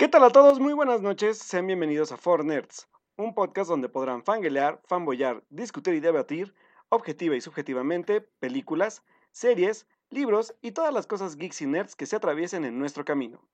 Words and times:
¿Qué 0.00 0.08
tal 0.08 0.24
a 0.24 0.30
todos? 0.30 0.60
Muy 0.60 0.72
buenas 0.72 1.02
noches, 1.02 1.36
sean 1.36 1.66
bienvenidos 1.66 2.10
a 2.10 2.16
For 2.16 2.42
Nerds, 2.42 2.88
un 3.18 3.34
podcast 3.34 3.68
donde 3.68 3.90
podrán 3.90 4.24
fanguelear, 4.24 4.80
fanboyar, 4.86 5.44
discutir 5.50 5.92
y 5.92 6.00
debatir, 6.00 6.54
objetiva 6.88 7.36
y 7.36 7.42
subjetivamente, 7.42 8.22
películas, 8.22 9.04
series, 9.30 9.86
libros 10.08 10.54
y 10.62 10.72
todas 10.72 10.94
las 10.94 11.06
cosas 11.06 11.36
geeks 11.36 11.60
y 11.60 11.66
nerds 11.66 11.96
que 11.96 12.06
se 12.06 12.16
atraviesen 12.16 12.64
en 12.64 12.78
nuestro 12.78 13.04
camino. 13.04 13.46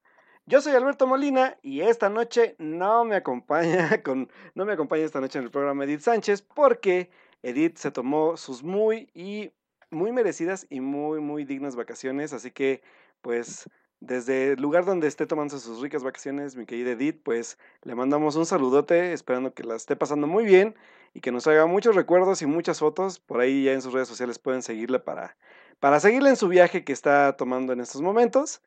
Yo 0.44 0.60
soy 0.60 0.74
Alberto 0.74 1.08
Molina 1.08 1.58
y 1.62 1.80
esta 1.80 2.10
noche 2.10 2.54
no 2.60 3.04
me 3.04 3.16
acompaña 3.16 4.00
con 4.04 4.30
no 4.54 4.64
me 4.64 4.74
acompaña 4.74 5.02
esta 5.02 5.20
noche 5.20 5.40
en 5.40 5.46
el 5.46 5.50
programa 5.50 5.82
Edith 5.82 6.02
Sánchez 6.02 6.42
porque 6.42 7.10
Edith 7.42 7.76
se 7.76 7.90
tomó 7.90 8.36
sus 8.36 8.62
muy 8.62 9.10
y 9.14 9.50
muy 9.90 10.12
merecidas 10.12 10.64
y 10.70 10.78
muy 10.78 11.18
muy 11.18 11.44
dignas 11.44 11.74
vacaciones, 11.74 12.32
así 12.32 12.52
que 12.52 12.84
pues 13.20 13.68
desde 14.00 14.52
el 14.52 14.60
lugar 14.60 14.84
donde 14.84 15.08
esté 15.08 15.26
tomando 15.26 15.58
sus 15.58 15.80
ricas 15.80 16.04
vacaciones, 16.04 16.56
mi 16.56 16.66
querida 16.66 16.92
Edith, 16.92 17.20
pues 17.22 17.58
le 17.82 17.94
mandamos 17.94 18.36
un 18.36 18.46
saludote, 18.46 19.12
esperando 19.12 19.54
que 19.54 19.64
la 19.64 19.76
esté 19.76 19.96
pasando 19.96 20.26
muy 20.26 20.44
bien 20.44 20.74
y 21.14 21.20
que 21.20 21.32
nos 21.32 21.46
haga 21.46 21.66
muchos 21.66 21.96
recuerdos 21.96 22.42
y 22.42 22.46
muchas 22.46 22.78
fotos. 22.80 23.18
Por 23.18 23.40
ahí 23.40 23.64
ya 23.64 23.72
en 23.72 23.82
sus 23.82 23.92
redes 23.92 24.08
sociales 24.08 24.38
pueden 24.38 24.62
seguirle 24.62 24.98
para, 24.98 25.36
para 25.80 26.00
seguirle 26.00 26.30
en 26.30 26.36
su 26.36 26.48
viaje 26.48 26.84
que 26.84 26.92
está 26.92 27.36
tomando 27.36 27.72
en 27.72 27.80
estos 27.80 28.02
momentos. 28.02 28.62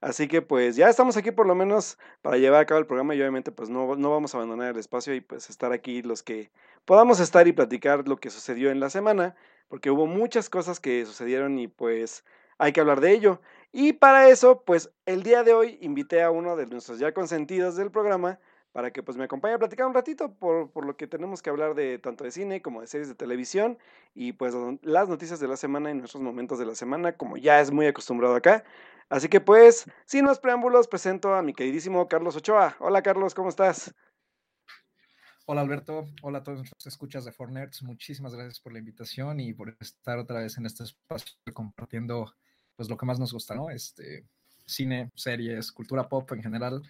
Así 0.00 0.26
que 0.26 0.42
pues 0.42 0.74
ya 0.74 0.88
estamos 0.88 1.16
aquí 1.16 1.30
por 1.30 1.46
lo 1.46 1.54
menos 1.54 1.96
para 2.22 2.36
llevar 2.36 2.60
a 2.62 2.66
cabo 2.66 2.80
el 2.80 2.86
programa 2.86 3.14
y 3.14 3.20
obviamente 3.20 3.52
pues 3.52 3.70
no, 3.70 3.94
no 3.94 4.10
vamos 4.10 4.34
a 4.34 4.38
abandonar 4.38 4.72
el 4.72 4.80
espacio 4.80 5.14
y 5.14 5.20
pues 5.20 5.48
estar 5.48 5.72
aquí 5.72 6.02
los 6.02 6.24
que 6.24 6.50
podamos 6.84 7.20
estar 7.20 7.46
y 7.46 7.52
platicar 7.52 8.08
lo 8.08 8.16
que 8.16 8.30
sucedió 8.30 8.72
en 8.72 8.80
la 8.80 8.90
semana, 8.90 9.36
porque 9.68 9.92
hubo 9.92 10.06
muchas 10.08 10.50
cosas 10.50 10.80
que 10.80 11.06
sucedieron 11.06 11.56
y 11.60 11.68
pues 11.68 12.24
hay 12.58 12.72
que 12.72 12.80
hablar 12.80 13.00
de 13.00 13.12
ello. 13.12 13.40
Y 13.72 13.94
para 13.94 14.28
eso, 14.28 14.62
pues 14.64 14.92
el 15.06 15.22
día 15.22 15.42
de 15.44 15.54
hoy 15.54 15.78
invité 15.80 16.22
a 16.22 16.30
uno 16.30 16.56
de 16.56 16.66
nuestros 16.66 16.98
ya 16.98 17.12
consentidos 17.14 17.74
del 17.74 17.90
programa 17.90 18.38
para 18.72 18.90
que 18.90 19.02
pues 19.02 19.16
me 19.16 19.24
acompañe 19.24 19.54
a 19.54 19.58
platicar 19.58 19.86
un 19.86 19.94
ratito 19.94 20.34
por, 20.34 20.70
por, 20.70 20.84
lo 20.84 20.96
que 20.96 21.06
tenemos 21.06 21.40
que 21.40 21.48
hablar 21.48 21.74
de 21.74 21.98
tanto 21.98 22.24
de 22.24 22.30
cine 22.30 22.60
como 22.60 22.82
de 22.82 22.86
series 22.86 23.08
de 23.08 23.14
televisión 23.14 23.78
y 24.14 24.32
pues 24.32 24.54
las 24.82 25.08
noticias 25.08 25.40
de 25.40 25.48
la 25.48 25.56
semana 25.56 25.90
y 25.90 25.94
nuestros 25.94 26.22
momentos 26.22 26.58
de 26.58 26.66
la 26.66 26.74
semana, 26.74 27.16
como 27.16 27.38
ya 27.38 27.60
es 27.60 27.70
muy 27.70 27.86
acostumbrado 27.86 28.34
acá. 28.34 28.62
Así 29.08 29.28
que 29.28 29.40
pues, 29.40 29.86
sin 30.04 30.26
más 30.26 30.38
preámbulos, 30.38 30.86
presento 30.86 31.34
a 31.34 31.42
mi 31.42 31.54
queridísimo 31.54 32.08
Carlos 32.08 32.36
Ochoa. 32.36 32.76
Hola 32.78 33.02
Carlos, 33.02 33.34
¿cómo 33.34 33.48
estás? 33.48 33.94
Hola 35.46 35.62
Alberto, 35.62 36.06
hola 36.22 36.38
a 36.38 36.42
todos 36.42 36.60
los 36.60 36.86
escuchas 36.86 37.24
de 37.24 37.32
Fornerds, 37.32 37.82
muchísimas 37.82 38.34
gracias 38.34 38.60
por 38.60 38.72
la 38.72 38.78
invitación 38.78 39.40
y 39.40 39.52
por 39.52 39.74
estar 39.80 40.18
otra 40.18 40.40
vez 40.40 40.56
en 40.56 40.66
este 40.66 40.84
espacio 40.84 41.34
compartiendo 41.52 42.32
pues 42.82 42.90
lo 42.90 42.96
que 42.96 43.06
más 43.06 43.20
nos 43.20 43.32
gusta, 43.32 43.54
¿no? 43.54 43.70
Este, 43.70 44.26
cine, 44.66 45.12
series, 45.14 45.70
cultura 45.70 46.08
pop 46.08 46.32
en 46.32 46.42
general. 46.42 46.82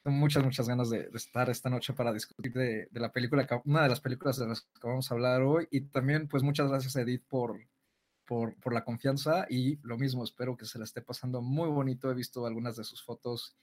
Tengo 0.00 0.16
muchas, 0.16 0.44
muchas 0.44 0.68
ganas 0.68 0.90
de, 0.90 1.10
estar 1.12 1.50
esta 1.50 1.68
noche 1.68 1.92
para 1.92 2.12
discutir 2.12 2.52
de, 2.52 2.88
la 2.92 3.10
película, 3.10 3.44
una 3.64 3.82
de 3.82 3.88
las 3.88 4.00
películas 4.00 4.38
de 4.38 4.46
las 4.46 4.60
que 4.60 4.86
vamos 4.86 5.10
a 5.10 5.14
hablar 5.14 5.42
hoy. 5.42 5.66
Y 5.72 5.80
también, 5.80 6.28
pues 6.28 6.44
muchas 6.44 6.68
gracias 6.68 6.94
Edith 6.94 7.24
por, 7.26 7.58
por, 8.24 8.54
por 8.60 8.72
la 8.72 8.84
confianza 8.84 9.44
y 9.50 9.80
lo 9.82 9.98
mismo, 9.98 10.22
espero 10.22 10.56
que 10.56 10.66
se 10.66 10.78
la 10.78 10.84
esté 10.84 11.02
pasando 11.02 11.42
muy 11.42 11.68
bonito. 11.68 12.08
He 12.08 12.14
visto 12.14 12.46
algunas 12.46 12.76
de 12.76 12.84
sus 12.84 13.02
fotos 13.02 13.56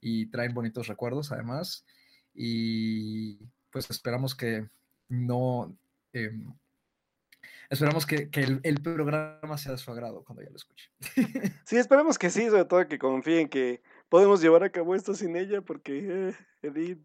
y 0.00 0.30
traen 0.30 0.54
bonitos 0.54 0.86
recuerdos 0.86 1.30
además. 1.30 1.84
Y 2.32 3.36
pues 3.70 3.90
esperamos 3.90 4.34
que 4.34 4.66
no... 5.10 5.76
Eh, 6.14 6.32
esperamos 7.72 8.04
que, 8.04 8.28
que 8.30 8.42
el, 8.62 8.82
programa 8.82 9.56
sea 9.56 9.72
de 9.72 9.78
su 9.78 9.90
agrado 9.90 10.22
cuando 10.24 10.42
ya 10.42 10.50
lo 10.50 10.56
escuche. 10.56 10.90
Sí, 11.64 11.78
esperemos 11.78 12.18
que 12.18 12.28
sí, 12.28 12.46
sobre 12.50 12.66
todo 12.66 12.86
que 12.86 12.98
confíen 12.98 13.48
que 13.48 13.82
podemos 14.10 14.42
llevar 14.42 14.62
a 14.62 14.70
cabo 14.70 14.94
esto 14.94 15.14
sin 15.14 15.36
ella, 15.36 15.62
porque 15.62 16.28
eh, 16.28 16.34
Edith, 16.62 17.00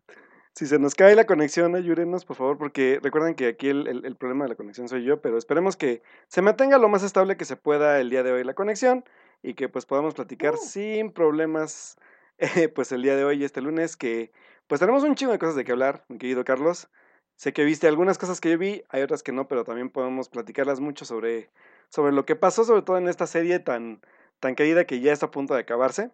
si 0.54 0.66
se 0.66 0.78
nos 0.78 0.94
cae 0.94 1.16
la 1.16 1.26
conexión, 1.26 1.76
ayúdenos, 1.76 2.26
por 2.26 2.36
favor, 2.36 2.58
porque 2.58 3.00
recuerden 3.02 3.36
que 3.36 3.48
aquí 3.48 3.70
el, 3.70 4.06
el, 4.06 4.16
problema 4.18 4.44
de 4.44 4.50
la 4.50 4.56
conexión 4.56 4.90
soy 4.90 5.06
yo, 5.06 5.22
pero 5.22 5.38
esperemos 5.38 5.78
que 5.78 6.02
se 6.28 6.42
mantenga 6.42 6.78
lo 6.78 6.90
más 6.90 7.02
estable 7.02 7.38
que 7.38 7.46
se 7.46 7.56
pueda 7.56 8.02
el 8.02 8.10
día 8.10 8.24
de 8.24 8.34
hoy 8.34 8.44
la 8.44 8.54
conexión 8.54 9.06
y 9.42 9.54
que 9.54 9.70
pues 9.70 9.86
podamos 9.86 10.16
platicar 10.16 10.56
uh. 10.56 10.58
sin 10.58 11.12
problemas, 11.12 11.98
eh, 12.40 12.68
pues 12.68 12.92
el 12.92 13.04
día 13.04 13.16
de 13.16 13.24
hoy, 13.24 13.46
este 13.46 13.62
lunes, 13.62 13.96
que 13.96 14.34
pues 14.68 14.82
tenemos 14.82 15.04
un 15.04 15.16
chingo 15.16 15.32
de 15.32 15.40
cosas 15.40 15.56
de 15.56 15.64
que 15.64 15.72
hablar, 15.72 16.04
mi 16.10 16.18
querido 16.18 16.44
Carlos. 16.44 16.90
Sé 17.38 17.54
que 17.54 17.64
viste 17.64 17.88
algunas 17.88 18.18
cosas 18.18 18.42
que 18.42 18.50
yo 18.50 18.58
vi, 18.58 18.84
hay 18.90 19.04
otras 19.04 19.22
que 19.22 19.32
no, 19.32 19.48
pero 19.48 19.64
también 19.64 19.92
podemos 19.92 20.28
platicarlas 20.28 20.80
mucho 20.80 21.06
sobre, 21.06 21.52
sobre 21.90 22.12
lo 22.12 22.26
que 22.26 22.36
pasó, 22.36 22.64
sobre 22.64 22.82
todo 22.82 22.98
en 22.98 23.08
esta 23.08 23.28
serie 23.28 23.60
tan, 23.60 24.02
tan 24.40 24.56
querida 24.56 24.86
que 24.86 25.02
ya 25.02 25.14
está 25.14 25.28
a 25.28 25.32
punto 25.32 25.54
de 25.54 25.62
acabarse. 25.62 26.10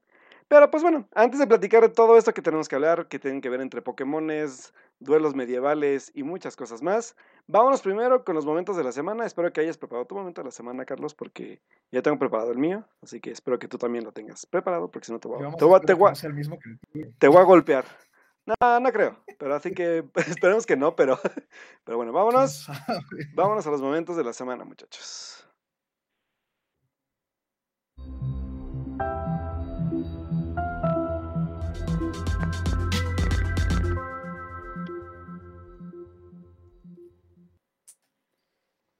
Pero 0.49 0.69
pues 0.69 0.83
bueno, 0.83 1.07
antes 1.15 1.39
de 1.39 1.47
platicar 1.47 1.81
de 1.81 1.87
todo 1.87 2.17
esto 2.17 2.33
que 2.33 2.41
tenemos 2.41 2.67
que 2.67 2.75
hablar, 2.75 3.07
que 3.07 3.19
tienen 3.19 3.39
que 3.39 3.49
ver 3.49 3.61
entre 3.61 3.81
Pokémones, 3.81 4.73
duelos 4.99 5.33
medievales 5.33 6.11
y 6.13 6.23
muchas 6.23 6.57
cosas 6.57 6.81
más, 6.81 7.15
vámonos 7.47 7.81
primero 7.81 8.25
con 8.25 8.35
los 8.35 8.45
momentos 8.45 8.75
de 8.75 8.83
la 8.83 8.91
semana. 8.91 9.25
Espero 9.25 9.53
que 9.53 9.61
hayas 9.61 9.77
preparado 9.77 10.05
tu 10.05 10.15
momento 10.15 10.41
de 10.41 10.45
la 10.45 10.51
semana, 10.51 10.83
Carlos, 10.83 11.15
porque 11.15 11.61
ya 11.89 12.01
tengo 12.01 12.19
preparado 12.19 12.51
el 12.51 12.57
mío, 12.57 12.83
así 13.01 13.21
que 13.21 13.31
espero 13.31 13.57
que 13.59 13.69
tú 13.69 13.77
también 13.77 14.03
lo 14.03 14.11
tengas 14.11 14.45
preparado, 14.45 14.91
porque 14.91 15.05
si 15.05 15.13
no 15.13 15.19
te 15.19 15.29
voy 15.29 15.41
a, 15.41 15.79
te 15.79 15.93
voy, 15.93 16.11
te 17.17 17.27
voy 17.29 17.37
a 17.37 17.43
golpear. 17.43 17.85
No, 18.45 18.79
no 18.79 18.91
creo. 18.91 19.17
Pero 19.37 19.55
así 19.55 19.73
que 19.73 20.03
esperemos 20.27 20.65
que 20.65 20.75
no, 20.75 20.95
pero, 20.95 21.19
pero 21.83 21.97
bueno, 21.97 22.11
vámonos. 22.11 22.67
Vámonos 23.35 23.65
a 23.67 23.71
los 23.71 23.81
momentos 23.81 24.17
de 24.17 24.23
la 24.23 24.33
semana, 24.33 24.65
muchachos. 24.65 25.47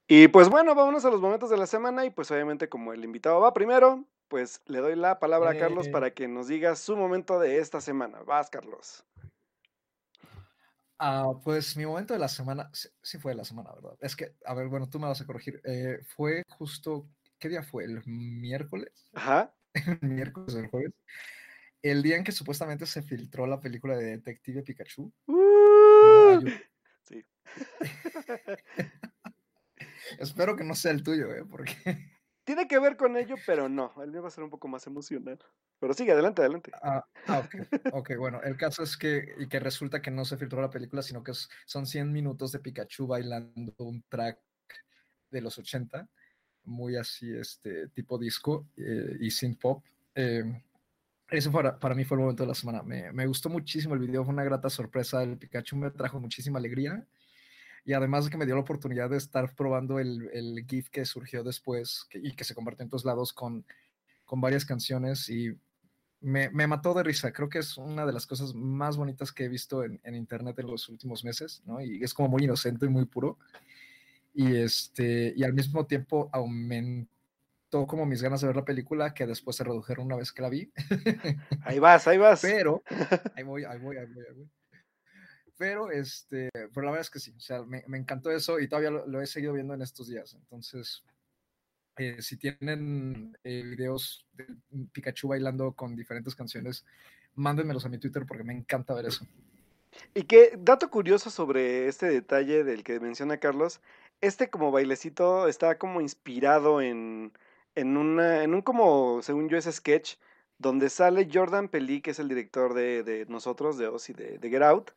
Y 0.08 0.28
pues 0.28 0.48
bueno, 0.48 0.76
vámonos 0.76 1.04
a 1.06 1.10
los 1.10 1.22
momentos 1.22 1.50
de 1.50 1.58
la 1.58 1.66
semana 1.66 2.06
y 2.06 2.12
pues 2.12 2.30
obviamente 2.30 2.70
como 2.70 2.94
el 2.94 3.04
invitado 3.04 3.40
va 3.40 3.54
primero, 3.54 4.06
pues 4.28 4.62
le 4.68 4.80
doy 4.80 4.96
la 4.96 5.18
palabra 5.20 5.52
a 5.52 5.58
Carlos 5.58 5.88
eh. 5.88 5.92
para 5.92 6.12
que 6.14 6.28
nos 6.28 6.48
diga 6.48 6.76
su 6.76 6.96
momento 6.96 7.40
de 7.40 7.58
esta 7.58 7.82
semana. 7.82 8.22
Vas, 8.22 8.50
Carlos. 8.52 9.04
Ah, 11.06 11.34
pues 11.44 11.76
mi 11.76 11.86
momento 11.86 12.14
de 12.14 12.20
la 12.20 12.30
semana, 12.30 12.72
sí, 12.72 13.18
fue 13.18 13.34
de 13.34 13.36
la 13.36 13.44
semana, 13.44 13.74
¿verdad? 13.74 13.98
Es 14.00 14.16
que, 14.16 14.36
a 14.46 14.54
ver, 14.54 14.70
bueno, 14.70 14.88
tú 14.88 15.02
me 15.02 15.08
vas 15.08 15.20
a 15.20 15.26
corregir. 15.26 15.60
Eh, 15.66 16.00
fue 16.16 16.44
justo, 16.48 17.10
¿qué 17.38 17.50
día 17.50 17.62
fue? 17.62 17.84
¿El 17.84 18.02
miércoles? 18.06 18.90
Ajá. 19.12 19.54
el 20.02 20.10
miércoles 20.10 20.56
o 20.56 20.60
el 20.60 20.68
jueves. 20.68 20.94
El 21.82 22.04
día 22.04 22.16
en 22.16 22.24
que 22.24 22.32
supuestamente 22.32 22.86
se 22.86 23.02
filtró 23.02 23.46
la 23.46 23.60
película 23.60 23.98
de 23.98 24.12
Detective 24.12 24.64
Pikachu. 24.64 25.12
Uh, 25.28 26.50
sí. 27.02 27.22
Espero 30.20 30.56
que 30.56 30.64
no 30.64 30.74
sea 30.74 30.94
el 30.94 31.04
tuyo, 31.04 31.34
¿eh? 31.36 31.44
Porque... 31.44 32.13
Tiene 32.44 32.68
que 32.68 32.80
ver 32.80 32.98
con 32.98 33.16
ello, 33.16 33.36
pero 33.46 33.70
no. 33.70 33.94
El 34.02 34.12
mío 34.12 34.22
va 34.22 34.28
a 34.28 34.32
ser 34.32 34.44
un 34.44 34.50
poco 34.50 34.68
más 34.68 34.86
emocional. 34.88 35.40
Pero 35.80 35.94
sigue, 35.94 36.12
adelante, 36.12 36.42
adelante. 36.42 36.72
Ah, 36.82 37.06
ah 37.28 37.44
ok. 37.92 38.12
bueno, 38.18 38.42
el 38.44 38.58
caso 38.58 38.84
es 38.84 38.98
que, 38.98 39.36
y 39.38 39.48
que 39.48 39.60
resulta 39.60 40.02
que 40.02 40.12
no 40.12 40.26
se 40.26 40.38
filtró 40.38 40.62
la 40.62 40.70
película, 40.70 41.02
sino 41.02 41.24
que 41.24 41.34
son 41.66 41.86
100 41.86 42.12
minutos 42.12 42.52
de 42.52 42.60
Pikachu 42.60 43.08
bailando 43.08 43.74
un 43.80 44.04
track 44.10 44.40
de 45.30 45.42
los 45.42 45.58
80, 45.58 46.08
muy 46.66 46.96
así, 46.96 47.36
este, 47.36 47.88
tipo 47.90 48.18
disco 48.18 48.68
eh, 48.78 49.18
y 49.20 49.32
synth 49.32 49.60
pop. 49.60 49.84
Eh, 50.16 50.44
eso 51.30 51.52
para, 51.52 51.80
para, 51.80 51.96
mí 51.96 52.04
fue 52.04 52.16
el 52.16 52.22
momento 52.22 52.44
de 52.44 52.48
la 52.48 52.56
semana. 52.56 52.84
Me, 52.84 53.12
me, 53.12 53.26
gustó 53.26 53.50
muchísimo 53.50 53.94
el 53.96 54.00
video, 54.00 54.24
fue 54.24 54.34
una 54.34 54.44
grata 54.44 54.70
sorpresa. 54.70 55.24
El 55.24 55.38
Pikachu 55.38 55.76
me 55.76 55.92
trajo 55.92 56.20
muchísima 56.20 56.60
alegría. 56.60 57.06
Y 57.86 57.94
además 57.94 58.26
de 58.26 58.32
que 58.32 58.38
me 58.38 58.46
dio 58.46 58.56
la 58.56 58.62
oportunidad 58.62 59.10
de 59.10 59.18
estar 59.18 59.54
probando 59.56 60.00
el, 60.00 60.30
el 60.34 60.66
GIF 60.68 60.90
que 60.90 61.06
surgió 61.06 61.44
después 61.44 62.08
y 62.14 62.34
que 62.34 62.44
se 62.44 62.56
compartió 62.56 62.84
en 62.84 62.90
todos 62.90 63.06
lados 63.06 63.34
con, 63.34 63.66
con 64.26 64.40
varias 64.40 64.66
canciones. 64.66 65.30
Y 65.30 65.58
me, 66.22 66.50
me, 66.50 66.66
mató 66.66 66.94
de 66.94 67.04
risa. 67.04 67.34
Creo 67.34 67.50
que 67.50 67.60
es 67.60 67.78
una 67.78 68.06
de 68.06 68.14
las 68.14 68.26
cosas 68.26 68.54
más 68.54 68.96
bonitas 68.96 69.34
que 69.34 69.46
he 69.46 69.50
visto 69.50 69.84
en, 69.84 70.00
en, 70.04 70.16
internet 70.16 70.58
en 70.60 70.68
los 70.68 70.88
últimos 70.88 71.26
meses, 71.26 71.62
¿no? 71.66 71.82
Y 71.82 72.02
es 72.02 72.14
como 72.14 72.30
muy 72.30 72.46
inocente 72.46 72.86
y 72.86 72.90
muy 72.90 73.06
puro. 73.06 73.38
Y, 74.34 74.56
este, 74.56 75.34
y 75.36 75.44
al 75.44 75.54
mismo 75.54 75.86
tiempo 75.86 76.30
aumentó 76.32 77.08
como 77.88 78.06
mis 78.06 78.22
ganas 78.22 78.42
de 78.42 78.48
ver 78.48 78.56
la 78.56 78.66
película, 78.66 79.14
que 79.14 79.26
después 79.26 79.56
se 79.58 79.64
redujeron 79.64 80.06
una 80.06 80.16
vez 80.16 80.32
que 80.32 80.42
la 80.42 80.50
vi. 80.50 80.72
Ahí 81.64 81.80
vas, 81.80 82.08
ahí 82.08 82.18
vas. 82.18 82.42
Pero, 82.42 82.84
ahí 83.36 83.44
voy, 83.44 83.64
ahí 83.64 83.80
voy, 83.80 83.98
ahí 83.98 84.06
voy, 84.06 84.24
ahí 84.28 84.36
voy. 84.36 84.50
Pero, 85.58 85.92
este, 85.92 86.50
pero 86.52 86.86
la 86.86 86.92
verdad 86.92 87.02
es 87.02 87.10
que 87.10 87.20
sí, 87.20 87.34
o 87.38 87.40
sea, 87.40 87.64
me, 87.64 87.84
me 87.88 87.98
encantó 87.98 88.32
eso 88.32 88.60
y 88.60 88.68
todavía 88.68 88.90
lo, 88.90 89.22
he 89.22 89.28
seguido 89.28 89.54
viendo 89.54 89.74
en 89.74 89.82
estos 89.82 90.08
días. 90.08 90.34
Entonces, 90.34 91.04
eh, 91.98 92.22
si 92.22 92.38
tienen 92.38 93.38
eh, 93.44 93.62
videos 93.64 94.26
de 94.34 94.48
Pikachu 94.92 95.28
bailando 95.28 95.74
con 95.74 95.96
diferentes 95.96 96.36
canciones, 96.36 96.86
mándenmelos 97.36 97.86
a 97.86 97.90
mi 97.90 98.00
Twitter 98.00 98.26
porque 98.28 98.44
me 98.44 98.54
encanta 98.54 98.94
ver 98.94 99.06
eso. 99.06 99.28
Y 100.16 100.24
qué 100.24 100.58
dato 100.58 100.90
curioso 100.90 101.30
sobre 101.30 101.88
este 101.88 102.08
detalle 102.08 102.64
del 102.64 102.84
que 102.84 103.00
menciona 103.00 103.40
Carlos, 103.40 103.80
este 104.22 104.50
como 104.50 104.72
bailecito 104.72 105.48
está 105.48 105.78
como 105.78 106.02
inspirado 106.02 106.82
en, 106.82 107.32
en, 107.76 107.98
una, 107.98 108.44
en 108.44 108.54
un 108.56 108.62
como, 108.62 109.22
según 109.22 109.50
yo, 109.50 109.58
ese 109.58 109.72
sketch 109.72 110.16
donde 110.58 110.90
sale 110.90 111.30
Jordan 111.32 111.68
Pelí, 111.68 112.02
que 112.02 112.12
es 112.12 112.20
el 112.20 112.30
director 112.30 112.74
de, 112.74 113.26
nosotros, 113.28 113.78
de 113.78 113.88
Oz 113.88 114.10
y 114.10 114.14
de, 114.14 114.38
de, 114.38 114.50
Get 114.50 114.62
Out. 114.62 114.92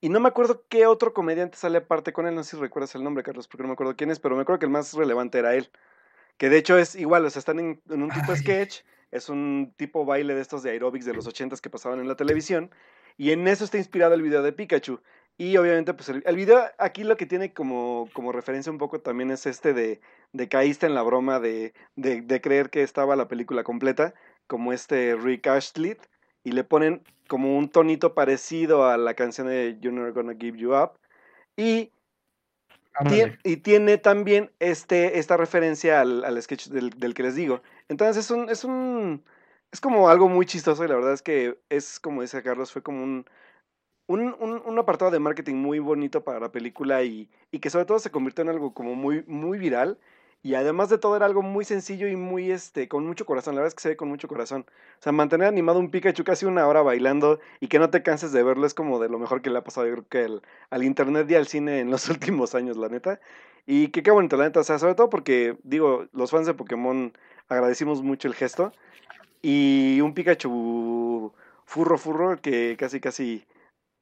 Y 0.00 0.08
no 0.08 0.18
me 0.18 0.28
acuerdo 0.28 0.64
qué 0.68 0.86
otro 0.86 1.12
comediante 1.12 1.58
sale 1.58 1.78
aparte 1.78 2.12
con 2.12 2.26
él, 2.26 2.34
no 2.34 2.42
sé 2.42 2.56
si 2.56 2.62
recuerdas 2.62 2.94
el 2.94 3.04
nombre, 3.04 3.22
Carlos, 3.22 3.46
porque 3.46 3.62
no 3.62 3.68
me 3.68 3.74
acuerdo 3.74 3.96
quién 3.96 4.10
es, 4.10 4.18
pero 4.18 4.34
me 4.34 4.42
acuerdo 4.42 4.58
que 4.58 4.66
el 4.66 4.72
más 4.72 4.94
relevante 4.94 5.38
era 5.38 5.54
él. 5.54 5.70
Que 6.38 6.48
de 6.48 6.56
hecho 6.56 6.78
es 6.78 6.94
igual, 6.94 7.24
o 7.26 7.30
sea, 7.30 7.40
están 7.40 7.58
en, 7.58 7.82
un 7.86 8.10
tipo 8.10 8.34
sketch, 8.34 8.80
es 9.10 9.28
un 9.28 9.74
tipo 9.76 10.06
baile 10.06 10.34
de 10.34 10.40
estos 10.40 10.62
de 10.62 10.70
aerobics 10.70 11.04
de 11.04 11.12
los 11.12 11.26
ochentas 11.26 11.60
que 11.60 11.68
pasaban 11.68 12.00
en 12.00 12.08
la 12.08 12.16
televisión, 12.16 12.70
y 13.18 13.32
en 13.32 13.46
eso 13.46 13.64
está 13.64 13.76
inspirado 13.76 14.14
el 14.14 14.22
video 14.22 14.42
de 14.42 14.52
Pikachu. 14.52 15.00
Y 15.36 15.56
obviamente, 15.58 15.92
pues 15.94 16.08
el, 16.08 16.36
video 16.36 16.62
aquí 16.78 17.04
lo 17.04 17.16
que 17.16 17.26
tiene 17.26 17.52
como, 17.52 18.08
como 18.14 18.32
referencia 18.32 18.72
un 18.72 18.78
poco 18.78 19.00
también 19.00 19.30
es 19.30 19.46
este 19.46 19.74
de, 19.74 20.00
de 20.32 20.48
caíste 20.48 20.86
en 20.86 20.94
la 20.94 21.02
broma 21.02 21.40
de, 21.40 21.74
de, 21.96 22.22
de 22.22 22.40
creer 22.40 22.70
que 22.70 22.82
estaba 22.82 23.16
la 23.16 23.28
película 23.28 23.64
completa, 23.64 24.14
como 24.46 24.72
este 24.72 25.16
Rick 25.16 25.46
Astley, 25.46 25.96
y 26.44 26.52
le 26.52 26.64
ponen 26.64 27.02
como 27.28 27.56
un 27.56 27.68
tonito 27.68 28.14
parecido 28.14 28.88
a 28.88 28.96
la 28.96 29.14
canción 29.14 29.46
de 29.48 29.78
You're 29.80 29.96
Never 29.96 30.12
Gonna 30.12 30.34
Give 30.38 30.58
You 30.58 30.74
Up. 30.74 30.92
Y 31.56 31.92
y 33.44 33.56
tiene 33.58 33.98
también 33.98 34.50
este, 34.58 35.18
esta 35.18 35.36
referencia 35.36 36.00
al, 36.00 36.24
al 36.24 36.42
sketch 36.42 36.68
del, 36.68 36.90
del, 36.90 37.14
que 37.14 37.22
les 37.22 37.34
digo. 37.34 37.62
Entonces 37.88 38.24
es 38.24 38.30
un, 38.30 38.48
es 38.50 38.64
un. 38.64 39.24
Es 39.72 39.80
como 39.80 40.08
algo 40.08 40.28
muy 40.28 40.46
chistoso 40.46 40.84
y 40.84 40.88
la 40.88 40.96
verdad 40.96 41.12
es 41.12 41.22
que 41.22 41.58
es, 41.68 42.00
como 42.00 42.22
dice 42.22 42.42
Carlos, 42.42 42.72
fue 42.72 42.82
como 42.82 43.02
un, 43.04 43.24
un, 44.08 44.34
un, 44.40 44.62
un 44.64 44.78
apartado 44.78 45.10
de 45.12 45.20
marketing 45.20 45.54
muy 45.54 45.78
bonito 45.78 46.24
para 46.24 46.40
la 46.40 46.50
película 46.50 47.02
y, 47.04 47.30
y, 47.52 47.60
que 47.60 47.70
sobre 47.70 47.84
todo 47.84 48.00
se 48.00 48.10
convirtió 48.10 48.42
en 48.42 48.50
algo 48.50 48.74
como 48.74 48.96
muy, 48.96 49.22
muy 49.28 49.58
viral 49.58 49.98
y 50.42 50.54
además 50.54 50.88
de 50.88 50.96
todo 50.96 51.16
era 51.16 51.26
algo 51.26 51.42
muy 51.42 51.64
sencillo 51.66 52.08
y 52.08 52.16
muy, 52.16 52.50
este, 52.50 52.88
con 52.88 53.06
mucho 53.06 53.26
corazón. 53.26 53.54
La 53.54 53.60
verdad 53.60 53.68
es 53.68 53.74
que 53.74 53.82
se 53.82 53.88
ve 53.90 53.96
con 53.96 54.08
mucho 54.08 54.26
corazón. 54.26 54.64
O 54.98 55.02
sea, 55.02 55.12
mantener 55.12 55.46
animado 55.46 55.78
un 55.78 55.90
Pikachu 55.90 56.24
casi 56.24 56.46
una 56.46 56.66
hora 56.66 56.80
bailando 56.80 57.40
y 57.60 57.68
que 57.68 57.78
no 57.78 57.90
te 57.90 58.02
canses 58.02 58.32
de 58.32 58.42
verlo 58.42 58.66
es 58.66 58.72
como 58.72 58.98
de 59.00 59.10
lo 59.10 59.18
mejor 59.18 59.42
que 59.42 59.50
le 59.50 59.58
ha 59.58 59.64
pasado 59.64 59.86
yo 59.86 59.92
creo 60.04 60.08
que 60.08 60.40
al 60.70 60.84
internet 60.84 61.30
y 61.30 61.34
al 61.34 61.46
cine 61.46 61.80
en 61.80 61.90
los 61.90 62.08
últimos 62.10 62.54
años, 62.54 62.78
la 62.78 62.88
neta. 62.88 63.20
Y 63.66 63.88
que 63.88 64.02
qué 64.02 64.10
bonito, 64.10 64.36
la 64.38 64.44
neta. 64.44 64.60
O 64.60 64.64
sea, 64.64 64.78
sobre 64.78 64.94
todo 64.94 65.10
porque, 65.10 65.58
digo, 65.62 66.06
los 66.12 66.30
fans 66.30 66.46
de 66.46 66.54
Pokémon 66.54 67.12
agradecimos 67.48 68.02
mucho 68.02 68.28
el 68.28 68.34
gesto. 68.34 68.72
Y 69.42 70.00
un 70.00 70.14
Pikachu 70.14 71.32
furro, 71.66 71.98
furro, 71.98 72.40
que 72.40 72.76
casi, 72.78 73.00
casi, 73.00 73.46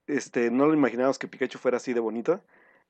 este, 0.07 0.51
no 0.51 0.67
lo 0.67 0.75
imaginábamos 0.75 1.19
que 1.19 1.29
Pikachu 1.29 1.59
fuera 1.59 1.79
así 1.79 1.93
de 1.95 2.01
bonito. 2.01 2.43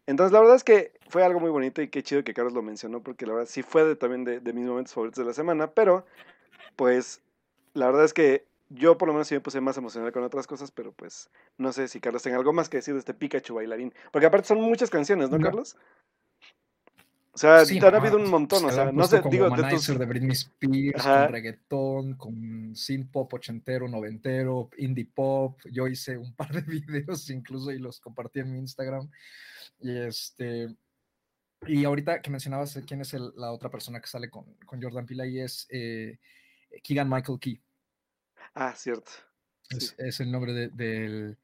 Entonces, 0.08 0.32
la 0.32 0.40
verdad 0.40 0.56
es 0.56 0.64
que 0.64 0.93
fue 1.10 1.22
algo 1.22 1.38
muy 1.38 1.50
bonito 1.50 1.82
y 1.82 1.88
qué 1.88 2.02
chido 2.02 2.25
que 2.25 2.32
Carlos 2.32 2.55
lo 2.55 2.62
mencionó, 2.62 3.02
porque 3.02 3.26
la 3.26 3.34
verdad 3.34 3.46
sí 3.46 3.62
fue 3.62 3.94
también 3.94 4.25
de, 4.25 4.40
mis 4.55 4.64
momentos 4.64 4.94
favoritos 4.94 5.22
de 5.22 5.28
la 5.28 5.34
semana, 5.34 5.70
pero 5.72 6.06
pues 6.76 7.20
la 7.75 7.87
verdad 7.88 8.06
es 8.06 8.14
que 8.14 8.46
yo 8.70 8.96
por 8.96 9.08
lo 9.08 9.12
menos 9.12 9.28
sí 9.28 9.34
me 9.34 9.43
puse 9.43 9.60
más 9.60 9.76
emocional 9.76 10.10
con 10.10 10.25
otras 10.25 10.46
cosas, 10.46 10.70
pero 10.70 10.93
pues 10.93 11.28
no 11.58 11.75
sé 11.75 11.88
si 11.88 12.00
Carlos 12.00 12.22
tenga 12.22 12.38
algo 12.38 12.55
más 12.55 12.70
que 12.70 12.78
decir 12.78 12.94
de 12.94 13.00
este 13.00 13.12
Pikachu 13.12 13.56
bailarín, 13.56 13.93
porque 14.10 14.25
aparte 14.25 14.49
son 14.49 14.62
muchas 14.62 14.88
canciones, 14.88 15.28
¿no, 15.28 15.38
Carlos? 15.38 15.76
O 17.32 17.38
sea, 17.38 17.66
sí, 17.66 17.78
han 17.78 17.94
habido 17.94 18.16
un 18.16 18.31
montón, 18.31 18.64
o 18.64 18.70
sea, 18.70 18.90
no 18.90 19.06
sé, 19.06 19.20
digo, 19.31 19.50
de 19.50 19.69
tus... 19.69 19.87
de 19.87 20.06
Britney 20.06 20.32
Spears, 20.32 21.02
con 21.02 21.32
reggaetón, 21.32 22.14
con 22.14 22.75
synth 22.75 23.10
pop 23.12 23.34
ochentero, 23.34 23.87
noventero, 23.88 24.70
indie 24.78 25.05
pop, 25.05 25.60
yo 25.70 25.87
hice 25.87 26.16
un 26.16 26.32
par 26.32 26.50
de 26.50 26.62
videos 26.62 27.28
incluso 27.28 27.70
y 27.72 27.78
los 27.78 28.00
compartí 28.00 28.40
en 28.40 28.52
mi 28.52 28.58
Instagram, 28.58 29.10
y 29.81 29.97
este, 29.97 30.69
y 31.67 31.85
ahorita 31.85 32.23
que 32.23 32.31
mencionabas 32.31 32.79
quién 32.87 33.00
es 33.00 33.12
la 33.12 33.53
otra 33.53 33.70
persona 33.70 34.00
que 34.00 34.06
sale 34.06 34.31
con, 34.31 34.55
con 34.65 34.81
Jordan 34.81 35.06
y 35.29 35.41
es 35.41 35.67
eh, 35.70 36.19
Keegan 36.82 37.09
Michael 37.09 37.38
Key. 37.41 37.61
Ah, 38.55 38.75
cierto. 38.76 39.11
Es, 39.70 40.20
el 40.20 40.31
nombre 40.31 40.53
del... 40.69 41.37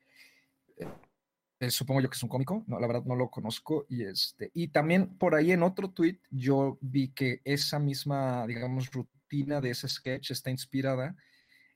Eh, 1.61 1.71
supongo 1.71 2.00
yo 2.00 2.09
que 2.09 2.17
es 2.17 2.23
un 2.23 2.29
cómico, 2.29 2.65
no, 2.67 2.79
la 2.79 2.87
verdad 2.87 3.05
no 3.05 3.17
lo 3.17 3.31
conozco. 3.31 3.87
Y, 3.88 4.05
este, 4.05 4.50
y 4.55 4.69
también 4.69 5.17
por 5.19 5.35
ahí 5.35 5.53
en 5.53 5.62
otro 5.62 5.91
tweet 5.91 6.21
yo 6.31 6.79
vi 6.81 7.12
que 7.12 7.41
esa 7.44 7.79
misma, 7.79 8.47
digamos, 8.47 8.91
rutina 8.93 9.61
de 9.61 9.71
ese 9.71 9.88
sketch 9.88 10.31
está 10.31 10.50
inspirada 10.50 11.17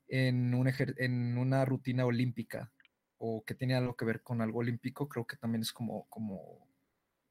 en, 0.06 0.54
un 0.54 0.72
en 0.78 1.38
una 1.38 1.64
rutina 1.64 2.06
olímpica 2.06 2.72
o 3.18 3.44
que 3.44 3.54
tiene 3.54 3.74
algo 3.74 3.96
que 3.96 4.04
ver 4.04 4.22
con 4.22 4.40
algo 4.40 4.60
olímpico, 4.60 5.08
creo 5.08 5.26
que 5.26 5.36
también 5.36 5.62
es 5.62 5.72
como, 5.72 6.06
como 6.08 6.66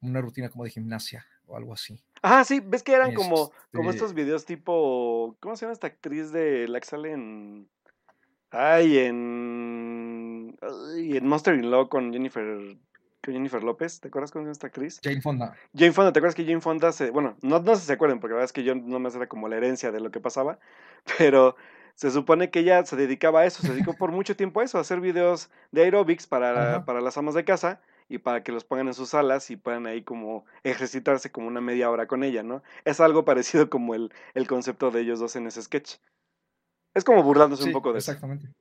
una 0.01 0.21
rutina 0.21 0.49
como 0.49 0.63
de 0.63 0.69
gimnasia 0.69 1.25
o 1.45 1.57
algo 1.57 1.73
así. 1.73 1.99
Ah, 2.21 2.43
sí, 2.43 2.59
ves 2.59 2.83
que 2.83 2.93
eran 2.93 3.13
como, 3.13 3.51
como 3.73 3.89
estos 3.89 4.09
este 4.09 4.21
videos 4.21 4.45
tipo, 4.45 5.37
¿cómo 5.39 5.55
se 5.55 5.65
llama 5.65 5.73
esta 5.73 5.87
actriz 5.87 6.31
de 6.31 6.67
la 6.67 6.79
que 6.79 6.87
sale 6.87 7.11
en... 7.11 7.69
Ay, 8.51 8.97
en... 8.99 10.57
Ay, 10.61 11.17
en 11.17 11.27
Monster 11.27 11.55
in 11.55 11.69
Law 11.69 11.89
con 11.89 12.11
Jennifer 12.11 12.77
Jennifer 13.31 13.63
López, 13.63 13.99
¿te 13.99 14.07
acuerdas 14.07 14.31
con 14.31 14.49
esta 14.49 14.67
actriz? 14.67 14.99
Jane 15.03 15.21
Fonda. 15.21 15.55
Jane 15.73 15.91
Fonda, 15.91 16.13
¿te 16.13 16.19
acuerdas 16.19 16.35
que 16.35 16.45
Jane 16.45 16.61
Fonda 16.61 16.91
se, 16.91 17.09
bueno, 17.11 17.37
no, 17.41 17.59
no 17.59 17.75
se 17.75 17.91
acuerdan, 17.91 18.19
porque 18.19 18.33
la 18.33 18.37
verdad 18.37 18.45
es 18.45 18.53
que 18.53 18.63
yo 18.63 18.75
no 18.75 18.99
me 18.99 19.09
era 19.09 19.27
como 19.27 19.47
la 19.47 19.57
herencia 19.57 19.91
de 19.91 19.99
lo 19.99 20.11
que 20.11 20.19
pasaba, 20.19 20.59
pero 21.17 21.55
se 21.97 22.11
supone 22.11 22.51
que 22.51 22.59
ella 22.59 22.85
se 22.85 22.95
dedicaba 22.95 23.39
a 23.39 23.45
eso, 23.45 23.63
se 23.63 23.73
dedicó 23.73 23.95
por 23.95 24.11
mucho 24.11 24.35
tiempo 24.35 24.61
a 24.61 24.63
eso, 24.63 24.77
a 24.77 24.81
hacer 24.81 25.01
videos 25.01 25.49
de 25.71 25.81
aerobics 25.81 26.27
para, 26.27 26.85
para 26.85 27.01
las 27.01 27.17
amas 27.17 27.33
de 27.33 27.43
casa 27.43 27.81
y 28.07 28.19
para 28.19 28.43
que 28.43 28.51
los 28.51 28.63
pongan 28.63 28.87
en 28.87 28.93
sus 28.93 29.09
salas 29.09 29.49
y 29.49 29.55
puedan 29.55 29.87
ahí 29.87 30.03
como 30.03 30.45
ejercitarse 30.61 31.31
como 31.31 31.47
una 31.47 31.59
media 31.59 31.89
hora 31.89 32.05
con 32.05 32.23
ella, 32.23 32.43
¿no? 32.43 32.61
Es 32.85 32.99
algo 32.99 33.25
parecido 33.25 33.71
como 33.71 33.95
el, 33.95 34.13
el 34.35 34.47
concepto 34.47 34.91
de 34.91 35.01
ellos 35.01 35.19
dos 35.19 35.35
en 35.35 35.47
ese 35.47 35.59
sketch. 35.63 35.95
Es 36.93 37.03
como 37.03 37.23
burlándose 37.23 37.63
un 37.63 37.71
poco 37.71 37.91
de 37.93 37.99
eso. 37.99 38.11
Exactamente. 38.11 38.53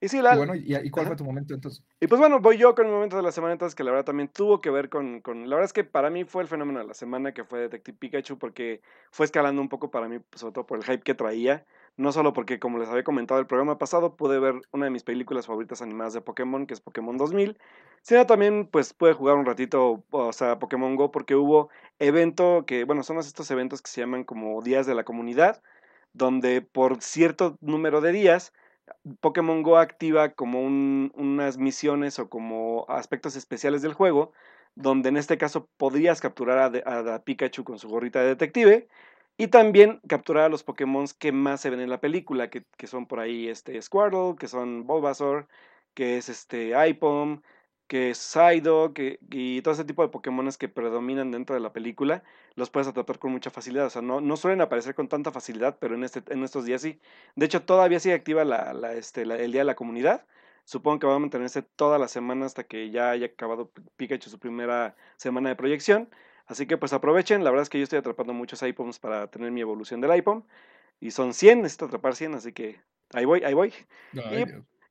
Y 0.00 0.08
sí, 0.08 0.22
la... 0.22 0.34
Y 0.34 0.38
bueno, 0.38 0.54
¿y, 0.54 0.90
cuál 0.90 1.06
fue 1.06 1.16
tu 1.16 1.24
momento 1.24 1.52
entonces? 1.52 1.84
Y 2.00 2.06
pues 2.06 2.18
bueno, 2.18 2.40
voy 2.40 2.56
yo 2.56 2.74
con 2.74 2.86
mi 2.86 2.92
momento 2.92 3.16
de 3.16 3.22
la 3.22 3.32
semana 3.32 3.52
entonces 3.52 3.74
que 3.74 3.84
la 3.84 3.90
verdad 3.90 4.06
también 4.06 4.28
tuvo 4.28 4.60
que 4.60 4.70
ver 4.70 4.88
con, 4.88 5.20
con, 5.20 5.48
La 5.48 5.56
verdad 5.56 5.66
es 5.66 5.74
que 5.74 5.84
para 5.84 6.08
mí 6.08 6.24
fue 6.24 6.42
el 6.42 6.48
fenómeno 6.48 6.78
de 6.78 6.86
la 6.86 6.94
semana 6.94 7.32
que 7.32 7.44
fue 7.44 7.60
Detective 7.60 7.98
Pikachu 7.98 8.38
porque 8.38 8.80
fue 9.10 9.26
escalando 9.26 9.60
un 9.60 9.68
poco 9.68 9.90
para 9.90 10.08
mí, 10.08 10.18
sobre 10.34 10.54
todo 10.54 10.66
por 10.66 10.78
el 10.78 10.84
hype 10.84 11.02
que 11.02 11.14
traía. 11.14 11.66
No 11.96 12.12
solo 12.12 12.32
porque, 12.32 12.58
como 12.58 12.78
les 12.78 12.88
había 12.88 13.04
comentado 13.04 13.40
el 13.40 13.46
programa 13.46 13.76
pasado, 13.76 14.16
pude 14.16 14.38
ver 14.38 14.54
una 14.72 14.86
de 14.86 14.90
mis 14.90 15.02
películas 15.02 15.46
favoritas 15.46 15.82
animadas 15.82 16.14
de 16.14 16.22
Pokémon, 16.22 16.66
que 16.66 16.72
es 16.72 16.80
Pokémon 16.80 17.18
2000, 17.18 17.58
sino 18.00 18.26
también 18.26 18.66
pues 18.70 18.94
pude 18.94 19.12
jugar 19.12 19.36
un 19.36 19.44
ratito, 19.44 20.02
o 20.10 20.32
sea, 20.32 20.58
Pokémon 20.58 20.96
Go 20.96 21.10
porque 21.10 21.34
hubo 21.34 21.68
evento 21.98 22.64
que, 22.66 22.84
bueno, 22.84 23.02
son 23.02 23.18
estos 23.18 23.50
eventos 23.50 23.82
que 23.82 23.90
se 23.90 24.00
llaman 24.00 24.24
como 24.24 24.62
días 24.62 24.86
de 24.86 24.94
la 24.94 25.04
comunidad, 25.04 25.62
donde 26.14 26.62
por 26.62 27.02
cierto 27.02 27.58
número 27.60 28.00
de 28.00 28.12
días 28.12 28.52
Pokémon 29.20 29.62
Go 29.62 29.78
activa 29.78 30.30
como 30.30 30.62
unas 30.62 31.58
misiones 31.58 32.18
o 32.18 32.28
como 32.28 32.86
aspectos 32.88 33.36
especiales 33.36 33.82
del 33.82 33.94
juego, 33.94 34.32
donde 34.74 35.08
en 35.08 35.16
este 35.16 35.38
caso 35.38 35.68
podrías 35.76 36.20
capturar 36.20 36.82
a, 36.86 37.24
Pikachu 37.24 37.64
con 37.64 37.78
su 37.78 37.88
gorrita 37.88 38.20
de 38.20 38.28
detective 38.28 38.88
y 39.36 39.48
también 39.48 40.00
capturar 40.08 40.44
a 40.44 40.48
los 40.48 40.62
Pokémon 40.62 41.06
que 41.18 41.32
más 41.32 41.60
se 41.60 41.70
ven 41.70 41.80
en 41.80 41.90
la 41.90 42.00
película, 42.00 42.50
que, 42.50 42.64
son 42.86 43.06
por 43.06 43.20
ahí 43.20 43.48
este 43.48 43.80
Squirtle, 43.80 44.36
que 44.38 44.48
son 44.48 44.86
Bulbasaur, 44.86 45.48
que 45.94 46.18
es 46.18 46.28
este 46.28 46.72
Ipom, 46.88 47.42
que 47.90 48.10
es 48.10 48.38
que 48.94 49.18
y 49.32 49.62
todo 49.62 49.74
ese 49.74 49.84
tipo 49.84 50.02
de 50.02 50.10
Pokémones 50.10 50.56
que 50.56 50.68
predominan 50.68 51.32
dentro 51.32 51.56
de 51.56 51.60
la 51.60 51.72
película, 51.72 52.22
los 52.54 52.70
puedes 52.70 52.86
atrapar 52.86 53.18
con 53.18 53.32
mucha 53.32 53.50
facilidad. 53.50 53.86
O 53.86 53.90
sea, 53.90 54.00
no, 54.00 54.20
no 54.20 54.36
suelen 54.36 54.60
aparecer 54.60 54.94
con 54.94 55.08
tanta 55.08 55.32
facilidad, 55.32 55.76
pero 55.80 55.96
en, 55.96 56.04
este, 56.04 56.22
en 56.32 56.44
estos 56.44 56.64
días 56.64 56.82
sí. 56.82 57.00
De 57.34 57.46
hecho, 57.46 57.62
todavía 57.62 57.98
sigue 57.98 58.14
activa 58.14 58.44
la, 58.44 58.74
la, 58.74 58.92
este, 58.92 59.22
el 59.22 59.50
Día 59.50 59.62
de 59.62 59.64
la 59.64 59.74
Comunidad. 59.74 60.24
Supongo 60.62 61.00
que 61.00 61.06
va 61.08 61.16
a 61.16 61.18
mantenerse 61.18 61.62
toda 61.62 61.98
la 61.98 62.06
semana 62.06 62.46
hasta 62.46 62.62
que 62.62 62.90
ya 62.90 63.10
haya 63.10 63.26
acabado 63.26 63.72
Pikachu 63.96 64.30
su 64.30 64.38
primera 64.38 64.94
semana 65.16 65.48
de 65.48 65.56
proyección. 65.56 66.08
Así 66.46 66.66
que 66.68 66.76
pues 66.76 66.92
aprovechen. 66.92 67.42
La 67.42 67.50
verdad 67.50 67.64
es 67.64 67.70
que 67.70 67.78
yo 67.78 67.82
estoy 67.82 67.98
atrapando 67.98 68.32
muchos 68.32 68.62
iPoms 68.62 69.00
para 69.00 69.26
tener 69.32 69.50
mi 69.50 69.62
evolución 69.62 70.00
del 70.00 70.12
iPhone. 70.12 70.44
Y 71.00 71.10
son 71.10 71.34
100, 71.34 71.62
necesito 71.62 71.86
atrapar 71.86 72.14
100, 72.14 72.36
así 72.36 72.52
que 72.52 72.80
ahí 73.12 73.24
voy, 73.24 73.42
ahí 73.42 73.54
voy. 73.54 73.74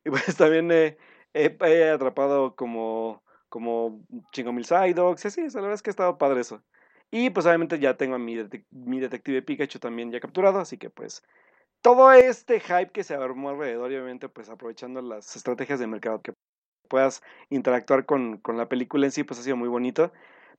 y, 0.04 0.10
pues 0.10 0.36
también... 0.36 0.70
Eh, 0.70 0.98
he, 1.34 1.90
atrapado 1.90 2.54
como, 2.56 3.22
como 3.48 4.04
chingo 4.32 4.52
mil 4.52 4.64
Psydogs, 4.64 5.20
sí, 5.20 5.42
la 5.48 5.60
verdad 5.60 5.74
es 5.74 5.82
que 5.82 5.90
ha 5.90 5.92
estado 5.92 6.18
padre 6.18 6.40
eso. 6.40 6.62
Y 7.10 7.30
pues 7.30 7.46
obviamente 7.46 7.78
ya 7.78 7.96
tengo 7.96 8.14
a 8.14 8.18
mi, 8.18 8.36
mi 8.70 9.00
detective 9.00 9.42
Pikachu 9.42 9.78
también 9.78 10.12
ya 10.12 10.20
capturado, 10.20 10.60
así 10.60 10.78
que 10.78 10.90
pues 10.90 11.22
todo 11.82 12.12
este 12.12 12.60
hype 12.60 12.90
que 12.92 13.04
se 13.04 13.14
armó 13.14 13.50
alrededor 13.50 13.90
y 13.92 13.96
obviamente 13.96 14.28
pues 14.28 14.48
aprovechando 14.48 15.02
las 15.02 15.36
estrategias 15.36 15.80
de 15.80 15.86
mercado 15.86 16.22
que 16.22 16.34
puedas 16.88 17.22
interactuar 17.50 18.06
con, 18.06 18.38
con 18.38 18.56
la 18.58 18.68
película 18.68 19.06
en 19.06 19.12
sí, 19.12 19.24
pues 19.24 19.40
ha 19.40 19.42
sido 19.42 19.56
muy 19.56 19.68
bonito. 19.68 20.12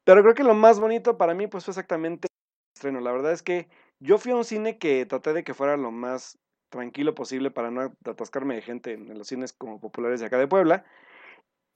Pero 0.04 0.24
creo 0.24 0.36
que 0.36 0.44
lo 0.44 0.56
más 0.56 0.80
bonito 0.80 1.18
para 1.18 1.34
mí 1.36 1.48
pues 1.48 1.66
fue 1.66 1.74
exactamente 1.74 2.28
el 2.28 2.78
estreno. 2.78 3.02
La 3.02 3.12
verdad 3.12 3.34
es 3.34 3.44
que 3.44 3.70
yo 4.00 4.18
fui 4.18 4.32
a 4.32 4.36
un 4.36 4.46
cine 4.46 4.78
que 4.78 5.06
traté 5.06 5.34
de 5.34 5.44
que 5.44 5.54
fuera 5.54 5.78
lo 5.78 5.92
más 5.92 6.40
tranquilo 6.72 7.14
posible 7.14 7.52
para 7.52 7.70
no 7.70 7.94
atascarme 8.06 8.56
de 8.56 8.64
gente 8.64 8.94
en, 8.94 9.16
los 9.18 9.28
cines 9.28 9.54
como 9.54 9.80
populares 9.80 10.20
de 10.20 10.26
acá 10.26 10.40
de 10.40 10.48
Puebla. 10.48 10.84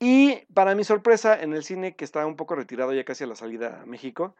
Y 0.00 0.44
para 0.52 0.74
mi 0.74 0.82
sorpresa, 0.82 1.40
en 1.40 1.52
el 1.52 1.62
cine 1.62 1.94
que 1.94 2.04
estaba 2.04 2.26
un 2.26 2.36
poco 2.36 2.56
retirado 2.56 2.92
ya 2.92 3.04
casi 3.04 3.22
a 3.24 3.28
la 3.28 3.36
salida 3.36 3.82
a 3.82 3.86
México, 3.86 4.34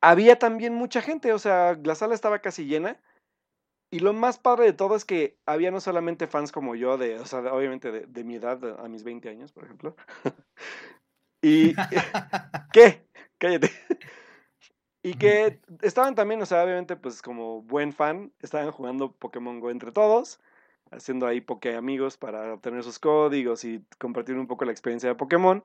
había 0.00 0.38
también 0.38 0.74
mucha 0.74 1.02
gente, 1.02 1.32
o 1.32 1.38
sea, 1.38 1.78
la 1.82 1.94
sala 1.94 2.14
estaba 2.14 2.38
casi 2.38 2.64
llena. 2.64 2.98
Y 3.90 4.00
lo 4.00 4.12
más 4.12 4.38
padre 4.38 4.64
de 4.64 4.72
todo 4.72 4.96
es 4.96 5.04
que 5.04 5.36
había 5.46 5.70
no 5.70 5.80
solamente 5.80 6.26
fans 6.26 6.50
como 6.50 6.74
yo, 6.74 6.96
de, 6.98 7.18
o 7.20 7.26
sea, 7.26 7.40
obviamente 7.52 7.92
de, 7.92 8.24
mi 8.24 8.36
edad, 8.36 8.80
a 8.80 8.88
mis 8.88 9.04
20 9.04 9.28
años, 9.28 9.52
por 9.52 9.64
ejemplo. 9.64 9.94
y. 11.42 11.74
¿Qué? 12.72 13.06
Cállate. 13.38 13.70
Y 15.04 15.14
que 15.18 15.60
estaban 15.82 16.14
también, 16.14 16.40
o 16.40 16.46
sea, 16.46 16.64
obviamente, 16.64 16.96
pues 16.96 17.20
como 17.20 17.60
buen 17.60 17.92
fan, 17.92 18.32
estaban 18.40 18.70
jugando 18.70 19.12
Pokémon 19.12 19.60
Go 19.60 19.70
entre 19.70 19.92
todos, 19.92 20.40
haciendo 20.90 21.26
ahí 21.26 21.42
Poké 21.42 21.76
amigos 21.76 22.16
para 22.16 22.54
obtener 22.54 22.82
sus 22.82 22.98
códigos 22.98 23.66
y 23.66 23.84
compartir 23.98 24.34
un 24.36 24.46
poco 24.46 24.64
la 24.64 24.72
experiencia 24.72 25.10
de 25.10 25.14
Pokémon. 25.14 25.62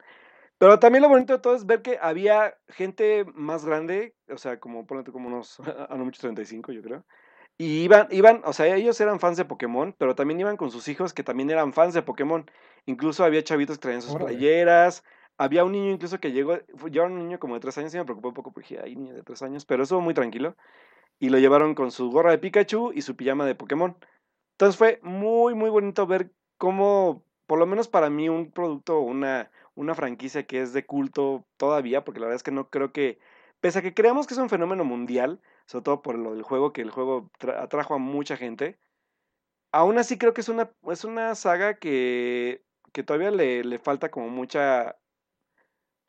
Pero 0.58 0.78
también 0.80 1.04
lo 1.04 1.08
bonito 1.08 1.32
de 1.32 1.40
todo 1.40 1.56
es 1.56 1.66
ver 1.66 1.82
que 1.82 1.98
había 2.02 2.58
gente 2.68 3.24
más 3.34 3.64
grande, 3.64 4.14
o 4.28 4.38
sea, 4.38 4.60
como 4.60 4.86
ponete 4.86 5.14
como 5.14 5.30
unos, 5.30 5.62
a 5.62 5.64
no 5.96 6.04
mucho 6.04 6.20
35, 6.20 6.74
yo 6.74 6.82
creo. 6.82 7.06
Y 7.58 7.84
iban, 7.84 8.10
iban, 8.12 8.42
o 8.44 8.52
sea, 8.52 8.76
ellos 8.76 9.00
eran 9.00 9.22
fans 9.22 9.38
de 9.38 9.46
Pokémon, 9.46 9.96
pero 9.98 10.16
también 10.16 10.42
iban 10.42 10.58
con 10.58 10.70
sus 10.70 10.90
hijos 10.90 11.14
que 11.14 11.24
también 11.24 11.50
eran 11.50 11.72
fans 11.72 11.94
de 11.94 12.02
Pokémon. 12.02 12.46
Incluso 12.86 13.24
había 13.24 13.42
chavitos 13.42 13.78
que 13.78 13.84
traían 13.84 14.02
sus 14.02 14.16
playeras, 14.16 15.06
había 15.40 15.64
un 15.64 15.72
niño 15.72 15.92
incluso 15.92 16.20
que 16.20 16.34
llegó, 16.34 16.58
llevaron 16.92 17.14
un 17.14 17.24
niño 17.24 17.40
como 17.40 17.54
de 17.54 17.62
tres 17.62 17.78
años 17.78 17.94
y 17.94 17.98
me 17.98 18.04
preocupó 18.04 18.28
un 18.28 18.34
poco 18.34 18.52
porque 18.52 18.76
dije, 18.76 18.84
ay, 18.84 18.98
niño 18.98 19.16
de 19.16 19.24
tres 19.24 19.42
años, 19.42 19.66
pero 19.66 19.84
estuvo 19.84 20.02
muy 20.02 20.14
tranquilo. 20.14 20.56
Y 21.18 21.30
lo 21.30 21.40
llevaron 21.40 21.76
con 21.76 21.92
su 21.92 22.12
gorra 22.12 22.32
de 22.32 22.40
Pikachu 22.40 22.92
y 22.94 23.02
su 23.02 23.16
pijama 23.16 23.46
de 23.46 23.56
Pokémon. 23.56 23.96
Entonces 24.52 24.78
fue 24.78 25.00
muy, 25.02 25.56
muy 25.56 25.70
bonito 25.70 26.06
ver 26.08 26.34
cómo, 26.58 27.24
por 27.48 27.58
lo 27.58 27.66
menos 27.66 27.88
para 27.88 28.10
mí, 28.10 28.28
un 28.28 28.52
producto, 28.52 29.00
una, 29.00 29.50
una 29.76 29.96
franquicia 29.96 30.46
que 30.46 30.62
es 30.62 30.74
de 30.74 30.86
culto 30.86 31.46
todavía, 31.56 32.04
porque 32.04 32.20
la 32.20 32.26
verdad 32.26 32.36
es 32.36 32.44
que 32.44 32.52
no 32.52 32.70
creo 32.70 32.92
que, 32.92 33.18
pese 33.62 33.80
a 33.80 33.82
que 33.82 33.94
creamos 33.94 34.28
que 34.28 34.34
es 34.34 34.40
un 34.40 34.50
fenómeno 34.50 34.84
mundial, 34.84 35.40
sobre 35.66 35.84
todo 35.84 36.02
por 36.02 36.18
lo 36.18 36.34
del 36.34 36.44
juego, 36.44 36.74
que 36.74 36.82
el 36.82 36.92
juego 36.92 37.32
atrajo 37.58 37.94
a 37.94 37.98
mucha 37.98 38.36
gente, 38.36 38.78
aún 39.72 39.98
así 39.98 40.18
creo 40.18 40.34
que 40.34 40.42
es 40.42 40.50
una, 40.50 40.70
es 40.92 41.06
una 41.06 41.34
saga 41.36 41.76
que, 41.80 42.66
que 42.92 43.04
todavía 43.04 43.32
le, 43.32 43.64
le 43.64 43.80
falta 43.80 44.12
como 44.12 44.28
mucha 44.30 44.98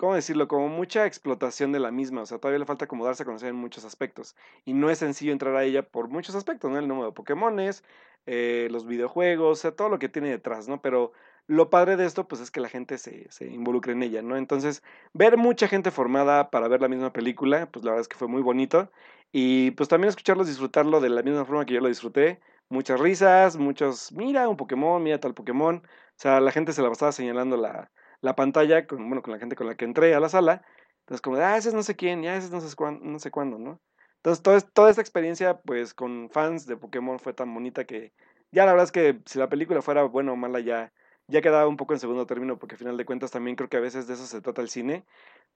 ¿cómo 0.01 0.15
decirlo? 0.15 0.49
Como 0.49 0.69
mucha 0.69 1.05
explotación 1.05 1.73
de 1.73 1.79
la 1.79 1.91
misma, 1.91 2.23
o 2.23 2.27
sea, 2.27 2.39
todavía 2.39 2.59
le 2.61 2.65
falta 2.65 2.87
como 2.87 3.05
darse 3.05 3.23
a 3.23 3.27
conocer 3.27 3.51
en 3.51 3.57
muchos 3.57 3.85
aspectos. 3.85 4.35
Y 4.65 4.73
no 4.73 4.89
es 4.89 4.99
sencillo 4.99 5.31
entrar 5.31 5.55
a 5.57 5.65
ella 5.65 5.83
por 5.83 6.09
muchos 6.09 6.35
aspectos, 6.35 6.71
¿no? 6.71 6.79
El 6.79 6.89
número 6.89 7.09
de 7.09 7.13
Pokémones, 7.13 7.85
eh, 8.25 8.69
los 8.71 8.87
videojuegos, 8.87 9.59
o 9.59 9.61
sea, 9.61 9.73
todo 9.73 9.91
lo 9.91 9.99
que 9.99 10.09
tiene 10.09 10.31
detrás, 10.31 10.69
¿no? 10.69 10.81
Pero 10.81 11.13
lo 11.47 11.69
padre 11.69 11.97
de 11.99 12.07
esto, 12.07 12.27
pues 12.27 12.41
es 12.41 12.51
que 12.51 12.61
la 12.61 12.71
gente 12.71 12.97
se, 12.97 13.31
se 13.31 13.47
involucre 13.49 13.93
en 13.93 14.03
ella, 14.03 14.23
¿no? 14.23 14.39
Entonces, 14.39 14.83
ver 15.13 15.37
mucha 15.37 15.69
gente 15.69 15.91
formada 15.91 16.51
para 16.51 16.69
ver 16.69 16.81
la 16.81 16.89
misma 16.89 17.13
película, 17.13 17.71
pues 17.71 17.85
la 17.85 17.91
verdad 17.91 18.01
es 18.03 18.09
que 18.09 18.17
fue 18.17 18.29
muy 18.29 18.41
bonito. 18.41 18.91
Y 19.33 19.73
pues 19.73 19.91
también 19.91 20.09
escucharlos 20.09 20.47
disfrutarlo 20.47 21.01
de 21.01 21.11
la 21.11 21.23
misma 21.23 21.45
forma 21.45 21.67
que 21.67 21.75
yo 21.75 21.81
lo 21.81 21.89
disfruté. 21.89 22.41
Muchas 22.71 22.99
risas, 23.01 23.59
muchos, 23.59 24.13
mira 24.13 24.49
un 24.49 24.57
Pokémon, 24.57 25.03
mira 25.03 25.21
tal 25.21 25.35
Pokémon. 25.35 25.77
O 25.77 25.83
sea, 26.17 26.41
la 26.41 26.53
gente 26.53 26.73
se 26.73 26.81
la 26.83 26.89
pasaba 26.89 27.13
señalando 27.13 27.57
la, 27.59 27.91
la 28.21 28.35
pantalla 28.37 28.87
con, 28.87 29.09
bueno, 29.09 29.23
con 29.23 29.33
la 29.33 29.39
gente 29.39 29.57
con 29.57 29.67
la 29.67 29.75
que 29.77 29.85
entré 29.85 30.15
a 30.15 30.21
la 30.21 30.29
sala. 30.29 30.63
Entonces, 31.01 31.23
como, 31.23 31.37
ah, 31.37 31.57
ese 31.57 31.71
es 31.71 31.75
no 31.75 31.83
sé 31.83 31.97
quién, 31.97 32.23
ya 32.23 32.37
ese 32.37 32.47
es 32.47 32.53
no 32.53 32.61
sé, 32.61 32.75
cuándo, 32.77 33.05
no 33.05 33.19
sé 33.19 33.31
cuándo, 33.31 33.59
¿no? 33.59 33.81
Entonces, 34.17 34.43
toda, 34.43 34.61
toda 34.61 34.91
esta 34.91 35.03
experiencia, 35.03 35.61
pues, 35.63 35.95
con 35.95 36.31
fans 36.31 36.67
de 36.67 36.77
Pokémon 36.77 37.19
fue 37.19 37.33
tan 37.33 37.53
bonita 37.53 37.85
que 37.85 38.13
ya 38.53 38.67
la 38.67 38.73
verdad 38.73 38.85
es 38.85 38.93
que 38.93 39.21
si 39.27 39.39
la 39.39 39.49
película 39.49 39.83
fuera 39.83 40.03
buena 40.05 40.33
o 40.33 40.37
mala, 40.37 40.61
ya, 40.61 40.93
ya 41.29 41.41
quedaba 41.41 41.67
un 41.69 41.77
poco 41.77 41.95
en 41.95 42.01
segundo 42.01 42.27
término, 42.27 42.59
porque 42.59 42.75
al 42.75 42.79
final 42.79 42.97
de 42.97 43.05
cuentas 43.05 43.31
también 43.31 43.57
creo 43.57 43.69
que 43.69 43.77
a 43.79 43.81
veces 43.81 44.07
de 44.07 44.15
eso 44.15 44.27
se 44.27 44.41
trata 44.41 44.61
el 44.63 44.69
cine. 44.69 45.07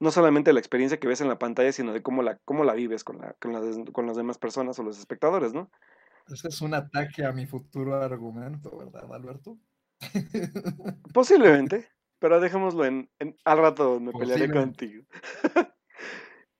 No 0.00 0.10
solamente 0.10 0.52
la 0.52 0.60
experiencia 0.60 0.98
que 0.98 1.08
ves 1.08 1.20
en 1.20 1.28
la 1.28 1.38
pantalla, 1.38 1.72
sino 1.72 1.92
de 1.92 2.02
cómo 2.02 2.22
la, 2.22 2.38
cómo 2.44 2.64
la 2.64 2.74
vives 2.74 3.04
con, 3.04 3.18
la, 3.18 3.34
con, 3.34 3.84
con 3.86 4.06
las 4.06 4.16
demás 4.16 4.38
personas 4.38 4.78
o 4.78 4.82
los 4.82 4.98
espectadores, 4.98 5.52
¿no? 5.52 5.70
Ese 6.26 6.48
es 6.48 6.62
un 6.62 6.74
ataque 6.74 7.24
a 7.24 7.32
mi 7.32 7.46
futuro 7.46 7.94
argumento, 7.96 8.76
¿verdad, 8.78 9.12
Alberto? 9.12 9.58
Posiblemente 11.12 11.93
pero 12.24 12.40
dejémoslo 12.40 12.86
en, 12.86 13.10
al 13.44 13.58
rato 13.58 14.00
me 14.00 14.10
pelearé 14.10 14.50
contigo. 14.50 15.04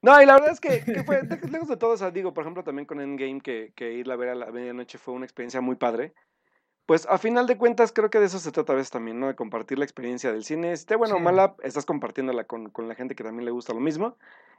no, 0.03 0.21
y 0.21 0.27
la 0.27 0.35
verdad 0.35 0.51
es 0.51 0.61
que, 0.61 0.83
fue, 1.07 1.23
lejos 1.51 1.69
de 1.69 1.79
todo, 1.79 1.93
o 1.93 1.97
sea, 1.97 2.11
digo, 2.11 2.35
por 2.35 2.45
ejemplo, 2.45 2.63
también 2.63 2.85
con 2.85 3.01
Endgame, 3.01 3.41
que, 3.41 3.73
que 3.75 3.95
ir 3.95 4.13
a 4.13 4.17
ver 4.17 4.29
a 4.29 4.35
la 4.35 4.53
medianoche 4.53 4.99
fue 4.99 5.15
una 5.15 5.25
experiencia 5.25 5.63
muy 5.63 5.77
padre. 5.77 6.13
Pues 6.85 7.07
a 7.09 7.17
final 7.17 7.47
de 7.47 7.57
cuentas 7.57 7.93
creo 7.93 8.11
que 8.11 8.21
de 8.21 8.27
eso 8.27 8.39
se 8.41 8.53
trata 8.53 8.75
a 8.75 8.77
veces 8.77 8.91
también, 8.91 9.19
¿no? 9.19 9.29
De 9.29 9.37
compartir 9.37 9.79
la 9.79 9.87
experiencia 9.87 10.31
del 10.33 10.45
cine. 10.45 10.71
Esté 10.71 10.97
bueno 10.97 11.17
o 11.17 11.19
mala, 11.19 11.57
estás 11.63 11.87
compartiéndola 11.87 12.45
con, 12.45 12.69
con, 12.69 12.87
la 12.87 12.95
gente 12.95 13.15
que 13.15 13.25
también 13.25 13.47
le 13.47 13.51
gusta 13.51 13.73
lo 13.73 13.81
mismo. 13.81 14.19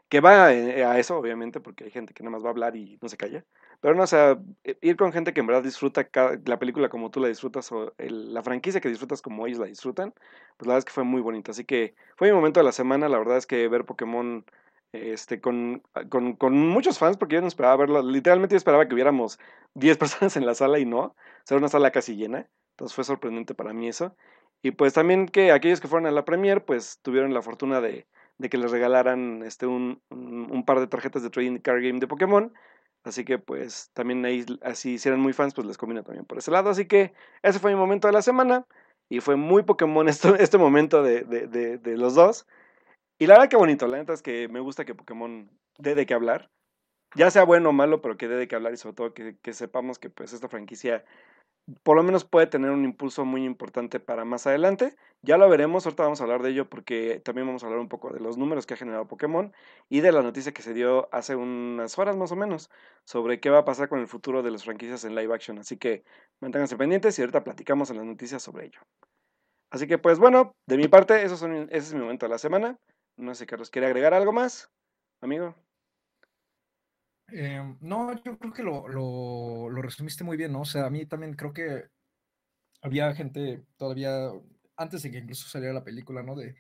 Que 0.09 0.21
va 0.21 0.51
eh, 0.53 0.85
a 0.85 0.97
eso, 0.97 1.19
obviamente, 1.19 1.59
porque 1.59 1.83
hay 1.83 1.91
gente 1.91 2.15
que 2.15 2.23
nada 2.23 2.31
más 2.31 2.43
va 2.43 2.47
a 2.47 2.49
hablar 2.49 2.75
y 2.75 2.97
no 2.99 3.09
se 3.09 3.17
calla. 3.17 3.45
Pero 3.85 3.93
no, 3.93 4.01
o 4.01 4.07
sea, 4.07 4.39
ir 4.81 4.97
con 4.97 5.13
gente 5.13 5.31
que 5.31 5.41
en 5.41 5.45
verdad 5.45 5.61
disfruta 5.61 6.09
la 6.45 6.57
película 6.57 6.89
como 6.89 7.11
tú 7.11 7.19
la 7.19 7.27
disfrutas 7.27 7.71
o 7.71 7.93
la 7.99 8.41
franquicia 8.41 8.81
que 8.81 8.89
disfrutas 8.89 9.21
como 9.21 9.45
ellos 9.45 9.59
la 9.59 9.67
disfrutan, 9.67 10.11
pues 10.57 10.65
la 10.65 10.73
verdad 10.73 10.77
es 10.79 10.85
que 10.85 10.91
fue 10.91 11.03
muy 11.03 11.21
bonito. 11.21 11.51
Así 11.51 11.65
que 11.65 11.93
fue 12.15 12.29
mi 12.29 12.33
momento 12.33 12.59
de 12.59 12.63
la 12.63 12.71
semana, 12.71 13.07
la 13.09 13.19
verdad 13.19 13.37
es 13.37 13.45
que 13.45 13.67
ver 13.67 13.85
Pokémon 13.85 14.43
este, 14.91 15.39
con, 15.39 15.83
con, 16.09 16.33
con 16.33 16.57
muchos 16.57 16.97
fans, 16.97 17.15
porque 17.17 17.35
yo 17.35 17.41
no 17.41 17.47
esperaba 17.47 17.75
verlo, 17.75 18.01
literalmente 18.01 18.53
yo 18.53 18.57
esperaba 18.57 18.87
que 18.87 18.95
hubiéramos 18.95 19.37
10 19.75 19.97
personas 19.99 20.35
en 20.35 20.47
la 20.47 20.55
sala 20.55 20.79
y 20.79 20.85
no, 20.85 20.99
o 20.99 21.15
sea, 21.43 21.57
una 21.57 21.69
sala 21.69 21.91
casi 21.91 22.15
llena, 22.15 22.49
entonces 22.71 22.95
fue 22.95 23.03
sorprendente 23.03 23.53
para 23.53 23.71
mí 23.71 23.87
eso. 23.87 24.15
Y 24.63 24.71
pues 24.71 24.93
también 24.93 25.27
que 25.27 25.51
aquellos 25.51 25.79
que 25.79 25.87
fueron 25.87 26.07
a 26.07 26.11
la 26.11 26.25
premier, 26.25 26.65
pues 26.65 27.01
tuvieron 27.03 27.35
la 27.35 27.43
fortuna 27.43 27.81
de, 27.81 28.07
de 28.39 28.49
que 28.49 28.57
les 28.57 28.71
regalaran 28.71 29.43
este, 29.43 29.67
un, 29.67 30.01
un, 30.09 30.49
un, 30.51 30.65
par 30.65 30.79
de 30.79 30.87
tarjetas 30.87 31.21
de 31.21 31.29
Trading 31.29 31.59
Card 31.59 31.83
Game 31.83 31.99
de 31.99 32.07
Pokémon, 32.07 32.51
Así 33.05 33.23
que 33.23 33.37
pues 33.37 33.91
también 33.93 34.25
ahí, 34.25 34.43
así 34.63 34.97
si 34.97 35.07
eran 35.07 35.21
muy 35.21 35.31
fans, 35.31 35.53
pues 35.53 35.67
les 35.67 35.77
combina 35.77 36.01
también 36.01 36.25
por 36.25 36.39
ese 36.39 36.49
lado. 36.49 36.71
Así 36.71 36.87
que 36.87 37.13
ese 37.43 37.59
fue 37.59 37.71
mi 37.71 37.77
momento 37.77 38.07
de 38.07 38.13
la 38.13 38.23
semana. 38.23 38.65
Y 39.09 39.19
fue 39.19 39.35
muy 39.35 39.61
Pokémon 39.61 40.09
esto, 40.09 40.35
este 40.35 40.57
momento 40.57 41.03
de, 41.03 41.23
de, 41.23 41.77
de, 41.77 41.97
los 41.97 42.15
dos. 42.15 42.47
Y 43.19 43.27
la 43.27 43.35
verdad 43.35 43.49
que 43.49 43.57
bonito, 43.57 43.87
la 43.87 43.97
neta 43.97 44.13
es 44.13 44.23
que 44.23 44.47
me 44.47 44.59
gusta 44.59 44.85
que 44.85 44.95
Pokémon 44.95 45.49
dé 45.77 45.93
de 45.93 46.07
qué 46.07 46.15
hablar. 46.15 46.49
Ya 47.15 47.29
sea 47.29 47.43
bueno 47.45 47.69
o 47.69 47.73
malo, 47.73 48.01
pero 48.01 48.17
que 48.17 48.27
dé 48.27 48.35
de 48.37 48.47
qué 48.47 48.55
hablar 48.55 48.73
y 48.73 48.77
sobre 48.77 48.95
todo 48.95 49.13
que, 49.13 49.37
que 49.37 49.53
sepamos 49.53 49.99
que 49.99 50.09
pues 50.09 50.33
esta 50.33 50.49
franquicia 50.49 51.05
por 51.83 51.95
lo 51.95 52.03
menos 52.03 52.25
puede 52.25 52.47
tener 52.47 52.71
un 52.71 52.85
impulso 52.85 53.25
muy 53.25 53.43
importante 53.43 53.99
para 53.99 54.25
más 54.25 54.45
adelante. 54.47 54.95
Ya 55.23 55.37
lo 55.37 55.49
veremos, 55.49 55.85
ahorita 55.85 56.03
vamos 56.03 56.21
a 56.21 56.23
hablar 56.23 56.43
de 56.43 56.51
ello 56.51 56.69
porque 56.69 57.19
también 57.23 57.47
vamos 57.47 57.63
a 57.63 57.67
hablar 57.67 57.79
un 57.79 57.89
poco 57.89 58.11
de 58.11 58.19
los 58.19 58.37
números 58.37 58.65
que 58.65 58.75
ha 58.75 58.77
generado 58.77 59.07
Pokémon 59.07 59.51
y 59.89 60.01
de 60.01 60.11
la 60.11 60.21
noticia 60.21 60.53
que 60.53 60.61
se 60.61 60.73
dio 60.73 61.09
hace 61.11 61.35
unas 61.35 61.97
horas 61.97 62.17
más 62.17 62.31
o 62.31 62.35
menos 62.35 62.69
sobre 63.05 63.39
qué 63.39 63.49
va 63.49 63.59
a 63.59 63.65
pasar 63.65 63.89
con 63.89 63.99
el 63.99 64.07
futuro 64.07 64.43
de 64.43 64.51
las 64.51 64.63
franquicias 64.63 65.03
en 65.05 65.15
live 65.15 65.33
action. 65.33 65.57
Así 65.57 65.77
que 65.77 66.03
manténganse 66.41 66.77
pendientes 66.77 67.17
y 67.17 67.21
ahorita 67.23 67.43
platicamos 67.43 67.89
en 67.89 67.97
las 67.97 68.05
noticias 68.05 68.43
sobre 68.43 68.67
ello. 68.67 68.79
Así 69.71 69.87
que 69.87 69.97
pues 69.97 70.19
bueno, 70.19 70.51
de 70.67 70.77
mi 70.77 70.87
parte, 70.87 71.23
eso 71.23 71.37
son, 71.37 71.53
ese 71.69 71.77
es 71.77 71.93
mi 71.93 72.01
momento 72.01 72.27
de 72.27 72.29
la 72.29 72.37
semana. 72.37 72.77
No 73.17 73.33
sé, 73.33 73.45
Carlos, 73.45 73.69
¿quiere 73.69 73.87
agregar 73.87 74.13
algo 74.13 74.31
más, 74.31 74.69
amigo? 75.21 75.55
Em, 77.29 77.77
no, 77.81 78.13
yo 78.23 78.37
creo 78.37 78.53
que 78.53 78.63
lo, 78.63 78.87
lo, 78.87 79.81
resumiste 79.81 80.23
muy 80.23 80.37
bien, 80.37 80.51
¿no? 80.51 80.61
O 80.61 80.65
sea, 80.65 80.85
a 80.85 80.89
mí 80.89 81.05
también 81.05 81.33
creo 81.33 81.53
que 81.53 81.85
había 82.81 83.13
gente 83.15 83.63
todavía, 83.77 84.31
antes 84.77 85.03
de 85.03 85.11
que 85.11 85.17
incluso 85.17 85.47
saliera 85.47 85.73
la 85.73 85.83
película, 85.83 86.21
¿no? 86.23 86.35
De, 86.35 86.55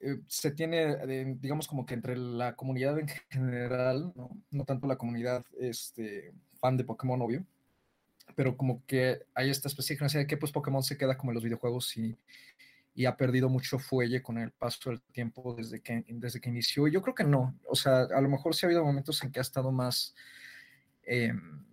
eh, 0.00 0.20
se 0.28 0.52
tiene, 0.52 0.96
digamos, 1.40 1.66
como 1.66 1.86
que 1.86 1.94
entre 1.94 2.16
la 2.16 2.54
comunidad 2.56 2.98
en 2.98 3.08
general, 3.30 4.12
¿no? 4.50 4.64
Tanto 4.64 4.86
la 4.86 4.96
comunidad 4.96 5.44
este, 5.58 6.32
fan 6.60 6.76
de 6.76 6.84
Pokémon, 6.84 7.20
obvio, 7.22 7.44
pero 8.36 8.56
como 8.56 8.84
que 8.86 9.22
hay 9.34 9.50
esta 9.50 9.68
especie 9.68 9.96
de 9.96 10.26
que 10.26 10.36
pues 10.36 10.52
Pokémon 10.52 10.82
se 10.82 10.96
queda 10.96 11.16
como 11.16 11.30
en 11.32 11.34
los 11.34 11.44
videojuegos 11.44 11.96
y 11.96 12.16
y 12.94 13.06
ha 13.06 13.16
perdido 13.16 13.48
mucho 13.48 13.78
fuelle 13.78 14.22
con 14.22 14.38
el 14.38 14.52
paso 14.52 14.90
del 14.90 15.02
tiempo 15.02 15.54
desde 15.54 15.82
que, 15.82 16.04
desde 16.06 16.40
que 16.40 16.48
inició. 16.48 16.86
Yo 16.86 17.02
creo 17.02 17.14
que 17.14 17.24
no. 17.24 17.58
O 17.68 17.74
sea, 17.74 18.02
a 18.02 18.20
lo 18.20 18.28
mejor 18.28 18.54
sí 18.54 18.64
ha 18.64 18.68
habido 18.68 18.84
momentos 18.84 19.22
en 19.24 19.32
que 19.32 19.40
ha 19.40 19.42
estado 19.42 19.72
más 19.72 20.14
em, 21.02 21.64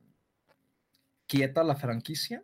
quieta 1.28 1.64
la 1.64 1.76
franquicia, 1.76 2.44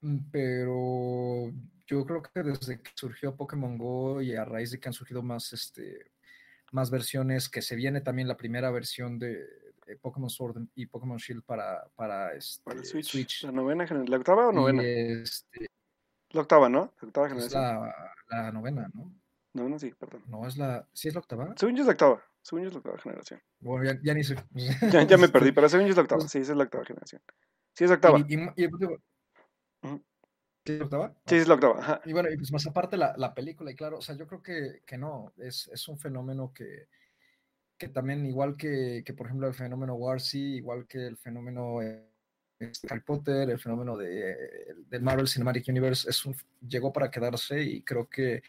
mm, 0.00 0.18
pero 0.30 1.52
yo 1.86 2.06
creo 2.06 2.22
que 2.22 2.42
desde 2.42 2.80
que 2.80 2.92
surgió 2.94 3.36
Pokémon 3.36 3.76
Go 3.76 4.22
y 4.22 4.36
a 4.36 4.44
raíz 4.44 4.70
de 4.70 4.78
que 4.78 4.88
han 4.88 4.92
surgido 4.92 5.22
más, 5.22 5.52
este, 5.52 6.12
más 6.70 6.90
versiones, 6.90 7.48
que 7.48 7.62
se 7.62 7.74
viene 7.74 8.00
también 8.00 8.28
la 8.28 8.36
primera 8.36 8.70
versión 8.70 9.18
de, 9.18 9.44
Pokémon 10.00 10.30
Sword 10.30 10.66
y 10.76 10.86
Pokémon 10.86 11.18
Shield 11.18 11.42
para, 11.42 11.86
para, 11.94 12.32
este, 12.32 13.02
Switch. 13.02 13.42
¿La 13.42 13.52
novena, 13.52 13.84
la 13.84 14.16
octava 14.16 14.48
o 14.48 14.52
novena? 14.52 14.82
este, 14.82 15.68
la 16.34 16.42
octava, 16.42 16.68
¿no? 16.68 16.92
La 17.00 17.08
octava 17.08 17.28
generación. 17.28 17.62
Es 17.62 17.92
la, 18.30 18.52
novena, 18.52 18.90
¿no? 18.94 19.12
Novena, 19.52 19.78
sí, 19.78 19.92
perdón. 19.98 20.24
No, 20.26 20.46
es 20.46 20.56
la. 20.56 20.86
¿Sí 20.92 21.08
es 21.08 21.14
la 21.14 21.20
octava? 21.20 21.54
Según 21.56 21.76
yo 21.76 21.82
es 21.82 21.86
la 21.86 21.92
octava. 21.92 22.22
Según 22.42 22.62
yo 22.62 22.68
es 22.68 22.74
la 22.74 22.78
octava 22.78 22.98
generación. 22.98 23.40
Bueno, 23.60 23.98
ya, 24.02 24.14
ni 24.14 24.24
sé. 24.24 24.36
ya, 24.92 25.02
ya, 25.02 25.16
me 25.16 25.28
perdí, 25.28 25.52
pero 25.52 25.68
según 25.68 25.86
yo 25.86 25.90
es 25.90 25.96
la 25.96 26.02
octava. 26.02 26.28
Sí, 26.28 26.38
esa 26.38 26.52
es 26.52 26.58
la 26.58 26.64
octava 26.64 26.84
generación. 26.84 27.22
Sí, 27.72 27.84
es 27.84 27.90
la 27.90 27.96
octava. 27.96 28.18
¿Y, 28.18 28.22
y, 28.22 28.68
¿Sí 30.66 30.72
es 30.72 30.78
la 30.78 30.84
octava? 30.84 31.14
Sí, 31.26 31.36
es 31.36 31.48
la 31.48 31.54
octava. 31.54 31.78
Ajá. 31.78 32.00
Y 32.04 32.12
bueno, 32.12 32.30
y 32.30 32.36
pues 32.36 32.50
más 32.50 32.66
aparte 32.66 32.96
la, 32.96 33.14
la 33.16 33.34
película, 33.34 33.70
y 33.70 33.74
claro, 33.74 33.98
o 33.98 34.00
sea, 34.00 34.16
yo 34.16 34.26
creo 34.26 34.42
que, 34.42 34.82
que 34.86 34.98
no. 34.98 35.32
Es, 35.36 35.68
es 35.72 35.88
un 35.88 35.98
fenómeno 35.98 36.52
que, 36.54 36.88
que 37.76 37.88
también, 37.88 38.24
igual 38.26 38.56
que, 38.56 39.02
que, 39.04 39.12
por 39.12 39.26
ejemplo, 39.26 39.46
el 39.46 39.54
fenómeno 39.54 39.94
Warsi, 39.94 40.56
igual 40.56 40.86
que 40.86 41.06
el 41.06 41.16
fenómeno. 41.16 41.82
Eh, 41.82 42.13
Harry 42.88 43.00
Potter, 43.00 43.50
el 43.50 43.58
fenómeno 43.58 43.96
de, 43.96 44.74
del 44.88 45.02
Marvel 45.02 45.28
Cinematic 45.28 45.68
Universe 45.68 46.08
es 46.08 46.24
un, 46.24 46.36
llegó 46.66 46.92
para 46.92 47.10
quedarse 47.10 47.62
y 47.62 47.82
creo 47.82 48.08
que 48.08 48.42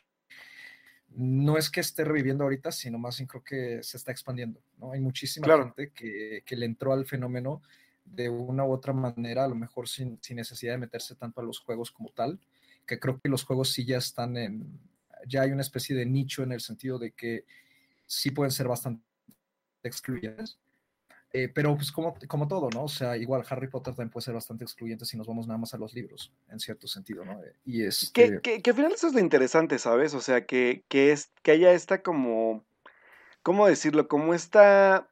no 1.09 1.57
es 1.57 1.69
que 1.69 1.79
esté 1.79 2.03
reviviendo 2.03 2.43
ahorita, 2.43 2.71
sino 2.71 2.97
más 2.97 3.17
bien 3.17 3.27
creo 3.27 3.43
que 3.43 3.83
se 3.83 3.97
está 3.97 4.11
expandiendo, 4.11 4.61
¿no? 4.77 4.91
Hay 4.91 4.99
muchísima 4.99 5.47
gente 5.47 5.91
que, 5.91 6.43
que, 6.45 6.55
le 6.55 6.65
entró 6.65 6.91
al 6.91 7.05
fenómeno 7.05 7.61
de 8.03 8.29
una 8.29 8.65
u 8.65 8.71
otra 8.71 8.91
manera, 8.91 9.45
a 9.45 9.47
lo 9.47 9.55
mejor 9.55 9.87
sin, 9.87 10.19
sin, 10.21 10.35
necesidad 10.37 10.73
de 10.73 10.79
meterse 10.79 11.15
tanto 11.15 11.39
a 11.39 11.43
los 11.43 11.59
juegos 11.59 11.91
como 11.91 12.09
tal, 12.09 12.39
que 12.85 12.99
creo 12.99 13.19
que 13.19 13.29
los 13.29 13.43
juegos 13.43 13.71
sí 13.71 13.85
ya 13.85 13.97
están 13.97 14.35
en, 14.37 14.79
ya 15.27 15.41
hay 15.41 15.51
una 15.51 15.61
especie 15.61 15.95
de 15.95 16.05
nicho 16.05 16.43
en 16.43 16.51
el 16.51 16.61
sentido 16.61 16.99
de 16.99 17.11
que 17.11 17.45
sí 18.05 18.31
pueden 18.31 18.51
ser 18.51 18.67
bastante 18.67 19.03
excluyentes, 19.83 20.59
eh, 21.37 21.51
pero 21.53 21.75
pues 21.75 21.91
como, 21.91 22.15
como 22.29 22.47
todo, 22.47 22.69
¿no? 22.73 22.85
O 22.85 22.87
sea, 22.87 23.17
igual 23.17 23.43
Harry 23.49 23.67
Potter 23.67 23.93
también 23.93 24.09
puede 24.09 24.23
ser 24.23 24.33
bastante 24.33 24.63
excluyente 24.63 25.03
si 25.03 25.17
nos 25.17 25.27
vamos 25.27 25.47
nada 25.47 25.57
más 25.57 25.73
a 25.73 25.77
los 25.77 25.93
libros, 25.93 26.31
en 26.49 26.61
cierto 26.61 26.87
sentido, 26.87 27.25
¿no? 27.25 27.41
Y 27.65 27.83
es... 27.83 28.09
Que, 28.13 28.39
que, 28.41 28.61
que, 28.61 28.69
al 28.69 28.75
final 28.77 28.93
eso 28.93 29.07
es 29.07 29.13
lo 29.13 29.19
interesante, 29.19 29.77
¿sabes? 29.77 30.13
O 30.13 30.21
sea, 30.21 30.45
que, 30.45 30.85
que, 30.87 31.11
es, 31.11 31.33
que 31.43 31.51
haya 31.51 31.73
esta 31.73 32.01
como... 32.01 32.63
¿Cómo 33.43 33.67
decirlo? 33.67 34.07
Como 34.07 34.33
esta... 34.33 35.09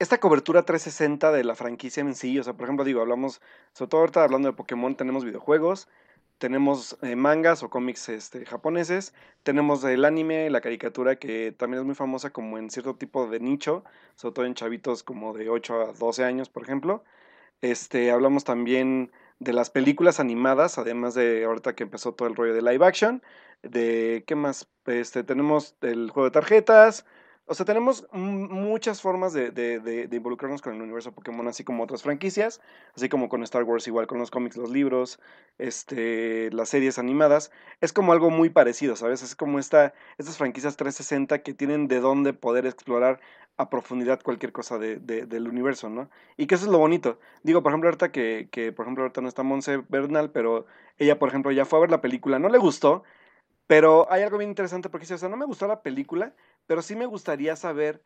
Esta 0.00 0.18
cobertura 0.18 0.64
360 0.64 1.30
de 1.30 1.44
la 1.44 1.54
franquicia 1.54 2.00
en 2.00 2.16
sí, 2.16 2.36
o 2.40 2.42
sea, 2.42 2.54
por 2.54 2.64
ejemplo, 2.64 2.84
digo, 2.84 3.00
hablamos, 3.00 3.40
sobre 3.72 3.88
todo 3.88 4.00
ahorita 4.00 4.24
hablando 4.24 4.48
de 4.48 4.56
Pokémon, 4.56 4.96
tenemos 4.96 5.24
videojuegos, 5.24 5.86
tenemos 6.42 6.98
eh, 7.02 7.14
mangas 7.14 7.62
o 7.62 7.70
cómics 7.70 8.08
este, 8.08 8.44
japoneses, 8.44 9.14
tenemos 9.44 9.84
el 9.84 10.04
anime, 10.04 10.50
la 10.50 10.60
caricatura 10.60 11.14
que 11.14 11.52
también 11.52 11.82
es 11.82 11.86
muy 11.86 11.94
famosa 11.94 12.30
como 12.30 12.58
en 12.58 12.68
cierto 12.68 12.96
tipo 12.96 13.28
de 13.28 13.38
nicho, 13.38 13.84
sobre 14.16 14.34
todo 14.34 14.46
en 14.46 14.54
chavitos 14.54 15.04
como 15.04 15.34
de 15.34 15.48
8 15.48 15.80
a 15.80 15.92
12 15.92 16.24
años, 16.24 16.48
por 16.48 16.64
ejemplo. 16.64 17.04
Este, 17.60 18.10
hablamos 18.10 18.42
también 18.42 19.12
de 19.38 19.52
las 19.52 19.70
películas 19.70 20.18
animadas, 20.18 20.78
además 20.78 21.14
de 21.14 21.44
ahorita 21.44 21.76
que 21.76 21.84
empezó 21.84 22.12
todo 22.14 22.26
el 22.26 22.34
rollo 22.34 22.54
de 22.54 22.62
live 22.62 22.84
action, 22.84 23.22
de 23.62 24.24
qué 24.26 24.34
más, 24.34 24.68
este, 24.86 25.22
tenemos 25.22 25.76
el 25.80 26.10
juego 26.10 26.24
de 26.24 26.32
tarjetas, 26.32 27.06
o 27.46 27.54
sea, 27.54 27.66
tenemos 27.66 28.06
muchas 28.12 29.02
formas 29.02 29.32
de, 29.32 30.08
involucrarnos 30.10 30.62
con 30.62 30.74
el 30.74 30.80
universo 30.80 31.12
Pokémon, 31.12 31.48
así 31.48 31.64
como 31.64 31.82
otras 31.82 32.02
franquicias, 32.02 32.60
así 32.94 33.08
como 33.08 33.28
con 33.28 33.42
Star 33.42 33.64
Wars, 33.64 33.86
igual 33.88 34.06
con 34.06 34.18
los 34.18 34.30
cómics, 34.30 34.56
los 34.56 34.70
libros, 34.70 35.18
este, 35.58 36.50
las 36.52 36.68
series 36.68 36.98
animadas. 36.98 37.50
Es 37.80 37.92
como 37.92 38.12
algo 38.12 38.30
muy 38.30 38.50
parecido, 38.50 38.94
¿sabes? 38.94 39.22
Es 39.22 39.34
como 39.34 39.58
esta, 39.58 39.92
estas 40.18 40.38
franquicias 40.38 40.76
360 40.76 41.42
que 41.42 41.52
tienen 41.52 41.88
de 41.88 42.00
dónde 42.00 42.32
poder 42.32 42.64
explorar 42.66 43.20
a 43.56 43.68
profundidad 43.70 44.22
cualquier 44.22 44.52
cosa 44.52 44.78
de, 44.78 44.96
del 44.98 45.48
universo, 45.48 45.90
¿no? 45.90 46.08
Y 46.36 46.46
que 46.46 46.54
eso 46.54 46.66
es 46.66 46.70
lo 46.70 46.78
bonito. 46.78 47.18
Digo, 47.42 47.62
por 47.62 47.72
ejemplo, 47.72 47.88
ahorita 47.88 48.12
que, 48.12 48.48
que, 48.50 48.72
por 48.72 48.84
ejemplo, 48.86 49.04
ahorita 49.04 49.20
no 49.20 49.28
está 49.28 49.42
Monse 49.42 49.82
Bernal, 49.88 50.30
pero 50.30 50.66
ella, 50.96 51.18
por 51.18 51.28
ejemplo, 51.28 51.50
ya 51.52 51.64
fue 51.64 51.78
a 51.78 51.82
ver 51.82 51.90
la 51.90 52.00
película, 52.00 52.38
no 52.38 52.48
le 52.48 52.58
gustó, 52.58 53.02
pero 53.66 54.06
hay 54.12 54.22
algo 54.22 54.38
bien 54.38 54.50
interesante 54.50 54.88
porque 54.88 55.04
dice, 55.04 55.14
o 55.14 55.18
sea, 55.18 55.28
no 55.28 55.36
me 55.36 55.46
gustó 55.46 55.66
la 55.66 55.82
película, 55.82 56.34
pero 56.66 56.82
sí 56.82 56.96
me 56.96 57.06
gustaría 57.06 57.56
saber 57.56 58.02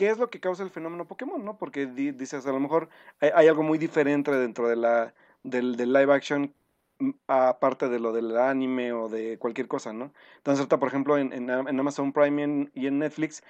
qué 0.00 0.08
es 0.08 0.18
lo 0.18 0.30
que 0.30 0.40
causa 0.40 0.62
el 0.62 0.70
fenómeno 0.70 1.06
Pokémon, 1.06 1.44
¿no? 1.44 1.58
Porque 1.58 1.86
dices, 1.86 2.46
a 2.46 2.52
lo 2.52 2.58
mejor 2.58 2.88
hay, 3.20 3.48
algo 3.48 3.62
muy 3.62 3.76
diferente 3.76 4.30
dentro 4.30 4.66
de 4.66 4.76
la, 4.76 5.14
del, 5.42 5.76
del, 5.76 5.92
live 5.92 6.10
action, 6.14 6.54
mm, 7.00 7.10
aparte 7.26 7.88
de 7.90 8.00
lo 8.00 8.12
del 8.12 8.36
anime 8.38 8.92
o 8.92 9.10
de 9.10 9.38
cualquier 9.38 9.68
cosa, 9.68 9.92
¿no? 9.92 10.12
Entonces, 10.38 10.60
ahorita, 10.60 10.78
por 10.78 10.88
ejemplo, 10.88 11.18
en, 11.18 11.34
en, 11.34 11.50
Amazon 11.50 12.14
Prime 12.14 12.70
y 12.72 12.86
en, 12.86 12.98
Netflix 12.98 13.42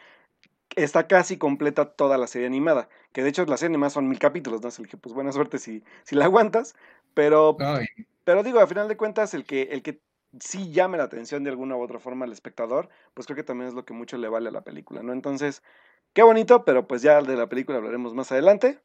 está 0.75 1.07
casi 1.07 1.39
completa 1.39 1.93
toda 1.93 2.19
la 2.19 2.27
serie 2.27 2.49
animada, 2.49 2.89
que 3.13 3.23
de 3.23 3.29
hecho 3.29 3.45
la 3.47 3.57
serie 3.57 3.71
animada 3.71 3.91
son 3.91 4.09
mil 4.09 4.19
capítulos, 4.19 4.61
¿no? 4.61 4.69
Así 4.69 4.83
que, 4.85 4.97
pues 4.97 5.15
buena 5.15 5.31
suerte 5.31 5.59
si, 5.59 5.85
si 6.03 6.17
la 6.17 6.25
aguantas, 6.27 6.75
pero, 7.15 7.57
pero 8.25 8.43
digo, 8.43 8.59
a 8.59 8.67
final 8.67 8.89
de 8.89 8.97
cuentas, 8.97 9.35
el 9.35 9.45
que, 9.45 9.63
el 9.71 9.83
que 9.83 10.01
sí 10.39 10.71
llame 10.73 10.99
la 10.99 11.05
atención 11.05 11.45
de 11.45 11.51
alguna 11.51 11.77
u 11.77 11.83
otra 11.83 11.99
forma 11.99 12.25
al 12.25 12.33
espectador, 12.33 12.89
pues 13.15 13.27
creo 13.27 13.37
que 13.37 13.43
también 13.43 13.69
es 13.69 13.75
lo 13.75 13.85
que 13.85 13.95
mucho 13.95 14.17
le 14.17 14.29
vale 14.29 14.49
a 14.49 14.53
la 14.53 14.63
película, 14.63 15.03
¿no? 15.03 15.13
Entonces, 15.13 15.63
qué 16.13 16.23
bonito, 16.23 16.65
pero 16.65 16.87
pues 16.87 17.03
ya 17.03 17.21
de 17.21 17.37
la 17.37 17.49
película 17.49 17.79
hablaremos 17.79 18.15
más 18.15 18.31
adelante. 18.33 18.81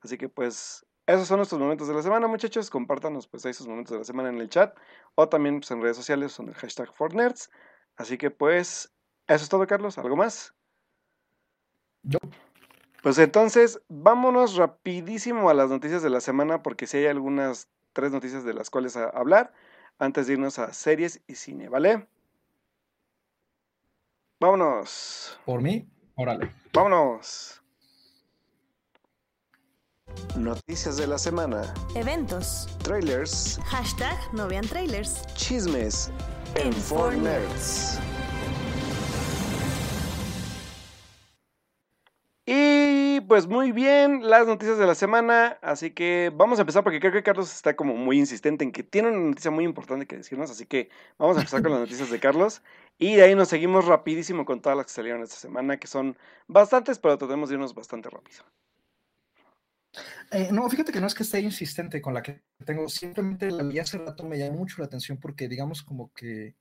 Así 0.00 0.18
que 0.18 0.28
pues 0.28 0.86
esos 1.06 1.28
son 1.28 1.38
nuestros 1.38 1.60
momentos 1.60 1.88
de 1.88 1.94
la 1.94 2.02
semana, 2.02 2.26
muchachos. 2.26 2.70
Compártanos 2.70 3.28
pues 3.28 3.44
esos 3.44 3.66
momentos 3.66 3.92
de 3.92 3.98
la 3.98 4.04
semana 4.04 4.28
en 4.28 4.38
el 4.38 4.48
chat 4.48 4.76
o 5.14 5.28
también 5.28 5.60
pues, 5.60 5.70
en 5.70 5.82
redes 5.82 5.96
sociales 5.96 6.32
son 6.32 6.48
el 6.48 6.54
hashtag 6.54 6.92
ForNerds. 6.94 7.50
Así 7.96 8.18
que 8.18 8.30
pues 8.30 8.92
eso 9.26 9.44
es 9.44 9.48
todo, 9.48 9.66
Carlos. 9.66 9.98
¿Algo 9.98 10.16
más? 10.16 10.54
Yo. 12.02 12.18
Pues 13.02 13.18
entonces, 13.18 13.80
vámonos 13.88 14.56
rapidísimo 14.56 15.48
a 15.48 15.54
las 15.54 15.70
noticias 15.70 16.02
de 16.02 16.10
la 16.10 16.20
semana 16.20 16.62
porque 16.62 16.86
si 16.86 16.98
hay 16.98 17.06
algunas 17.06 17.68
tres 17.92 18.10
noticias 18.10 18.44
de 18.44 18.52
las 18.52 18.68
cuales 18.68 18.96
hablar 18.96 19.52
antes 19.98 20.26
de 20.26 20.34
irnos 20.34 20.58
a 20.58 20.72
series 20.72 21.20
y 21.26 21.34
cine, 21.34 21.68
¿vale? 21.68 22.06
Vámonos. 24.38 25.38
¿Por 25.44 25.62
mí? 25.62 25.88
Órale. 26.14 26.52
Vámonos. 26.72 27.62
Noticias 30.36 30.96
de 30.96 31.06
la 31.06 31.18
semana. 31.18 31.74
Eventos. 31.94 32.68
Trailers. 32.82 33.58
Hashtag 33.64 34.16
no 34.32 34.46
vean 34.48 34.66
trailers. 34.66 35.26
Chismes. 35.34 36.10
En 36.54 36.72
4Nerds. 36.72 37.98
Pues 43.26 43.46
muy 43.46 43.72
bien, 43.72 44.28
las 44.28 44.46
noticias 44.46 44.78
de 44.78 44.86
la 44.86 44.94
semana, 44.94 45.58
así 45.62 45.90
que 45.90 46.32
vamos 46.34 46.58
a 46.58 46.62
empezar 46.62 46.82
porque 46.82 47.00
creo 47.00 47.12
que 47.12 47.22
Carlos 47.22 47.52
está 47.54 47.76
como 47.76 47.94
muy 47.94 48.18
insistente 48.18 48.64
en 48.64 48.72
que 48.72 48.82
tiene 48.82 49.08
una 49.08 49.18
noticia 49.18 49.50
muy 49.50 49.64
importante 49.64 50.06
que 50.06 50.16
decirnos, 50.16 50.50
así 50.50 50.66
que 50.66 50.88
vamos 51.18 51.36
a 51.36 51.40
empezar 51.40 51.62
con 51.62 51.72
las 51.72 51.80
noticias 51.80 52.10
de 52.10 52.20
Carlos 52.20 52.62
y 52.98 53.16
de 53.16 53.22
ahí 53.22 53.34
nos 53.34 53.48
seguimos 53.48 53.86
rapidísimo 53.86 54.44
con 54.44 54.60
todas 54.60 54.76
las 54.76 54.86
que 54.86 54.92
salieron 54.92 55.22
esta 55.22 55.36
semana, 55.36 55.78
que 55.78 55.86
son 55.86 56.16
bastantes, 56.46 56.98
pero 56.98 57.18
tratemos 57.18 57.48
de 57.48 57.56
irnos 57.56 57.74
bastante 57.74 58.08
rápido. 58.10 58.44
Eh, 60.30 60.48
no, 60.52 60.68
fíjate 60.68 60.92
que 60.92 61.00
no 61.00 61.06
es 61.06 61.14
que 61.14 61.22
esté 61.22 61.40
insistente 61.40 62.00
con 62.00 62.14
la 62.14 62.22
que 62.22 62.42
tengo, 62.64 62.88
simplemente 62.88 63.50
la 63.50 63.62
vi 63.62 63.78
hace 63.78 63.98
rato 63.98 64.24
me 64.24 64.38
llamó 64.38 64.58
mucho 64.58 64.76
la 64.78 64.86
atención 64.86 65.18
porque 65.18 65.48
digamos 65.48 65.82
como 65.82 66.12
que 66.12 66.54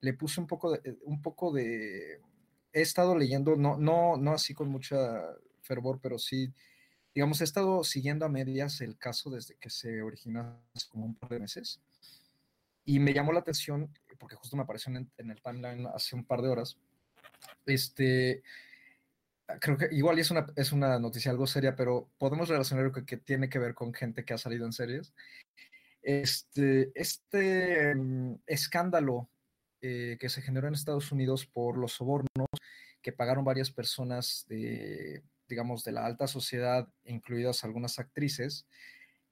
le 0.00 0.14
puse 0.14 0.40
un 0.40 0.46
poco 0.46 0.72
de, 0.72 0.98
un 1.04 1.22
poco 1.22 1.52
de 1.52 2.20
he 2.72 2.80
estado 2.80 3.16
leyendo, 3.16 3.54
no, 3.56 3.76
no, 3.76 4.16
no 4.16 4.32
así 4.32 4.54
con 4.54 4.68
mucha 4.68 5.22
fervor, 5.62 6.00
pero 6.02 6.18
sí, 6.18 6.52
digamos, 7.14 7.40
he 7.40 7.44
estado 7.44 7.84
siguiendo 7.84 8.26
a 8.26 8.28
medias 8.28 8.80
el 8.80 8.96
caso 8.98 9.30
desde 9.30 9.56
que 9.56 9.70
se 9.70 10.02
originó 10.02 10.60
hace 10.74 10.88
como 10.88 11.06
un 11.06 11.14
par 11.14 11.30
de 11.30 11.40
meses. 11.40 11.80
Y 12.84 12.98
me 12.98 13.12
llamó 13.12 13.32
la 13.32 13.40
atención, 13.40 13.92
porque 14.18 14.36
justo 14.36 14.56
me 14.56 14.62
apareció 14.62 14.92
en, 14.94 15.30
el 15.30 15.42
timeline 15.42 15.86
hace 15.86 16.16
un 16.16 16.24
par 16.24 16.42
de 16.42 16.48
horas, 16.48 16.76
este, 17.66 18.42
creo 19.60 19.76
que 19.76 19.88
igual 19.92 20.18
es 20.18 20.30
una, 20.30 20.46
es 20.56 20.72
una 20.72 20.98
noticia 20.98 21.30
algo 21.30 21.46
seria, 21.46 21.76
pero 21.76 22.08
podemos 22.18 22.48
relacionar 22.48 22.92
que, 22.92 23.04
que 23.04 23.16
tiene 23.16 23.48
que 23.48 23.58
ver 23.58 23.74
con 23.74 23.92
gente 23.94 24.24
que 24.24 24.34
ha 24.34 24.38
salido 24.38 24.66
en 24.66 24.72
series. 24.72 25.12
Este, 26.02 26.90
este 26.94 27.94
mm, 27.94 28.40
escándalo 28.46 29.28
eh, 29.80 30.16
que 30.20 30.28
se 30.28 30.42
generó 30.42 30.68
en 30.68 30.74
Estados 30.74 31.12
Unidos 31.12 31.46
por 31.46 31.76
los 31.76 31.92
sobornos 31.92 32.48
que 33.02 33.12
pagaron 33.12 33.44
varias 33.44 33.70
personas 33.70 34.44
de, 34.48 35.22
digamos, 35.52 35.84
de 35.84 35.92
la 35.92 36.06
alta 36.06 36.26
sociedad, 36.26 36.88
incluidas 37.04 37.62
algunas 37.62 37.98
actrices, 37.98 38.66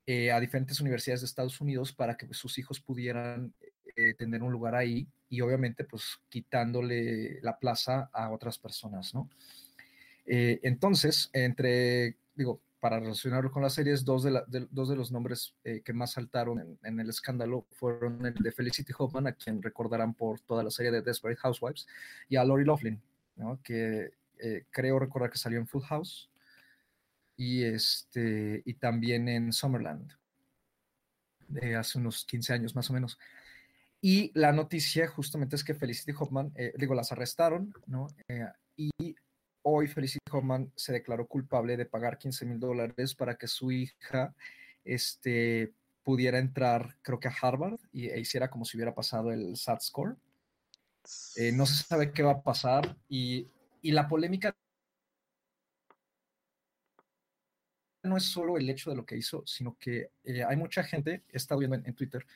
eh, 0.04 0.30
a 0.30 0.38
diferentes 0.38 0.78
universidades 0.78 1.22
de 1.22 1.26
Estados 1.26 1.58
Unidos 1.62 1.94
para 1.94 2.18
que 2.18 2.26
sus 2.34 2.58
hijos 2.58 2.78
pudieran 2.78 3.54
eh, 3.96 4.12
tener 4.12 4.42
un 4.42 4.52
lugar 4.52 4.74
ahí 4.74 5.08
y 5.30 5.40
obviamente 5.40 5.84
pues 5.84 6.20
quitándole 6.28 7.40
la 7.40 7.58
plaza 7.58 8.10
a 8.12 8.30
otras 8.32 8.58
personas, 8.58 9.14
¿no? 9.14 9.30
Eh, 10.26 10.60
entonces, 10.62 11.30
entre, 11.32 12.18
digo, 12.34 12.60
para 12.80 13.00
relacionarlo 13.00 13.50
con 13.50 13.62
las 13.62 13.72
series, 13.72 14.04
dos 14.04 14.22
de, 14.22 14.42
dos 14.70 14.90
de 14.90 14.96
los 14.96 15.10
nombres 15.10 15.54
que 15.62 15.92
más 15.94 16.12
saltaron 16.12 16.78
en, 16.82 17.00
el 17.00 17.08
escándalo 17.08 17.66
fueron 17.70 18.26
el 18.26 18.34
de 18.34 18.52
Felicity 18.52 18.92
Hoffman, 18.98 19.26
a 19.26 19.32
quien 19.32 19.62
recordarán 19.62 20.12
por 20.12 20.40
toda 20.40 20.62
la 20.62 20.70
serie 20.70 20.92
de 20.92 21.00
Desperate 21.00 21.40
Housewives, 21.40 21.86
y 22.28 22.36
a 22.36 22.44
Lori 22.44 22.64
Loughlin, 22.64 23.00
que 23.62 24.19
eh, 24.42 24.66
creo 24.70 24.98
recordar 24.98 25.30
que 25.30 25.38
salió 25.38 25.58
en 25.58 25.66
Full 25.66 25.82
House 25.82 26.30
y, 27.36 27.64
este, 27.64 28.62
y 28.64 28.74
también 28.74 29.28
en 29.28 29.52
Summerland, 29.52 30.12
de 31.48 31.76
hace 31.76 31.98
unos 31.98 32.24
15 32.24 32.52
años 32.52 32.74
más 32.74 32.90
o 32.90 32.92
menos. 32.92 33.18
Y 34.00 34.30
la 34.38 34.52
noticia 34.52 35.06
justamente 35.08 35.56
es 35.56 35.64
que 35.64 35.74
Felicity 35.74 36.12
Hoffman, 36.18 36.52
eh, 36.54 36.72
digo, 36.76 36.94
las 36.94 37.12
arrestaron, 37.12 37.74
¿no? 37.86 38.08
Eh, 38.28 38.46
y 38.76 39.16
hoy 39.62 39.88
Felicity 39.88 40.24
Hoffman 40.30 40.72
se 40.74 40.92
declaró 40.92 41.26
culpable 41.26 41.76
de 41.76 41.86
pagar 41.86 42.18
15 42.18 42.46
mil 42.46 42.58
dólares 42.58 43.14
para 43.14 43.36
que 43.36 43.46
su 43.46 43.70
hija 43.72 44.34
este, 44.84 45.74
pudiera 46.02 46.38
entrar, 46.38 46.96
creo 47.02 47.20
que 47.20 47.28
a 47.28 47.36
Harvard, 47.42 47.78
y 47.92 48.08
e 48.08 48.18
hiciera 48.20 48.48
como 48.48 48.64
si 48.64 48.76
hubiera 48.76 48.94
pasado 48.94 49.32
el 49.32 49.56
SAT 49.56 49.82
score. 49.82 50.16
no 51.54 51.66
se 51.66 51.84
sabe 51.84 52.12
qué 52.12 52.22
va 52.22 52.32
a 52.32 52.42
pasar 52.42 52.96
y 53.08 53.48
y 53.82 53.92
la 53.92 54.08
polémica 54.08 54.54
no 58.02 58.16
es 58.16 58.24
solo 58.24 58.56
el 58.56 58.68
hecho 58.68 58.90
de 58.90 58.96
lo 58.96 59.04
que 59.04 59.16
hizo, 59.16 59.42
sino 59.46 59.76
que 59.78 60.10
eh, 60.24 60.44
hay 60.44 60.56
mucha 60.56 60.82
gente, 60.82 61.22
he 61.30 61.36
estado 61.36 61.58
viendo 61.58 61.76
en, 61.76 61.94
Twitter, 61.94 62.26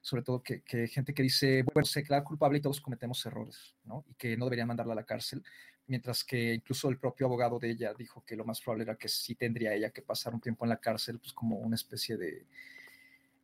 sobre 0.00 0.22
todo 0.22 0.42
que, 0.42 0.62
gente 0.88 1.12
que 1.12 1.22
dice, 1.22 1.64
bueno, 1.74 1.86
se 1.86 2.00
declara 2.00 2.24
culpable 2.24 2.58
y 2.58 2.60
todos 2.62 2.80
cometemos 2.80 3.24
errores, 3.26 3.74
¿no? 3.84 4.04
Y 4.08 4.14
que 4.14 4.36
no 4.36 4.44
deberían 4.44 4.68
mandarla 4.68 4.92
a 4.92 4.96
la 4.96 5.04
cárcel, 5.04 5.42
mientras 5.86 6.22
que 6.22 6.54
incluso 6.54 6.88
el 6.88 6.98
propio 6.98 7.26
abogado 7.26 7.58
de 7.58 7.70
ella 7.70 7.94
dijo 7.94 8.24
que 8.24 8.36
lo 8.36 8.44
más 8.44 8.60
probable 8.60 8.84
era 8.84 8.96
que 8.96 9.08
sí 9.08 9.34
tendría 9.34 9.74
ella 9.74 9.90
que 9.90 10.02
pasar 10.02 10.34
un 10.34 10.40
tiempo 10.40 10.64
en 10.64 10.70
la 10.70 10.80
cárcel, 10.80 11.18
pues 11.18 11.32
como 11.32 11.56
una 11.56 11.74
especie 11.74 12.16
de, 12.16 12.46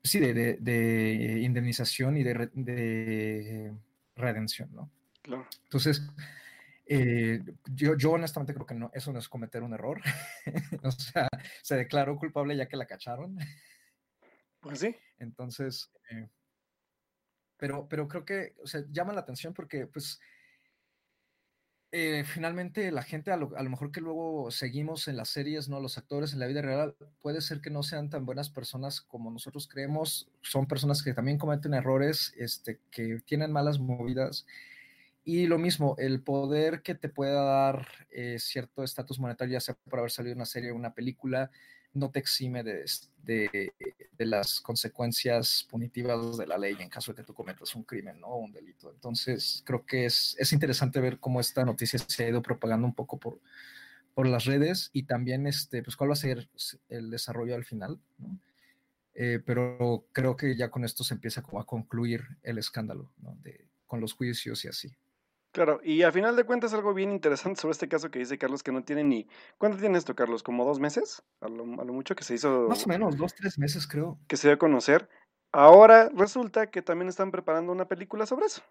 sí, 0.03 0.21
de, 0.21 0.33
de, 0.61 1.41
indemnización 1.41 2.17
y 2.17 2.23
de, 2.23 2.51
de 2.55 3.73
redención, 4.15 4.71
¿no? 4.73 4.91
Claro. 5.23 5.49
Entonces, 5.65 6.03
eh, 6.87 7.43
yo, 7.67 7.97
yo 7.97 8.13
honestamente 8.13 8.53
creo 8.53 8.67
que 8.67 8.75
no, 8.75 8.91
eso 8.93 9.13
no 9.13 9.19
es 9.19 9.29
cometer 9.29 9.63
un 9.63 9.73
error. 9.75 10.01
o 10.83 10.91
sea, 10.91 11.29
se 11.63 11.77
declaró 11.77 12.17
culpable 12.17 12.57
ya 12.57 12.69
que 12.69 12.77
la 12.77 12.87
cacharon. 12.87 13.39
Pues 14.61 14.81
sí. 14.81 14.97
Entonces, 15.19 15.91
eh, 16.11 16.29
pero, 17.57 17.89
pero 17.89 18.09
creo 18.09 18.25
que, 18.25 18.55
o 18.63 18.67
sea, 18.67 18.83
llama 18.91 19.13
la 19.13 19.21
atención 19.21 19.55
porque, 19.55 19.87
pues, 19.87 20.21
eh, 21.93 22.25
finalmente 22.25 22.91
la 22.91 23.05
gente, 23.05 23.31
a 23.31 23.37
lo, 23.37 23.57
a 23.57 23.63
lo, 23.63 23.71
mejor 23.71 23.93
que 23.93 24.01
luego 24.01 24.51
seguimos 24.51 25.07
en 25.07 25.17
las 25.17 25.29
series, 25.29 25.69
¿no? 25.69 25.79
Los 25.81 25.97
actores 25.97 26.33
en 26.33 26.41
la 26.41 26.49
vida 26.49 26.61
real, 26.61 26.97
puede 27.23 27.41
ser 27.41 27.61
que 27.61 27.71
no 27.71 27.85
sean 27.85 28.11
tan 28.11 28.27
buenas 28.27 28.51
personas 28.51 29.01
como 29.01 29.31
nosotros 29.31 29.69
creemos. 29.69 30.29
Son 30.43 30.67
personas 30.67 31.05
que 31.05 31.15
también 31.15 31.39
cometen 31.39 31.73
errores, 31.73 32.35
este, 32.37 32.81
que 32.91 33.21
tienen 33.25 33.53
malas 33.53 33.79
movidas 33.79 34.45
y 35.25 35.47
lo 35.47 35.59
mismo, 35.59 35.97
el 35.99 36.23
poder 36.23 36.83
que 36.83 36.95
te 36.95 37.09
pueda 37.09 37.43
dar 37.43 37.89
eh, 38.11 38.37
cierto 38.39 38.85
estatus 38.85 39.19
monetario, 39.19 39.55
ya 39.55 39.61
sea 39.61 39.75
por 39.75 39.99
haber 39.99 40.11
salido 40.11 40.37
una 40.37 40.45
serie 40.45 40.71
o 40.71 40.77
una 40.77 40.95
película, 40.95 41.51
no 41.95 42.11
te 42.11 42.19
exime 42.19 42.63
de, 42.63 43.73
las 44.19 44.61
consecuencias 44.61 45.67
punitivas 45.71 46.37
de 46.37 46.47
la 46.47 46.59
ley 46.59 46.77
en 46.79 46.89
caso 46.89 47.13
de 47.13 47.17
que 47.17 47.23
tú 47.23 47.35
cometas 47.35 47.75
un 47.75 47.85
crimen 47.85 48.19
o 48.25 48.37
un 48.37 48.53
delito. 48.53 48.91
Entonces, 48.91 49.63
creo 49.65 49.87
que 49.87 50.07
es, 50.07 50.37
es 50.39 50.53
interesante 50.53 51.01
ver 51.01 51.19
cómo 51.21 51.41
esta 51.41 51.65
noticia 51.65 51.99
se 52.01 52.25
ha 52.25 52.29
ido 52.29 52.43
propagando 52.43 52.87
un 52.87 52.95
poco 52.95 53.19
por, 53.19 53.41
por 54.13 54.27
las 54.27 54.45
redes 54.45 54.91
y 54.93 55.05
también 55.05 55.47
este, 55.47 55.83
pues, 55.83 55.97
cuál 55.97 56.11
va 56.11 56.15
a 56.15 56.17
ser 56.17 56.49
el 56.89 57.11
desarrollo 57.11 57.55
al 57.55 57.65
final. 57.65 58.01
Eh, 59.15 59.41
pero 59.45 60.07
creo 60.13 60.37
que 60.37 60.57
ya 60.57 60.71
con 60.71 60.85
esto 60.85 61.05
se 61.05 61.15
empieza 61.15 61.43
como 61.43 61.61
a 61.61 61.67
concluir 61.67 62.25
el 62.43 62.59
escándalo 62.59 63.13
de, 63.43 63.69
con 63.87 64.01
los 64.01 64.13
juicios 64.13 64.65
y 64.65 64.69
así. 64.69 64.97
Claro, 65.55 65.81
y 65.85 66.03
al 66.03 66.13
final 66.13 66.35
de 66.35 66.43
cuentas 66.43 66.75
algo 66.75 66.93
bien 66.95 67.13
interesante 67.13 67.61
sobre 67.61 67.71
este 67.71 67.89
caso 67.89 68.11
que 68.11 68.19
dice 68.19 68.39
Carlos 68.39 68.65
que 68.65 68.73
no 68.73 68.83
tiene 68.83 69.05
ni... 69.05 69.29
¿Cuánto 69.57 69.79
tiene 69.79 69.97
esto, 69.97 70.17
Carlos? 70.17 70.43
¿Como 70.43 70.65
dos 70.65 70.81
meses? 70.81 71.23
A 71.41 71.47
lo, 71.47 71.65
mucho 71.65 72.17
que 72.17 72.25
se 72.25 72.35
hizo... 72.35 72.67
Más 72.69 72.85
o 72.85 72.89
menos, 72.89 73.17
dos, 73.17 73.37
tres 73.37 73.57
meses 73.57 73.87
creo. 73.87 74.19
Que 74.27 74.37
se 74.37 74.49
dio 74.49 74.57
a 74.57 74.59
conocer. 74.59 75.09
Ahora 75.53 76.11
resulta 76.13 76.73
que 76.73 76.83
también 76.83 77.09
están 77.09 77.31
preparando 77.31 77.71
una 77.71 77.87
película 77.87 78.27
sobre 78.27 78.47
eso. 78.47 78.63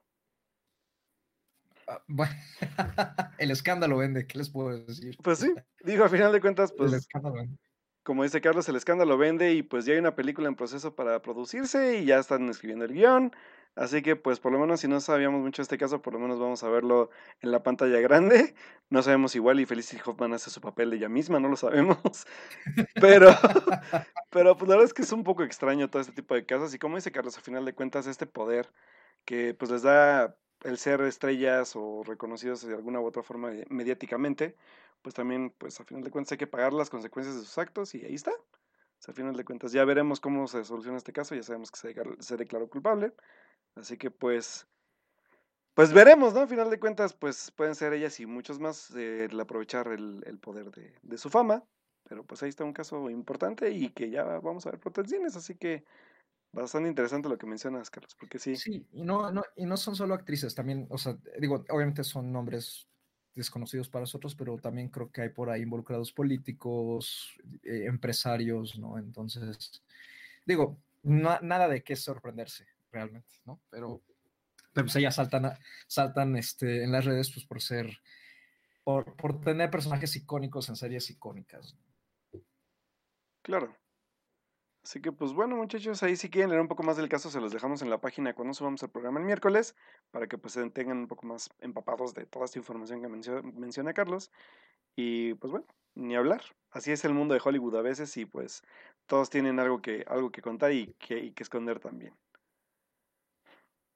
Ah, 1.87 2.03
bueno, 2.09 2.33
el 3.37 3.51
escándalo 3.51 3.95
vende, 3.95 4.27
¿qué 4.27 4.37
les 4.37 4.49
puedo 4.49 4.77
decir? 4.77 5.15
Pues 5.23 5.39
sí, 5.39 5.53
digo, 5.85 6.03
al 6.03 6.09
final 6.09 6.33
de 6.33 6.41
cuentas, 6.41 6.73
pues... 6.77 6.91
El 6.91 6.99
escándalo 6.99 7.35
vende. 7.35 7.57
Como 8.03 8.23
dice 8.23 8.41
Carlos, 8.41 8.67
el 8.67 8.75
escándalo 8.75 9.17
vende 9.17 9.53
y 9.53 9.63
pues 9.63 9.85
ya 9.85 9.93
hay 9.93 9.99
una 9.99 10.15
película 10.15 10.49
en 10.49 10.57
proceso 10.57 10.93
para 10.93 11.21
producirse 11.21 11.99
y 11.99 12.05
ya 12.05 12.19
están 12.19 12.49
escribiendo 12.49 12.83
el 12.83 12.91
guion. 12.91 13.33
Así 13.75 14.03
que, 14.03 14.15
pues, 14.15 14.39
por 14.39 14.51
lo 14.51 14.59
menos 14.59 14.81
si 14.81 14.87
no 14.87 14.99
sabíamos 15.01 15.41
mucho 15.41 15.61
de 15.61 15.63
este 15.63 15.77
caso, 15.79 16.01
por 16.01 16.13
lo 16.13 16.19
menos 16.19 16.39
vamos 16.39 16.63
a 16.63 16.69
verlo 16.69 17.09
en 17.41 17.51
la 17.51 17.63
pantalla 17.63 17.99
grande. 18.01 18.53
No 18.89 19.01
sabemos 19.01 19.35
igual 19.35 19.59
y 19.59 19.65
Felicity 19.65 20.01
Hoffman 20.05 20.33
hace 20.33 20.51
su 20.51 20.61
papel 20.61 20.91
de 20.91 20.97
ella 20.97 21.09
misma, 21.09 21.39
no 21.39 21.49
lo 21.49 21.55
sabemos. 21.55 21.97
Pero, 23.01 23.29
pero 24.29 24.55
pues 24.57 24.69
la 24.69 24.75
verdad 24.75 24.85
es 24.85 24.93
que 24.93 25.01
es 25.03 25.11
un 25.11 25.23
poco 25.23 25.43
extraño 25.43 25.89
todo 25.89 26.01
este 26.01 26.13
tipo 26.13 26.35
de 26.35 26.45
casos. 26.45 26.73
Y 26.73 26.79
como 26.79 26.95
dice 26.97 27.11
Carlos, 27.11 27.35
al 27.37 27.43
final 27.43 27.65
de 27.65 27.73
cuentas, 27.73 28.07
este 28.07 28.25
poder 28.27 28.71
que 29.25 29.53
pues 29.53 29.71
les 29.71 29.81
da 29.83 30.37
el 30.63 30.77
ser 30.77 31.01
estrellas 31.01 31.73
o 31.75 32.03
reconocidos 32.03 32.65
de 32.65 32.73
alguna 32.75 32.99
u 33.01 33.05
otra 33.05 33.23
forma 33.23 33.51
mediáticamente, 33.69 34.55
pues 35.01 35.15
también, 35.15 35.51
pues 35.57 35.79
al 35.79 35.85
final 35.85 36.03
de 36.03 36.11
cuentas 36.11 36.33
hay 36.33 36.37
que 36.37 36.47
pagar 36.47 36.73
las 36.73 36.89
consecuencias 36.89 37.35
de 37.35 37.41
sus 37.43 37.57
actos 37.57 37.95
y 37.95 38.05
ahí 38.05 38.15
está. 38.15 38.31
O 38.31 39.09
al 39.09 39.15
final 39.15 39.35
de 39.35 39.43
cuentas 39.43 39.71
ya 39.73 39.83
veremos 39.85 40.19
cómo 40.21 40.47
se 40.47 40.63
soluciona 40.63 40.97
este 40.97 41.11
caso, 41.13 41.35
ya 41.35 41.43
sabemos 41.43 41.71
que 41.71 41.79
se, 41.79 41.93
se 42.19 42.37
declaró 42.37 42.69
culpable. 42.69 43.13
Así 43.75 43.97
que 43.97 44.11
pues, 44.11 44.67
pues 45.73 45.93
veremos, 45.93 46.33
¿no? 46.33 46.41
A 46.41 46.47
final 46.47 46.69
de 46.69 46.79
cuentas, 46.79 47.13
pues 47.13 47.51
pueden 47.51 47.75
ser 47.75 47.93
ellas 47.93 48.19
y 48.19 48.25
muchos 48.25 48.59
más 48.59 48.91
el 48.91 49.39
aprovechar 49.39 49.87
el, 49.87 50.23
el 50.25 50.37
poder 50.39 50.71
de, 50.71 50.93
de, 51.01 51.17
su 51.17 51.29
fama. 51.29 51.63
Pero 52.07 52.25
pues 52.25 52.43
ahí 52.43 52.49
está 52.49 52.63
un 52.63 52.73
caso 52.73 53.09
importante 53.09 53.71
y 53.71 53.89
que 53.89 54.09
ya 54.09 54.23
vamos 54.23 54.65
a 54.65 54.71
ver 54.71 54.79
por 54.79 55.07
cines, 55.07 55.35
así 55.35 55.55
que 55.55 55.83
bastante 56.51 56.89
interesante 56.89 57.29
lo 57.29 57.37
que 57.37 57.47
mencionas, 57.47 57.89
Carlos, 57.89 58.15
porque 58.15 58.39
sí. 58.39 58.55
Sí, 58.55 58.85
y 58.91 59.03
no, 59.03 59.31
no, 59.31 59.43
y 59.55 59.65
no 59.65 59.77
son 59.77 59.95
solo 59.95 60.13
actrices, 60.13 60.53
también, 60.53 60.85
o 60.89 60.97
sea, 60.97 61.17
digo, 61.39 61.63
obviamente 61.69 62.03
son 62.03 62.31
nombres 62.31 62.87
desconocidos 63.33 63.89
para 63.89 64.03
nosotros, 64.03 64.35
pero 64.35 64.57
también 64.57 64.89
creo 64.89 65.11
que 65.11 65.21
hay 65.21 65.29
por 65.29 65.49
ahí 65.49 65.61
involucrados 65.61 66.11
políticos, 66.11 67.33
eh, 67.63 67.85
empresarios, 67.87 68.77
¿no? 68.77 68.99
Entonces, 68.99 69.81
digo, 70.45 70.77
nada 71.01 71.67
de 71.67 71.83
qué 71.83 71.95
sorprenderse 71.95 72.72
realmente, 72.93 73.35
¿no? 73.45 73.59
Pero, 73.69 74.01
pues 74.73 74.95
ellas 74.95 75.15
saltan, 75.15 75.51
saltan 75.87 76.35
este, 76.37 76.83
en 76.83 76.91
las 76.91 77.05
redes 77.05 77.31
pues 77.33 77.45
por 77.45 77.61
ser, 77.61 77.99
por, 78.83 79.15
por 79.17 79.41
tener 79.41 79.69
personajes 79.69 80.15
icónicos 80.15 80.69
en 80.69 80.75
series 80.75 81.09
icónicas. 81.09 81.75
Claro. 83.41 83.75
Así 84.83 85.01
que 85.01 85.13
pues 85.13 85.31
bueno 85.31 85.55
muchachos, 85.55 86.03
ahí 86.03 86.17
si 86.17 86.29
quieren 86.29 86.49
leer 86.49 86.61
un 86.61 86.67
poco 86.67 86.83
más 86.83 86.97
del 86.97 87.07
caso 87.07 87.29
se 87.29 87.39
los 87.39 87.53
dejamos 87.53 87.81
en 87.81 87.89
la 87.89 88.01
página 88.01 88.33
cuando 88.33 88.53
subamos 88.53 88.83
el 88.83 88.89
programa 88.89 89.19
el 89.19 89.25
miércoles 89.25 89.75
para 90.11 90.27
que 90.27 90.37
pues 90.37 90.59
tengan 90.73 90.97
un 90.97 91.07
poco 91.07 91.25
más 91.25 91.49
empapados 91.59 92.13
de 92.13 92.25
toda 92.25 92.45
esta 92.45 92.59
información 92.59 93.01
que 93.01 93.07
menciona, 93.07 93.93
Carlos. 93.93 94.29
Y 94.95 95.35
pues 95.35 95.51
bueno, 95.51 95.65
ni 95.95 96.15
hablar. 96.15 96.41
Así 96.69 96.91
es 96.91 97.05
el 97.05 97.13
mundo 97.13 97.33
de 97.33 97.41
Hollywood 97.43 97.77
a 97.77 97.81
veces 97.81 98.15
y 98.17 98.25
pues 98.25 98.61
todos 99.07 99.29
tienen 99.29 99.59
algo 99.59 99.81
que, 99.81 100.03
algo 100.07 100.31
que 100.31 100.41
contar 100.41 100.73
y 100.73 100.93
que, 100.99 101.17
y 101.17 101.31
que 101.31 101.43
esconder 101.43 101.79
también. 101.79 102.13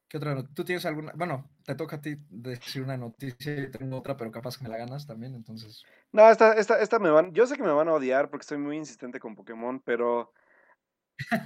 ¿Qué 0.09 0.17
otra 0.17 0.41
¿Tú 0.53 0.63
tienes 0.63 0.85
alguna? 0.85 1.11
Bueno, 1.15 1.49
te 1.65 1.75
toca 1.75 1.97
a 1.97 2.01
ti 2.01 2.15
decir 2.29 2.81
una 2.81 2.95
noticia 2.95 3.59
y 3.59 3.71
tengo 3.71 3.97
otra, 3.97 4.15
pero 4.15 4.31
capaz 4.31 4.57
que 4.57 4.63
me 4.63 4.69
la 4.69 4.77
ganas 4.77 5.05
también, 5.05 5.35
entonces. 5.35 5.83
No, 6.13 6.29
esta, 6.29 6.53
esta, 6.53 6.79
esta 6.79 6.97
me 6.99 7.09
van. 7.09 7.33
Yo 7.33 7.45
sé 7.45 7.57
que 7.57 7.63
me 7.63 7.73
van 7.73 7.89
a 7.89 7.93
odiar 7.93 8.29
porque 8.29 8.43
estoy 8.43 8.57
muy 8.57 8.77
insistente 8.77 9.19
con 9.19 9.35
Pokémon, 9.35 9.81
pero. 9.81 10.31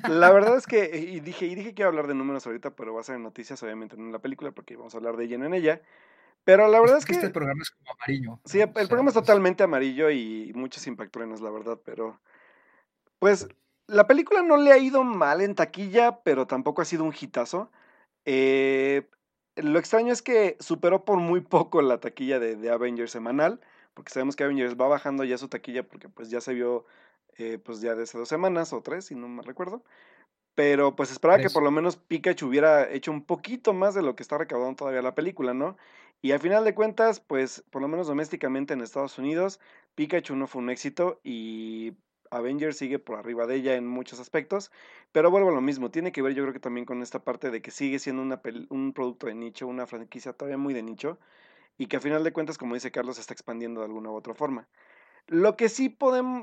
La 0.08 0.32
verdad 0.32 0.58
es 0.58 0.68
que. 0.68 0.96
Y 0.96 1.22
dije, 1.22 1.48
y 1.48 1.56
dije 1.56 1.74
que 1.74 1.82
iba 1.82 1.88
a 1.88 1.90
hablar 1.90 2.06
de 2.06 2.14
números 2.14 2.46
ahorita, 2.46 2.76
pero 2.76 2.94
va 2.94 3.02
a 3.02 3.04
ser 3.04 3.16
en 3.16 3.24
noticias, 3.24 3.62
obviamente, 3.64 3.98
no 3.98 4.06
en 4.06 4.12
la 4.12 4.20
película, 4.20 4.52
porque 4.52 4.76
vamos 4.76 4.94
a 4.94 4.98
hablar 4.98 5.18
de 5.18 5.28
lleno 5.28 5.46
en 5.46 5.56
ella. 5.56 5.82
Pero 6.44 6.68
la 6.68 6.80
verdad 6.80 6.98
es 6.98 7.06
que. 7.06 7.14
Este 7.14 7.32
programa 7.32 7.64
es 7.64 7.72
como 7.72 7.92
amarillo. 7.94 8.40
Sí, 8.46 8.60
el 8.60 8.70
programa 8.70 9.10
es 9.10 9.16
totalmente 9.16 9.64
amarillo 9.64 10.12
y 10.12 10.52
muchos 10.54 10.86
impactruenos, 10.86 11.42
la 11.42 11.50
verdad, 11.50 11.80
pero. 11.84 12.20
Pues. 13.18 13.48
La 13.88 14.08
película 14.08 14.42
no 14.42 14.56
le 14.56 14.72
ha 14.72 14.78
ido 14.78 15.04
mal 15.04 15.42
en 15.42 15.54
taquilla, 15.54 16.22
pero 16.24 16.48
tampoco 16.48 16.82
ha 16.82 16.86
sido 16.86 17.04
un 17.04 17.14
hitazo. 17.20 17.72
Eh, 18.26 19.10
lo 19.56 19.80
extraño 19.80 20.14
es 20.14 20.22
que 20.22 20.58
superó 20.60 21.06
por 21.06 21.18
muy 21.18 21.42
poco 21.42 21.82
la 21.82 22.00
taquilla 22.00 22.40
de, 22.40 22.70
Avengers 22.70 23.12
semanal, 23.12 23.60
porque 23.94 24.12
sabemos 24.12 24.36
que 24.36 24.44
Avengers 24.44 24.76
va 24.80 24.88
bajando 24.88 25.24
ya 25.24 25.38
su 25.38 25.50
taquilla 25.50 25.88
porque 25.88 26.10
pues 26.10 26.30
ya 26.30 26.42
se 26.42 26.54
vio 26.54 26.86
eh, 27.38 27.58
pues 27.58 27.82
ya 27.82 27.96
desde 27.96 28.20
dos 28.20 28.30
semanas 28.30 28.74
o 28.74 28.82
tres, 28.82 29.06
si 29.06 29.16
no 29.16 29.28
me 29.28 29.44
recuerdo. 29.44 29.84
Pero 30.56 30.96
pues 30.96 31.12
esperaba 31.12 31.40
que 31.40 31.50
por 31.50 31.64
lo 31.64 31.72
menos 31.72 31.96
Pikachu 31.96 32.48
hubiera 32.48 32.90
hecho 32.92 33.12
un 33.12 33.24
poquito 33.26 33.74
más 33.74 33.96
de 33.96 34.02
lo 34.02 34.16
que 34.16 34.24
está 34.24 34.38
recaudando 34.38 34.76
todavía 34.76 35.02
la 35.02 35.16
película, 35.16 35.54
¿no? 35.54 35.78
Y 36.22 36.34
al 36.34 36.40
final 36.40 36.66
de 36.66 36.76
cuentas, 36.76 37.20
pues 37.20 37.64
por 37.72 37.82
lo 37.82 37.88
menos 37.88 38.08
domésticamente 38.08 38.74
en 38.74 38.82
Estados 38.82 39.18
Unidos, 39.18 39.60
Pikachu 39.96 40.36
no 40.36 40.48
fue 40.48 40.62
un 40.62 40.70
éxito 40.70 41.20
y 41.24 41.94
Avengers 42.32 42.78
sigue 42.78 42.98
por 42.98 43.20
arriba 43.20 43.46
de 43.46 43.56
ella 43.56 43.76
en 43.76 43.86
muchos 43.88 44.20
aspectos, 44.20 44.72
pero 45.12 45.30
vuelvo 45.30 45.50
a 45.50 45.54
lo 45.54 45.62
mismo, 45.62 45.92
tiene 45.92 46.12
que 46.12 46.22
ver 46.22 46.34
yo 46.34 46.44
creo 46.44 46.54
que 46.54 46.60
también 46.60 46.86
con 46.86 47.02
esta 47.02 47.24
parte 47.24 47.52
de 47.52 47.62
que 47.62 47.72
sigue 47.72 48.00
siendo 48.00 48.22
un 48.70 48.94
producto 48.94 49.28
de 49.28 49.36
nicho, 49.36 49.68
una 49.68 49.86
franquicia 49.86 50.34
todavía 50.34 50.58
muy 50.58 50.74
de 50.74 50.82
nicho, 50.82 51.20
y 51.78 51.88
que 51.88 51.98
a 51.98 52.00
final 52.00 52.24
de 52.24 52.34
cuentas, 52.34 52.58
como 52.58 52.76
dice 52.76 52.92
Carlos, 52.92 53.16
se 53.16 53.22
está 53.22 53.34
expandiendo 53.34 53.82
de 53.82 53.88
alguna 53.88 54.10
u 54.10 54.16
otra 54.16 54.34
forma. 54.34 54.68
Lo 55.28 55.56
que 55.56 55.70
sí, 55.70 55.98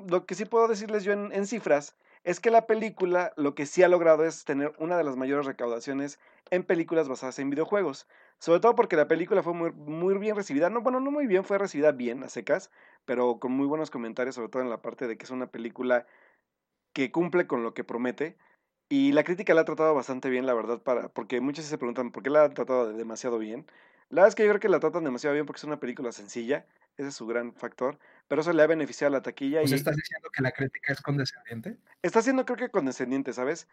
lo 0.09 0.27
que 0.27 0.35
sí 0.35 0.45
puedo 0.45 0.69
decirles 0.69 1.05
yo 1.05 1.13
en, 1.13 1.33
en 1.33 1.47
cifras 1.47 1.97
es 2.25 2.41
que 2.41 2.51
la 2.51 2.67
película 2.67 3.33
lo 3.37 3.55
que 3.55 3.67
sí 3.67 3.83
ha 3.83 3.89
logrado 3.89 4.25
es 4.25 4.45
tener 4.45 4.75
una 4.79 4.97
de 4.97 5.05
las 5.05 5.17
mayores 5.17 5.47
recaudaciones 5.47 6.19
en 6.51 6.65
películas 6.65 7.09
basadas 7.09 7.39
en 7.39 7.51
videojuegos. 7.51 8.07
Sobre 8.39 8.61
todo 8.61 8.75
porque 8.75 8.97
la 8.97 9.09
película 9.09 9.43
fue 9.43 9.53
muy, 9.53 9.73
muy 9.73 10.17
bien 10.19 10.37
recibida. 10.37 10.71
No, 10.71 10.81
bueno, 10.81 11.01
no 11.01 11.11
muy 11.11 11.27
bien, 11.27 11.45
fue 11.45 11.59
recibida 11.59 11.93
bien 11.93 12.23
a 12.23 12.29
secas, 12.29 12.71
pero 13.05 13.41
con 13.41 13.53
muy 13.53 13.67
buenos 13.67 13.91
comentarios, 13.91 14.37
sobre 14.37 14.49
todo 14.49 14.63
en 14.63 14.71
la 14.71 14.81
parte 14.83 15.07
de 15.07 15.17
que 15.17 15.25
es 15.25 15.31
una 15.31 15.51
película 15.51 16.07
que 16.93 17.11
cumple 17.11 17.47
con 17.47 17.63
lo 17.63 17.75
que 17.75 17.85
promete. 17.85 18.37
Y 18.89 19.13
la 19.13 19.25
crítica 19.25 19.55
la 19.55 19.63
ha 19.63 19.65
tratado 19.65 19.95
bastante 19.95 20.31
bien, 20.31 20.47
la 20.47 20.55
verdad, 20.55 20.81
para, 20.81 21.09
porque 21.09 21.41
muchos 21.41 21.65
se 21.65 21.77
preguntan 21.77 22.11
por 22.11 22.23
qué 22.23 22.31
la 22.31 22.45
ha 22.45 22.51
tratado 22.51 22.93
demasiado 22.93 23.39
bien. 23.39 23.67
La 24.11 24.23
verdad 24.23 24.29
es 24.29 24.35
que 24.35 24.45
yo 24.45 24.49
creo 24.49 24.61
que 24.61 24.69
la 24.71 24.81
tratan 24.81 25.05
demasiado 25.05 25.35
bien 25.35 25.45
porque 25.45 25.59
es 25.59 25.65
una 25.65 25.81
película 25.81 26.13
sencilla, 26.13 26.65
ese 26.97 27.09
es 27.09 27.15
su 27.15 27.27
gran 27.27 27.53
factor, 27.53 27.99
pero 28.27 28.41
eso 28.41 28.53
le 28.55 28.63
ha 28.63 28.67
beneficiado 28.67 29.15
a 29.15 29.19
la 29.19 29.23
taquilla. 29.23 29.61
Pues 29.61 29.73
y 29.73 29.75
estás 29.75 29.97
diciendo 29.97 30.31
que 30.35 30.43
la 30.43 30.53
crítica 30.53 30.93
es 30.93 31.03
condescendiente. 31.03 31.77
Está 32.01 32.23
siendo 32.23 32.47
creo 32.47 32.57
que 32.57 32.71
condescendiente, 32.71 33.35
¿sabes? 33.35 33.69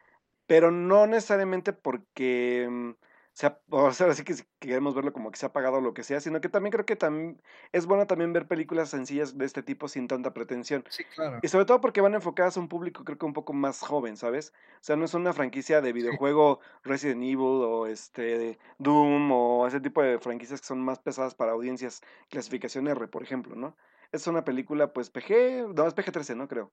Pero 0.45 0.71
no 0.71 1.07
necesariamente 1.07 1.71
porque 1.71 2.67
mm, 2.69 2.91
se 3.35 3.47
ha, 3.47 3.59
o 3.69 3.91
sea, 3.91 4.07
así 4.07 4.23
que 4.23 4.33
si 4.33 4.43
queremos 4.59 4.95
verlo 4.95 5.11
como 5.11 5.29
que 5.29 5.37
se 5.37 5.45
ha 5.45 5.51
pagado 5.51 5.81
lo 5.81 5.93
que 5.93 6.03
sea, 6.03 6.21
sino 6.21 6.39
que 6.39 6.47
también 6.47 6.71
creo 6.71 6.85
que 6.85 6.95
también 6.95 7.41
es 7.73 7.85
bueno 7.85 8.07
también 8.07 8.31
ver 8.31 8.47
películas 8.47 8.89
sencillas 8.89 9.37
de 9.37 9.45
este 9.45 9.61
tipo 9.61 9.89
sin 9.89 10.07
tanta 10.07 10.33
pretensión. 10.33 10.85
Sí, 10.89 11.03
claro. 11.03 11.39
Y 11.43 11.49
sobre 11.49 11.65
todo 11.65 11.81
porque 11.81 11.99
van 11.99 12.13
enfocadas 12.13 12.55
a 12.55 12.61
un 12.61 12.69
público 12.69 13.03
creo 13.03 13.17
que 13.17 13.25
un 13.25 13.33
poco 13.33 13.51
más 13.51 13.81
joven, 13.81 14.15
¿sabes? 14.15 14.53
O 14.75 14.83
sea, 14.83 14.95
no 14.95 15.03
es 15.03 15.13
una 15.13 15.33
franquicia 15.33 15.81
de 15.81 15.91
videojuego 15.91 16.61
Resident 16.83 17.23
Evil 17.23 17.39
o 17.41 17.87
este 17.87 18.57
Doom 18.77 19.29
o 19.33 19.67
ese 19.67 19.81
tipo 19.81 20.01
de 20.01 20.17
franquicias 20.17 20.61
que 20.61 20.67
son 20.67 20.81
más 20.81 20.99
pesadas 20.99 21.35
para 21.35 21.51
audiencias 21.51 22.01
clasificación 22.29 22.87
R, 22.87 23.09
por 23.09 23.21
ejemplo, 23.21 23.57
¿no? 23.57 23.75
Es 24.13 24.27
una 24.27 24.45
película 24.45 24.93
pues 24.93 25.09
PG, 25.09 25.73
no, 25.75 25.85
es 25.85 25.93
PG-13, 25.93 26.37
¿no? 26.37 26.47
Creo. 26.47 26.71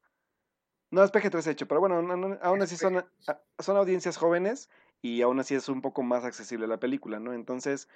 No, 0.92 1.02
es 1.02 1.10
PG-13 1.10 1.50
hecho, 1.52 1.66
pero 1.66 1.80
bueno, 1.80 2.02
no- 2.02 2.16
no- 2.16 2.38
aún 2.42 2.60
así 2.62 2.76
son, 2.76 3.04
son 3.58 3.76
audiencias 3.78 4.18
jóvenes 4.18 4.68
y 5.02 5.20
aún 5.22 5.40
así 5.40 5.54
es 5.54 5.68
un 5.68 5.82
poco 5.82 6.02
más 6.02 6.24
accesible 6.24 6.66
la 6.66 6.78
película, 6.78 7.20
¿no? 7.20 7.34
Entonces, 7.34 7.88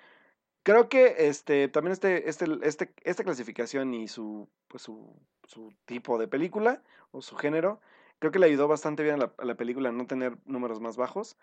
creo 0.65 0.89
que 0.89 1.29
este 1.29 1.69
también 1.69 1.93
este, 1.93 2.29
este, 2.29 2.47
este, 2.63 2.93
esta 3.05 3.25
clasificación 3.25 3.95
y 3.95 4.09
su, 4.09 4.49
pues 4.69 4.83
su, 4.83 5.15
su 5.45 5.73
tipo 5.85 6.19
de 6.19 6.29
película 6.29 6.83
o 7.13 7.23
su 7.23 7.37
género, 7.37 7.81
creo 8.19 8.33
que 8.33 8.41
le 8.41 8.47
ayudó 8.47 8.69
bastante 8.69 9.05
bien 9.05 9.23
a 9.23 9.33
la, 9.45 9.55
película 9.55 9.91
a 9.91 9.93
no 9.93 10.07
tener 10.07 10.37
números 10.45 10.81
más 10.81 10.97
bajos. 10.97 11.37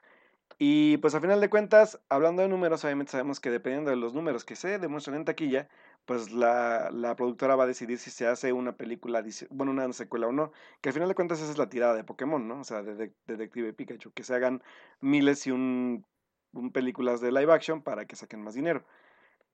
Y 0.59 0.97
pues 0.97 1.15
a 1.15 1.21
final 1.21 1.41
de 1.41 1.49
cuentas, 1.49 1.99
hablando 2.09 2.41
de 2.41 2.49
números, 2.49 2.83
obviamente 2.83 3.11
sabemos 3.13 3.39
que 3.39 3.49
dependiendo 3.49 3.89
de 3.89 3.95
los 3.97 4.13
números 4.13 4.45
que 4.45 4.55
se 4.55 4.77
demuestran 4.77 5.15
en 5.15 5.25
taquilla, 5.25 5.69
pues 6.05 6.31
la, 6.31 6.89
la 6.91 7.15
productora 7.15 7.55
va 7.55 7.63
a 7.65 7.67
decidir 7.67 7.97
si 7.99 8.11
se 8.11 8.27
hace 8.27 8.53
una 8.53 8.75
película, 8.77 9.23
bueno, 9.49 9.71
una 9.71 9.91
secuela 9.93 10.27
o 10.27 10.31
no. 10.31 10.51
Que 10.81 10.89
al 10.89 10.93
final 10.93 11.09
de 11.09 11.15
cuentas 11.15 11.39
esa 11.41 11.51
es 11.51 11.57
la 11.57 11.69
tirada 11.69 11.95
de 11.95 12.03
Pokémon, 12.03 12.47
¿no? 12.47 12.59
O 12.61 12.63
sea, 12.63 12.83
de, 12.83 12.95
de- 12.95 13.15
Detective 13.27 13.73
Pikachu, 13.73 14.11
que 14.13 14.23
se 14.23 14.35
hagan 14.35 14.63
miles 15.01 15.47
y 15.47 15.51
un, 15.51 16.05
un 16.53 16.71
películas 16.71 17.21
de 17.21 17.31
live 17.31 17.53
action 17.53 17.81
para 17.83 18.05
que 18.05 18.15
saquen 18.15 18.41
más 18.43 18.53
dinero. 18.55 18.85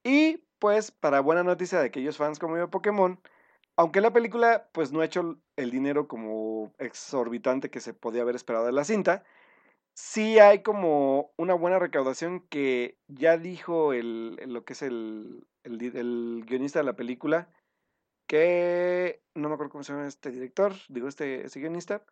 Y 0.04 0.46
pues 0.60 0.92
para 0.92 1.22
buena 1.22 1.44
noticia 1.44 1.80
de 1.80 1.88
aquellos 1.88 2.18
fans 2.18 2.40
como 2.40 2.56
yo 2.56 2.64
de 2.64 2.68
Pokémon, 2.68 3.20
aunque 3.78 4.02
la 4.02 4.14
película 4.14 4.70
pues 4.74 4.92
no 4.92 5.02
ha 5.02 5.06
hecho 5.06 5.40
el 5.56 5.72
dinero 5.72 6.08
como 6.08 6.74
exorbitante 6.80 7.70
que 7.70 7.80
se 7.82 7.94
podía 7.94 8.24
haber 8.24 8.36
esperado 8.36 8.66
de 8.66 8.72
la 8.74 8.84
cinta, 8.86 9.24
sí 10.00 10.40
hay 10.40 10.64
como 10.64 11.34
una 11.36 11.54
buena 11.54 11.78
recaudación 11.78 12.40
que 12.48 12.98
ya 13.10 13.38
dijo 13.38 13.92
el, 13.92 14.38
lo 14.48 14.64
que 14.64 14.72
es 14.72 14.82
el, 14.82 15.46
el, 15.64 16.46
guionista 16.46 16.80
de 16.80 16.86
la 16.86 16.96
película, 16.96 17.50
que 18.26 19.22
no 19.36 19.50
me 19.50 19.56
acuerdo 19.56 19.74
cómo 19.74 19.84
se 19.84 19.92
llama 19.92 20.08
este 20.08 20.32
director, 20.32 20.74
digo 20.88 21.10
este, 21.10 21.46
este 21.46 21.60
guionista, 21.60 22.06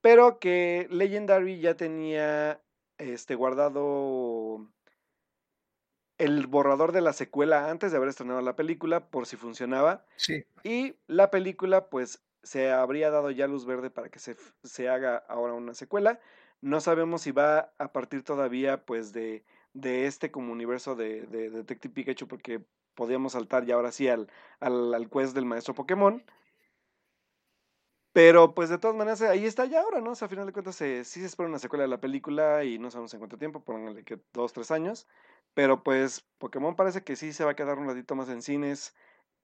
pero 0.00 0.40
que 0.40 0.88
Legendary 0.90 1.60
ya 1.60 1.76
tenía 1.76 2.60
este 2.98 3.36
guardado 3.36 4.66
el 6.18 6.48
borrador 6.48 6.90
de 6.90 7.00
la 7.00 7.12
secuela 7.12 7.70
antes 7.70 7.92
de 7.92 7.96
haber 7.96 8.08
estrenado 8.08 8.40
la 8.42 8.56
película 8.56 9.08
por 9.08 9.26
si 9.26 9.36
funcionaba 9.36 10.04
Sí, 10.16 10.44
y 10.64 10.96
la 11.06 11.30
película, 11.30 11.88
pues, 11.90 12.22
se 12.42 12.72
habría 12.72 13.10
dado 13.10 13.30
ya 13.30 13.46
luz 13.46 13.66
verde 13.66 13.88
para 13.88 14.08
que 14.08 14.18
se, 14.18 14.36
se 14.64 14.88
haga 14.88 15.16
ahora 15.28 15.54
una 15.54 15.74
secuela. 15.74 16.18
No 16.62 16.80
sabemos 16.80 17.22
si 17.22 17.32
va 17.32 17.72
a 17.78 17.92
partir 17.92 18.22
todavía, 18.24 18.84
pues, 18.84 19.12
de, 19.12 19.44
de 19.72 20.06
este 20.06 20.30
como 20.30 20.52
universo 20.52 20.94
de, 20.94 21.22
de 21.26 21.50
Detective 21.50 21.94
Pikachu, 21.94 22.28
porque 22.28 22.62
podríamos 22.94 23.32
saltar 23.32 23.64
ya 23.64 23.74
ahora 23.76 23.92
sí 23.92 24.08
al, 24.08 24.28
al, 24.60 24.92
al 24.94 25.08
quest 25.10 25.34
del 25.34 25.46
maestro 25.46 25.74
Pokémon. 25.74 26.22
Pero, 28.12 28.54
pues, 28.54 28.68
de 28.70 28.78
todas 28.78 28.96
maneras, 28.96 29.22
ahí 29.22 29.46
está 29.46 29.66
ya 29.66 29.80
ahora, 29.82 30.00
¿no? 30.00 30.10
O 30.12 30.14
sea, 30.16 30.26
a 30.26 30.28
final 30.28 30.44
de 30.46 30.52
cuentas, 30.52 30.74
se- 30.76 31.04
sí 31.04 31.20
se 31.20 31.26
espera 31.26 31.48
una 31.48 31.60
secuela 31.60 31.82
de 31.84 31.88
la 31.88 32.00
película 32.00 32.64
y 32.64 32.78
no 32.78 32.90
sabemos 32.90 33.14
en 33.14 33.20
cuánto 33.20 33.38
tiempo, 33.38 33.62
pónganle 33.64 34.04
que 34.04 34.20
dos, 34.32 34.52
tres 34.52 34.70
años. 34.72 35.06
Pero, 35.54 35.82
pues, 35.84 36.22
Pokémon 36.38 36.74
parece 36.76 37.04
que 37.04 37.14
sí 37.16 37.32
se 37.32 37.44
va 37.44 37.52
a 37.52 37.56
quedar 37.56 37.78
un 37.78 37.86
ratito 37.86 38.14
más 38.16 38.28
en 38.28 38.42
cines 38.42 38.94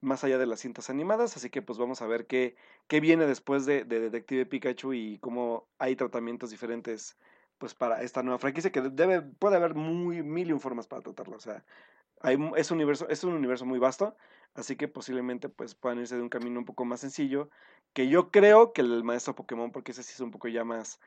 más 0.01 0.25
allá 0.25 0.39
de 0.39 0.47
las 0.47 0.61
cintas 0.61 0.91
animadas, 0.91 1.37
así 1.37 1.51
que 1.51 1.63
pues 1.63 1.79
vamos 1.79 2.03
a 2.03 2.07
ver 2.07 2.27
qué, 2.27 2.57
qué 2.89 3.01
viene 3.01 3.27
después 3.27 3.67
de, 3.67 3.85
de 3.85 4.01
Detective 4.01 4.47
Pikachu 4.47 4.93
y 4.93 5.19
cómo 5.19 5.69
hay 5.79 5.97
tratamientos 5.97 6.51
diferentes 6.51 7.17
pues 7.59 7.75
para 7.75 8.03
esta 8.03 8.23
nueva 8.23 8.39
franquicia 8.39 8.71
que 8.71 8.83
debe, 8.83 9.23
puede 9.23 9.57
haber 9.57 9.75
muy 9.75 10.23
mil 10.23 10.51
y 10.51 10.59
formas 10.59 10.87
para 10.87 11.03
tratarla, 11.03 11.37
o 11.37 11.41
sea, 11.41 11.65
es, 12.57 12.71
un 12.71 12.77
universo, 12.77 13.09
es 13.09 13.25
un 13.25 13.35
universo 13.35 13.65
muy 13.65 13.79
vasto, 13.79 14.17
así 14.55 14.77
que 14.77 14.89
posiblemente 14.89 15.49
pues 15.49 15.75
puedan 15.75 15.99
irse 15.99 16.17
de 16.17 16.23
un 16.23 16.29
camino 16.29 16.59
un 16.59 16.65
poco 16.65 16.85
más 16.85 17.01
sencillo, 17.01 17.51
que 17.93 18.09
yo 18.09 18.31
creo 18.31 18.73
que 18.73 18.83
el 18.83 19.05
maestro 19.05 19.35
Pokémon, 19.35 19.73
porque 19.73 19.93
ese 19.93 20.03
sí 20.03 20.13
es 20.15 20.21
un 20.21 20.31
poco 20.31 20.49
ya 20.49 20.65
más... 20.65 21.01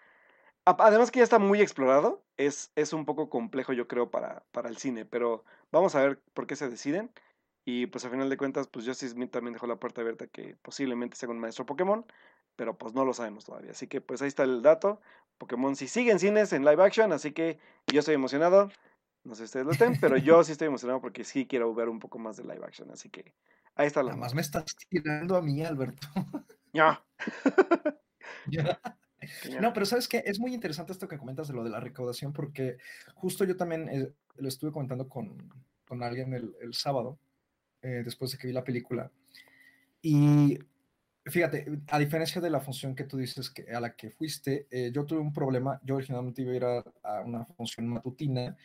Además 0.66 1.10
que 1.10 1.20
ya 1.20 1.24
está 1.24 1.40
muy 1.40 1.62
explorado, 1.62 2.24
es, 2.38 2.72
es 2.76 2.94
un 2.94 3.06
poco 3.06 3.30
complejo 3.30 3.74
yo 3.74 3.88
creo 3.88 4.12
para, 4.12 4.44
para 4.52 4.70
el 4.70 4.78
cine, 4.78 5.06
pero 5.06 5.44
vamos 5.72 5.96
a 5.96 6.02
ver 6.02 6.22
por 6.34 6.46
qué 6.46 6.56
se 6.56 6.70
deciden. 6.70 7.12
Y 7.72 7.86
pues 7.86 8.04
a 8.04 8.10
final 8.10 8.32
de 8.32 8.38
cuentas, 8.38 8.68
pues 8.68 8.88
Justice 8.88 9.14
Smith 9.14 9.30
también 9.30 9.54
dejó 9.54 9.68
la 9.68 9.76
puerta 9.76 10.02
abierta 10.02 10.26
que 10.26 10.58
posiblemente 10.64 11.16
sea 11.16 11.30
un 11.30 11.40
maestro 11.40 11.68
Pokémon, 11.68 12.04
pero 12.56 12.76
pues 12.80 12.96
no 12.96 13.06
lo 13.06 13.14
sabemos 13.14 13.46
todavía. 13.46 13.72
Así 13.72 13.86
que 13.86 14.02
pues 14.02 14.24
ahí 14.24 14.28
está 14.28 14.42
el 14.42 14.64
dato. 14.64 15.00
Pokémon 15.38 15.76
sí 15.76 15.88
sigue 15.88 16.12
en 16.12 16.18
cines, 16.18 16.52
en 16.52 16.66
live 16.66 16.84
action, 16.84 17.12
así 17.12 17.32
que 17.32 17.60
yo 17.86 18.00
estoy 18.00 18.16
emocionado. 18.16 18.72
No 19.24 19.36
sé 19.36 19.42
si 19.42 19.46
ustedes 19.46 19.68
lo 19.68 19.72
estén, 19.72 20.00
pero 20.02 20.18
yo 20.18 20.44
sí 20.44 20.52
estoy 20.52 20.66
emocionado 20.66 21.00
porque 21.00 21.24
sí 21.24 21.46
quiero 21.46 21.72
ver 21.76 21.90
un 21.90 22.00
poco 22.00 22.18
más 22.18 22.38
de 22.38 22.44
live 22.44 22.66
action. 22.66 22.90
Así 22.90 23.12
que 23.12 23.36
ahí 23.76 23.86
está 23.86 24.02
la 24.02 24.10
nada 24.10 24.22
más 24.22 24.34
me 24.34 24.42
estás 24.42 24.66
tirando 24.90 25.36
a 25.36 25.42
mí, 25.42 25.64
Alberto. 25.64 26.08
Ya. 26.74 27.04
Ya. 28.48 28.82
No, 29.62 29.74
pero 29.74 29.86
sabes 29.86 30.08
que 30.08 30.24
es 30.26 30.40
muy 30.40 30.54
interesante 30.54 30.94
esto 30.94 31.08
que 31.08 31.18
comentas 31.18 31.50
de 31.50 31.54
lo 31.54 31.64
de 31.64 31.70
la 31.70 31.82
recaudación, 31.82 32.32
porque 32.32 32.78
justo 33.14 33.44
yo 33.44 33.58
también 33.58 33.90
eh, 33.90 34.14
lo 34.38 34.48
estuve 34.48 34.72
comentando 34.72 35.10
con, 35.10 35.54
con 35.86 36.02
alguien 36.04 36.34
el, 36.34 36.56
el 36.62 36.74
sábado, 36.74 37.20
eh, 37.82 38.02
después 38.04 38.32
de 38.32 38.38
que 38.38 38.48
vi 38.48 38.54
la 38.54 38.64
película. 38.64 39.12
Y 40.02 40.58
fíjate, 41.26 41.66
a 41.88 42.00
diferencia 42.00 42.42
de 42.42 42.50
la 42.50 42.60
función 42.60 42.96
que 42.96 43.04
tú 43.04 43.18
dices 43.18 43.50
que, 43.50 43.72
a 43.72 43.80
la 43.80 43.96
que 43.96 44.12
fuiste, 44.12 44.68
eh, 44.72 44.92
yo 44.94 45.06
tuve 45.06 45.20
un 45.20 45.34
problema. 45.34 45.80
Yo 45.84 45.96
originalmente 45.96 46.42
iba 46.42 46.52
a 46.52 46.56
ir 46.56 46.66
a, 46.66 46.84
a 47.04 47.22
una 47.22 47.46
función 47.46 47.88
matutina 47.88 48.58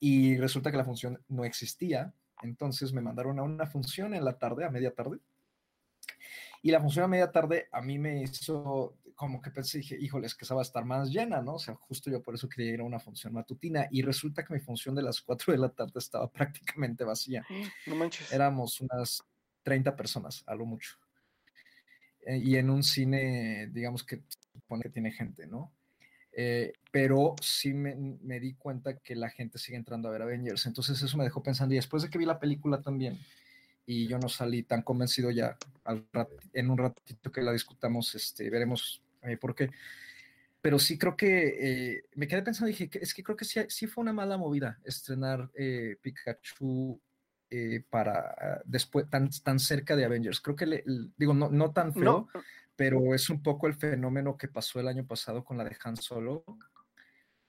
y 0.00 0.36
resulta 0.36 0.70
que 0.70 0.76
la 0.76 0.84
función 0.84 1.20
no 1.28 1.44
existía. 1.44 2.12
Entonces 2.42 2.92
me 2.92 3.00
mandaron 3.00 3.38
a 3.38 3.42
una 3.42 3.66
función 3.66 4.14
en 4.14 4.24
la 4.24 4.38
tarde, 4.38 4.64
a 4.64 4.70
media 4.70 4.92
tarde. 4.92 5.18
Y 6.62 6.70
la 6.70 6.80
función 6.80 7.04
a 7.04 7.08
media 7.08 7.30
tarde 7.30 7.68
a 7.72 7.80
mí 7.80 7.98
me 7.98 8.22
hizo 8.22 8.96
como 9.14 9.40
que 9.40 9.50
pensé, 9.50 9.78
dije, 9.78 9.96
híjole, 10.00 10.26
es 10.26 10.34
que 10.34 10.44
esa 10.44 10.54
va 10.54 10.60
a 10.60 10.64
estar 10.64 10.84
más 10.84 11.10
llena, 11.10 11.40
¿no? 11.40 11.54
O 11.54 11.58
sea, 11.58 11.74
justo 11.74 12.10
yo 12.10 12.22
por 12.22 12.34
eso 12.34 12.48
quería 12.48 12.72
ir 12.72 12.80
a 12.80 12.84
una 12.84 12.98
función 12.98 13.32
matutina 13.32 13.86
y 13.90 14.02
resulta 14.02 14.44
que 14.44 14.54
mi 14.54 14.60
función 14.60 14.94
de 14.94 15.02
las 15.02 15.20
4 15.20 15.52
de 15.52 15.58
la 15.58 15.68
tarde 15.70 15.92
estaba 15.96 16.30
prácticamente 16.32 17.04
vacía. 17.04 17.46
No 17.86 17.94
manches. 17.94 18.32
Éramos 18.32 18.80
unas 18.80 19.22
30 19.62 19.96
personas, 19.96 20.42
a 20.46 20.54
lo 20.54 20.66
mucho. 20.66 20.96
Eh, 22.26 22.38
y 22.38 22.56
en 22.56 22.70
un 22.70 22.82
cine, 22.82 23.68
digamos 23.72 24.04
que 24.04 24.22
supone 24.52 24.82
que 24.82 24.90
tiene 24.90 25.12
gente, 25.12 25.46
¿no? 25.46 25.72
Eh, 26.34 26.72
pero 26.90 27.34
sí 27.42 27.74
me, 27.74 27.94
me 27.94 28.40
di 28.40 28.54
cuenta 28.54 28.98
que 28.98 29.14
la 29.14 29.28
gente 29.28 29.58
sigue 29.58 29.76
entrando 29.76 30.08
a 30.08 30.12
ver 30.12 30.22
Avengers. 30.22 30.66
Entonces 30.66 31.02
eso 31.02 31.16
me 31.16 31.24
dejó 31.24 31.42
pensando. 31.42 31.74
Y 31.74 31.76
después 31.76 32.02
de 32.02 32.10
que 32.10 32.18
vi 32.18 32.24
la 32.24 32.38
película 32.38 32.80
también, 32.80 33.18
y 33.92 34.06
yo 34.08 34.18
no 34.18 34.28
salí 34.28 34.62
tan 34.62 34.82
convencido 34.82 35.30
ya 35.30 35.56
al 35.84 36.06
rat- 36.12 36.30
en 36.52 36.70
un 36.70 36.78
ratito 36.78 37.30
que 37.30 37.42
la 37.42 37.52
discutamos, 37.52 38.14
este, 38.14 38.48
veremos 38.50 39.02
eh, 39.22 39.36
por 39.36 39.54
qué. 39.54 39.70
Pero 40.60 40.78
sí 40.78 40.96
creo 40.96 41.16
que 41.16 41.30
eh, 41.96 42.04
me 42.14 42.26
quedé 42.28 42.42
pensando, 42.42 42.68
dije, 42.68 42.88
es 42.94 43.12
que 43.14 43.22
creo 43.22 43.36
que 43.36 43.44
sí, 43.44 43.60
sí 43.68 43.86
fue 43.86 44.02
una 44.02 44.12
mala 44.12 44.36
movida 44.38 44.78
estrenar 44.84 45.50
eh, 45.54 45.96
Pikachu 46.00 47.00
eh, 47.50 47.82
para 47.90 48.62
después 48.64 49.10
tan, 49.10 49.28
tan 49.42 49.58
cerca 49.58 49.96
de 49.96 50.04
Avengers. 50.04 50.40
Creo 50.40 50.56
que 50.56 50.66
le, 50.66 50.84
l- 50.86 51.10
digo, 51.16 51.34
no, 51.34 51.50
no 51.50 51.72
tan 51.72 51.92
feo, 51.92 52.28
No, 52.32 52.42
pero 52.76 53.14
es 53.14 53.28
un 53.28 53.42
poco 53.42 53.66
el 53.66 53.74
fenómeno 53.74 54.36
que 54.38 54.48
pasó 54.48 54.78
el 54.80 54.88
año 54.88 55.04
pasado 55.04 55.44
con 55.44 55.58
la 55.58 55.64
de 55.64 55.76
Han 55.84 55.96
Solo. 55.96 56.44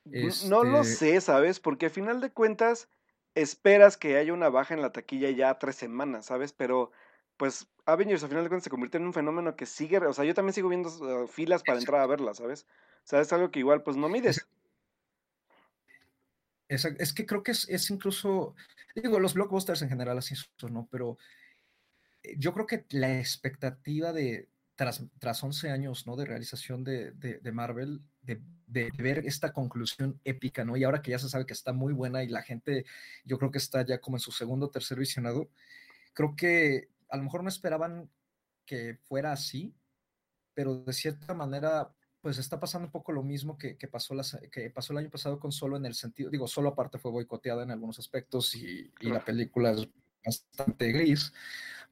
N- 0.05 0.33
No 0.49 0.63
lo 0.63 0.81
Este- 0.81 0.95
sé, 0.95 1.21
¿sabes? 1.21 1.59
Porque 1.59 1.85
a 1.85 1.89
final 1.89 2.19
de 2.19 2.31
cuentas 2.31 2.89
esperas 3.35 3.97
que 3.97 4.17
haya 4.17 4.33
una 4.33 4.49
baja 4.49 4.73
en 4.73 4.81
la 4.81 4.91
taquilla 4.91 5.29
ya 5.31 5.57
tres 5.59 5.75
semanas, 5.75 6.27
¿sabes? 6.27 6.53
Pero 6.53 6.91
pues 7.37 7.67
Avengers 7.85 8.23
a 8.23 8.27
final 8.27 8.43
de 8.43 8.49
cuentas 8.49 8.65
se 8.65 8.69
convirtió 8.69 8.99
en 8.99 9.07
un 9.07 9.13
fenómeno 9.13 9.55
que 9.55 9.65
sigue, 9.65 9.97
o 9.97 10.13
sea, 10.13 10.25
yo 10.25 10.33
también 10.33 10.53
sigo 10.53 10.69
viendo 10.69 10.89
uh, 10.89 11.27
filas 11.27 11.63
para 11.63 11.79
entrar 11.79 12.01
a 12.01 12.07
verla, 12.07 12.33
¿sabes? 12.33 12.65
O 13.03 13.07
sea, 13.07 13.21
es 13.21 13.33
algo 13.33 13.51
que 13.51 13.59
igual 13.59 13.83
pues 13.83 13.97
no 13.97 14.07
mides. 14.07 14.47
Es, 16.69 16.85
es 16.85 17.13
que 17.13 17.25
creo 17.25 17.43
que 17.43 17.51
es, 17.51 17.67
es 17.69 17.89
incluso, 17.89 18.55
digo, 18.95 19.19
los 19.19 19.33
blockbusters 19.33 19.81
en 19.81 19.89
general 19.89 20.17
así 20.17 20.35
son, 20.35 20.73
¿no? 20.73 20.87
Pero 20.89 21.17
eh, 22.23 22.35
yo 22.37 22.53
creo 22.53 22.65
que 22.65 22.85
la 22.89 23.19
expectativa 23.19 24.13
de, 24.13 24.49
tras, 24.75 25.03
tras 25.19 25.43
11 25.43 25.69
años, 25.69 26.07
¿no? 26.07 26.15
De 26.15 26.25
realización 26.25 26.83
de, 26.83 27.11
de, 27.11 27.39
de 27.39 27.51
Marvel, 27.51 28.01
de, 28.23 28.41
de, 28.67 28.89
ver 28.97 29.19
esta 29.19 29.53
conclusión 29.53 30.19
épica, 30.23 30.65
¿no? 30.65 30.75
Y 30.75 30.83
ahora 30.83 31.01
que 31.01 31.11
ya 31.11 31.19
se 31.19 31.29
sabe 31.29 31.45
que 31.45 31.53
está 31.53 31.73
muy 31.73 31.93
buena 31.93 32.23
y 32.23 32.27
la 32.27 32.41
gente, 32.41 32.85
yo 33.23 33.37
creo 33.37 33.51
que 33.51 33.59
está 33.59 33.85
ya 33.85 33.99
como 33.99 34.17
en 34.17 34.21
su 34.21 34.31
segundo 34.31 34.65
o 34.65 34.71
tercer 34.71 34.97
visionado, 34.97 35.49
creo 36.13 36.35
que 36.35 36.89
a 37.09 37.17
lo 37.17 37.23
mejor 37.23 37.43
no 37.43 37.49
esperaban 37.49 38.09
que 38.65 38.97
fuera 39.03 39.31
así, 39.31 39.75
pero 40.53 40.75
de 40.75 40.93
cierta 40.93 41.33
manera, 41.33 41.93
pues 42.21 42.37
está 42.37 42.59
pasando 42.59 42.87
un 42.87 42.91
poco 42.91 43.11
lo 43.11 43.23
mismo 43.23 43.57
que, 43.57 43.75
pasó, 43.91 44.15
que 44.51 44.69
pasó 44.69 44.93
el 44.93 44.99
año 44.99 45.09
pasado 45.09 45.39
con 45.39 45.51
Solo 45.51 45.77
en 45.77 45.85
el 45.85 45.93
sentido, 45.93 46.29
digo, 46.29 46.47
Solo 46.47 46.69
aparte 46.69 46.97
fue 46.97 47.11
boicoteada 47.11 47.63
en 47.63 47.71
algunos 47.71 47.99
aspectos 47.99 48.55
y, 48.55 48.91
la 49.01 49.23
película 49.23 49.71
es 49.71 49.87
bastante 50.25 50.91
gris, 50.91 51.33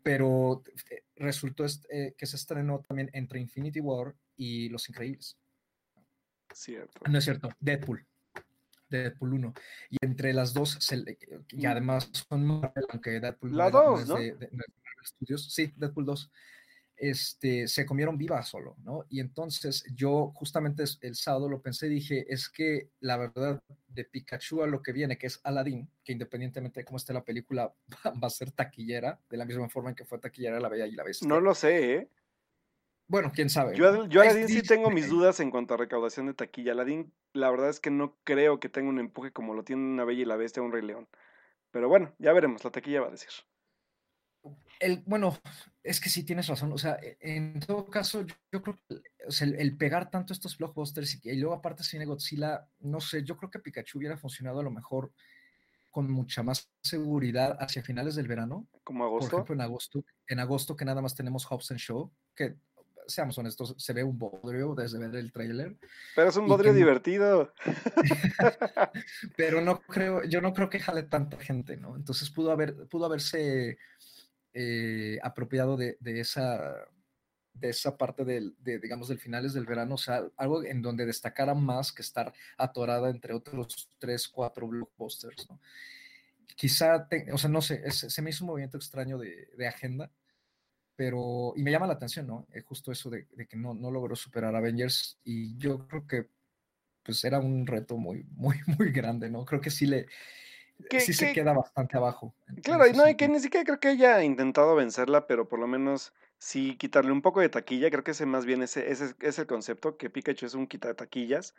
pero 0.01 0.63
eh, 0.89 1.03
resultó 1.15 1.65
eh, 1.89 2.15
que 2.17 2.25
se 2.25 2.35
estrenó 2.35 2.79
también 2.79 3.09
entre 3.13 3.39
Infinity 3.39 3.81
War 3.81 4.15
y 4.35 4.69
Los 4.69 4.89
Increíbles. 4.89 5.37
Cierto. 6.53 7.01
No 7.09 7.17
es 7.17 7.23
cierto, 7.23 7.49
Deadpool. 7.59 8.05
Deadpool 8.89 9.33
1. 9.33 9.53
Y 9.89 9.97
entre 10.01 10.33
las 10.33 10.53
dos, 10.53 10.77
y 11.49 11.57
mm. 11.57 11.65
además 11.65 12.09
son 12.11 12.45
Marvel, 12.45 12.85
aunque 12.89 13.19
Deadpool 13.19 13.55
La 13.57 13.69
2, 13.69 14.07
¿no? 14.07 14.15
De, 14.15 14.49
Sí, 15.37 15.73
Deadpool 15.75 16.05
2. 16.05 16.31
Este, 16.97 17.67
se 17.67 17.83
comieron 17.83 18.15
viva 18.15 18.43
solo, 18.43 18.75
¿no? 18.83 19.05
Y 19.09 19.21
entonces 19.21 19.83
yo 19.95 20.31
justamente 20.35 20.83
el 21.01 21.15
sábado 21.15 21.49
lo 21.49 21.59
pensé 21.59 21.87
y 21.87 21.95
dije, 21.95 22.31
es 22.31 22.47
que 22.47 22.89
la 22.99 23.17
verdad 23.17 23.63
de 23.87 24.05
Pikachu 24.05 24.61
a 24.61 24.67
lo 24.67 24.83
que 24.83 24.91
viene, 24.91 25.17
que 25.17 25.25
es 25.25 25.39
Aladdin, 25.43 25.89
que 26.03 26.11
independientemente 26.11 26.81
de 26.81 26.85
cómo 26.85 26.97
esté 26.97 27.11
la 27.11 27.23
película, 27.23 27.73
va 28.23 28.27
a 28.27 28.29
ser 28.29 28.51
taquillera, 28.51 29.19
de 29.31 29.37
la 29.37 29.45
misma 29.45 29.67
forma 29.67 29.89
en 29.89 29.95
que 29.95 30.05
fue 30.05 30.19
taquillera 30.19 30.59
La 30.59 30.69
Bella 30.69 30.85
y 30.85 30.91
la 30.91 31.03
Bestia. 31.03 31.27
No 31.27 31.39
lo 31.39 31.55
sé, 31.55 31.95
¿eh? 31.95 32.09
Bueno, 33.11 33.33
quién 33.35 33.49
sabe. 33.49 33.75
Yo, 33.75 34.05
yo 34.05 34.21
Aladdin 34.21 34.47
sí 34.47 34.61
tengo 34.61 34.89
mis 34.89 35.09
dudas 35.09 35.41
en 35.41 35.51
cuanto 35.51 35.73
a 35.73 35.77
recaudación 35.77 36.27
de 36.27 36.33
taquilla. 36.33 36.71
Aladdin, 36.71 37.13
la 37.33 37.51
verdad 37.51 37.69
es 37.69 37.81
que 37.81 37.91
no 37.91 38.17
creo 38.23 38.61
que 38.61 38.69
tenga 38.69 38.87
un 38.87 38.99
empuje 38.99 39.33
como 39.33 39.53
lo 39.53 39.65
tiene 39.65 39.83
una 39.83 40.05
Bella 40.05 40.21
y 40.21 40.25
la 40.25 40.37
Bestia 40.37 40.63
o 40.63 40.65
un 40.65 40.71
Rey 40.71 40.81
León. 40.81 41.09
Pero 41.71 41.89
bueno, 41.89 42.15
ya 42.19 42.31
veremos, 42.31 42.63
la 42.63 42.71
taquilla 42.71 43.01
va 43.01 43.07
a 43.07 43.11
decir. 43.11 43.27
El, 44.79 45.03
bueno, 45.05 45.37
es 45.83 45.99
que 45.99 46.07
sí 46.07 46.23
tienes 46.23 46.47
razón. 46.47 46.71
O 46.71 46.77
sea, 46.77 46.99
e, 47.01 47.17
en 47.19 47.59
todo 47.59 47.85
caso, 47.89 48.25
yo, 48.25 48.61
creo 48.61 48.79
que 48.87 49.01
el, 49.41 49.75
pegar 49.75 50.09
tanto 50.09 50.31
estos 50.31 50.57
blockbusters 50.57 51.15
y, 51.25 51.31
y 51.31 51.35
luego 51.35 51.53
aparte 51.53 51.83
Cine 51.83 52.05
Godzilla, 52.05 52.65
no 52.79 53.01
sé, 53.01 53.25
yo 53.25 53.35
creo 53.35 53.51
que 53.51 53.59
Pikachu 53.59 53.97
hubiera 53.97 54.15
funcionado 54.15 54.61
a 54.61 54.63
lo 54.63 54.71
mejor 54.71 55.11
con 55.91 56.09
mucha 56.09 56.41
más 56.41 56.71
seguridad 56.81 57.57
hacia 57.59 57.83
finales 57.83 58.15
del 58.15 58.29
verano. 58.29 58.67
Como 58.85 59.03
agosto. 59.03 59.29
Por 59.29 59.39
ejemplo, 59.39 59.55
en 59.55 59.61
agosto, 59.61 60.05
en 60.27 60.39
agosto 60.39 60.75
que 60.77 60.85
nada 60.85 61.01
más 61.01 61.13
tenemos 61.13 61.45
Hobbs 61.45 61.73
Show, 61.75 62.11
que 62.33 62.55
seamos 63.07 63.37
honestos, 63.37 63.75
se 63.77 63.93
ve 63.93 64.03
un 64.03 64.17
bodrio 64.17 64.75
desde 64.75 64.99
ver 64.99 65.15
el 65.15 65.31
tráiler. 65.31 65.77
Pero 66.15 66.29
es 66.29 66.37
un 66.37 66.47
bodrio 66.47 66.73
divertido. 66.73 67.53
Pero 69.37 69.61
no 69.61 69.81
creo, 69.81 70.23
yo 70.23 70.41
no 70.41 70.53
creo 70.53 70.69
que 70.69 70.79
jale 70.79 71.03
tanta 71.03 71.37
gente, 71.37 71.77
¿no? 71.77 71.95
Entonces 71.95 72.29
pudo 72.29 72.51
haber, 72.51 72.87
pudo 72.87 73.05
haberse 73.05 73.77
eh, 74.53 75.19
apropiado 75.23 75.77
de, 75.77 75.97
esa 76.01 76.75
de 77.53 77.69
esa 77.69 77.97
parte 77.97 78.25
del, 78.25 78.55
de, 78.59 78.79
digamos, 78.79 79.07
del 79.07 79.19
finales 79.19 79.53
del 79.53 79.65
verano, 79.65 79.95
o 79.95 79.97
sea, 79.97 80.23
algo 80.37 80.63
en 80.63 80.81
donde 80.81 81.05
destacara 81.05 81.53
más 81.53 81.91
que 81.91 82.01
estar 82.01 82.33
atorada 82.57 83.09
entre 83.09 83.33
otros 83.33 83.89
tres, 83.99 84.27
cuatro 84.27 84.67
blockbusters, 84.67 85.49
¿no? 85.49 85.59
Quizá, 86.55 87.07
o 87.31 87.37
sea, 87.37 87.49
no 87.49 87.61
sé, 87.61 87.89
se 87.91 88.21
me 88.21 88.29
hizo 88.29 88.43
un 88.43 88.49
movimiento 88.49 88.77
extraño 88.77 89.17
de, 89.17 89.49
de 89.57 89.67
agenda, 89.67 90.11
pero, 90.95 91.53
y 91.55 91.63
me 91.63 91.71
llama 91.71 91.87
la 91.87 91.93
atención, 91.93 92.27
¿no? 92.27 92.47
Es 92.51 92.63
justo 92.65 92.91
eso 92.91 93.09
de, 93.09 93.27
que 93.47 93.57
no, 93.57 93.73
no, 93.73 93.91
logró 93.91 94.15
superar 94.15 94.55
a 94.55 94.59
Avengers 94.59 95.19
y 95.23 95.57
yo 95.57 95.87
creo 95.87 96.07
que 96.07 96.27
pues 97.03 97.23
era 97.23 97.39
un 97.39 97.65
reto 97.65 97.97
muy, 97.97 98.23
muy, 98.31 98.57
muy 98.77 98.91
grande, 98.91 99.29
¿no? 99.29 99.45
Creo 99.45 99.61
que 99.61 99.71
sí 99.71 99.87
le, 99.87 100.07
sí 100.99 101.13
se 101.13 101.33
queda 101.33 101.53
bastante 101.53 101.97
abajo. 101.97 102.33
Claro, 102.63 102.87
y 102.87 102.93
no, 102.93 103.03
hay 103.03 103.15
que 103.15 103.27
ni 103.27 103.39
siquiera 103.39 103.65
creo 103.65 103.79
que 103.79 103.89
haya 103.89 104.23
intentado 104.23 104.75
vencerla, 104.75 105.27
pero 105.27 105.47
por 105.47 105.59
lo 105.59 105.67
menos 105.67 106.13
sí 106.37 106.75
quitarle 106.77 107.11
un 107.11 107.21
poco 107.21 107.39
de 107.39 107.49
taquilla, 107.49 107.89
creo 107.89 108.03
que 108.03 108.11
ese 108.11 108.25
más 108.25 108.45
bien 108.45 108.63
ese, 108.63 108.91
ese 108.91 109.13
es 109.19 109.39
el 109.39 109.47
concepto, 109.47 109.97
que 109.97 110.09
Pikachu 110.09 110.45
es 110.45 110.55
un 110.55 110.67
quita 110.67 110.87
de 110.87 110.95
taquillas, 110.95 111.55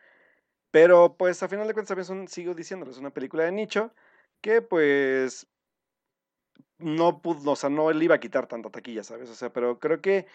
pero 0.70 1.16
pues 1.16 1.42
a 1.42 1.48
final 1.48 1.68
de 1.68 1.74
cuentas 1.74 1.88
también 1.88 2.06
son, 2.06 2.28
sigo 2.28 2.54
diciéndolo, 2.54 2.90
es 2.90 2.98
una 2.98 3.10
película 3.10 3.44
de 3.44 3.52
nicho, 3.52 3.94
que 4.40 4.62
pues 4.62 5.46
no 6.82 7.20
pudo, 7.22 7.52
o 7.52 7.56
sea, 7.56 7.70
no 7.70 7.90
él 7.90 8.02
iba 8.02 8.16
a 8.16 8.20
quitar 8.20 8.46
tanta 8.46 8.70
taquilla, 8.70 9.04
¿sabes? 9.04 9.30
O 9.30 9.34
sea, 9.34 9.52
pero 9.52 9.78
creo 9.78 10.00
que 10.00 10.26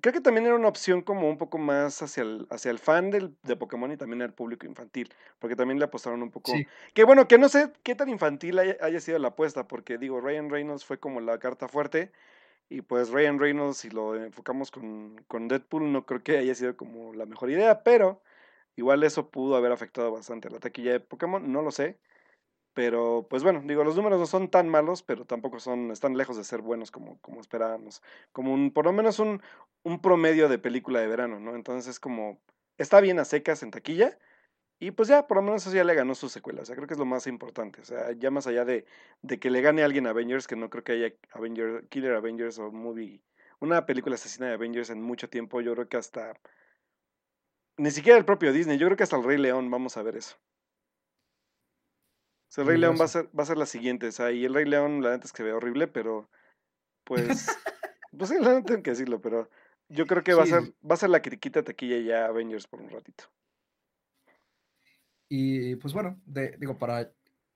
creo 0.00 0.12
que 0.12 0.20
también 0.20 0.46
era 0.46 0.54
una 0.54 0.68
opción 0.68 1.02
como 1.02 1.28
un 1.28 1.36
poco 1.38 1.58
más 1.58 2.00
hacia 2.02 2.22
el, 2.22 2.46
hacia 2.50 2.70
el 2.70 2.78
fan 2.78 3.10
del, 3.10 3.36
de 3.42 3.56
Pokémon 3.56 3.92
y 3.92 3.96
también 3.96 4.22
al 4.22 4.32
público 4.32 4.66
infantil, 4.66 5.12
porque 5.38 5.56
también 5.56 5.78
le 5.78 5.84
apostaron 5.84 6.22
un 6.22 6.30
poco. 6.30 6.52
Que 6.94 7.04
bueno, 7.04 7.28
que 7.28 7.38
no 7.38 7.48
sé 7.48 7.72
qué 7.82 7.94
tan 7.94 8.08
infantil 8.08 8.58
haya, 8.58 9.00
sido 9.00 9.18
la 9.18 9.28
apuesta, 9.28 9.68
porque 9.68 9.98
digo, 9.98 10.20
Ryan 10.20 10.50
Reynolds 10.50 10.84
fue 10.84 10.98
como 10.98 11.20
la 11.20 11.38
carta 11.38 11.68
fuerte, 11.68 12.12
y 12.68 12.82
pues 12.82 13.10
Ryan 13.10 13.38
Reynolds, 13.38 13.78
si 13.78 13.90
lo 13.90 14.16
enfocamos 14.16 14.70
con, 14.70 15.22
con 15.28 15.48
Deadpool, 15.48 15.92
no 15.92 16.06
creo 16.06 16.22
que 16.22 16.38
haya 16.38 16.54
sido 16.54 16.76
como 16.76 17.12
la 17.12 17.26
mejor 17.26 17.50
idea, 17.50 17.82
pero 17.82 18.22
igual 18.76 19.02
eso 19.02 19.30
pudo 19.30 19.56
haber 19.56 19.72
afectado 19.72 20.10
bastante 20.10 20.48
a 20.48 20.50
la 20.50 20.60
taquilla 20.60 20.92
de 20.92 21.00
Pokémon, 21.00 21.52
no 21.52 21.60
lo 21.62 21.70
sé. 21.70 21.98
Pero, 22.74 23.26
pues 23.28 23.42
bueno, 23.42 23.62
digo, 23.64 23.84
los 23.84 23.96
números 23.96 24.18
no 24.18 24.26
son 24.26 24.48
tan 24.48 24.68
malos, 24.68 25.02
pero 25.02 25.26
tampoco 25.26 25.60
son, 25.60 25.90
están 25.90 26.16
lejos 26.16 26.36
de 26.36 26.44
ser 26.44 26.62
buenos 26.62 26.90
como, 26.90 27.18
como 27.20 27.40
esperábamos. 27.40 28.02
Como 28.32 28.52
un, 28.54 28.72
por 28.72 28.86
lo 28.86 28.92
menos 28.92 29.18
un, 29.18 29.42
un 29.82 30.00
promedio 30.00 30.48
de 30.48 30.58
película 30.58 31.00
de 31.00 31.06
verano, 31.06 31.38
¿no? 31.38 31.54
Entonces 31.54 31.90
es 31.90 32.00
como, 32.00 32.40
está 32.78 33.00
bien 33.00 33.18
a 33.18 33.24
secas 33.26 33.62
en 33.62 33.70
taquilla, 33.70 34.18
y 34.78 34.90
pues 34.92 35.08
ya, 35.08 35.26
por 35.28 35.36
lo 35.36 35.42
menos 35.42 35.66
eso 35.66 35.76
ya 35.76 35.84
le 35.84 35.94
ganó 35.94 36.14
su 36.14 36.28
secuela. 36.28 36.62
O 36.62 36.64
sea, 36.64 36.74
creo 36.76 36.88
que 36.88 36.94
es 36.94 36.98
lo 36.98 37.06
más 37.06 37.26
importante. 37.28 37.80
O 37.80 37.84
sea, 37.84 38.12
ya 38.12 38.30
más 38.32 38.46
allá 38.48 38.64
de, 38.64 38.84
de 39.22 39.38
que 39.38 39.50
le 39.50 39.60
gane 39.62 39.82
a 39.82 39.84
alguien 39.86 40.06
Avengers, 40.08 40.48
que 40.48 40.56
no 40.56 40.70
creo 40.70 40.84
que 40.84 40.92
haya 40.92 41.14
Avengers, 41.32 41.84
Killer 41.88 42.14
Avengers 42.14 42.58
o 42.58 42.72
movie, 42.72 43.22
una 43.60 43.86
película 43.86 44.16
asesina 44.16 44.48
de 44.48 44.54
Avengers 44.54 44.90
en 44.90 45.00
mucho 45.02 45.28
tiempo, 45.28 45.60
yo 45.60 45.74
creo 45.74 45.88
que 45.88 45.96
hasta, 45.98 46.34
ni 47.76 47.90
siquiera 47.90 48.18
el 48.18 48.24
propio 48.24 48.52
Disney, 48.52 48.78
yo 48.78 48.86
creo 48.86 48.96
que 48.96 49.04
hasta 49.04 49.16
el 49.16 49.24
Rey 49.24 49.38
León 49.38 49.70
vamos 49.70 49.96
a 49.96 50.02
ver 50.02 50.16
eso 50.16 50.36
el 52.56 52.66
Rey 52.66 52.78
León 52.78 52.96
va 53.00 53.06
a, 53.06 53.08
ser, 53.08 53.28
va 53.38 53.44
a 53.44 53.46
ser 53.46 53.56
la 53.56 53.66
siguiente. 53.66 54.08
O 54.08 54.12
sea, 54.12 54.30
y 54.30 54.44
el 54.44 54.54
Rey 54.54 54.66
León, 54.66 55.02
la 55.02 55.10
neta 55.10 55.26
es 55.26 55.32
que 55.32 55.42
ve 55.42 55.52
horrible, 55.52 55.88
pero 55.88 56.28
pues. 57.04 57.46
pues 58.18 58.30
sí, 58.30 58.36
la 58.40 58.54
neta 58.54 58.66
tengo 58.66 58.82
que 58.82 58.90
decirlo, 58.90 59.20
pero 59.20 59.48
yo 59.88 60.06
creo 60.06 60.22
que 60.22 60.34
va, 60.34 60.44
a 60.44 60.46
ser, 60.46 60.74
va 60.88 60.94
a 60.94 60.98
ser 60.98 61.10
la 61.10 61.22
que 61.22 61.38
quita 61.38 61.62
taquilla 61.62 61.98
ya 61.98 62.26
Avengers 62.26 62.66
por 62.66 62.80
un 62.80 62.90
ratito. 62.90 63.24
Y 65.28 65.76
pues 65.76 65.94
bueno, 65.94 66.20
digo, 66.26 66.76
para 66.76 67.10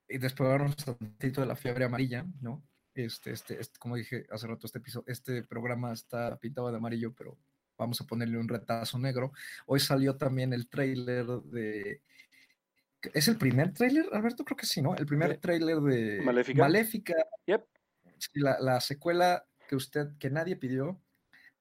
despegarnos 0.08 0.74
un 0.86 0.96
ratito 1.00 1.40
de 1.40 1.46
la 1.46 1.56
fiebre 1.56 1.84
amarilla, 1.84 2.24
¿no? 2.40 2.62
Este, 2.94 3.32
este, 3.32 3.60
este, 3.60 3.78
como 3.78 3.96
dije 3.96 4.26
hace 4.30 4.46
rato, 4.46 4.66
este 4.66 4.78
episodio, 4.78 5.04
este 5.08 5.42
programa 5.42 5.92
está 5.92 6.38
pintado 6.38 6.70
de 6.70 6.78
amarillo, 6.78 7.12
pero 7.14 7.36
vamos 7.76 8.00
a 8.00 8.06
ponerle 8.06 8.38
un 8.38 8.48
retazo 8.48 8.98
negro. 8.98 9.32
Hoy 9.66 9.80
salió 9.80 10.16
también 10.16 10.54
el 10.54 10.68
trailer 10.68 11.26
de 11.26 12.00
¿Es 13.14 13.28
el 13.28 13.36
primer 13.36 13.72
tráiler, 13.72 14.06
Alberto? 14.12 14.44
Creo 14.44 14.56
que 14.56 14.66
sí, 14.66 14.82
¿no? 14.82 14.94
El 14.94 15.06
primer 15.06 15.36
tráiler 15.38 15.80
de 15.80 16.20
Maléfica. 16.22 16.62
Maléfica. 16.62 17.14
la, 18.34 18.80
secuela 18.80 19.46
que 19.68 19.76
usted, 19.76 20.08
que 20.18 20.30
nadie 20.30 20.56
pidió, 20.56 21.00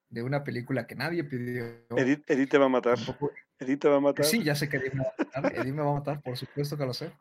de 0.08 0.22
una 0.22 0.44
película 0.44 0.86
que 0.86 0.94
nadie 0.94 1.24
pidió. 1.24 1.64
Edith, 1.96 2.48
te 2.48 2.58
va 2.58 2.66
a 2.66 2.70
matar. 2.70 2.98
Edith 3.58 3.80
te 3.80 3.88
va 3.88 3.96
a 3.96 4.00
matar. 4.00 4.24
Sí, 4.24 4.42
ya 4.42 4.54
sé 4.54 4.68
que 4.68 4.76
Edith 4.76 4.94
me 4.94 5.04
va 5.04 5.12
a 5.34 5.40
matar. 5.40 5.56
Edith 5.56 5.74
me 5.74 5.82
va 5.82 5.90
a 5.90 5.94
matar, 5.94 6.22
por 6.22 6.36
supuesto 6.36 6.76
que 6.76 6.86
lo 6.86 6.94
sé. 6.94 7.12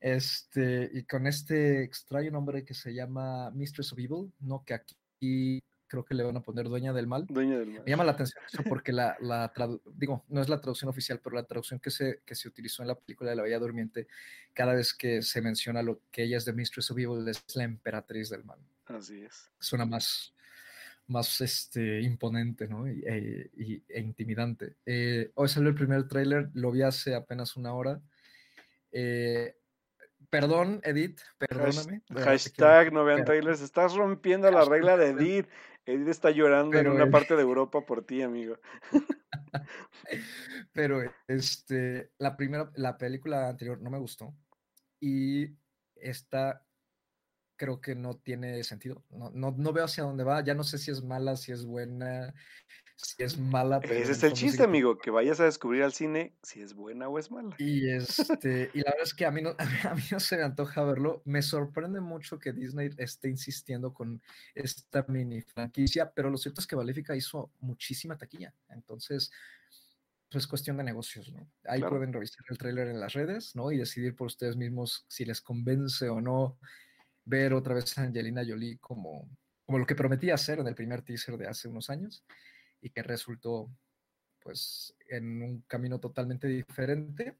Este, 0.00 0.90
y 0.92 1.04
con 1.04 1.26
este 1.26 1.82
extraño 1.82 2.30
nombre 2.30 2.64
que 2.64 2.72
se 2.72 2.94
llama 2.94 3.50
Mistress 3.50 3.92
of 3.92 3.98
Evil, 3.98 4.32
¿no? 4.40 4.64
Que 4.64 4.74
aquí 4.74 5.62
creo 5.90 6.04
que 6.04 6.14
le 6.14 6.22
van 6.22 6.36
a 6.36 6.40
poner 6.40 6.68
Dueña 6.68 6.92
del 6.92 7.08
Mal. 7.08 7.26
Dueña 7.26 7.58
del 7.58 7.68
Mal. 7.68 7.82
Me 7.84 7.90
llama 7.90 8.04
la 8.04 8.12
atención 8.12 8.42
eso 8.46 8.62
porque 8.62 8.92
la, 8.92 9.16
la 9.20 9.52
digo, 9.96 10.24
no 10.28 10.40
es 10.40 10.48
la 10.48 10.60
traducción 10.60 10.88
oficial, 10.88 11.20
pero 11.22 11.34
la 11.34 11.42
traducción 11.42 11.80
que 11.80 11.90
se, 11.90 12.22
que 12.24 12.36
se 12.36 12.48
utilizó 12.48 12.82
en 12.82 12.88
la 12.88 12.94
película 12.94 13.30
de 13.30 13.36
La 13.36 13.42
Bella 13.42 13.58
Durmiente, 13.58 14.06
cada 14.54 14.72
vez 14.72 14.94
que 14.94 15.20
se 15.20 15.42
menciona 15.42 15.82
lo 15.82 16.00
que 16.12 16.22
ella 16.22 16.38
es 16.38 16.44
de 16.44 16.52
Mistress 16.52 16.92
of 16.92 16.98
Evil, 16.98 17.26
es 17.28 17.44
la 17.56 17.64
emperatriz 17.64 18.30
del 18.30 18.44
mal. 18.44 18.60
Así 18.86 19.20
es. 19.20 19.50
Suena 19.58 19.84
más, 19.84 20.32
más 21.08 21.40
este, 21.40 22.00
imponente, 22.00 22.68
¿no? 22.68 22.88
Y, 22.88 23.02
e, 23.04 23.82
e 23.88 24.00
intimidante. 24.00 24.76
Eh, 24.86 25.32
hoy 25.34 25.48
salió 25.48 25.70
el 25.70 25.74
primer 25.74 26.06
tráiler, 26.06 26.50
lo 26.54 26.70
vi 26.70 26.82
hace 26.82 27.16
apenas 27.16 27.56
una 27.56 27.74
hora. 27.74 28.00
Eh, 28.92 29.56
perdón, 30.30 30.80
Edith, 30.84 31.20
perdóname. 31.38 32.02
Hashtag 32.24 32.92
no 32.92 33.04
vean 33.04 33.24
trailers. 33.24 33.60
Estás 33.60 33.94
rompiendo 33.94 34.50
la 34.50 34.64
regla 34.64 34.96
de 34.96 35.10
Edith. 35.10 35.48
Edith 35.84 36.08
está 36.08 36.30
llorando 36.30 36.78
en 36.78 36.88
una 36.88 37.10
parte 37.10 37.34
de 37.36 37.42
Europa 37.42 37.84
por 37.84 38.04
ti, 38.04 38.22
amigo. 38.22 38.58
Pero 40.72 41.02
este, 41.26 42.12
la 42.18 42.36
primera, 42.36 42.70
la 42.76 42.96
película 42.96 43.48
anterior 43.48 43.80
no 43.80 43.90
me 43.90 43.98
gustó. 43.98 44.34
Y 45.00 45.48
esta 45.96 46.64
creo 47.56 47.80
que 47.80 47.94
no 47.94 48.16
tiene 48.16 48.64
sentido. 48.64 49.04
No, 49.10 49.30
no, 49.30 49.54
no, 49.56 49.72
veo 49.72 49.84
hacia 49.84 50.04
dónde 50.04 50.24
va. 50.24 50.42
Ya 50.42 50.54
no 50.54 50.64
sé 50.64 50.78
si 50.78 50.90
es 50.90 51.02
mala, 51.02 51.36
si 51.36 51.52
es 51.52 51.66
buena, 51.66 52.32
si 53.02 53.22
es 53.22 53.38
mala. 53.38 53.80
pero 53.80 53.94
Ese 53.94 54.12
es 54.12 54.22
el 54.22 54.32
chiste, 54.32 54.62
amigo, 54.62 54.98
que 54.98 55.10
vayas 55.10 55.40
a 55.40 55.44
descubrir 55.44 55.82
al 55.82 55.92
cine 55.92 56.36
si 56.42 56.60
es 56.60 56.74
buena 56.74 57.08
o 57.08 57.18
es 57.18 57.30
mala. 57.30 57.54
Y 57.58 57.88
este, 57.90 58.70
y 58.74 58.78
la 58.78 58.90
verdad 58.90 59.02
es 59.02 59.14
que 59.14 59.26
a 59.26 59.30
mí 59.30 59.42
no, 59.42 59.54
a 59.90 59.94
mí 59.94 60.02
no 60.10 60.20
se 60.20 60.36
me 60.36 60.42
antoja 60.42 60.84
verlo. 60.84 61.22
Me 61.24 61.42
sorprende 61.42 62.00
mucho 62.00 62.38
que 62.38 62.52
Disney 62.52 62.90
esté 62.98 63.28
insistiendo 63.28 63.92
con 63.92 64.22
esta 64.54 65.04
mini 65.08 65.40
franquicia, 65.42 66.10
pero 66.14 66.30
lo 66.30 66.38
cierto 66.38 66.60
es 66.60 66.66
que 66.66 66.76
Maléfica 66.76 67.16
hizo 67.16 67.52
muchísima 67.60 68.16
taquilla. 68.16 68.54
Entonces, 68.68 69.30
pues 70.30 70.44
es 70.44 70.48
cuestión 70.48 70.76
de 70.76 70.84
negocios, 70.84 71.32
¿no? 71.32 71.50
Ahí 71.64 71.80
Claro. 71.80 71.96
pueden 71.96 72.12
revisar 72.12 72.44
el 72.48 72.58
tráiler 72.58 72.88
en 72.88 73.00
las 73.00 73.14
redes, 73.14 73.56
¿no? 73.56 73.72
Y 73.72 73.78
decidir 73.78 74.14
por 74.14 74.26
ustedes 74.28 74.56
mismos 74.56 75.04
si 75.08 75.24
les 75.24 75.40
convence 75.40 76.08
o 76.08 76.20
no 76.20 76.58
ver 77.24 77.52
otra 77.54 77.74
vez 77.74 77.96
a 77.98 78.02
Angelina 78.02 78.42
Jolie 78.46 78.78
como, 78.78 79.28
como 79.66 79.78
lo 79.78 79.86
que 79.86 79.94
prometía 79.96 80.34
hacer 80.34 80.60
en 80.60 80.68
el 80.68 80.74
primer 80.74 81.02
teaser 81.02 81.36
de 81.36 81.48
hace 81.48 81.68
unos 81.68 81.90
años 81.90 82.24
y 82.80 82.90
que 82.90 83.02
resultó 83.02 83.70
pues 84.42 84.96
en 85.08 85.42
un 85.42 85.60
camino 85.62 86.00
totalmente 86.00 86.48
diferente. 86.48 87.38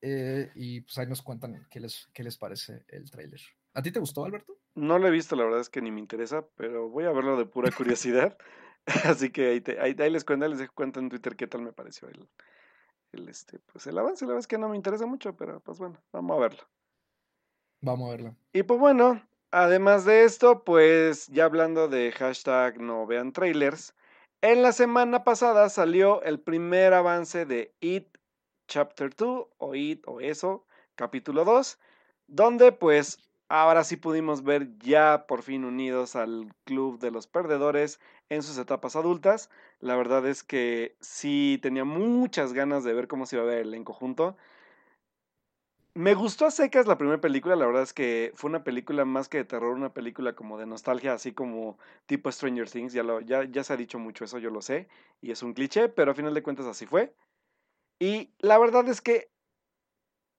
Eh, 0.00 0.50
y 0.56 0.80
pues 0.80 0.98
ahí 0.98 1.06
nos 1.06 1.22
cuentan 1.22 1.66
qué 1.70 1.78
les, 1.80 2.08
qué 2.12 2.24
les 2.24 2.36
parece 2.36 2.84
el 2.88 3.10
tráiler. 3.10 3.40
¿A 3.74 3.82
ti 3.82 3.92
te 3.92 4.00
gustó, 4.00 4.24
Alberto? 4.24 4.58
No 4.74 4.98
lo 4.98 5.06
he 5.06 5.10
visto, 5.12 5.36
la 5.36 5.44
verdad 5.44 5.60
es 5.60 5.70
que 5.70 5.80
ni 5.80 5.92
me 5.92 6.00
interesa, 6.00 6.46
pero 6.56 6.88
voy 6.88 7.04
a 7.04 7.12
verlo 7.12 7.36
de 7.36 7.46
pura 7.46 7.70
curiosidad. 7.70 8.36
Así 9.04 9.30
que 9.30 9.48
ahí, 9.50 9.60
te- 9.60 9.80
ahí- 9.80 9.94
ahí 9.98 10.10
les 10.10 10.24
cuento, 10.24 10.48
les 10.48 10.70
cuento 10.70 10.98
en 11.00 11.08
Twitter 11.08 11.36
qué 11.36 11.46
tal 11.46 11.62
me 11.62 11.72
pareció 11.72 12.08
el, 12.08 12.28
el, 13.12 13.28
este, 13.28 13.60
pues 13.60 13.86
el 13.86 13.98
avance. 13.98 14.24
La 14.24 14.30
verdad 14.30 14.40
es 14.40 14.46
que 14.48 14.58
no 14.58 14.68
me 14.68 14.76
interesa 14.76 15.06
mucho, 15.06 15.36
pero 15.36 15.60
pues 15.60 15.78
bueno, 15.78 16.02
vamos 16.12 16.36
a 16.36 16.40
verlo. 16.40 16.62
Vamos 17.80 18.08
a 18.08 18.10
verlo. 18.12 18.36
Y 18.52 18.62
pues 18.62 18.78
bueno, 18.80 19.22
además 19.50 20.04
de 20.04 20.24
esto, 20.24 20.64
pues 20.64 21.26
ya 21.28 21.44
hablando 21.44 21.88
de 21.88 22.12
hashtag 22.12 22.80
no 22.80 23.06
vean 23.06 23.32
trailers, 23.32 23.94
en 24.42 24.62
la 24.62 24.72
semana 24.72 25.22
pasada 25.22 25.68
salió 25.68 26.20
el 26.22 26.40
primer 26.40 26.94
avance 26.94 27.46
de 27.46 27.72
It 27.80 28.08
Chapter 28.66 29.14
2 29.14 29.46
o 29.56 29.74
It 29.76 30.02
o 30.06 30.20
eso, 30.20 30.66
capítulo 30.96 31.44
2, 31.44 31.78
donde 32.26 32.72
pues 32.72 33.18
ahora 33.48 33.84
sí 33.84 33.96
pudimos 33.96 34.42
ver 34.42 34.76
ya 34.78 35.26
por 35.28 35.42
fin 35.42 35.64
unidos 35.64 36.16
al 36.16 36.52
club 36.64 36.98
de 36.98 37.12
los 37.12 37.28
perdedores 37.28 38.00
en 38.30 38.42
sus 38.42 38.58
etapas 38.58 38.96
adultas. 38.96 39.48
La 39.78 39.94
verdad 39.94 40.26
es 40.26 40.42
que 40.42 40.96
sí 41.00 41.60
tenía 41.62 41.84
muchas 41.84 42.52
ganas 42.52 42.82
de 42.82 42.94
ver 42.94 43.06
cómo 43.06 43.26
se 43.26 43.36
iba 43.36 43.44
a 43.44 43.48
ver 43.48 43.58
el 43.58 43.68
elenco 43.68 43.92
junto. 43.92 44.36
Me 45.94 46.14
gustó 46.14 46.46
a 46.46 46.50
secas 46.50 46.86
la 46.86 46.96
primera 46.96 47.20
película, 47.20 47.54
la 47.54 47.66
verdad 47.66 47.82
es 47.82 47.92
que 47.92 48.32
fue 48.34 48.48
una 48.48 48.64
película 48.64 49.04
más 49.04 49.28
que 49.28 49.38
de 49.38 49.44
terror, 49.44 49.74
una 49.74 49.92
película 49.92 50.34
como 50.34 50.58
de 50.58 50.64
nostalgia, 50.64 51.12
así 51.12 51.32
como 51.32 51.78
tipo 52.06 52.32
Stranger 52.32 52.70
Things, 52.70 52.94
ya, 52.94 53.04
ya, 53.26 53.44
ya 53.44 53.62
se 53.62 53.74
ha 53.74 53.76
dicho 53.76 53.98
mucho 53.98 54.24
eso, 54.24 54.38
yo 54.38 54.48
lo 54.50 54.62
sé, 54.62 54.88
y 55.20 55.32
es 55.32 55.42
un 55.42 55.52
cliché, 55.52 55.90
pero 55.90 56.12
a 56.12 56.14
final 56.14 56.32
de 56.32 56.42
cuentas 56.42 56.64
así 56.64 56.86
fue. 56.86 57.14
Y 57.98 58.32
la 58.38 58.58
verdad 58.58 58.88
es 58.88 59.02
que 59.02 59.30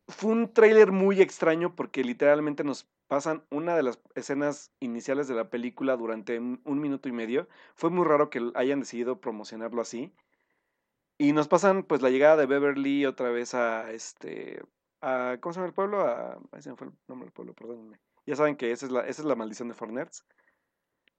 fue 0.08 0.32
un 0.32 0.54
tráiler 0.54 0.92
muy 0.92 1.22
extraño 1.22 1.76
porque 1.76 2.04
literalmente 2.04 2.64
nos 2.64 2.90
pasan 3.08 3.46
una 3.52 3.76
de 3.76 3.84
las 3.84 4.00
escenas 4.16 4.72
iniciales 4.80 5.28
de 5.28 5.36
la 5.36 5.50
película 5.50 5.96
durante 5.98 6.40
un 6.40 6.80
minuto 6.80 7.10
y 7.10 7.12
medio. 7.12 7.48
Fue 7.76 7.90
muy 7.92 8.06
raro 8.06 8.30
que 8.30 8.52
hayan 8.56 8.80
decidido 8.80 9.22
promocionarlo 9.22 9.82
así. 9.82 10.14
Y 11.18 11.32
nos 11.32 11.48
pasan 11.48 11.84
pues 11.84 12.02
la 12.02 12.10
llegada 12.10 12.38
de 12.38 12.46
Beverly 12.48 13.06
otra 13.06 13.30
vez 13.30 13.54
a 13.54 13.92
este 13.92 14.62
a 15.04 15.38
¿cómo 15.40 15.54
se 15.54 15.58
llama 15.60 15.68
el 15.68 15.74
pueblo? 15.74 16.02
A 16.02 16.40
ahí 16.52 16.62
se 16.62 16.70
me 16.72 16.76
fue 16.76 16.88
el 16.88 16.94
nombre 17.08 17.26
del 17.26 17.34
pueblo, 17.34 17.54
perdónenme. 17.54 18.00
Ya 18.26 18.36
saben 18.36 18.56
que 18.56 18.72
esa 18.72 18.86
es 18.86 18.92
la, 18.92 19.02
esa 19.02 19.22
es 19.22 19.26
la 19.28 19.36
maldición 19.36 19.68
de 19.68 19.74
Fornerts. 19.74 20.26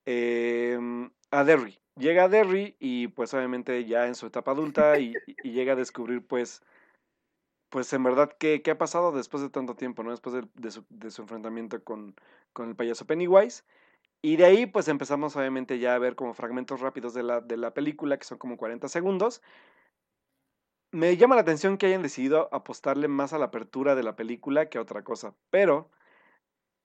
Em, 0.07 1.11
a 1.31 1.45
Derry. 1.45 1.79
Llega 1.97 2.25
a 2.25 2.29
Derry 2.29 2.77
y 2.81 3.09
pues 3.09 3.33
obviamente 3.35 3.85
ya 3.85 4.07
en 4.07 4.15
su 4.15 4.27
etapa 4.27 4.51
adulta 4.51 4.99
y- 4.99 5.15
y 5.43 5.53
llega 5.53 5.75
a 5.75 5.77
descubrir 5.77 6.27
pues 6.27 6.63
pues 7.69 7.93
en 7.93 8.03
verdad 8.05 8.31
qué, 8.39 8.63
qué 8.63 8.71
ha 8.73 8.79
pasado 8.79 9.11
después 9.13 9.43
de 9.43 9.51
tanto 9.51 9.75
tiempo, 9.75 10.03
¿no? 10.05 10.11
Después 10.11 10.35
de, 10.35 10.47
de 10.55 10.71
su, 10.71 10.85
de 10.91 11.11
su 11.11 11.23
enfrentamiento 11.23 11.83
con, 11.83 12.15
con 12.53 12.69
el 12.69 12.77
payaso 12.77 13.05
Pennywise. 13.07 13.65
Y 14.23 14.37
de 14.37 14.47
ahí 14.47 14.67
pues 14.67 14.89
empezamos 14.89 15.37
obviamente 15.37 15.79
ya 15.79 15.95
a 15.95 15.99
ver 15.99 16.17
como 16.17 16.35
fragmentos 16.35 16.81
rápidos 16.81 17.15
de 17.15 17.23
la, 17.25 17.41
de 17.41 17.57
la 17.57 17.75
película, 17.75 18.19
que 18.19 18.25
son 18.25 18.39
como 18.39 18.57
40 18.57 18.89
segundos. 18.89 19.43
Me 20.95 21.17
llama 21.17 21.35
la 21.35 21.41
atención 21.41 21.77
que 21.77 21.87
hayan 21.87 22.03
decidido 22.03 22.49
apostarle 22.53 23.09
más 23.09 23.33
a 23.33 23.39
la 23.39 23.47
apertura 23.47 23.97
de 23.97 24.05
la 24.05 24.15
película 24.15 24.69
que 24.69 24.79
a 24.79 24.81
otra 24.81 25.03
cosa, 25.03 25.35
pero 25.51 25.91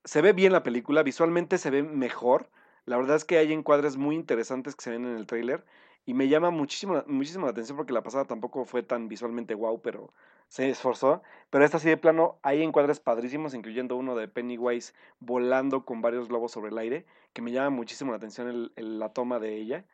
se 0.03 0.21
ve 0.23 0.33
bien 0.33 0.51
la 0.51 0.63
película, 0.63 1.03
visualmente 1.03 1.57
se 1.59 1.69
ve 1.69 1.83
mejor. 1.83 2.49
La 2.85 2.97
verdad 2.97 3.15
es 3.17 3.25
que 3.25 3.37
hay 3.37 3.53
encuadres 3.53 3.97
muy 3.97 4.15
interesantes 4.15 4.75
que 4.75 4.83
se 4.83 4.89
ven 4.89 5.05
en 5.05 5.15
el 5.15 5.27
tráiler 5.27 5.63
y 6.05 6.15
me 6.15 6.27
llama 6.27 6.49
muchísimo, 6.49 7.03
muchísimo 7.07 7.45
la 7.45 7.51
atención 7.51 7.77
porque 7.77 7.93
la 7.93 8.01
pasada 8.03 8.25
tampoco 8.25 8.65
fue 8.65 8.81
tan 8.81 9.09
visualmente 9.09 9.53
wow, 9.53 9.81
pero 9.81 10.11
se 10.47 10.69
esforzó. 10.69 11.21
Pero 11.51 11.63
esta 11.63 11.77
sí 11.77 11.87
de 11.89 11.97
plano 11.97 12.39
hay 12.41 12.63
encuadres 12.63 12.99
padrísimos, 12.99 13.53
incluyendo 13.53 13.95
uno 13.95 14.15
de 14.15 14.27
Pennywise 14.27 14.93
volando 15.19 15.85
con 15.85 16.01
varios 16.01 16.29
globos 16.29 16.51
sobre 16.51 16.71
el 16.71 16.77
aire, 16.79 17.05
que 17.33 17.43
me 17.43 17.51
llama 17.51 17.69
muchísimo 17.69 18.11
la 18.11 18.17
atención 18.17 18.47
el- 18.47 18.99
la 18.99 19.13
toma 19.13 19.39
de 19.39 19.55
ella. 19.55 19.85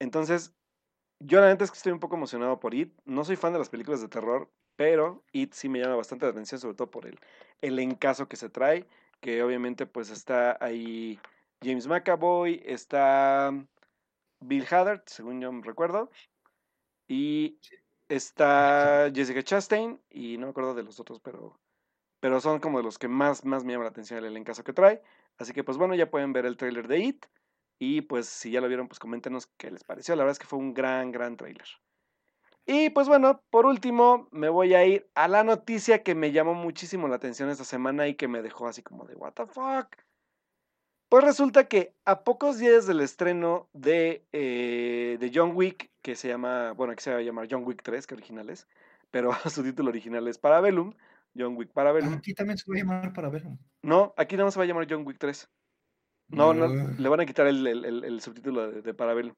Entonces, 0.00 0.54
yo 1.20 1.40
la 1.40 1.48
neta 1.48 1.64
es 1.64 1.70
que 1.70 1.76
estoy 1.76 1.92
un 1.92 2.00
poco 2.00 2.16
emocionado 2.16 2.60
por 2.60 2.74
It. 2.74 2.92
No 3.04 3.24
soy 3.24 3.36
fan 3.36 3.52
de 3.52 3.58
las 3.58 3.70
películas 3.70 4.00
de 4.00 4.08
terror, 4.08 4.50
pero 4.76 5.24
It 5.32 5.52
sí 5.52 5.68
me 5.68 5.80
llama 5.80 5.96
bastante 5.96 6.26
la 6.26 6.32
atención, 6.32 6.60
sobre 6.60 6.76
todo 6.76 6.90
por 6.90 7.06
el, 7.06 7.18
el 7.60 7.78
encaso 7.78 8.28
que 8.28 8.36
se 8.36 8.50
trae, 8.50 8.86
que 9.20 9.42
obviamente 9.42 9.86
pues 9.86 10.10
está 10.10 10.56
ahí 10.60 11.18
James 11.62 11.86
McAvoy, 11.86 12.62
está 12.64 13.52
Bill 14.40 14.66
Hader, 14.70 15.02
según 15.06 15.40
yo 15.40 15.52
me 15.52 15.62
recuerdo, 15.64 16.10
y 17.08 17.58
está 18.08 19.10
Jessica 19.14 19.42
Chastain, 19.42 20.00
y 20.10 20.38
no 20.38 20.46
me 20.46 20.50
acuerdo 20.50 20.74
de 20.74 20.82
los 20.82 21.00
otros, 21.00 21.20
pero, 21.20 21.58
pero 22.20 22.40
son 22.40 22.60
como 22.60 22.78
de 22.78 22.84
los 22.84 22.98
que 22.98 23.08
más, 23.08 23.44
más 23.44 23.64
me 23.64 23.72
llama 23.72 23.84
la 23.84 23.90
atención 23.90 24.24
el 24.24 24.36
encaso 24.36 24.64
que 24.64 24.72
trae. 24.72 25.02
Así 25.38 25.52
que 25.52 25.64
pues 25.64 25.78
bueno, 25.78 25.94
ya 25.94 26.10
pueden 26.10 26.32
ver 26.32 26.46
el 26.46 26.56
tráiler 26.56 26.88
de 26.88 26.98
It. 26.98 27.26
Y 27.78 28.02
pues 28.02 28.26
si 28.28 28.50
ya 28.50 28.60
lo 28.60 28.68
vieron, 28.68 28.88
pues 28.88 28.98
coméntenos 28.98 29.46
qué 29.56 29.70
les 29.70 29.84
pareció. 29.84 30.16
La 30.16 30.24
verdad 30.24 30.32
es 30.32 30.38
que 30.38 30.46
fue 30.46 30.58
un 30.58 30.74
gran, 30.74 31.12
gran 31.12 31.36
tráiler. 31.36 31.66
Y 32.66 32.90
pues 32.90 33.08
bueno, 33.08 33.42
por 33.50 33.64
último, 33.64 34.28
me 34.30 34.50
voy 34.50 34.74
a 34.74 34.84
ir 34.84 35.08
a 35.14 35.26
la 35.26 35.42
noticia 35.42 36.02
que 36.02 36.14
me 36.14 36.32
llamó 36.32 36.54
muchísimo 36.54 37.08
la 37.08 37.16
atención 37.16 37.48
esta 37.48 37.64
semana 37.64 38.08
y 38.08 38.14
que 38.14 38.28
me 38.28 38.42
dejó 38.42 38.68
así 38.68 38.82
como 38.82 39.06
de, 39.06 39.14
¿What 39.14 39.32
the 39.32 39.46
fuck? 39.46 39.96
Pues 41.08 41.24
resulta 41.24 41.68
que 41.68 41.94
a 42.04 42.22
pocos 42.24 42.58
días 42.58 42.86
del 42.86 43.00
estreno 43.00 43.70
de, 43.72 44.26
eh, 44.32 45.16
de 45.18 45.30
John 45.34 45.52
Wick, 45.54 45.90
que 46.02 46.14
se 46.14 46.28
llama, 46.28 46.72
bueno, 46.72 46.94
que 46.94 47.00
se 47.00 47.10
va 47.10 47.16
a 47.16 47.22
llamar 47.22 47.48
John 47.50 47.64
Wick 47.64 47.82
3, 47.82 48.06
que 48.06 48.14
original 48.14 48.50
es, 48.50 48.68
pero 49.10 49.30
su 49.50 49.62
título 49.62 49.88
original 49.88 50.28
es 50.28 50.36
Parabellum, 50.36 50.92
John 51.34 51.56
Wick 51.56 51.72
Parabellum. 51.72 52.12
Aquí 52.12 52.34
también 52.34 52.58
se 52.58 52.70
va 52.70 52.76
a 52.76 52.80
llamar 52.80 53.12
para 53.14 53.30
verlo. 53.30 53.56
No, 53.82 54.12
aquí 54.18 54.36
no 54.36 54.50
se 54.50 54.58
va 54.58 54.64
a 54.64 54.68
llamar 54.68 54.86
John 54.90 55.06
Wick 55.06 55.16
3. 55.18 55.48
No, 56.28 56.52
no, 56.54 56.66
Ugh. 56.66 56.98
le 56.98 57.08
van 57.08 57.20
a 57.20 57.26
quitar 57.26 57.46
el, 57.46 57.66
el- 57.66 57.84
el- 57.84 58.04
el 58.04 58.20
subtítulo 58.20 58.70
de, 58.70 58.82
de 58.82 58.94
Parabellum. 58.94 59.34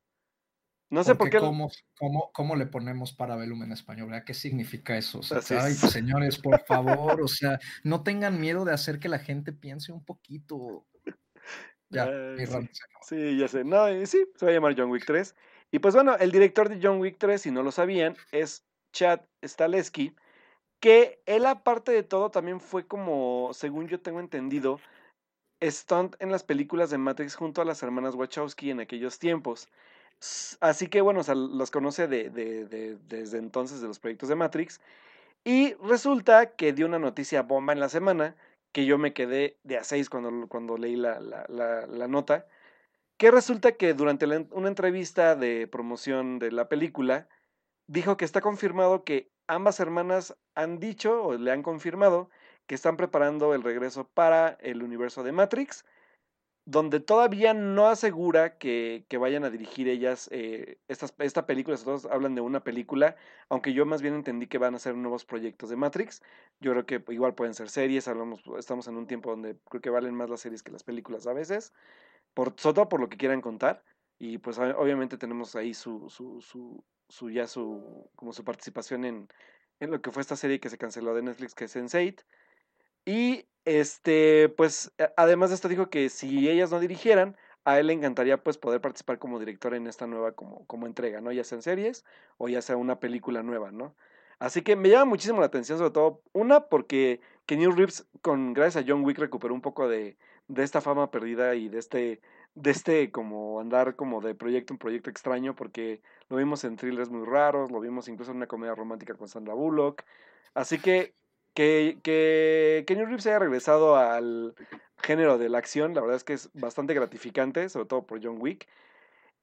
No 0.91 1.05
sé 1.05 1.15
por 1.15 1.31
qué. 1.31 1.39
¿cómo, 1.39 1.71
cómo, 1.97 2.33
cómo 2.33 2.57
le 2.57 2.67
ponemos 2.67 3.13
Parabellum 3.13 3.63
en 3.63 3.71
español? 3.73 4.09
¿verdad? 4.09 4.25
¿Qué 4.25 4.35
significa 4.35 4.97
eso? 4.99 5.21
O 5.21 5.23
sea, 5.23 5.39
Así 5.39 5.55
ay, 5.55 5.73
es. 5.73 5.79
señores, 5.79 6.39
por 6.39 6.59
favor, 6.67 7.21
o 7.23 7.29
sea, 7.29 7.61
no 7.85 8.03
tengan 8.03 8.41
miedo 8.41 8.65
de 8.65 8.73
hacer 8.73 8.99
que 8.99 9.09
la 9.09 9.21
gente 9.21 9.53
piense 9.53 9.93
un 9.93 10.05
poquito. 10.05 10.87
Ya, 11.91 12.07
mi 12.07 12.47
sí. 12.47 12.71
Sí, 13.03 13.39
ya 13.39 13.49
sé. 13.49 13.65
No, 13.65 13.87
sí, 14.07 14.25
se 14.37 14.45
va 14.47 14.51
a 14.51 14.55
llamar 14.55 14.75
John 14.77 14.91
Wick 14.91 15.05
3. 15.07 15.35
Y 15.71 15.79
pues 15.79 15.95
bueno, 15.95 16.17
el 16.17 16.33
director 16.33 16.69
de 16.69 16.81
John 16.83 17.01
Wick 17.01 17.17
3, 17.19 17.43
si 17.43 17.51
no 17.53 17.63
lo 17.63 17.71
sabían, 17.73 18.17
es 18.33 18.65
Chad 18.93 19.21
Stahelski, 19.45 20.15
que 20.81 21.23
él 21.27 21.47
aparte 21.47 21.93
de 21.93 22.03
todo 22.03 22.31
también 22.31 22.61
fue 22.61 22.87
como, 22.87 23.51
según 23.53 23.87
yo 23.89 24.01
tengo 24.01 24.19
entendido, 24.21 24.81
stunt 25.63 26.17
en 26.19 26.31
las 26.31 26.43
películas 26.45 26.91
de 26.91 26.99
Matrix 26.99 27.35
junto 27.35 27.61
a 27.63 27.65
las 27.65 27.83
hermanas 27.83 28.15
Wachowski 28.15 28.71
en 28.71 28.81
aquellos 28.81 29.19
tiempos. 29.19 29.69
Así 30.61 30.89
que 30.89 31.01
bueno, 31.01 31.21
o 31.21 31.23
sea, 31.23 31.35
los 31.35 31.71
conoce 31.71 32.07
de, 32.07 32.31
de- 32.31 32.67
de- 32.67 32.99
desde 33.09 33.39
entonces 33.39 33.81
de 33.81 33.89
los 33.89 33.99
proyectos 33.99 34.29
de 34.29 34.37
Matrix. 34.37 34.81
Y 35.45 35.75
resulta 35.75 36.55
que 36.55 36.73
dio 36.73 36.87
una 36.87 36.99
noticia 36.99 37.43
bomba 37.43 37.73
en 37.73 37.81
la 37.81 37.89
semana, 37.89 38.37
que 38.73 38.85
yo 38.85 38.99
me 38.99 39.15
quedé 39.15 39.59
de 39.65 39.79
a 39.79 39.85
seis 39.85 40.11
cuando, 40.11 40.49
cuando 40.49 40.77
leí 40.77 40.97
la, 40.97 41.21
la- 41.21 42.09
nota, 42.09 42.47
que 43.19 43.31
resulta 43.31 43.73
que 43.73 43.95
durante 43.95 44.27
una 44.27 44.69
entrevista 44.69 45.37
de 45.37 45.67
promoción 45.67 46.39
de 46.39 46.53
la 46.53 46.69
película, 46.69 47.29
dijo 47.87 48.17
que 48.17 48.25
está 48.25 48.41
confirmado 48.41 49.05
que 49.05 49.31
ambas 49.47 49.81
hermanas 49.81 50.37
han 50.55 50.79
dicho 50.79 51.23
o 51.25 51.37
le 51.37 51.51
han 51.51 51.63
confirmado 51.63 52.31
que 52.71 52.77
están 52.77 52.97
preparando 52.97 53.53
el 53.53 53.65
regreso 53.65 54.05
para 54.05 54.51
el 54.61 54.85
universo 54.85 55.25
de 55.25 55.33
Matrix, 55.33 55.85
donde 56.65 57.01
todavía 57.01 57.53
no 57.53 57.89
asegura 57.89 58.59
que, 58.59 59.05
vayan 59.19 59.43
a 59.43 59.51
dirigir 59.51 59.89
ellas 59.89 60.29
eh, 60.31 60.79
estas, 60.87 61.13
esta 61.19 61.47
película, 61.47 61.77
todos 61.79 62.07
hablan 62.07 62.37
de 62.37 62.43
una 62.43 62.63
película, 62.63 63.17
aunque 63.49 63.73
yo 63.73 63.87
más 63.87 64.03
bien 64.03 64.15
entendí 64.15 64.47
que 64.47 64.59
van 64.59 64.77
a 64.77 64.79
ser 64.79 64.95
nuevos 64.95 65.25
proyectos 65.25 65.69
de 65.69 65.75
Matrix, 65.75 66.23
yo 66.61 66.71
creo 66.71 66.87
que 66.87 67.03
igual 67.13 67.35
pueden 67.35 67.55
ser 67.55 67.71
series, 67.71 68.09
estamos 68.57 68.87
en 68.87 68.97
un 68.97 69.09
tiempo 69.09 69.31
donde 69.31 69.57
creo 69.69 69.83
que 69.83 69.91
valen 69.91 70.15
más 70.15 70.31
las 70.31 70.39
series 70.39 70.63
que 70.63 70.71
las 70.71 70.85
películas 70.85 71.27
a 71.27 71.33
veces, 71.33 71.73
por, 72.35 72.55
sobre 72.57 72.75
todo 72.75 72.89
por 72.89 73.01
lo 73.01 73.09
que 73.09 73.17
quieran 73.17 73.41
contar, 73.41 73.83
y 74.21 74.39
pues 74.39 74.61
obviamente 74.61 75.19
tenemos 75.19 75.57
ahí 75.57 75.75
su, 75.75 76.09
su, 76.09 76.41
su, 76.41 76.85
su 77.09 77.31
ya 77.31 77.49
su, 77.49 78.09
como 78.15 78.33
su 78.33 78.45
participación 78.45 79.05
en, 79.05 79.29
en 79.81 79.91
lo 79.91 80.01
que 80.01 80.13
fue 80.13 80.21
esta 80.21 80.37
serie 80.37 80.61
que 80.61 80.69
se 80.69 80.79
canceló 80.79 81.17
de 81.17 81.23
Netflix, 81.23 81.53
que 81.57 81.65
es 81.65 81.75
Sense8. 81.75 82.23
Y 83.05 83.47
este, 83.65 84.49
pues, 84.51 84.93
además 85.17 85.51
de 85.51 85.57
esto 85.57 85.69
dijo 85.69 85.91
que 85.91 86.09
si 86.09 86.49
ellas 86.49 86.71
no 86.71 86.81
dirigieran, 86.81 87.37
a 87.65 87.79
él 87.79 87.89
le 87.89 87.93
encantaría 87.93 88.43
pues 88.43 88.59
poder 88.59 88.81
participar 88.81 89.19
como 89.19 89.39
director 89.39 89.75
en 89.75 89.87
esta 89.87 90.07
nueva 90.07 90.33
como, 90.33 90.67
como 90.67 90.87
entrega, 90.87 91.21
¿no? 91.21 91.33
Ya 91.33 91.45
sea 91.45 91.57
en 91.57 91.63
series 91.63 92.05
o 92.39 92.49
ya 92.49 92.63
sea 92.63 92.77
una 92.77 93.01
película 93.01 93.43
nueva, 93.43 93.71
¿no? 93.71 93.95
Así 94.39 94.63
que 94.63 94.75
me 94.77 94.89
llama 94.89 95.05
muchísimo 95.05 95.41
la 95.41 95.47
atención, 95.47 95.77
sobre 95.79 95.91
todo, 95.91 96.23
una, 96.33 96.69
porque 96.69 97.21
que 97.47 97.57
New 97.57 97.73
Reeves, 97.73 98.07
con, 98.23 98.55
gracias 98.55 98.85
a 98.85 98.87
John 98.89 99.05
Wick, 99.05 99.19
recuperó 99.19 99.53
un 99.55 99.61
poco 99.61 99.89
de, 99.89 100.17
de 100.49 100.63
esta 100.63 100.81
fama 100.81 101.11
perdida 101.11 101.55
y 101.55 101.69
de 101.69 101.79
este, 101.79 102.21
de 102.55 102.71
este 102.71 103.11
como 103.13 103.61
andar 103.61 103.97
como 103.97 104.21
de 104.23 104.35
proyecto 104.35 104.73
en 104.73 104.79
proyecto 104.79 105.11
extraño, 105.11 105.55
porque 105.55 106.01
lo 106.31 106.37
vimos 106.37 106.65
en 106.65 106.77
thrillers 106.77 107.11
muy 107.11 107.27
raros, 107.27 107.71
lo 107.71 107.81
vimos 107.81 108.09
incluso 108.09 108.31
en 108.31 108.39
una 108.39 108.47
comedia 108.47 108.75
romántica 108.75 109.15
con 109.15 109.29
Sandra 109.29 109.55
Bullock. 109.55 110.05
Así 110.55 110.79
que 110.81 111.15
que, 111.55 111.99
que 112.03 112.85
Kenny 112.87 113.05
Reeves 113.05 113.27
haya 113.27 113.39
regresado 113.39 113.97
al 113.97 114.55
género 114.99 115.39
de 115.39 115.49
la 115.49 115.59
acción, 115.59 115.95
la 115.95 116.01
verdad 116.01 116.17
es 116.17 116.25
que 116.25 116.35
es 116.35 116.51
bastante 116.55 116.95
gratificante, 116.95 117.69
sobre 117.69 117.87
todo 117.87 118.07
por 118.07 118.23
John 118.23 118.37
Wick. 118.41 118.69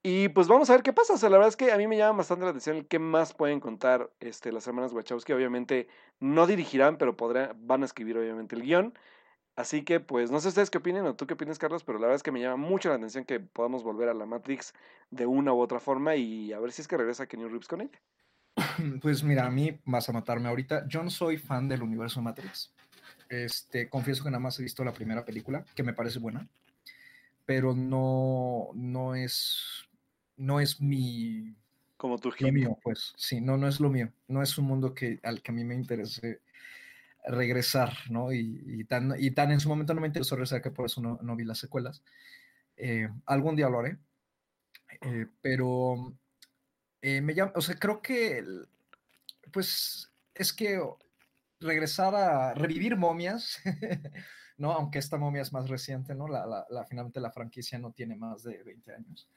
Y 0.04 0.30
pues 0.30 0.48
vamos 0.48 0.70
a 0.70 0.74
ver 0.74 0.84
qué 0.84 0.94
pasa. 0.94 1.14
O 1.14 1.18
sea, 1.18 1.30
la 1.30 1.38
verdad 1.38 1.50
es 1.50 1.58
que 1.58 1.72
a 1.72 1.78
mí 1.78 1.88
me 1.88 1.98
llama 1.98 2.20
bastante 2.20 2.46
la 2.46 2.52
atención 2.52 2.86
qué 2.86 3.00
más 3.00 3.34
pueden 3.34 3.60
contar 3.60 4.10
este, 4.20 4.52
las 4.52 4.68
hermanas 4.68 4.94
Wachowski. 4.94 5.34
Obviamente 5.34 5.88
no 6.20 6.48
dirigirán, 6.48 6.98
pero 6.98 7.18
podrán, 7.18 7.52
van 7.68 7.82
a 7.82 7.86
escribir 7.86 8.18
obviamente 8.18 8.56
el 8.56 8.62
guion. 8.64 8.94
Así 9.58 9.84
que, 9.84 10.00
pues, 10.00 10.32
no 10.32 10.40
sé 10.40 10.50
ustedes 10.50 10.70
qué 10.70 10.78
opinen 10.78 11.06
o 11.08 11.16
tú 11.16 11.26
qué 11.28 11.34
opinas, 11.34 11.58
Carlos, 11.60 11.84
pero 11.84 11.98
la 11.98 12.04
verdad 12.08 12.18
es 12.18 12.24
que 12.24 12.32
me 12.32 12.40
llama 12.40 12.58
mucho 12.58 12.90
la 12.90 12.96
atención 12.96 13.26
que 13.26 13.40
podamos 13.40 13.84
volver 13.84 14.08
a 14.08 14.14
la 14.14 14.26
Matrix 14.28 14.74
de 15.10 15.26
una 15.26 15.54
u 15.54 15.60
otra 15.60 15.80
forma 15.80 16.16
y 16.16 16.54
a 16.54 16.60
ver 16.60 16.72
si 16.72 16.84
es 16.84 16.88
que 16.88 16.96
regresa 16.96 17.28
Kenny 17.28 17.46
Reeves 17.46 17.68
con 17.68 17.82
ella. 17.82 18.00
Pues 19.02 19.24
mira, 19.24 19.46
a 19.46 19.52
mí 19.52 19.80
vas 19.86 20.10
a 20.10 20.14
matarme 20.14 20.50
ahorita. 20.50 20.88
Yo 20.88 21.04
no 21.04 21.10
soy 21.10 21.38
fan 21.38 21.68
del 21.68 21.84
universo 21.84 22.22
Matrix. 22.22 22.74
Este, 23.30 23.90
confieso 23.90 24.24
que 24.24 24.32
nada 24.32 24.40
más 24.40 24.60
he 24.60 24.64
visto 24.64 24.84
la 24.84 24.94
primera 24.94 25.26
película, 25.26 25.66
que 25.76 25.84
me 25.84 25.94
parece 25.94 26.20
buena, 26.20 26.48
pero 27.46 27.74
no, 27.74 28.70
no 28.74 29.16
es, 29.16 29.86
no 30.38 30.60
es 30.60 30.80
mi, 30.80 31.56
como 31.98 32.20
tu 32.20 32.32
lo 32.40 32.52
mío, 32.52 32.78
pues. 32.82 33.14
Sí, 33.18 33.42
no, 33.42 33.58
no 33.58 33.68
es 33.68 33.80
lo 33.80 33.90
mío. 33.90 34.12
No 34.28 34.44
es 34.44 34.58
un 34.58 34.66
mundo 34.66 34.94
que 34.94 35.20
al 35.24 35.42
que 35.42 35.52
a 35.52 35.56
mí 35.56 35.64
me 35.64 35.76
interese 35.76 36.42
regresar, 37.26 37.92
¿no? 38.10 38.32
Y, 38.32 38.86
tan, 38.86 39.16
y 39.18 39.32
tan 39.32 39.52
en 39.52 39.60
su 39.60 39.68
momento 39.68 39.94
no 39.94 40.02
me 40.02 40.08
interesó 40.08 40.36
regresar 40.36 40.62
que 40.62 40.72
por 40.72 40.86
eso 40.86 41.02
no, 41.02 41.20
no 41.22 41.36
vi 41.36 41.44
las 41.44 41.58
secuelas. 41.58 42.04
Eh, 42.78 43.10
algún 43.26 43.56
día 43.56 43.70
lo 43.70 43.80
haré, 43.80 43.98
eh, 45.02 45.26
pero 45.42 46.14
eh, 47.02 47.22
o 47.56 47.62
sea, 47.62 47.76
creo 47.76 48.02
que, 48.02 48.44
pues, 49.52 50.12
es 50.34 50.54
que 50.54 50.82
regresar 51.60 52.16
a 52.16 52.54
revivir 52.54 52.96
momias, 52.96 53.60
¿no? 54.58 54.72
Aunque 54.74 55.00
esta 55.00 55.18
momia 55.18 55.42
es 55.42 55.54
más 55.54 55.70
reciente, 55.70 56.16
¿no? 56.16 56.28
La, 56.28 56.66
la, 56.70 56.86
finalmente 56.86 57.20
la 57.20 57.32
franquicia 57.32 57.80
no 57.80 57.92
tiene 57.92 58.16
más 58.16 58.44
de 58.44 58.64
20 58.64 58.94
años. 58.94 59.30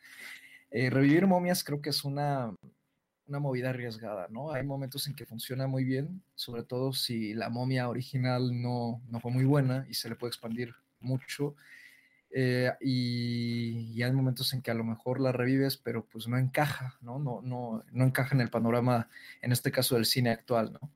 revivir 0.70 1.26
momias 1.26 1.64
creo 1.64 1.80
que 1.80 1.90
es 1.90 2.04
una, 2.04 2.54
una 3.30 3.38
movida 3.38 3.70
arriesgada, 3.70 4.26
¿no? 4.28 4.52
Hay 4.52 4.64
momentos 4.64 5.06
en 5.06 5.14
que 5.14 5.24
funciona 5.24 5.68
muy 5.68 5.84
bien, 5.84 6.22
sobre 6.34 6.64
todo 6.64 6.92
si 6.92 7.32
la 7.32 7.48
momia 7.48 7.88
original 7.88 8.60
no, 8.60 9.00
no 9.08 9.20
fue 9.20 9.30
muy 9.30 9.44
buena 9.44 9.86
y 9.88 9.94
se 9.94 10.08
le 10.08 10.16
puede 10.16 10.30
expandir 10.30 10.74
mucho. 10.98 11.54
Eh, 12.32 12.70
y, 12.80 14.02
hay 14.02 14.12
momentos 14.12 14.52
en 14.52 14.62
que 14.62 14.70
a 14.70 14.74
lo 14.74 14.84
mejor 14.84 15.20
la 15.20 15.32
revives, 15.32 15.76
pero 15.76 16.06
pues 16.06 16.28
no 16.28 16.38
encaja, 16.38 16.96
¿no? 17.00 17.18
No, 17.18 17.40
no, 17.42 17.84
no 17.92 18.04
encaja 18.04 18.34
en 18.34 18.40
el 18.40 18.50
panorama, 18.50 19.08
en 19.42 19.52
este 19.52 19.72
caso 19.72 19.96
del 19.96 20.06
cine 20.06 20.30
actual, 20.30 20.72
¿no? 20.72 20.90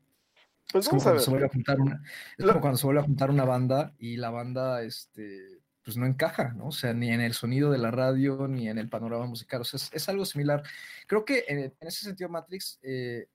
Pues 0.73 0.87
es, 0.87 0.89
como 0.89 1.03
cuando 1.03 1.21
se 1.21 1.31
vuelve 1.31 1.47
a 1.47 1.51
juntar 1.51 1.81
una, 1.81 2.03
es 2.39 2.47
como 2.47 2.61
cuando 2.61 2.79
se 2.79 2.87
vuelve 2.87 3.01
a 3.01 3.05
juntar 3.05 3.31
una 3.31 3.45
banda 3.45 3.93
y 3.99 4.17
la 4.17 4.31
banda, 4.31 4.83
este, 4.83 5.61
pues 5.85 5.97
no 5.97 6.07
encaja, 6.07 6.55
¿no? 6.55 6.69
O 6.69 6.73
sea, 6.73 6.95
ni 6.95 7.11
en 7.11 7.21
el 7.21 7.35
sonido 7.35 7.71
de 7.71 7.79
la 7.79 7.91
radio, 7.91 8.49
ni 8.49 8.69
en 8.69 8.79
el 8.79 8.89
panorama 8.89 9.27
musical. 9.27 9.61
O 9.61 9.65
sea, 9.65 9.79
es, 9.93 10.09
algo 10.09 10.25
similar. 10.25 10.63
Creo 11.07 11.25
que 11.25 11.45
en, 11.47 11.75
ese 11.81 12.05
sentido 12.07 12.31
Matrix, 12.31 12.79
eh, 12.83 13.29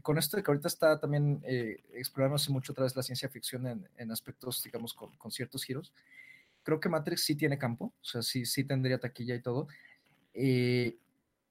con 0.00 0.16
esto 0.16 0.36
de 0.36 0.42
que 0.42 0.50
ahorita 0.50 0.68
está 0.68 0.98
también 0.98 1.42
eh, 1.44 1.84
explorándose 1.92 2.50
mucho 2.50 2.72
otra 2.72 2.84
vez 2.84 2.96
la 2.96 3.02
ciencia 3.02 3.28
ficción 3.28 3.88
en, 3.94 4.10
aspectos, 4.10 4.62
digamos, 4.62 4.94
con, 4.94 5.30
ciertos 5.30 5.64
giros, 5.64 5.92
creo 6.62 6.80
que 6.80 6.88
Matrix 6.88 7.24
sí 7.24 7.34
tiene 7.34 7.58
campo, 7.58 7.92
o 8.00 8.04
sea, 8.04 8.22
sí, 8.22 8.44
sí 8.44 8.64
tendría 8.64 8.98
taquilla 8.98 9.34
y 9.34 9.42
todo. 9.42 9.68
Eh, 10.34 10.96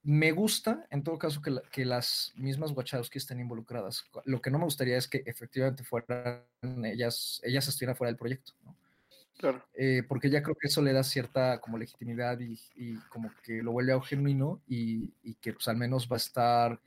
me 0.03 0.31
gusta, 0.31 0.87
en 0.89 1.03
todo 1.03 1.19
caso, 1.19 1.41
que, 1.41 1.55
que, 1.71 1.85
las 1.85 2.33
mismas 2.35 2.71
Wachowski 2.71 3.19
estén 3.19 3.39
involucradas. 3.39 4.05
Lo 4.25 4.41
que 4.41 4.49
no 4.49 4.57
me 4.57 4.65
gustaría 4.65 4.97
es 4.97 5.07
que 5.07 5.23
efectivamente 5.25 5.83
fueran 5.83 6.43
ellas, 6.83 7.39
ellas 7.43 7.67
estuvieran 7.67 7.95
fuera 7.95 8.09
del 8.11 8.17
proyecto, 8.17 8.53
¿no? 8.63 8.75
Eh, 9.73 10.03
porque 10.07 10.29
ya 10.29 10.43
creo 10.43 10.55
que 10.55 10.67
eso 10.67 10.81
le 10.81 10.93
da 10.93 11.03
cierta 11.03 11.59
como 11.61 11.77
legitimidad 11.77 12.39
y, 12.39 12.95
como 13.09 13.31
que 13.43 13.63
lo 13.63 13.71
vuelve 13.71 13.93
a 13.93 14.01
genuino 14.01 14.61
y, 14.67 15.11
y, 15.23 15.33
que 15.35 15.53
pues 15.53 15.67
al 15.67 15.77
menos 15.77 16.07
va 16.07 16.15
a 16.15 16.17
estar 16.17 16.79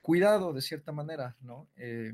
cuidado 0.00 0.52
de 0.52 0.62
cierta 0.62 0.92
manera, 0.92 1.34
¿no? 1.40 1.66
Eh, 1.76 2.12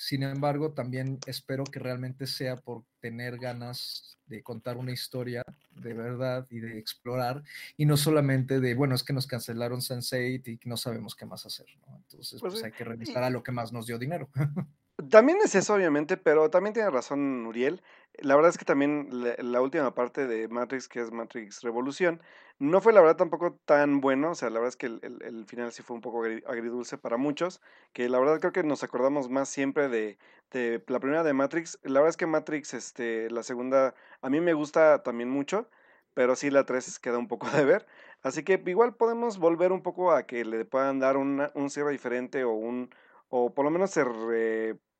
sin 0.00 0.22
embargo, 0.22 0.72
también 0.72 1.18
espero 1.26 1.62
que 1.62 1.78
realmente 1.78 2.26
sea 2.26 2.56
por 2.56 2.84
tener 3.00 3.36
ganas 3.36 4.18
de 4.24 4.42
contar 4.42 4.78
una 4.78 4.92
historia 4.92 5.42
de 5.72 5.92
verdad 5.92 6.46
y 6.48 6.60
de 6.60 6.78
explorar, 6.78 7.42
y 7.76 7.84
no 7.84 7.98
solamente 7.98 8.60
de, 8.60 8.74
bueno, 8.74 8.94
es 8.94 9.04
que 9.04 9.12
nos 9.12 9.26
cancelaron 9.26 9.80
Sense8 9.80 10.58
y 10.64 10.68
no 10.68 10.78
sabemos 10.78 11.14
qué 11.14 11.26
más 11.26 11.44
hacer, 11.44 11.66
¿no? 11.86 11.98
Entonces, 11.98 12.40
pues, 12.40 12.54
pues 12.54 12.64
hay 12.64 12.72
que 12.72 12.84
regresar 12.84 13.24
a 13.24 13.28
lo 13.28 13.42
que 13.42 13.52
más 13.52 13.74
nos 13.74 13.86
dio 13.86 13.98
dinero. 13.98 14.30
También 15.10 15.38
es 15.44 15.54
eso, 15.54 15.74
obviamente, 15.74 16.16
pero 16.16 16.50
también 16.50 16.74
tiene 16.74 16.90
razón 16.90 17.46
Uriel. 17.46 17.82
La 18.18 18.36
verdad 18.36 18.50
es 18.50 18.58
que 18.58 18.66
también 18.66 19.08
la, 19.10 19.60
última 19.62 19.94
parte 19.94 20.26
de 20.26 20.46
Matrix, 20.48 20.88
que 20.88 21.00
es 21.00 21.10
Matrix 21.10 21.62
Revolución, 21.62 22.20
no 22.60 22.80
fue 22.82 22.92
la 22.92 23.00
verdad 23.00 23.16
tampoco 23.16 23.58
tan 23.64 24.00
bueno. 24.00 24.32
O 24.32 24.34
sea, 24.34 24.50
la 24.50 24.60
verdad 24.60 24.68
es 24.68 24.76
que 24.76 24.86
el, 24.86 25.44
final 25.46 25.72
sí 25.72 25.82
fue 25.82 25.96
un 25.96 26.02
poco 26.02 26.22
agridulce 26.46 26.98
para 26.98 27.16
muchos. 27.16 27.60
Que 27.92 28.08
la 28.08 28.20
verdad 28.20 28.38
creo 28.38 28.52
que 28.52 28.62
nos 28.62 28.84
acordamos 28.84 29.30
más 29.30 29.48
siempre 29.48 29.88
de, 29.88 30.18
de 30.52 30.84
la 30.86 31.00
primera 31.00 31.24
de 31.24 31.32
Matrix. 31.32 31.78
La 31.82 32.00
verdad 32.00 32.10
es 32.10 32.16
que 32.18 32.26
Matrix, 32.26 32.74
este, 32.74 33.30
la 33.30 33.42
segunda, 33.42 33.94
a 34.20 34.30
mí 34.30 34.40
me 34.40 34.52
gusta 34.52 35.02
también 35.02 35.30
mucho, 35.30 35.68
pero 36.14 36.36
sí 36.36 36.50
la 36.50 36.66
3 36.66 36.98
queda 36.98 37.18
un 37.18 37.28
poco 37.28 37.48
de 37.50 37.64
ver. 37.64 37.86
Así 38.22 38.44
que 38.44 38.62
igual 38.66 38.94
podemos 38.94 39.38
volver 39.38 39.72
un 39.72 39.82
poco 39.82 40.12
a 40.12 40.26
que 40.26 40.44
le 40.44 40.64
puedan 40.66 40.98
dar 40.98 41.16
una, 41.16 41.50
un 41.54 41.70
cierre 41.70 41.92
diferente 41.92 42.44
o 42.44 42.52
un 42.52 42.90
o 43.30 43.54
por 43.54 43.64
lo 43.64 43.70
menos 43.70 43.90
se 43.90 44.04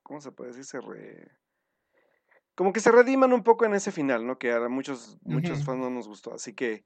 ¿cómo 0.03 0.21
se 0.21 0.33
puede 0.33 0.53
decir? 0.53 0.65
Se 0.65 0.81
Como 2.55 2.73
que 2.73 2.81
se 2.81 2.91
rediman 2.91 3.33
un 3.33 3.43
poco 3.43 3.67
en 3.67 3.75
ese 3.75 3.93
final, 3.93 4.27
¿no? 4.27 4.39
Que 4.39 4.53
a 4.53 4.69
muchos, 4.69 5.19
muchos 5.23 5.65
fans 5.65 5.81
no 5.81 5.91
nos 5.91 6.09
gustó. 6.09 6.33
Así 6.33 6.55
que 6.55 6.85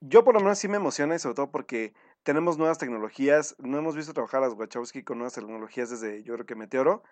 yo 0.00 0.24
por 0.24 0.34
lo 0.34 0.40
menos 0.40 0.58
sí 0.58 0.68
me 0.68 0.76
emociona 0.76 1.14
y 1.14 1.18
sobre 1.18 1.36
todo 1.36 1.50
porque 1.50 1.94
tenemos 2.22 2.58
nuevas 2.58 2.78
tecnologías. 2.78 3.54
No 3.58 3.78
hemos 3.78 3.96
visto 3.96 4.12
trabajar 4.14 4.42
a 4.42 4.48
las 4.48 4.54
Wachowski 4.58 5.02
con 5.02 5.18
nuevas 5.18 5.34
tecnologías 5.34 5.90
desde 5.90 6.22
yo 6.22 6.34
creo 6.34 6.46
que 6.46 6.54
Meteoro. 6.54 7.02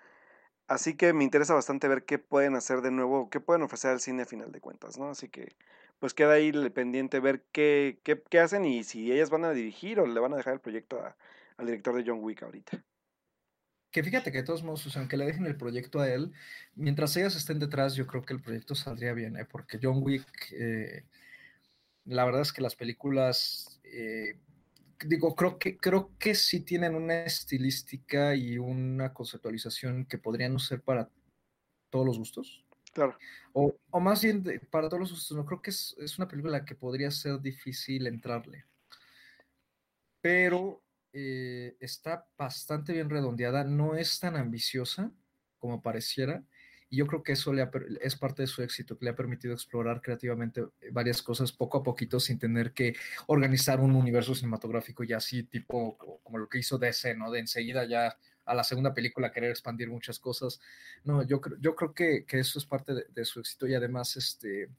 Así 0.66 0.97
que 0.97 1.12
me 1.14 1.24
interesa 1.24 1.55
bastante 1.55 1.89
ver 1.89 2.05
qué 2.05 2.18
pueden 2.18 2.55
hacer 2.55 2.82
de 2.82 2.91
nuevo, 2.91 3.30
qué 3.30 3.41
pueden 3.41 3.62
ofrecer 3.62 3.91
al 3.91 4.01
cine 4.01 4.22
a 4.22 4.26
final 4.26 4.53
de 4.53 4.61
cuentas, 4.61 4.99
¿no? 4.99 5.11
Así 5.11 5.28
que 5.28 5.49
pues 5.99 6.14
queda 6.14 6.34
ahí 6.34 6.53
pendiente 6.70 7.20
ver 7.20 7.45
qué, 7.53 8.01
qué, 8.05 8.22
qué 8.28 8.41
hacen 8.41 8.64
y 8.64 8.84
si 8.84 9.11
ellas 9.11 9.30
van 9.30 9.45
a 9.45 9.53
dirigir 9.53 9.99
o 9.99 10.07
le 10.07 10.20
van 10.20 10.34
a 10.34 10.36
dejar 10.36 10.55
el 10.55 10.61
proyecto 10.61 11.03
al 11.57 11.66
director 11.66 11.95
de 11.97 12.05
John 12.07 12.22
Wick 12.22 12.43
ahorita. 12.43 12.84
Que 13.91 14.03
fíjate 14.03 14.30
que 14.30 14.39
de 14.39 14.45
todos 14.45 14.62
modos, 14.62 14.95
aunque 14.97 15.16
le 15.16 15.24
dejen 15.24 15.47
el 15.47 15.57
proyecto 15.57 16.01
a 16.01 16.09
él, 16.09 16.32
mientras 16.74 17.16
ellas 17.16 17.34
estén 17.34 17.59
detrás, 17.59 17.95
yo 17.95 18.07
creo 18.07 18.22
que 18.22 18.34
el 18.34 18.43
proyecto 18.43 18.74
saldría 18.74 19.14
bien, 19.14 19.36
¿eh? 19.36 19.47
porque 19.47 19.78
John 19.82 20.03
Wick, 20.03 20.53
eh, 20.53 21.05
la 22.09 22.24
verdad 22.24 22.42
es 22.42 22.52
que 22.52 22.62
las 22.62 22.74
películas, 22.74 23.80
eh, 23.84 24.38
digo, 25.04 25.34
creo 25.34 25.59
que, 25.59 25.76
creo 25.76 26.16
que 26.18 26.34
sí 26.34 26.61
tienen 26.61 26.94
una 26.94 27.22
estilística 27.24 28.34
y 28.34 28.59
una 28.59 29.12
conceptualización 29.12 30.06
que 30.06 30.18
podrían 30.18 30.54
no 30.54 30.59
ser 30.59 30.80
para 30.82 31.11
todos 31.90 32.06
los 32.06 32.18
gustos. 32.18 32.64
Claro. 32.94 33.16
O, 33.52 33.76
o 33.90 34.00
más 34.00 34.22
bien 34.22 34.42
para 34.70 34.88
todos 34.88 35.00
los 35.00 35.11
gustos, 35.12 35.36
no 35.36 35.44
creo 35.44 35.61
que 35.61 35.70
es, 35.70 35.94
es 35.98 36.18
una 36.18 36.26
película 36.26 36.64
que 36.64 36.74
podría 36.74 37.11
ser 37.11 37.40
difícil 37.40 38.06
entrarle. 38.06 38.64
Pero 40.22 40.82
eh, 41.12 41.76
está 41.80 42.26
bastante 42.38 42.92
bien 42.92 43.11
redondeada, 43.11 43.64
no 43.64 43.94
es 43.96 44.18
tan 44.18 44.36
ambiciosa 44.36 45.12
como 45.59 45.82
pareciera, 45.82 46.44
y 46.91 46.97
yo 46.97 47.07
creo 47.07 47.22
que 47.22 47.32
eso 47.32 47.53
le 47.53 47.68
es 48.01 48.16
parte 48.16 48.43
de 48.43 48.47
su 48.47 48.62
éxito, 48.62 48.99
que 48.99 49.05
le 49.05 49.11
ha 49.11 49.16
permitido 49.16 49.55
explorar 49.55 50.01
creativamente 50.01 50.62
eh, 50.80 50.91
varias 50.91 51.22
cosas 51.22 51.53
poco 51.53 51.78
a 51.78 51.82
poquito 51.82 52.18
sin 52.20 52.39
tener 52.39 52.72
que 52.72 52.95
organizar 53.26 53.80
un 53.80 53.95
universo 53.95 54.34
cinematográfico 54.34 55.05
y 55.05 55.12
así 55.12 55.43
tipo 55.43 55.97
como 56.22 56.39
lo 56.39 56.49
que 56.49 56.59
hizo 56.59 56.78
DC, 56.78 57.14
¿no? 57.14 57.30
De 57.30 57.41
enseguida 57.41 57.84
ya 57.84 58.16
a 58.45 58.55
la 58.55 58.64
segunda 58.64 58.95
película 58.95 59.30
querer 59.30 59.51
expandir 59.51 59.91
muchas 59.91 60.18
cosas. 60.18 60.61
No, 61.05 61.22
yo, 61.22 61.41
yo 61.61 61.74
creo 61.76 61.93
que, 61.93 62.24
que 62.24 62.41
eso 62.41 62.59
es 62.59 62.64
parte 62.64 62.95
de, 62.95 63.05
de, 63.11 63.24
su 63.24 63.41
éxito 63.41 63.66
y 63.66 63.74
además 63.74 64.16
este, 64.16 64.70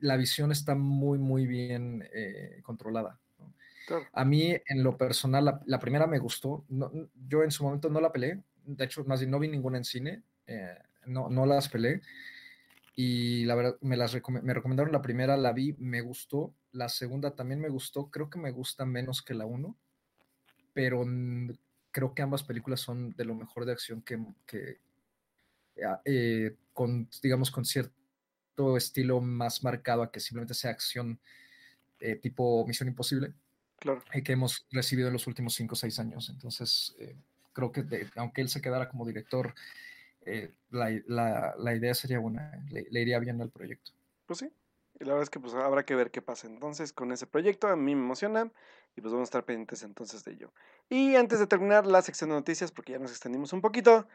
la 0.00 0.16
visión 0.16 0.52
está 0.52 0.74
muy, 0.74 1.18
muy 1.18 1.46
bien 1.46 2.08
eh, 2.12 2.60
controlada. 2.62 3.18
A 4.12 4.24
mí, 4.24 4.54
en 4.66 4.84
lo 4.84 4.96
personal, 4.96 5.60
la, 5.64 5.78
primera 5.80 6.06
me 6.06 6.18
gustó. 6.18 6.64
yo 7.26 7.42
en 7.42 7.50
su 7.50 7.64
momento 7.64 7.88
no 7.88 8.00
la 8.00 8.12
peleé. 8.12 8.40
De 8.64 8.84
hecho, 8.84 9.04
más 9.04 9.20
bien 9.20 9.30
no 9.32 9.40
vi 9.40 9.48
ninguna 9.48 9.78
en 9.78 9.84
cine. 9.84 10.22
Eh, 10.50 10.78
no, 11.06 11.30
no 11.30 11.46
las 11.46 11.68
peleé. 11.68 12.02
Y 12.96 13.44
la 13.44 13.54
verdad, 13.54 13.76
me, 13.80 13.96
las 13.96 14.14
me 14.14 14.54
recomendaron 14.54 14.92
la 14.92 15.00
primera, 15.00 15.36
la 15.36 15.52
vi, 15.52 15.74
me 15.78 16.00
gustó. 16.00 16.52
La 16.72 16.88
segunda 16.88 17.34
también 17.34 17.60
me 17.60 17.68
gustó. 17.68 18.10
Creo 18.10 18.28
que 18.28 18.38
me 18.38 18.50
gusta 18.50 18.84
menos 18.84 19.22
que 19.22 19.34
la 19.34 19.46
uno. 19.46 19.76
Pero 20.74 21.04
creo 21.90 22.14
que 22.14 22.22
ambas 22.22 22.42
películas 22.42 22.80
son 22.80 23.10
de 23.10 23.24
lo 23.24 23.34
mejor 23.34 23.64
de 23.64 23.72
acción 23.72 24.02
que, 24.02 24.18
que 24.46 24.78
ah, 25.84 26.00
eh, 26.04 26.56
con, 26.72 27.08
digamos, 27.22 27.50
con 27.50 27.64
cierto 27.64 28.76
estilo 28.76 29.20
más 29.20 29.64
marcado 29.64 30.02
a 30.02 30.12
que 30.12 30.20
simplemente 30.20 30.54
sea 30.54 30.70
acción 30.70 31.18
eh, 32.00 32.16
tipo 32.16 32.66
Misión 32.66 32.88
Imposible. 32.88 33.32
Claro. 33.78 34.02
Y 34.12 34.22
que 34.22 34.32
hemos 34.32 34.66
recibido 34.70 35.08
en 35.08 35.14
los 35.14 35.26
últimos 35.26 35.54
cinco 35.54 35.72
o 35.72 35.76
seis 35.76 35.98
años. 35.98 36.28
Entonces, 36.28 36.94
eh, 36.98 37.16
creo 37.52 37.72
que 37.72 37.84
aunque 38.16 38.42
él 38.42 38.48
se 38.48 38.60
quedara 38.60 38.88
como 38.88 39.06
director, 39.06 39.54
la, 40.70 41.54
la, 41.56 41.74
idea 41.74 41.94
sería 41.94 42.18
buena, 42.18 42.62
le, 42.70 42.86
le, 42.90 43.00
iría 43.00 43.18
bien 43.18 43.40
al 43.40 43.50
proyecto. 43.50 43.92
Pues 44.26 44.40
sí, 44.40 44.52
y 44.98 45.04
la 45.04 45.12
verdad 45.12 45.24
es 45.24 45.30
que 45.30 45.40
pues 45.40 45.54
habrá 45.54 45.84
que 45.84 45.94
ver 45.94 46.10
qué 46.10 46.22
pasa 46.22 46.46
entonces 46.46 46.92
con 46.92 47.12
ese 47.12 47.26
proyecto, 47.26 47.68
a 47.68 47.76
mí 47.76 47.94
me 47.94 48.02
emociona 48.02 48.50
y 48.96 49.00
pues 49.00 49.12
vamos 49.12 49.26
a 49.26 49.30
estar 49.30 49.44
pendientes 49.44 49.82
entonces 49.82 50.24
de 50.24 50.32
ello. 50.32 50.52
Y 50.88 51.16
antes 51.16 51.38
de 51.38 51.46
terminar 51.46 51.86
la 51.86 52.02
sección 52.02 52.30
de 52.30 52.36
noticias, 52.36 52.72
porque 52.72 52.92
ya 52.92 52.98
nos 52.98 53.10
extendimos 53.10 53.52
un 53.52 53.60
poquito, 53.60 54.06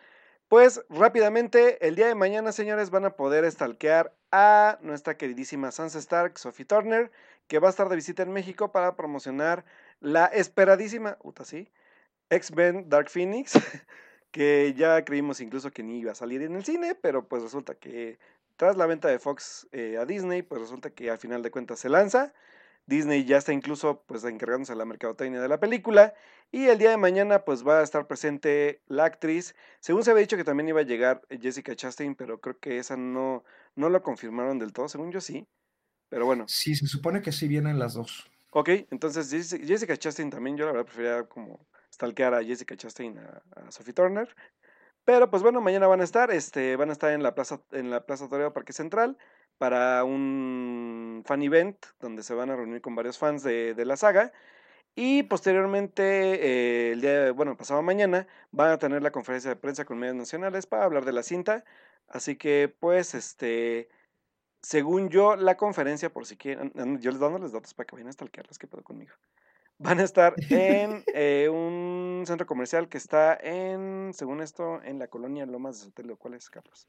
pues 0.47 0.83
rápidamente, 0.89 1.85
el 1.87 1.95
día 1.95 2.07
de 2.07 2.15
mañana, 2.15 2.51
señores, 2.51 2.91
van 2.91 3.05
a 3.05 3.15
poder 3.15 3.49
stalkear 3.49 4.15
a 4.31 4.77
nuestra 4.81 5.17
queridísima 5.17 5.71
Sansa 5.71 5.99
Stark, 5.99 6.37
Sophie 6.37 6.65
Turner, 6.65 7.11
que 7.47 7.59
va 7.59 7.67
a 7.67 7.71
estar 7.71 7.89
de 7.89 7.95
visita 7.95 8.23
en 8.23 8.31
México 8.31 8.71
para 8.71 8.95
promocionar 8.95 9.65
la 9.99 10.25
esperadísima, 10.25 11.17
uta 11.23 11.45
sí, 11.45 11.71
X-Men 12.29 12.89
Dark 12.89 13.09
Phoenix, 13.09 13.53
que 14.35 14.73
ya 14.75 15.05
creímos 15.05 15.39
incluso 15.39 15.71
que 15.71 15.81
ni 15.81 15.99
iba 15.99 16.11
a 16.11 16.15
salir 16.15 16.41
en 16.41 16.57
el 16.57 16.65
cine, 16.65 16.93
pero 16.93 17.25
pues 17.25 17.41
resulta 17.41 17.75
que 17.75 18.19
tras 18.57 18.75
la 18.75 18.85
venta 18.85 19.07
de 19.07 19.17
Fox 19.17 19.65
eh, 19.71 19.95
a 19.97 20.05
Disney, 20.05 20.41
pues 20.41 20.59
resulta 20.59 20.89
que 20.89 21.09
al 21.09 21.17
final 21.17 21.41
de 21.41 21.51
cuentas 21.51 21.79
se 21.79 21.87
lanza. 21.87 22.33
Disney 22.85 23.23
ya 23.23 23.37
está 23.37 23.53
incluso 23.53 24.03
pues 24.05 24.25
encargándose 24.25 24.73
de 24.73 24.77
la 24.77 24.83
mercadotecnia 24.83 25.39
de 25.39 25.47
la 25.47 25.61
película 25.61 26.13
y 26.51 26.65
el 26.65 26.77
día 26.77 26.89
de 26.89 26.97
mañana 26.97 27.45
pues 27.45 27.65
va 27.65 27.79
a 27.79 27.83
estar 27.83 28.07
presente 28.07 28.81
la 28.87 29.05
actriz. 29.05 29.55
Según 29.79 30.03
se 30.03 30.11
había 30.11 30.23
dicho 30.23 30.35
que 30.35 30.43
también 30.43 30.67
iba 30.67 30.81
a 30.81 30.83
llegar 30.83 31.21
eh, 31.29 31.39
Jessica 31.41 31.73
Chastain, 31.73 32.13
pero 32.15 32.41
creo 32.41 32.59
que 32.59 32.77
esa 32.77 32.97
no 32.97 33.45
no 33.75 33.87
lo 33.87 34.03
confirmaron 34.03 34.59
del 34.59 34.73
todo, 34.73 34.89
según 34.89 35.13
yo 35.13 35.21
sí. 35.21 35.47
Pero 36.09 36.25
bueno. 36.25 36.43
Sí, 36.49 36.75
se 36.75 36.87
supone 36.87 37.21
que 37.21 37.31
sí 37.31 37.47
vienen 37.47 37.79
las 37.79 37.93
dos. 37.93 38.29
Ok, 38.51 38.67
entonces 38.91 39.29
Jessica 39.49 39.95
Chastain 39.95 40.29
también 40.29 40.57
yo 40.57 40.65
la 40.65 40.73
verdad 40.73 40.85
prefería 40.87 41.23
como 41.23 41.65
stalkear 41.95 42.33
a 42.33 42.43
Jessica 42.43 42.75
Chastain 42.75 43.17
a, 43.17 43.71
Sophie 43.71 43.93
Turner. 43.93 44.33
Pero 45.05 45.29
pues 45.29 45.43
bueno, 45.43 45.61
mañana 45.61 45.87
van 45.87 46.01
a 46.01 46.03
estar, 46.03 46.31
este, 46.31 46.75
van 46.75 46.89
a 46.89 46.93
estar 46.93 47.11
en 47.13 47.23
la 47.23 47.35
plaza, 47.35 47.61
en 47.71 47.91
la 47.91 48.05
Plaza 48.05 48.27
Toreo 48.29 48.53
Parque 48.53 48.73
Central 48.73 49.17
para 49.57 50.03
un 50.03 51.23
fan 51.25 51.43
event 51.43 51.77
donde 51.99 52.23
se 52.23 52.33
van 52.33 52.49
a 52.49 52.55
reunir 52.55 52.81
con 52.81 52.95
varios 52.95 53.17
fans 53.17 53.43
de, 53.43 53.75
la 53.85 53.97
saga. 53.97 54.33
Y 54.95 55.23
posteriormente, 55.23 56.03
eh, 56.03 56.91
el 56.93 57.01
día, 57.01 57.31
bueno, 57.33 57.57
pasado 57.57 57.81
mañana, 57.81 58.27
van 58.51 58.71
a 58.71 58.79
tener 58.79 59.01
la 59.03 59.11
conferencia 59.11 59.49
de 59.49 59.57
prensa 59.57 59.85
con 59.85 59.99
medios 59.99 60.15
nacionales 60.15 60.67
para 60.67 60.85
hablar 60.85 61.05
de 61.05 61.13
la 61.13 61.23
cinta. 61.23 61.65
Así 62.07 62.37
que, 62.37 62.73
pues, 62.79 63.13
este, 63.13 63.89
según 64.61 65.09
yo, 65.09 65.35
la 65.35 65.57
conferencia, 65.57 66.11
por 66.11 66.25
si 66.25 66.37
quieren, 66.37 66.71
yo 67.01 67.11
les 67.11 67.19
doy 67.19 67.39
los 67.39 67.51
datos 67.51 67.73
para 67.73 67.87
que 67.87 67.95
vayan 67.95 68.09
a 68.09 68.13
stalkearlas, 68.13 68.57
¿qué 68.57 68.67
pedo 68.67 68.83
conmigo? 68.83 69.13
Van 69.77 69.99
a 69.99 70.03
estar 70.03 70.33
en 70.49 71.03
eh, 71.13 71.49
un 71.49 72.23
centro 72.25 72.47
comercial 72.47 72.87
que 72.87 72.97
está 72.97 73.35
en, 73.35 74.11
según 74.13 74.41
esto, 74.41 74.81
en 74.83 74.99
la 74.99 75.07
colonia 75.07 75.45
Lomas 75.45 75.79
de 75.79 75.85
Sotelo. 75.85 76.17
¿Cuál 76.17 76.35
es, 76.35 76.49
Carlos? 76.49 76.87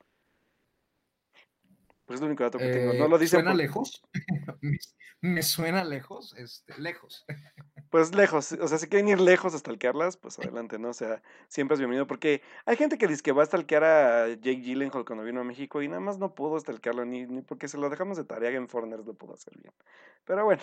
Pues 2.04 2.18
es 2.18 2.22
el 2.22 2.28
único 2.28 2.44
dato 2.44 2.58
que 2.58 2.68
tengo. 2.68 2.92
No 2.94 3.08
lo 3.08 3.16
eh, 3.16 3.20
dice. 3.20 3.36
¿Suena 3.36 3.52
lejos? 3.52 4.02
me, 5.20 5.42
suena 5.42 5.84
lejos, 5.84 6.34
este, 6.36 6.78
lejos. 6.78 7.24
Pues 7.88 8.12
lejos, 8.14 8.50
o 8.52 8.66
sea, 8.66 8.78
si 8.78 8.88
quieren 8.88 9.08
ir 9.08 9.20
lejos 9.20 9.54
a 9.54 9.58
stalkearlas, 9.58 10.16
pues 10.16 10.40
adelante, 10.40 10.76
¿no? 10.76 10.88
O 10.88 10.92
sea, 10.92 11.22
siempre 11.46 11.74
es 11.74 11.78
bienvenido, 11.78 12.06
porque 12.08 12.42
hay 12.66 12.76
gente 12.76 12.98
que 12.98 13.06
dice 13.06 13.22
que 13.22 13.30
va 13.30 13.44
a 13.44 13.46
stalkear 13.46 13.84
a 13.84 14.28
Jake 14.28 14.60
Gyllenhaal 14.60 15.04
cuando 15.04 15.22
vino 15.24 15.40
a 15.40 15.44
México 15.44 15.80
y 15.80 15.88
nada 15.88 16.00
más 16.00 16.18
no 16.18 16.34
pudo 16.34 16.58
stalkearlo, 16.58 17.04
ni, 17.04 17.26
ni 17.26 17.42
porque 17.42 17.68
se 17.68 17.78
lo 17.78 17.88
dejamos 17.88 18.16
de 18.16 18.24
tarea 18.24 18.50
en 18.50 18.68
Foreigners 18.68 19.06
lo 19.06 19.14
pudo 19.14 19.34
hacer 19.34 19.56
bien. 19.56 19.72
Pero 20.24 20.44
bueno, 20.44 20.62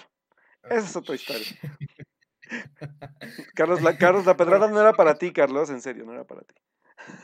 esa 0.63 0.86
es 0.86 0.95
otra 0.97 1.15
historia. 1.15 1.47
Carlos, 3.55 3.81
la, 3.81 3.97
Carlos, 3.97 4.25
la 4.25 4.37
pedrada 4.37 4.67
no 4.67 4.79
era 4.79 4.93
para 4.93 5.15
ti, 5.15 5.31
Carlos, 5.31 5.69
en 5.69 5.81
serio, 5.81 6.05
no 6.05 6.13
era 6.13 6.25
para 6.25 6.41
ti. 6.41 6.55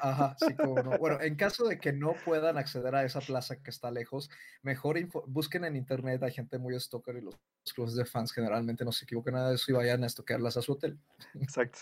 Ajá, 0.01 0.35
sí, 0.37 0.55
como 0.55 0.81
no. 0.81 0.97
Bueno, 0.97 1.19
en 1.21 1.35
caso 1.35 1.67
de 1.67 1.79
que 1.79 1.93
no 1.93 2.13
puedan 2.25 2.57
acceder 2.57 2.93
a 2.95 3.03
esa 3.03 3.21
plaza 3.21 3.61
que 3.61 3.69
está 3.69 3.91
lejos, 3.91 4.29
mejor 4.61 4.97
busquen 5.27 5.65
en 5.65 5.75
internet, 5.75 6.21
hay 6.23 6.31
gente 6.31 6.57
muy 6.57 6.79
stalker 6.79 7.15
y 7.17 7.21
los 7.21 7.39
clubes 7.73 7.95
de 7.95 8.05
fans 8.05 8.31
generalmente 8.31 8.85
no 8.85 8.91
se 8.91 9.05
equivocan 9.05 9.35
nada 9.35 9.49
de 9.49 9.55
eso 9.55 9.71
y 9.71 9.75
vayan 9.75 10.03
a 10.03 10.07
estoquearlas 10.07 10.57
a 10.57 10.61
su 10.61 10.73
hotel. 10.73 10.99
Exacto. 11.35 11.79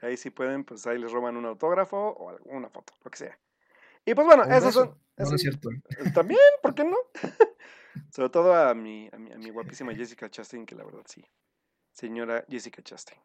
Ahí 0.00 0.16
sí 0.16 0.30
pueden, 0.30 0.64
pues 0.64 0.86
ahí 0.86 0.98
les 0.98 1.12
roban 1.12 1.36
un 1.36 1.46
autógrafo 1.46 1.96
o 1.96 2.30
alguna 2.30 2.68
foto, 2.68 2.92
lo 3.02 3.10
que 3.10 3.18
sea. 3.18 3.38
Y 4.04 4.14
pues 4.14 4.26
bueno, 4.26 4.44
son... 4.70 4.98
no 5.16 5.34
es 5.34 5.40
cierto. 5.40 5.70
Eh, 5.70 6.10
también, 6.12 6.40
¿por 6.62 6.74
qué 6.74 6.84
no? 6.84 6.96
Sobre 8.10 8.28
todo 8.28 8.54
a 8.54 8.74
mi, 8.74 9.08
a 9.12 9.18
mi, 9.18 9.32
a 9.32 9.38
mi 9.38 9.50
guapísima 9.50 9.94
Jessica 9.94 10.28
Chastain, 10.28 10.66
que 10.66 10.74
la 10.74 10.84
verdad 10.84 11.04
sí, 11.06 11.24
señora 11.94 12.44
Jessica 12.48 12.82
Chastain. 12.82 13.20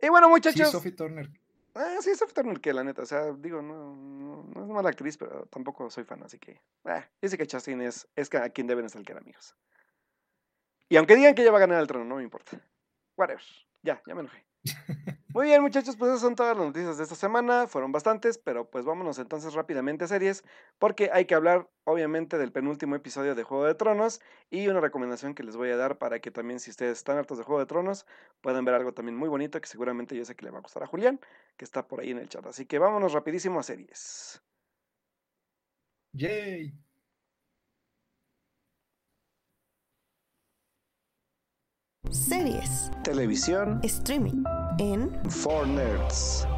Y 0.00 0.08
bueno, 0.08 0.28
muchachos. 0.28 0.66
Sí, 0.66 0.72
Sophie 0.72 0.92
Turner. 0.92 1.30
Ah, 1.74 1.98
sí, 2.00 2.14
Sophie 2.14 2.34
Turner, 2.34 2.60
que 2.60 2.72
la 2.72 2.82
neta, 2.82 3.02
o 3.02 3.06
sea, 3.06 3.32
digo, 3.32 3.62
no, 3.62 3.94
no, 3.94 4.64
es 4.64 4.68
mala 4.68 4.88
actriz, 4.88 5.16
pero 5.16 5.46
tampoco 5.46 5.90
soy 5.90 6.04
fan, 6.04 6.22
así 6.22 6.38
que. 6.38 6.60
Ah, 6.84 7.08
Jessica 7.20 7.46
Chastain 7.46 7.80
es, 7.82 8.08
es 8.16 8.32
a 8.34 8.48
quien 8.50 8.66
deben 8.66 8.86
estar 8.86 9.02
amigos. 9.16 9.54
Y 10.88 10.96
aunque 10.96 11.14
digan 11.14 11.34
que 11.34 11.42
ella 11.42 11.52
va 11.52 11.58
a 11.58 11.60
ganar 11.60 11.80
el 11.80 11.86
trono, 11.86 12.04
no 12.04 12.16
me 12.16 12.22
importa. 12.22 12.60
Whatever. 13.16 13.44
Ya, 13.82 14.02
ya 14.06 14.14
me 14.14 14.22
enojé. 14.22 14.47
Muy 15.34 15.46
bien, 15.46 15.60
muchachos, 15.62 15.96
pues 15.96 16.10
esas 16.10 16.22
son 16.22 16.34
todas 16.34 16.56
las 16.56 16.66
noticias 16.66 16.96
de 16.96 17.02
esta 17.04 17.14
semana. 17.14 17.66
Fueron 17.66 17.92
bastantes, 17.92 18.38
pero 18.38 18.70
pues 18.70 18.84
vámonos 18.84 19.18
entonces 19.18 19.54
rápidamente 19.54 20.04
a 20.04 20.08
series, 20.08 20.42
porque 20.78 21.10
hay 21.12 21.26
que 21.26 21.34
hablar, 21.34 21.68
obviamente, 21.84 22.38
del 22.38 22.50
penúltimo 22.50 22.96
episodio 22.96 23.34
de 23.34 23.42
Juego 23.44 23.64
de 23.64 23.74
Tronos 23.74 24.20
y 24.50 24.68
una 24.68 24.80
recomendación 24.80 25.34
que 25.34 25.42
les 25.44 25.56
voy 25.56 25.70
a 25.70 25.76
dar 25.76 25.98
para 25.98 26.20
que 26.20 26.30
también, 26.30 26.60
si 26.60 26.70
ustedes 26.70 26.98
están 26.98 27.18
hartos 27.18 27.38
de 27.38 27.44
Juego 27.44 27.60
de 27.60 27.66
Tronos, 27.66 28.06
puedan 28.40 28.64
ver 28.64 28.74
algo 28.74 28.94
también 28.94 29.16
muy 29.16 29.28
bonito 29.28 29.60
que 29.60 29.68
seguramente 29.68 30.16
yo 30.16 30.24
sé 30.24 30.34
que 30.34 30.44
le 30.46 30.50
va 30.50 30.58
a 30.58 30.62
gustar 30.62 30.82
a 30.82 30.86
Julián, 30.86 31.20
que 31.56 31.64
está 31.64 31.86
por 31.86 32.00
ahí 32.00 32.10
en 32.10 32.18
el 32.18 32.28
chat. 32.28 32.46
Así 32.46 32.64
que 32.66 32.78
vámonos 32.78 33.12
rapidísimo 33.12 33.60
a 33.60 33.62
series. 33.62 34.42
Yay. 36.14 36.72
Series. 42.10 42.90
Televisión. 43.04 43.80
Streaming. 43.82 44.42
En. 44.78 45.10
For 45.30 45.66
Nerds. 45.66 46.48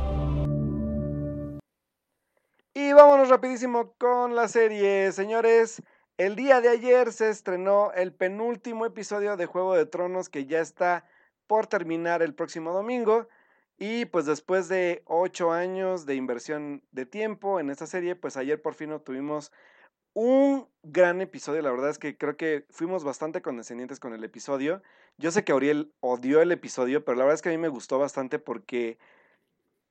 Y 2.72 2.92
vámonos 2.92 3.28
rapidísimo 3.30 3.94
con 3.98 4.36
la 4.36 4.46
serie, 4.46 5.10
señores. 5.10 5.82
El 6.18 6.36
día 6.36 6.60
de 6.60 6.68
ayer 6.68 7.12
se 7.12 7.30
estrenó 7.30 7.90
el 7.92 8.12
penúltimo 8.12 8.86
episodio 8.86 9.36
de 9.36 9.46
Juego 9.46 9.74
de 9.74 9.86
Tronos 9.86 10.28
que 10.28 10.46
ya 10.46 10.60
está 10.60 11.04
por 11.48 11.66
terminar 11.66 12.22
el 12.22 12.32
próximo 12.32 12.72
domingo. 12.72 13.26
Y 13.76 14.04
pues 14.04 14.26
después 14.26 14.68
de 14.68 15.02
ocho 15.06 15.50
años 15.50 16.06
de 16.06 16.14
inversión 16.14 16.84
de 16.92 17.06
tiempo 17.06 17.58
en 17.58 17.70
esta 17.70 17.86
serie, 17.86 18.14
pues 18.14 18.36
ayer 18.36 18.62
por 18.62 18.74
fin 18.74 19.00
tuvimos 19.04 19.50
un 20.14 20.68
gran 20.82 21.20
episodio, 21.20 21.62
la 21.62 21.70
verdad 21.70 21.90
es 21.90 21.98
que 21.98 22.16
creo 22.16 22.36
que 22.36 22.64
fuimos 22.70 23.04
bastante 23.04 23.42
condescendientes 23.42 24.00
con 24.00 24.12
el 24.14 24.24
episodio. 24.24 24.82
Yo 25.18 25.30
sé 25.30 25.44
que 25.44 25.52
Auriel 25.52 25.92
odió 26.00 26.40
el 26.40 26.52
episodio, 26.52 27.04
pero 27.04 27.16
la 27.16 27.24
verdad 27.24 27.34
es 27.34 27.42
que 27.42 27.50
a 27.50 27.52
mí 27.52 27.58
me 27.58 27.68
gustó 27.68 27.98
bastante 27.98 28.38
porque 28.38 28.98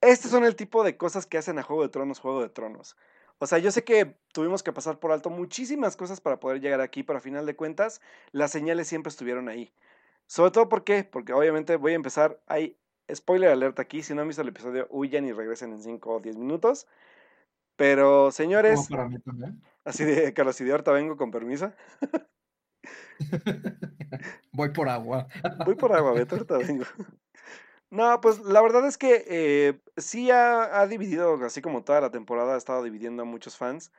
estos 0.01 0.31
son 0.31 0.45
el 0.45 0.55
tipo 0.55 0.83
de 0.83 0.97
cosas 0.97 1.25
que 1.25 1.37
hacen 1.37 1.59
a 1.59 1.63
Juego 1.63 1.83
de 1.83 1.89
Tronos, 1.89 2.19
Juego 2.19 2.41
de 2.41 2.49
Tronos. 2.49 2.95
O 3.37 3.47
sea, 3.47 3.57
yo 3.59 3.71
sé 3.71 3.83
que 3.83 4.17
tuvimos 4.33 4.63
que 4.63 4.73
pasar 4.73 4.99
por 4.99 5.11
alto 5.11 5.29
muchísimas 5.29 5.95
cosas 5.95 6.19
para 6.19 6.39
poder 6.39 6.59
llegar 6.59 6.81
aquí, 6.81 7.03
pero 7.03 7.19
a 7.19 7.21
final 7.21 7.45
de 7.45 7.55
cuentas, 7.55 8.01
las 8.31 8.51
señales 8.51 8.87
siempre 8.87 9.09
estuvieron 9.09 9.47
ahí. 9.47 9.71
Sobre 10.27 10.51
todo, 10.51 10.69
¿por 10.69 10.83
qué? 10.83 11.03
Porque 11.05 11.33
obviamente 11.33 11.77
voy 11.77 11.93
a 11.93 11.95
empezar, 11.95 12.39
hay 12.47 12.77
spoiler 13.13 13.49
alerta 13.49 13.81
aquí, 13.81 14.03
si 14.03 14.13
no 14.13 14.21
han 14.21 14.27
visto 14.27 14.41
el 14.41 14.49
episodio, 14.49 14.87
huyan 14.89 15.25
y 15.25 15.31
regresen 15.31 15.71
en 15.71 15.81
5 15.81 16.15
o 16.15 16.19
10 16.19 16.37
minutos. 16.37 16.87
Pero, 17.79 18.29
señores, 18.31 18.89
así 19.85 20.03
de, 20.03 20.33
Carlos, 20.33 20.59
y 20.59 20.65
de 20.65 20.71
ahorita 20.71 20.91
vengo 20.91 21.15
con 21.15 21.31
permiso. 21.31 21.71
Voy 24.51 24.71
por 24.71 24.89
agua. 24.89 25.27
Voy 25.65 25.75
por 25.75 25.93
agua, 25.93 26.11
Beto, 26.11 26.35
ahorita 26.35 26.57
vengo. 26.57 26.83
No, 27.89 28.19
pues 28.19 28.39
la 28.41 28.61
verdad 28.61 28.85
es 28.85 28.97
que 28.97 29.23
eh, 29.27 29.79
sí 29.95 30.29
ha, 30.29 30.85
dividido, 30.87 31.35
así 31.45 31.61
como 31.61 31.85
toda 31.85 32.01
la 32.01 32.11
temporada 32.11 32.55
ha 32.55 32.57
estado 32.57 32.83
dividiendo 32.83 33.23
a 33.23 33.25
muchos 33.25 33.55
fans. 33.55 33.93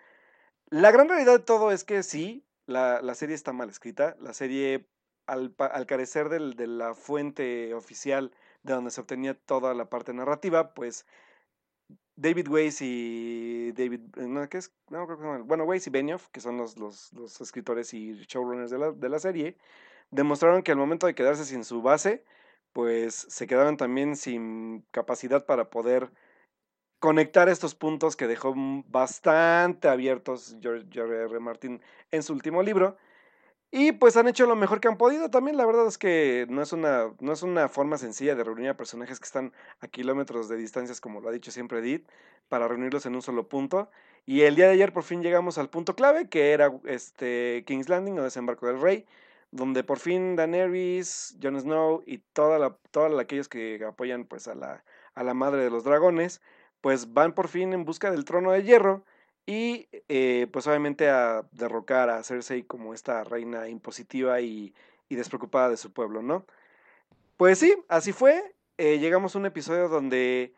La 0.69 0.91
gran 0.91 1.09
realidad 1.09 1.39
de 1.39 1.45
todo 1.45 1.73
es 1.73 1.83
que 1.83 2.03
sí, 2.03 2.45
la, 2.67 3.01
la 3.01 3.15
serie 3.15 3.35
está 3.35 3.55
mal 3.55 3.71
escrita. 3.71 4.15
La 4.21 4.35
serie, 4.35 4.91
al, 5.27 5.57
carecer 5.87 6.29
del- 6.29 6.55
de 6.55 6.67
la 6.67 6.93
fuente 6.93 7.73
oficial 7.73 8.31
de 8.63 8.75
donde 8.75 8.91
se 8.91 9.01
obtenía 9.01 9.33
toda 9.33 9.73
la 9.73 9.89
parte 9.89 10.13
narrativa, 10.13 10.75
pues 10.75 11.07
David 12.21 12.49
Weiss 12.49 12.83
y 12.83 13.73
David, 13.73 14.01
eh, 14.19 14.27
no, 14.29 14.47
¿qué 14.51 14.59
es? 14.59 14.71
No, 14.91 15.07
creo 15.07 15.19
que 15.19 15.43
bueno, 15.43 15.65
Weiss 15.65 15.87
y 15.87 15.91
Benioff, 15.91 16.29
que 16.29 16.41
son 16.41 16.59
los, 16.59 16.77
los, 16.77 17.13
los 17.15 17.41
escritores 17.41 17.95
y 17.95 18.13
showrunners 18.27 18.71
de 18.71 18.79
la, 18.79 18.93
de 18.93 19.09
la 19.09 19.19
serie, 19.19 19.57
demostraron 20.11 20.63
que 20.63 20.73
al 20.73 20.77
momento 20.77 21.07
de 21.07 21.15
quedarse 21.15 21.47
sin 21.47 21.65
su 21.65 21.81
base, 21.81 22.25
pues 22.75 23.15
se 23.15 23.47
quedaron 23.47 23.79
también 23.79 24.17
sin 24.17 24.83
capacidad 24.91 25.47
para 25.47 25.71
poder 25.71 26.11
conectar 26.99 27.49
estos 27.49 27.75
puntos 27.75 28.17
que 28.17 28.27
dejó 28.27 28.55
bastante 28.87 29.89
abiertos 29.89 30.57
George 30.61 30.87
R. 30.93 31.25
R. 31.25 31.41
Martin 31.41 31.81
en 32.11 32.23
su 32.23 32.35
último 32.35 32.63
libro. 32.63 32.99
Y 33.73 33.93
pues 33.93 34.17
han 34.17 34.27
hecho 34.27 34.47
lo 34.47 34.57
mejor 34.57 34.81
que 34.81 34.89
han 34.89 34.97
podido 34.97 35.31
también. 35.31 35.57
La 35.57 35.65
verdad 35.65 35.87
es 35.87 35.97
que 35.97 36.47
no 36.49 36.61
es 36.61 36.73
una, 36.73 37.13
no 37.21 37.33
es 37.33 37.43
una 37.43 37.69
forma 37.69 37.99
sencilla 37.99 38.35
de 38.35 38.43
reunir 38.43 38.69
a 38.71 38.77
personajes 38.77 39.21
que 39.21 39.25
están 39.25 39.53
a 39.81 39.87
kilómetros 39.87 40.49
de 40.49 40.57
distancias, 40.57 41.01
como 41.01 41.21
lo 41.21 41.29
ha 41.29 41.33
dicho 41.33 41.53
siempre 41.53 41.79
Edith, 41.79 42.09
para 42.49 42.67
reunirlos 42.67 43.07
en 43.07 43.15
un 43.15 43.23
solo 43.23 43.49
punto. 43.49 43.89
Y 44.27 44.43
el 44.43 44.57
día 44.57 44.67
de 44.67 44.73
ayer 44.73 44.93
por 44.93 45.05
fin 45.05 45.23
llegamos 45.23 45.57
al 45.57 45.71
punto 45.71 45.95
clave, 45.95 46.29
que 46.29 46.51
era 46.53 46.73
este 46.85 47.65
King's 47.67 47.89
Landing 47.89 48.19
o 48.19 48.25
Desembarco 48.25 48.67
del 48.67 48.81
Rey, 48.81 49.07
donde 49.53 49.85
por 49.85 49.99
fin 50.01 50.35
Daenerys, 50.35 51.37
Jon 51.41 51.61
Snow 51.61 52.03
y 52.07 52.19
toda 52.19 52.77
todos 52.91 53.19
aquellos 53.21 53.49
que 53.49 53.85
apoyan 53.87 54.25
pues 54.25 54.49
a 54.49 54.57
la, 54.57 54.85
a 55.15 55.23
la 55.23 55.35
madre 55.35 55.63
de 55.63 55.71
los 55.71 55.85
dragones, 55.85 56.41
pues 56.81 57.13
van 57.13 57.35
por 57.35 57.47
fin 57.49 57.73
en 57.73 57.85
busca 57.85 58.11
del 58.11 58.25
trono 58.25 58.51
de 58.51 58.65
hierro 58.65 59.05
y 59.51 59.89
eh, 60.09 60.47
pues 60.53 60.69
obviamente 60.69 61.09
a 61.09 61.45
derrocar 61.51 62.09
a 62.09 62.23
Cersei 62.23 62.63
como 62.63 62.95
esta 62.95 63.25
reina 63.25 63.69
impositiva 63.69 64.41
y, 64.41 64.73
despreocupada 65.09 65.71
de 65.71 65.77
su 65.77 65.93
pueblo, 65.93 66.23
¿no? 66.23 66.47
Pues 67.37 67.59
sí, 67.59 67.75
así 67.89 68.13
fue. 68.13 68.55
Eh, 68.79 69.01
llegamos 69.01 69.35
a 69.35 69.41
un 69.41 69.47
episodio 69.47 69.89
donde 69.89 70.55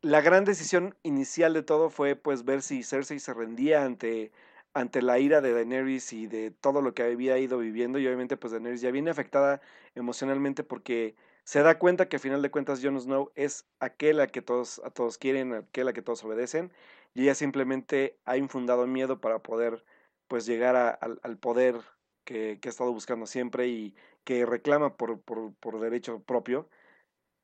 la 0.00 0.22
gran 0.22 0.46
decisión 0.46 0.96
inicial 1.02 1.52
de 1.52 1.62
todo 1.62 1.90
fue 1.90 2.16
pues 2.16 2.46
ver 2.46 2.62
si 2.62 2.82
Cersei 2.84 3.18
se 3.18 3.34
rendía 3.34 3.84
ante, 3.84 4.32
ante 4.72 5.02
la 5.02 5.18
ira 5.18 5.42
de 5.42 5.52
Daenerys 5.52 6.14
y 6.14 6.26
de 6.26 6.50
todo 6.50 6.80
lo 6.80 6.94
que 6.94 7.02
había 7.02 7.36
ido 7.36 7.58
viviendo 7.58 7.98
y 7.98 8.06
obviamente 8.06 8.38
pues 8.38 8.50
Daenerys 8.50 8.80
ya 8.80 8.90
viene 8.92 9.10
afectada 9.10 9.60
emocionalmente 9.94 10.64
porque 10.64 11.16
se 11.44 11.62
da 11.62 11.78
cuenta 11.78 12.08
que 12.08 12.16
a 12.16 12.18
final 12.18 12.40
de 12.40 12.50
cuentas 12.50 12.80
Jon 12.82 12.98
Snow 12.98 13.30
es 13.34 13.66
aquel 13.78 14.20
a 14.20 14.26
que 14.26 14.40
todos, 14.40 14.80
a 14.86 14.90
todos 14.90 15.18
quieren, 15.18 15.52
aquel 15.52 15.88
a 15.88 15.92
que 15.92 16.00
todos 16.00 16.24
obedecen 16.24 16.72
y 17.14 17.22
ella 17.24 17.34
simplemente 17.34 18.18
ha 18.24 18.36
infundado 18.36 18.86
miedo 18.86 19.20
para 19.20 19.42
poder 19.42 19.84
pues 20.28 20.46
llegar 20.46 20.76
a- 20.76 20.90
al, 20.90 21.20
al 21.22 21.38
poder 21.38 21.76
que, 22.24 22.58
que 22.60 22.68
ha 22.68 22.70
estado 22.70 22.92
buscando 22.92 23.26
siempre 23.26 23.68
y 23.68 23.94
que 24.24 24.44
reclama 24.46 24.96
por, 24.96 25.20
por, 25.22 25.54
por 25.56 25.80
derecho 25.80 26.22
propio. 26.22 26.68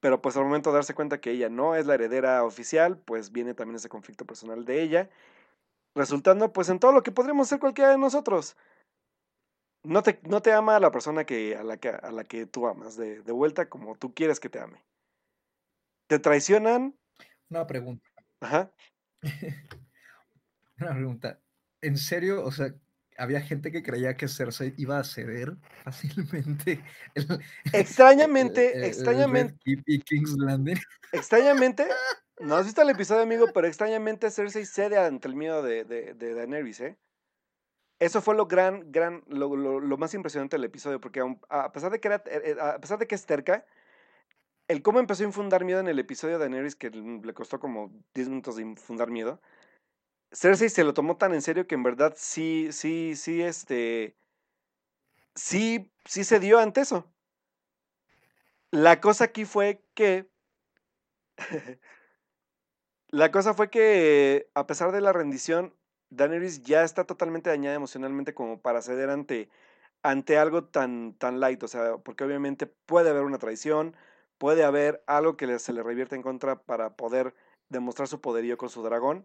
Pero 0.01 0.21
pues 0.23 0.37
al 0.37 0.45
momento 0.45 0.71
de 0.71 0.77
darse 0.77 0.95
cuenta 0.95 1.21
que 1.21 1.31
ella 1.33 1.49
no 1.49 1.77
es 1.77 1.87
la 1.87 1.95
heredera 1.95 2.45
oficial, 2.45 2.99
pues 2.99 3.33
viene 3.33 3.55
también 3.55 3.77
ese 3.77 3.89
conflicto 3.89 4.27
personal 4.27 4.65
de 4.65 4.83
ella, 4.83 5.11
resultando 5.95 6.53
pues 6.53 6.69
en 6.71 6.79
todo 6.81 6.93
lo 6.93 7.03
que 7.03 7.13
podríamos 7.13 7.49
ser 7.49 7.61
cualquiera 7.61 7.91
de 7.91 7.99
nosotros. 7.99 8.57
No 9.85 10.03
te, 10.03 10.21
no 10.25 10.43
te 10.43 10.53
ama 10.53 10.75
a 10.77 10.81
la 10.81 10.91
persona 10.91 11.25
que, 11.25 11.57
a, 11.57 11.63
la 11.63 11.77
que, 11.77 11.89
a 11.89 12.11
la 12.13 12.25
que 12.25 12.47
tú 12.47 12.67
amas, 12.67 12.97
de, 12.97 13.23
de 13.23 13.33
vuelta 13.33 13.69
como 13.69 13.97
tú 13.97 14.13
quieres 14.15 14.41
que 14.41 14.49
te 14.49 14.61
ame. 14.61 14.85
Te 16.09 16.19
traicionan, 16.19 16.95
Una 17.51 17.67
pregunta, 17.67 18.09
ajá, 18.41 18.73
una 20.79 20.95
pregunta. 20.95 21.41
¿En 21.81 21.97
serio? 21.97 22.45
O 22.45 22.53
sea, 22.53 22.75
había 23.19 23.41
gente 23.41 23.71
que 23.71 23.83
creía 23.83 24.17
que 24.17 24.29
Cersei 24.29 24.75
iba 24.79 24.99
a 24.99 25.05
ceder 25.05 25.57
fácilmente 25.85 26.83
el, 27.15 27.41
extrañamente, 27.73 28.71
el- 28.71 28.77
el- 28.79 28.83
el 28.85 28.89
extrañamente, 28.89 29.53
Red 29.55 29.61
Keep 29.65 29.83
y 29.87 30.01
King's 30.01 30.37
Landing. 30.39 30.79
extrañamente, 31.13 31.87
no 32.41 32.57
has 32.57 32.65
visto 32.67 32.83
el 32.83 32.91
episodio, 32.91 33.23
amigo, 33.23 33.47
pero 33.53 33.67
extrañamente 33.67 34.31
Cersei 34.31 34.65
cede 34.65 34.99
ante 34.99 35.29
el 35.29 35.37
miedo 35.37 35.63
de, 35.63 35.85
de, 35.85 36.15
de 36.15 36.35
Daenerys, 36.35 36.81
¿eh? 36.81 36.99
Eso 37.99 38.21
fue 38.21 38.35
lo 38.35 38.47
gran, 38.47 38.91
gran, 38.91 39.23
lo, 39.29 39.55
lo- 39.55 39.79
lo 39.81 39.97
más 39.97 40.13
impresionante 40.15 40.57
del 40.57 40.65
episodio, 40.65 41.01
porque 41.01 41.21
a 41.49 41.71
pesar 41.73 41.93
de 41.93 42.01
que 42.01 42.09
era, 42.09 42.17
eh, 42.27 42.43
eh, 42.45 42.57
a 42.61 42.81
pesar 42.81 42.99
de 42.99 43.07
que 43.07 43.15
es 43.15 43.25
terca, 43.27 43.65
el 44.73 44.83
cómo 44.83 44.99
empezó 44.99 45.23
a 45.23 45.27
infundar 45.27 45.65
miedo 45.65 45.81
en 45.81 45.89
el 45.89 45.99
episodio 45.99 46.35
de 46.35 46.41
Daenerys, 46.41 46.77
que 46.77 46.91
le 46.91 47.35
costó 47.35 47.61
como 47.61 47.93
10 48.15 48.29
minutos 48.29 48.57
de 48.57 48.63
infundar 48.63 49.11
miedo, 49.11 49.41
Cersei 50.33 50.71
se 50.71 50.85
lo 50.85 50.95
tomó 50.95 51.17
tan 51.17 51.35
en 51.35 51.43
serio 51.43 51.67
que 51.67 51.75
en 51.75 51.83
verdad 51.83 52.15
sí, 52.17 52.69
sí, 52.73 53.15
sí, 53.17 53.43
este, 53.43 54.17
sí, 55.35 55.93
sí 56.07 56.25
se 56.25 56.41
dio 56.41 56.59
ante 56.59 56.81
eso. 56.81 57.07
La 58.71 59.01
cosa 59.01 59.25
aquí 59.25 59.45
fue 59.45 59.85
que, 59.95 60.31
la 63.09 63.31
cosa 63.31 63.53
fue 63.55 63.69
que 63.69 64.49
a 64.55 64.67
pesar 64.67 64.93
de 64.93 65.03
la 65.03 65.13
rendición, 65.13 65.75
Daenerys 66.11 66.63
ya 66.63 66.83
está 66.83 67.05
totalmente 67.05 67.51
dañada 67.51 67.77
emocionalmente 67.77 68.35
como 68.35 68.61
para 68.61 68.81
ceder 68.83 69.11
ante, 69.11 69.51
ante 70.03 70.39
algo 70.39 70.65
tan, 70.65 71.15
tan 71.15 71.41
light, 71.41 71.63
o 71.63 71.69
sea, 71.69 71.99
porque 71.99 72.25
obviamente 72.25 72.67
puede 72.67 73.11
haber 73.11 73.25
una 73.25 73.39
traición, 73.39 73.95
puede 74.43 74.65
haber 74.65 75.05
algo 75.07 75.37
que 75.37 75.57
se 75.61 75.73
le 75.73 75.85
revierte 75.85 76.17
en 76.17 76.23
contra 76.23 76.61
para 76.61 76.97
poder 76.97 77.33
demostrar 77.69 78.09
su 78.09 78.21
poderío 78.21 78.59
con 78.59 78.71
su 78.71 78.83
dragón 78.83 79.25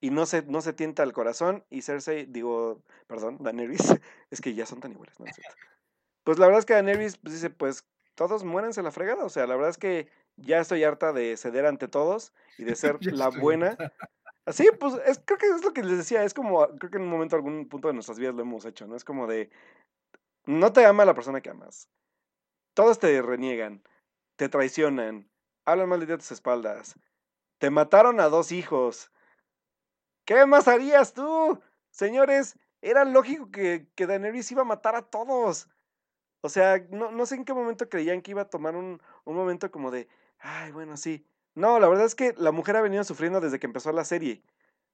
y 0.00 0.10
no 0.10 0.26
se, 0.26 0.42
no 0.42 0.60
se 0.60 0.72
tienta 0.72 1.04
el 1.04 1.12
corazón 1.12 1.64
y 1.70 1.82
Cersei, 1.82 2.26
digo, 2.26 2.82
perdón, 3.06 3.38
Daenerys, 3.38 3.78
es 4.32 4.40
que 4.40 4.54
ya 4.54 4.66
son 4.66 4.80
tan 4.80 4.90
iguales, 4.90 5.20
¿no? 5.20 5.26
Pues 6.24 6.40
la 6.40 6.46
verdad 6.46 6.58
es 6.58 6.66
que 6.66 6.72
Daenerys 6.72 7.16
pues, 7.16 7.34
dice, 7.34 7.48
pues 7.48 7.86
todos 8.16 8.42
muéranse 8.42 8.82
la 8.82 8.90
fregada, 8.90 9.24
o 9.24 9.28
sea, 9.28 9.46
la 9.46 9.54
verdad 9.54 9.70
es 9.70 9.78
que 9.78 10.08
ya 10.34 10.58
estoy 10.58 10.82
harta 10.82 11.12
de 11.12 11.36
ceder 11.36 11.64
ante 11.64 11.86
todos 11.86 12.32
y 12.58 12.64
de 12.64 12.74
ser 12.74 12.98
la 13.12 13.28
buena. 13.28 13.76
Así, 14.46 14.68
pues 14.80 14.94
es, 15.06 15.20
creo 15.24 15.38
que 15.38 15.46
es 15.46 15.64
lo 15.64 15.72
que 15.74 15.84
les 15.84 15.98
decía, 15.98 16.24
es 16.24 16.34
como, 16.34 16.66
creo 16.70 16.90
que 16.90 16.96
en 16.96 17.04
un 17.04 17.10
momento, 17.10 17.36
algún 17.36 17.68
punto 17.68 17.86
de 17.86 17.94
nuestras 17.94 18.18
vidas 18.18 18.34
lo 18.34 18.42
hemos 18.42 18.64
hecho, 18.64 18.88
¿no? 18.88 18.96
Es 18.96 19.04
como 19.04 19.28
de, 19.28 19.48
no 20.44 20.72
te 20.72 20.84
ama 20.84 21.04
la 21.04 21.14
persona 21.14 21.40
que 21.40 21.50
amas. 21.50 21.88
Todos 22.74 22.98
te 22.98 23.22
reniegan, 23.22 23.80
te 24.36 24.48
traicionan, 24.48 25.30
hablan 25.64 25.88
mal 25.88 26.00
de 26.00 26.06
ti 26.06 26.12
a 26.12 26.18
tus 26.18 26.32
espaldas, 26.32 26.94
te 27.58 27.70
mataron 27.70 28.20
a 28.20 28.28
dos 28.28 28.52
hijos. 28.52 29.10
¿Qué 30.24 30.44
más 30.46 30.68
harías 30.68 31.14
tú? 31.14 31.60
Señores, 31.90 32.58
era 32.82 33.04
lógico 33.04 33.50
que, 33.50 33.88
que 33.94 34.06
Daenerys 34.06 34.50
iba 34.52 34.62
a 34.62 34.66
matar 34.66 34.94
a 34.96 35.02
todos. 35.02 35.68
O 36.42 36.48
sea, 36.48 36.78
no, 36.90 37.10
no 37.10 37.26
sé 37.26 37.36
en 37.36 37.44
qué 37.44 37.54
momento 37.54 37.88
creían 37.88 38.22
que 38.22 38.32
iba 38.32 38.42
a 38.42 38.50
tomar 38.50 38.76
un, 38.76 39.00
un 39.24 39.36
momento 39.36 39.70
como 39.70 39.90
de, 39.90 40.08
ay, 40.38 40.72
bueno, 40.72 40.96
sí. 40.96 41.26
No, 41.54 41.80
la 41.80 41.88
verdad 41.88 42.04
es 42.04 42.14
que 42.14 42.34
la 42.36 42.52
mujer 42.52 42.76
ha 42.76 42.82
venido 42.82 43.02
sufriendo 43.04 43.40
desde 43.40 43.58
que 43.58 43.66
empezó 43.66 43.90
la 43.92 44.04
serie. 44.04 44.42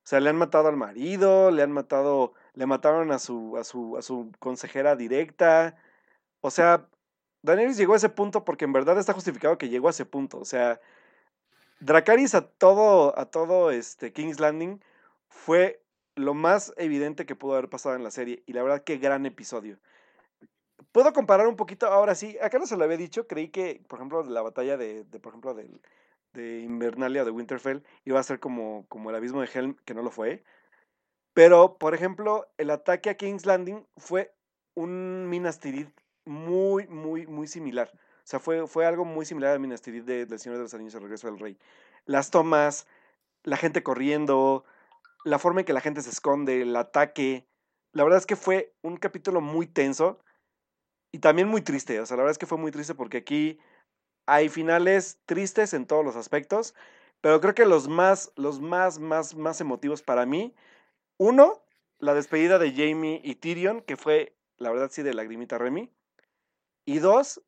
O 0.05 0.09
sea, 0.09 0.20
le 0.20 0.30
han 0.30 0.36
matado 0.36 0.68
al 0.68 0.76
marido, 0.76 1.51
le 1.51 1.62
han 1.62 1.72
matado, 1.72 2.34
le 2.55 2.66
mataron 2.66 3.12
a 3.12 3.18
su, 3.18 3.57
a 3.57 3.64
su, 3.64 3.97
a 3.97 4.03
su 4.03 4.32
consejera 4.38 4.97
directa. 4.97 5.76
O 6.40 6.51
sea, 6.51 6.88
Daenerys 7.43 7.76
llegó 7.76 7.95
a 7.95 7.97
ese 7.97 8.09
punto 8.09 8.45
porque 8.45 8.64
en 8.64 8.72
verdad 8.72 8.99
está 8.99 9.12
justificado 9.12 9.59
que 9.59 9.68
llegó 9.68 9.88
a 9.88 9.90
ese 9.90 10.07
punto. 10.07 10.38
O 10.38 10.45
sea, 10.45 10.80
Dracarys 11.80 12.34
a 12.34 12.47
todo, 12.47 13.18
a 13.18 13.26
todo 13.26 13.70
este 13.70 14.12
King's 14.12 14.40
Landing 14.40 14.80
fue 15.28 15.82
lo 16.14 16.34
más 16.34 16.72
evidente 16.76 17.26
que 17.26 17.34
pudo 17.34 17.55
haber 17.55 17.68
pasado 17.68 17.97
en 17.97 18.05
la 18.05 18.11
serie. 18.11 18.43
Y 18.47 18.53
la 18.53 18.62
verdad, 18.62 18.84
qué 18.84 18.99
gran 18.99 19.26
episodio. 19.26 19.78
Puedo 20.93 21.12
comparar 21.12 21.47
un 21.47 21.57
poquito, 21.57 21.86
ahora 21.86 22.14
sí, 22.14 22.36
acá 22.40 22.59
no 22.59 22.66
se 22.66 22.76
lo 22.76 22.84
había 22.84 22.97
dicho, 22.97 23.26
creí 23.26 23.49
que, 23.49 23.82
por 23.88 23.99
ejemplo, 23.99 24.22
la 24.24 24.43
batalla 24.43 24.76
de, 24.76 25.05
por 25.22 25.30
ejemplo, 25.32 25.55
de 25.55 26.61
Invernalia 26.61 27.22
o 27.22 27.24
de 27.24 27.30
Winterfell 27.30 27.82
iba 28.05 28.20
a 28.20 28.22
ser 28.22 28.40
como, 28.40 28.84
como 28.88 29.11
el 29.11 29.16
abismo 29.16 29.40
de 29.40 29.49
Helm, 29.53 29.76
que 29.84 29.95
no 29.95 30.03
lo 30.03 30.11
fue. 30.11 30.45
Pero, 31.34 31.78
por 31.78 31.95
ejemplo, 31.95 32.47
el 32.59 32.70
ataque 32.70 33.11
a 33.11 33.16
King's 33.16 33.47
Landing 33.47 33.86
fue 33.97 34.34
un 34.74 35.28
Minas 35.30 35.61
Tirith 35.61 35.90
muy, 36.24 36.86
muy, 36.88 37.26
muy 37.26 37.46
similar. 37.46 37.90
O 37.94 38.24
sea, 38.24 38.38
fue, 38.38 38.66
fue 38.66 38.86
algo 38.86 39.04
muy 39.04 39.26
similar 39.26 39.56
a 39.56 39.58
Minas 39.58 39.82
de, 39.82 40.26
del 40.26 40.38
Señor 40.38 40.58
de 40.58 40.64
los 40.64 40.74
Anillos, 40.74 40.94
El 40.94 41.02
Regreso 41.02 41.26
del 41.26 41.38
Rey. 41.38 41.58
Las 42.04 42.30
tomas, 42.30 42.86
la 43.42 43.56
gente 43.56 43.82
corriendo, 43.82 44.64
la 45.24 45.38
forma 45.38 45.60
en 45.60 45.66
que 45.66 45.72
la 45.72 45.80
gente 45.80 46.02
se 46.02 46.10
esconde, 46.10 46.62
el 46.62 46.76
ataque. 46.76 47.46
La 47.92 48.04
verdad 48.04 48.18
es 48.18 48.26
que 48.26 48.36
fue 48.36 48.74
un 48.82 48.96
capítulo 48.96 49.40
muy 49.40 49.66
tenso 49.66 50.20
y 51.12 51.18
también 51.18 51.48
muy 51.48 51.62
triste. 51.62 52.00
O 52.00 52.06
sea, 52.06 52.16
la 52.16 52.22
verdad 52.22 52.32
es 52.32 52.38
que 52.38 52.46
fue 52.46 52.58
muy 52.58 52.70
triste 52.70 52.94
porque 52.94 53.18
aquí 53.18 53.58
hay 54.26 54.48
finales 54.48 55.18
tristes 55.26 55.74
en 55.74 55.86
todos 55.86 56.04
los 56.04 56.16
aspectos, 56.16 56.74
pero 57.20 57.40
creo 57.40 57.54
que 57.54 57.66
los 57.66 57.88
más, 57.88 58.32
los 58.36 58.60
más, 58.60 58.98
más, 58.98 59.34
más 59.34 59.60
emotivos 59.60 60.02
para 60.02 60.26
mí, 60.26 60.54
uno, 61.18 61.62
la 61.98 62.14
despedida 62.14 62.58
de 62.58 62.72
Jamie 62.72 63.20
y 63.22 63.36
Tyrion, 63.36 63.80
que 63.82 63.96
fue, 63.96 64.36
la 64.58 64.70
verdad, 64.70 64.90
sí, 64.92 65.02
de 65.02 65.14
lagrimita 65.14 65.58
Remy. 65.58 65.90
Y 66.85 66.99
dos, 66.99 67.43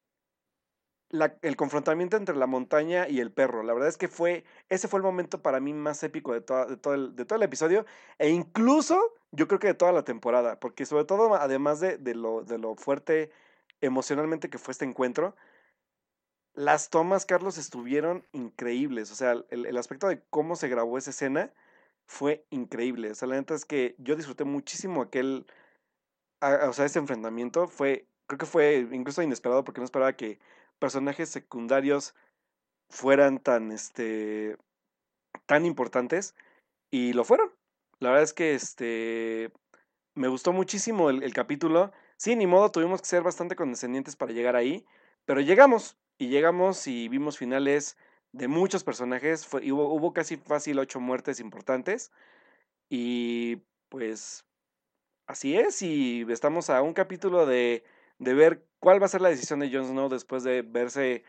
el 1.43 1.57
confrontamiento 1.57 2.17
entre 2.17 2.37
la 2.37 2.47
montaña 2.47 3.09
y 3.09 3.21
el 3.21 3.33
perro. 3.33 3.63
La 3.63 3.73
verdad 3.73 3.89
es 3.89 3.97
que 3.97 4.09
fue, 4.09 4.45
ese 4.69 4.89
fue 4.89 4.99
el 4.99 5.05
momento 5.05 5.43
para 5.43 5.61
mí 5.61 5.73
más 5.73 6.03
épico 6.03 6.33
de, 6.33 6.41
de, 6.41 6.77
todo, 6.77 6.95
el, 6.95 7.15
de 7.15 7.25
todo 7.25 7.37
el 7.37 7.43
episodio 7.43 7.87
e 8.19 8.31
incluso 8.31 9.01
yo 9.31 9.49
creo 9.49 9.61
que 9.61 9.69
de 9.69 9.75
toda 9.75 9.93
la 9.93 10.05
temporada, 10.05 10.59
porque 10.61 10.87
sobre 10.87 11.05
todo 11.05 11.35
además 11.35 11.81
de, 11.81 11.99
de, 11.99 12.15
lo, 12.15 12.43
de 12.43 12.59
lo 12.59 12.75
fuerte 12.77 13.31
emocionalmente 13.81 14.51
que 14.51 14.59
fue 14.59 14.73
este 14.73 14.85
encuentro, 14.85 15.37
las 16.55 16.89
tomas, 16.91 17.27
Carlos, 17.27 17.59
estuvieron 17.59 18.25
increíbles. 18.33 19.11
O 19.11 19.15
sea, 19.17 19.33
el, 19.51 19.67
el, 19.67 19.77
aspecto 19.77 20.07
de 20.09 20.23
cómo 20.31 20.57
se 20.57 20.69
grabó 20.69 20.99
esa 20.99 21.11
escena 21.11 21.53
fue 22.07 22.47
increíble. 22.51 23.11
O 23.11 23.15
sea, 23.15 23.29
la 23.29 23.37
neta 23.37 23.55
es 23.55 23.65
que 23.65 23.97
yo 23.99 24.17
disfruté 24.17 24.45
muchísimo 24.45 25.03
aquel, 25.03 25.47
o 26.41 26.73
sea, 26.73 26.85
ese 26.85 27.01
enfrentamiento. 27.01 27.67
Fue, 27.67 28.09
creo 28.27 28.39
que 28.39 28.47
fue 28.47 28.87
incluso 28.93 29.23
inesperado 29.23 29.65
porque 29.65 29.81
no 29.81 29.85
esperaba 29.85 30.17
que 30.17 30.39
personajes 30.79 31.29
secundarios 31.29 32.15
fueran 32.89 33.39
tan, 33.39 33.73
este, 33.73 34.57
tan 35.47 35.67
importantes 35.67 36.35
y 36.91 37.13
lo 37.13 37.25
fueron. 37.25 37.53
La 38.01 38.11
verdad 38.11 38.25
es 38.25 38.33
que, 38.33 38.55
este, 38.55 39.53
me 40.15 40.29
gustó 40.29 40.53
muchísimo 40.53 41.11
el, 41.11 41.33
capítulo. 41.33 41.93
Sí, 42.17 42.37
ni 42.37 42.47
modo, 42.47 42.71
tuvimos 42.71 43.01
que 43.01 43.09
ser 43.09 43.23
bastante 43.23 43.57
condescendientes 43.57 44.17
para 44.17 44.33
llegar 44.33 44.57
ahí, 44.57 44.87
pero 45.25 45.41
llegamos 45.41 45.97
y 46.19 46.29
llegamos 46.29 46.87
y 46.87 47.09
vimos 47.09 47.39
finales 47.39 47.97
de 48.33 48.49
muchos 48.49 48.85
personajes. 48.85 49.47
Fue, 49.47 49.73
hubo 49.73 50.13
casi 50.13 50.37
fácil 50.37 50.79
ocho 50.79 51.01
muertes 51.01 51.41
importantes. 51.41 52.13
Y 52.89 53.57
pues 53.89 54.45
así 55.27 55.57
es. 55.57 55.83
Y 55.83 56.25
estamos 56.31 56.71
a 56.71 56.83
un 56.83 56.95
capítulo 56.95 57.47
de, 57.47 57.85
de 58.25 58.35
ver 58.35 58.67
cuál 58.81 59.01
va 59.01 59.07
a 59.07 59.11
ser 59.11 59.21
la 59.21 59.29
decisión 59.29 59.61
de 59.61 59.71
Jon 59.71 59.87
Snow 59.87 60.09
después 60.09 60.43
de 60.43 60.63
verse 60.63 61.25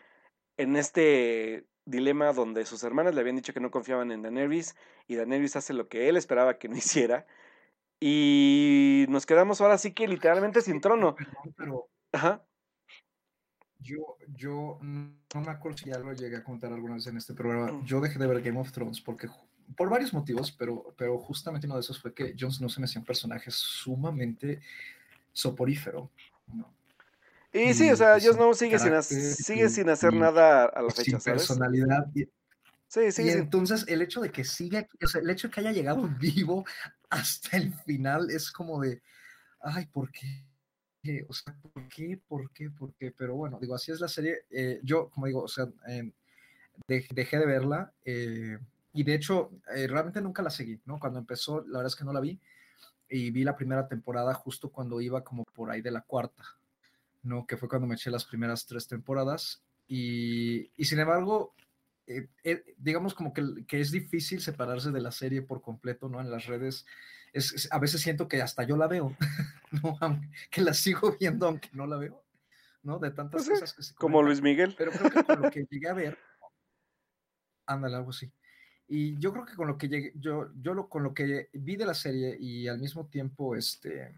en 0.57 0.75
este 0.75 1.67
dilema 1.85 2.33
donde 2.33 2.65
sus 2.65 2.83
hermanas 2.83 3.13
le 3.13 3.21
habían 3.21 3.35
dicho 3.35 3.53
que 3.53 3.59
no 3.59 3.69
confiaban 3.69 4.11
en 4.11 4.23
Daenerys 4.23 4.75
y 5.07 5.15
Daenerys 5.15 5.55
hace 5.55 5.73
lo 5.73 5.87
que 5.87 6.09
él 6.09 6.17
esperaba 6.17 6.57
que 6.57 6.69
no 6.69 6.75
hiciera. 6.77 7.27
Y 7.99 9.05
nos 9.09 9.25
quedamos 9.25 9.61
ahora 9.61 9.77
sí 9.77 9.93
que 9.93 10.07
literalmente 10.07 10.61
sin 10.61 10.81
trono. 10.81 11.15
pero 11.55 11.89
Ajá. 12.11 12.43
Yo, 13.79 14.17
yo 14.35 14.79
no 14.81 15.41
me 15.41 15.51
acuerdo 15.51 15.77
si 15.77 15.89
ya 15.89 15.99
lo 15.99 16.13
llegué 16.13 16.37
a 16.37 16.43
contar 16.43 16.73
alguna 16.73 16.95
vez 16.95 17.07
en 17.07 17.17
este 17.17 17.33
programa. 17.33 17.71
Mm. 17.71 17.85
Yo 17.85 18.01
dejé 18.01 18.17
de 18.17 18.27
ver 18.27 18.41
Game 18.41 18.59
of 18.59 18.71
Thrones 18.71 18.99
porque, 18.99 19.27
por 19.77 19.89
varios 19.89 20.13
motivos, 20.13 20.51
pero, 20.51 20.93
pero 20.97 21.19
justamente 21.19 21.67
uno 21.67 21.75
de 21.75 21.81
esos 21.81 22.01
fue 22.01 22.13
que 22.13 22.35
Jon 22.37 22.51
Snow 22.51 22.69
se 22.69 22.79
me 22.79 22.85
hacía 22.85 22.99
un 22.99 23.05
personaje 23.05 23.51
sumamente 23.51 24.61
soporífero. 25.33 26.09
¿no? 26.47 26.73
Y 27.55 27.73
sí, 27.73 27.89
o 27.89 27.95
sea, 27.95 28.19
Jon 28.19 28.33
Snow 28.33 28.53
sigue 28.53 28.77
sin, 28.77 29.01
sigue 29.01 29.69
sin 29.69 29.89
hacer 29.89 30.13
nada 30.13 30.65
a 30.65 30.81
la 30.81 30.89
fecha, 30.89 31.17
sin 31.19 31.33
personalidad. 31.33 32.05
Y, 32.13 32.25
sí, 32.87 33.11
sí, 33.13 33.21
y 33.23 33.31
sí. 33.31 33.31
entonces 33.31 33.85
el 33.87 34.01
hecho 34.01 34.19
de 34.19 34.29
que 34.29 34.43
siga, 34.43 34.85
o 35.01 35.07
sea, 35.07 35.21
el 35.21 35.29
hecho 35.29 35.47
de 35.47 35.53
que 35.53 35.59
haya 35.61 35.71
llegado 35.71 36.01
vivo 36.19 36.65
hasta 37.09 37.55
el 37.55 37.73
final 37.85 38.29
es 38.29 38.51
como 38.51 38.81
de, 38.81 39.01
ay, 39.61 39.85
¿por 39.85 40.11
qué? 40.11 40.45
O 41.29 41.33
sea, 41.33 41.55
¿por 41.73 41.87
qué? 41.87 42.19
¿Por 42.27 42.51
qué? 42.51 42.69
¿Por 42.71 42.93
qué? 42.95 43.11
Pero 43.11 43.35
bueno, 43.35 43.57
digo, 43.61 43.73
así 43.75 43.91
es 43.91 44.01
la 44.01 44.09
serie. 44.09 44.45
Eh, 44.49 44.81
yo, 44.83 45.09
como 45.09 45.27
digo, 45.27 45.43
o 45.43 45.47
sea, 45.47 45.69
eh, 45.87 46.11
de, 46.87 47.07
dejé 47.13 47.39
de 47.39 47.45
verla 47.45 47.93
eh, 48.03 48.57
y 48.91 49.03
de 49.03 49.13
hecho, 49.13 49.51
realmente 49.65 50.19
nunca 50.19 50.41
la 50.41 50.49
seguí, 50.49 50.81
¿no? 50.85 50.99
Cuando 50.99 51.19
empezó, 51.19 51.61
la 51.61 51.79
verdad 51.79 51.87
es 51.87 51.95
que 51.95 52.05
no 52.05 52.11
la 52.11 52.19
vi 52.19 52.39
y 53.07 53.31
vi 53.31 53.43
la 53.43 53.55
primera 53.55 53.87
temporada 53.87 54.33
justo 54.33 54.71
cuando 54.71 54.99
iba 54.99 55.23
como 55.23 55.43
por 55.53 55.69
ahí 55.69 55.81
de 55.81 55.91
la 55.91 56.01
cuarta, 56.01 56.43
¿no? 57.25 57.45
Que 57.45 57.57
fue 57.57 57.67
cuando 57.67 57.87
me 57.87 57.95
eché 57.95 58.09
las 58.09 58.25
primeras 58.25 58.65
tres 58.65 58.87
temporadas 58.87 59.63
y, 59.87 60.71
y 60.77 60.85
sin 60.85 60.99
embargo, 60.99 61.53
digamos 62.77 63.13
como 63.13 63.33
que, 63.33 63.65
que, 63.67 63.81
es 63.81 63.91
difícil 63.91 64.41
separarse 64.41 64.91
de 64.91 65.01
la 65.01 65.11
serie 65.11 65.41
por 65.41 65.61
completo, 65.61 66.07
¿no? 66.07 66.21
En 66.21 66.29
las 66.29 66.45
redes, 66.45 66.85
es, 67.33 67.51
es, 67.53 67.71
a 67.71 67.79
veces 67.79 68.01
siento 68.01 68.27
que 68.27 68.41
hasta 68.41 68.63
yo 68.63 68.77
la 68.77 68.87
veo, 68.87 69.15
¿no? 69.83 69.97
que 70.49 70.61
la 70.61 70.73
sigo 70.73 71.15
viendo 71.19 71.47
aunque 71.47 71.69
no 71.73 71.87
la 71.87 71.97
veo, 71.97 72.23
¿no? 72.83 72.99
De 72.99 73.11
tantas 73.11 73.45
pues 73.45 73.59
cosas 73.59 73.73
que 73.73 73.83
se 73.83 73.95
Como 73.95 74.21
Luis 74.21 74.41
Miguel. 74.41 74.75
Pero 74.77 74.91
creo 74.91 75.11
que 75.11 75.23
con 75.23 75.41
lo 75.41 75.51
que 75.51 75.65
llegué 75.69 75.89
a 75.89 75.93
ver, 75.93 76.17
ándale, 77.65 77.95
algo 77.95 78.11
así. 78.11 78.31
Y 78.87 79.17
yo 79.17 79.33
creo 79.33 79.45
que 79.45 79.55
con 79.55 79.67
lo 79.67 79.77
que 79.77 79.87
llegué, 79.87 80.13
yo, 80.15 80.51
yo 80.61 80.75
lo, 80.75 80.87
con 80.87 81.01
lo 81.01 81.13
que 81.13 81.49
vi 81.53 81.75
de 81.75 81.87
la 81.87 81.95
serie 81.95 82.37
y 82.39 82.67
al 82.67 82.79
mismo 82.79 83.07
tiempo, 83.07 83.55
este, 83.55 84.15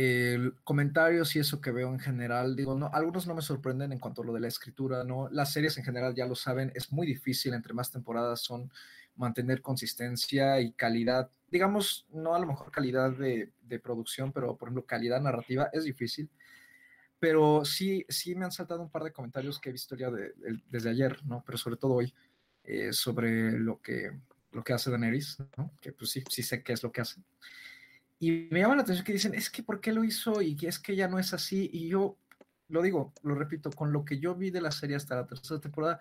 el 0.00 0.54
comentarios 0.64 1.36
y 1.36 1.40
eso 1.40 1.60
que 1.60 1.72
veo 1.72 1.92
en 1.92 1.98
general, 1.98 2.56
digo, 2.56 2.74
no, 2.74 2.90
algunos 2.92 3.26
no 3.26 3.34
me 3.34 3.42
sorprenden 3.42 3.92
en 3.92 3.98
cuanto 3.98 4.22
a 4.22 4.24
lo 4.24 4.32
de 4.32 4.40
la 4.40 4.48
escritura, 4.48 5.04
¿no? 5.04 5.28
Las 5.30 5.52
series 5.52 5.76
en 5.76 5.84
general 5.84 6.14
ya 6.14 6.26
lo 6.26 6.34
saben, 6.34 6.72
es 6.74 6.90
muy 6.92 7.06
difícil 7.06 7.52
entre 7.52 7.74
más 7.74 7.90
temporadas 7.90 8.40
son 8.40 8.70
mantener 9.16 9.60
consistencia 9.60 10.60
y 10.60 10.72
calidad, 10.72 11.30
digamos, 11.50 12.06
no 12.12 12.34
a 12.34 12.38
lo 12.38 12.46
mejor 12.46 12.70
calidad 12.70 13.10
de, 13.12 13.52
producción, 13.82 14.32
pero 14.32 14.56
por 14.56 14.68
ejemplo 14.68 14.86
calidad 14.86 15.20
narrativa 15.20 15.68
es 15.72 15.84
difícil, 15.84 16.30
pero 17.18 17.64
sí, 17.64 18.06
sí 18.08 18.34
me 18.34 18.46
han 18.46 18.52
saltado 18.52 18.82
un 18.82 18.90
par 18.90 19.04
de 19.04 19.12
comentarios 19.12 19.60
que 19.60 19.68
he 19.68 19.72
visto 19.72 19.94
ya 19.96 20.10
de, 20.10 20.32
de, 20.32 20.60
desde 20.70 20.90
ayer, 20.90 21.24
¿no? 21.26 21.42
Pero 21.44 21.58
sobre 21.58 21.76
todo 21.76 21.94
hoy, 21.94 22.14
eh, 22.64 22.92
sobre 22.92 23.52
lo 23.52 23.80
que, 23.80 24.12
lo 24.52 24.62
que 24.62 24.72
hace 24.72 24.90
Daenerys. 24.90 25.38
Que 25.80 25.92
pues 25.92 26.10
sí, 26.10 26.24
sí 26.28 26.42
sé 26.42 26.62
qué 26.62 26.72
es 26.72 26.82
lo 26.82 26.92
que 26.92 27.00
hace. 27.00 27.20
Y 28.22 28.48
me 28.50 28.60
llama 28.60 28.76
la 28.76 28.82
atención 28.82 29.04
que 29.04 29.14
dicen, 29.14 29.34
es 29.34 29.48
que 29.48 29.62
¿por 29.62 29.80
qué 29.80 29.92
lo 29.92 30.04
hizo? 30.04 30.42
Y 30.42 30.56
es 30.62 30.78
que 30.78 30.94
ya 30.94 31.08
no 31.08 31.18
es 31.18 31.32
así. 31.32 31.70
Y 31.72 31.88
yo 31.88 32.18
lo 32.68 32.82
digo, 32.82 33.14
lo 33.22 33.34
repito, 33.34 33.70
con 33.70 33.92
lo 33.92 34.04
que 34.04 34.20
yo 34.20 34.34
vi 34.34 34.50
de 34.50 34.60
la 34.60 34.70
serie 34.70 34.94
hasta 34.94 35.16
la 35.16 35.26
tercera 35.26 35.58
temporada, 35.58 36.00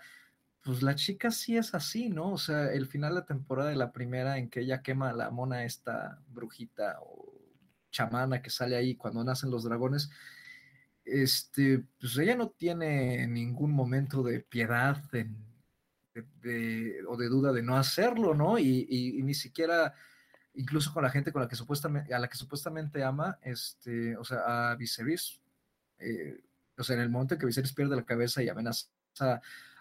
pues 0.61 0.83
la 0.83 0.95
chica 0.95 1.31
sí 1.31 1.55
es 1.55 1.73
así, 1.73 2.09
¿no? 2.09 2.33
O 2.33 2.37
sea, 2.37 2.73
el 2.73 2.87
final 2.87 3.13
de 3.13 3.21
la 3.21 3.25
temporada 3.25 3.69
de 3.69 3.77
la 3.77 3.93
primera 3.93 4.37
en 4.37 4.49
que 4.49 4.59
ella 4.59 4.81
quema 4.81 5.09
a 5.09 5.13
la 5.13 5.31
mona 5.31 5.63
esta 5.63 6.21
brujita 6.27 6.99
o 7.01 7.33
chamana 7.89 8.41
que 8.41 8.49
sale 8.49 8.75
ahí 8.75 8.95
cuando 8.95 9.23
nacen 9.23 9.49
los 9.49 9.63
dragones, 9.63 10.11
este, 11.05 11.85
pues 11.99 12.17
ella 12.17 12.35
no 12.35 12.49
tiene 12.49 13.25
ningún 13.27 13.71
momento 13.71 14.23
de 14.23 14.41
piedad 14.41 14.97
de, 15.11 15.29
de, 16.13 16.25
de, 16.41 17.05
o 17.07 17.15
de 17.15 17.29
duda 17.29 17.53
de 17.53 17.63
no 17.63 17.77
hacerlo, 17.77 18.35
¿no? 18.35 18.59
Y, 18.59 18.85
y, 18.89 19.19
y 19.19 19.23
ni 19.23 19.33
siquiera 19.33 19.95
incluso 20.59 20.93
con 20.93 21.03
la 21.03 21.09
gente 21.09 21.31
con 21.31 21.41
la 21.41 21.47
que 21.47 21.55
supuestamente, 21.55 22.13
a 22.13 22.19
la 22.19 22.27
que 22.27 22.35
supuestamente 22.35 23.01
ama, 23.01 23.39
este, 23.41 24.17
o 24.17 24.25
sea, 24.25 24.71
a 24.71 24.75
Viserys, 24.75 25.39
eh, 25.99 26.41
o 26.77 26.83
sea, 26.83 26.97
en 26.97 27.01
el 27.01 27.09
momento 27.09 27.33
en 27.33 27.39
que 27.39 27.45
Viserys 27.45 27.71
pierde 27.71 27.95
la 27.95 28.03
cabeza 28.03 28.43
y 28.43 28.49
amenaza 28.49 28.89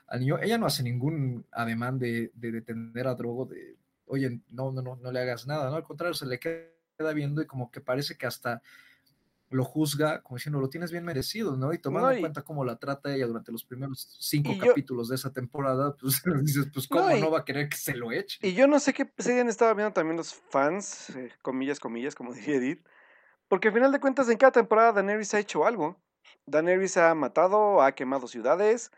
al 0.06 0.20
niño, 0.20 0.38
ella 0.40 0.56
no 0.56 0.66
hace 0.66 0.84
ningún 0.84 1.44
ademán 1.50 1.98
de, 1.98 2.30
de 2.32 2.52
detener 2.52 3.08
a 3.08 3.14
Drogo, 3.16 3.46
de, 3.46 3.76
oye, 4.06 4.40
no, 4.50 4.70
no, 4.70 4.80
no, 4.80 4.94
no 4.94 5.10
le 5.10 5.20
hagas 5.20 5.48
nada, 5.48 5.68
¿no? 5.68 5.76
Al 5.76 5.82
contrario, 5.82 6.14
se 6.14 6.26
le 6.26 6.38
queda 6.38 7.12
viendo 7.12 7.42
y 7.42 7.46
como 7.46 7.72
que 7.72 7.80
parece 7.80 8.16
que 8.16 8.26
hasta 8.26 8.62
lo 9.51 9.64
juzga, 9.64 10.22
como 10.22 10.36
diciendo, 10.36 10.61
lo 10.61 10.68
tienes 10.68 10.92
bien 10.92 11.05
merecido, 11.05 11.57
¿no? 11.57 11.72
Y 11.72 11.78
tomando 11.78 12.09
no, 12.09 12.12
y, 12.12 12.16
en 12.16 12.20
cuenta 12.22 12.42
cómo 12.42 12.64
la 12.64 12.76
trata 12.76 13.14
ella 13.14 13.26
durante 13.26 13.51
los 13.51 13.64
primeros 13.64 14.16
cinco 14.20 14.53
capítulos 14.59 15.09
de 15.09 15.14
esa 15.14 15.32
temporada, 15.32 15.96
pues 15.96 16.22
dices, 16.42 16.66
pues 16.72 16.86
cómo 16.86 17.09
no, 17.09 17.16
y, 17.16 17.20
no, 17.20 17.30
va 17.30 17.40
a 17.40 17.44
querer 17.44 17.68
que 17.68 17.76
se 17.76 17.94
lo 17.94 18.12
eche. 18.12 18.38
Y 18.46 18.55
yo 18.55 18.66
no 18.66 18.78
sé 18.78 18.92
qué 18.92 19.11
se 19.18 19.40
han 19.40 19.49
estado 19.49 19.74
viendo 19.74 19.92
también 19.92 20.16
los 20.16 20.34
fans, 20.34 21.11
eh, 21.11 21.32
comillas, 21.42 21.80
comillas, 21.80 22.14
como 22.14 22.32
diría 22.34 22.57
Edith, 22.57 22.86
porque 23.49 23.68
al 23.68 23.74
final 23.74 23.92
de 23.92 24.01
cuentas 24.01 24.28
en 24.28 24.36
cada 24.36 24.53
temporada 24.53 24.92
Daenerys 24.92 25.32
ha 25.34 25.38
hecho 25.38 25.66
algo. 25.66 25.96
Daenerys 26.46 26.96
ha 26.99 27.14
matado, 27.14 27.82
ha 27.82 27.92
quemado 27.92 28.26
ciudades 28.26 28.90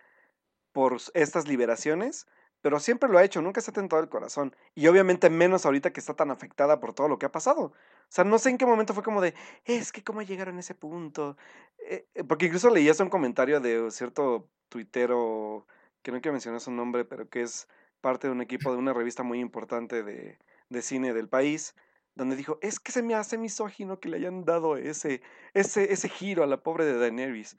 por 0.73 0.97
estas 1.15 1.47
liberaciones, 1.47 2.27
pero 2.61 2.79
siempre 2.81 3.09
lo 3.09 3.19
ha 3.19 3.25
hecho, 3.25 3.41
nunca 3.43 3.61
se 3.61 3.71
ha 3.71 3.75
tentado 3.75 4.03
el 4.03 4.09
corazón. 4.09 4.55
Y 4.75 4.87
obviamente 4.89 5.31
menos 5.31 5.65
ahorita 5.65 5.93
que 5.93 6.01
está 6.01 6.15
tan 6.15 6.31
afectada 6.31 6.81
por 6.81 6.93
todo 6.93 7.09
lo 7.09 7.19
que 7.19 7.27
ha 7.27 7.33
pasado. 7.33 7.73
O 8.11 8.13
sea, 8.13 8.25
no 8.25 8.39
sé 8.39 8.51
en 8.51 8.59
qué 8.59 8.67
momento 8.67 8.93
fue 8.95 9.05
como 9.05 9.21
de, 9.21 9.35
es 9.65 9.93
que 9.93 10.03
cómo 10.03 10.23
llegaron 10.23 10.57
a 10.57 10.61
ese 10.61 10.75
punto. 10.75 11.37
Eh, 11.79 12.07
porque 12.29 12.47
incluso 12.47 12.71
leías 12.71 12.99
un 13.01 13.09
comentario 13.09 13.61
de 13.61 13.91
cierto 13.93 14.51
tuitero, 14.69 15.67
que 16.03 16.11
no 16.13 16.21
quiero 16.21 16.33
mencionar 16.33 16.61
su 16.61 16.73
nombre, 16.73 17.05
pero 17.05 17.29
que 17.29 17.43
es 17.43 17.69
parte 18.01 18.27
de 18.27 18.33
un 18.33 18.41
equipo 18.43 18.73
de 18.73 18.79
una 18.79 18.93
revista 18.93 19.23
muy 19.23 19.39
importante 19.41 20.03
de, 20.03 20.39
de 20.69 20.83
cine 20.83 21.15
del 21.15 21.29
país, 21.29 21.75
donde 22.17 22.37
dijo, 22.37 22.59
es 22.63 22.81
que 22.81 22.93
se 22.93 23.03
me 23.03 23.15
hace 23.15 23.39
misógino 23.39 24.01
que 24.01 24.09
le 24.09 24.17
hayan 24.17 24.45
dado 24.45 24.77
ese, 24.77 25.23
ese, 25.55 25.93
ese 25.93 26.09
giro 26.09 26.43
a 26.43 26.47
la 26.49 26.63
pobre 26.63 26.85
de 26.85 26.99
Daenerys. 26.99 27.57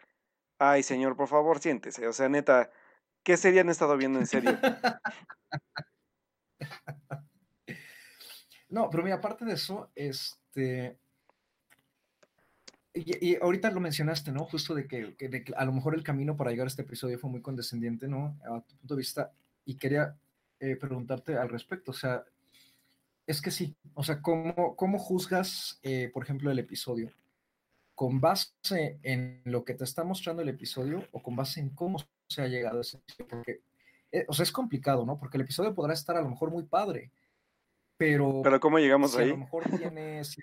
Ay, 0.60 0.84
señor, 0.84 1.16
por 1.18 1.28
favor, 1.30 1.60
siéntese. 1.60 2.08
O 2.08 2.14
sea, 2.14 2.30
neta, 2.30 2.72
¿Qué 3.24 3.38
serie 3.38 3.62
han 3.62 3.70
estado 3.70 3.98
viendo 3.98 4.20
en 4.20 4.28
serio? 4.28 4.58
no, 8.72 8.90
pero 8.90 9.04
mira, 9.04 9.18
aparte 9.18 9.46
de 9.46 9.54
eso, 9.54 9.92
este. 9.96 10.98
Y, 12.94 13.36
ahorita 13.36 13.72
lo 13.72 13.80
mencionaste, 13.80 14.32
¿no? 14.32 14.44
Justo 14.46 14.76
de 14.76 14.86
que, 14.88 15.16
que, 15.16 15.46
a 15.56 15.64
lo 15.64 15.72
mejor 15.72 15.96
el 15.96 16.04
camino 16.04 16.36
para 16.36 16.52
llegar 16.52 16.66
a 16.66 16.70
este 16.70 16.82
episodio 16.82 17.20
fue 17.20 17.30
muy 17.30 17.42
condescendiente, 17.42 18.08
¿no? 18.08 18.38
A 18.44 18.62
tu 18.62 18.76
punto 18.78 18.96
de 18.96 19.00
vista. 19.00 19.32
Y 19.66 19.76
quería 19.76 20.18
eh, 20.60 20.76
preguntarte 20.76 21.38
al 21.38 21.50
respecto. 21.50 21.92
O 21.92 21.94
sea, 21.94 22.26
es 23.28 23.42
que 23.42 23.52
sí. 23.52 23.76
O 23.94 24.04
sea, 24.04 24.22
¿cómo, 24.22 24.76
cómo 24.76 25.00
juzgas, 25.00 25.80
eh, 25.84 26.10
por 26.14 26.24
ejemplo, 26.24 26.52
el 26.52 26.60
episodio? 26.60 27.12
con 28.02 28.20
base 28.20 28.98
en 29.04 29.44
lo 29.46 29.64
que 29.64 29.76
te 29.76 29.84
está 29.84 30.04
mostrando 30.04 30.42
el 30.42 30.50
episodio 30.50 31.08
o 31.12 31.22
con 31.22 31.36
base 31.36 31.60
en 31.60 31.70
cómo 31.70 32.00
se 32.28 32.42
ha 32.42 32.48
llegado 32.48 32.80
a 32.80 32.82
ese 32.82 32.98
sitio, 33.06 33.28
porque, 33.28 33.62
eh, 34.12 34.26
o 34.28 34.34
sea, 34.34 34.42
es 34.42 34.52
complicado, 34.52 35.06
¿no? 35.06 35.20
Porque 35.20 35.38
el 35.38 35.44
episodio 35.44 35.76
podrá 35.76 35.94
estar 35.94 36.18
a 36.18 36.22
lo 36.24 36.30
mejor 36.30 36.50
muy 36.50 36.64
padre, 36.64 37.12
pero... 38.02 38.42
Pero 38.44 38.60
¿cómo 38.60 38.80
llegamos 38.80 39.12
si 39.12 39.20
ahí? 39.20 39.28
A 39.30 39.34
lo 39.34 39.38
mejor 39.38 39.64
tiene... 39.94 40.24
Si, 40.24 40.42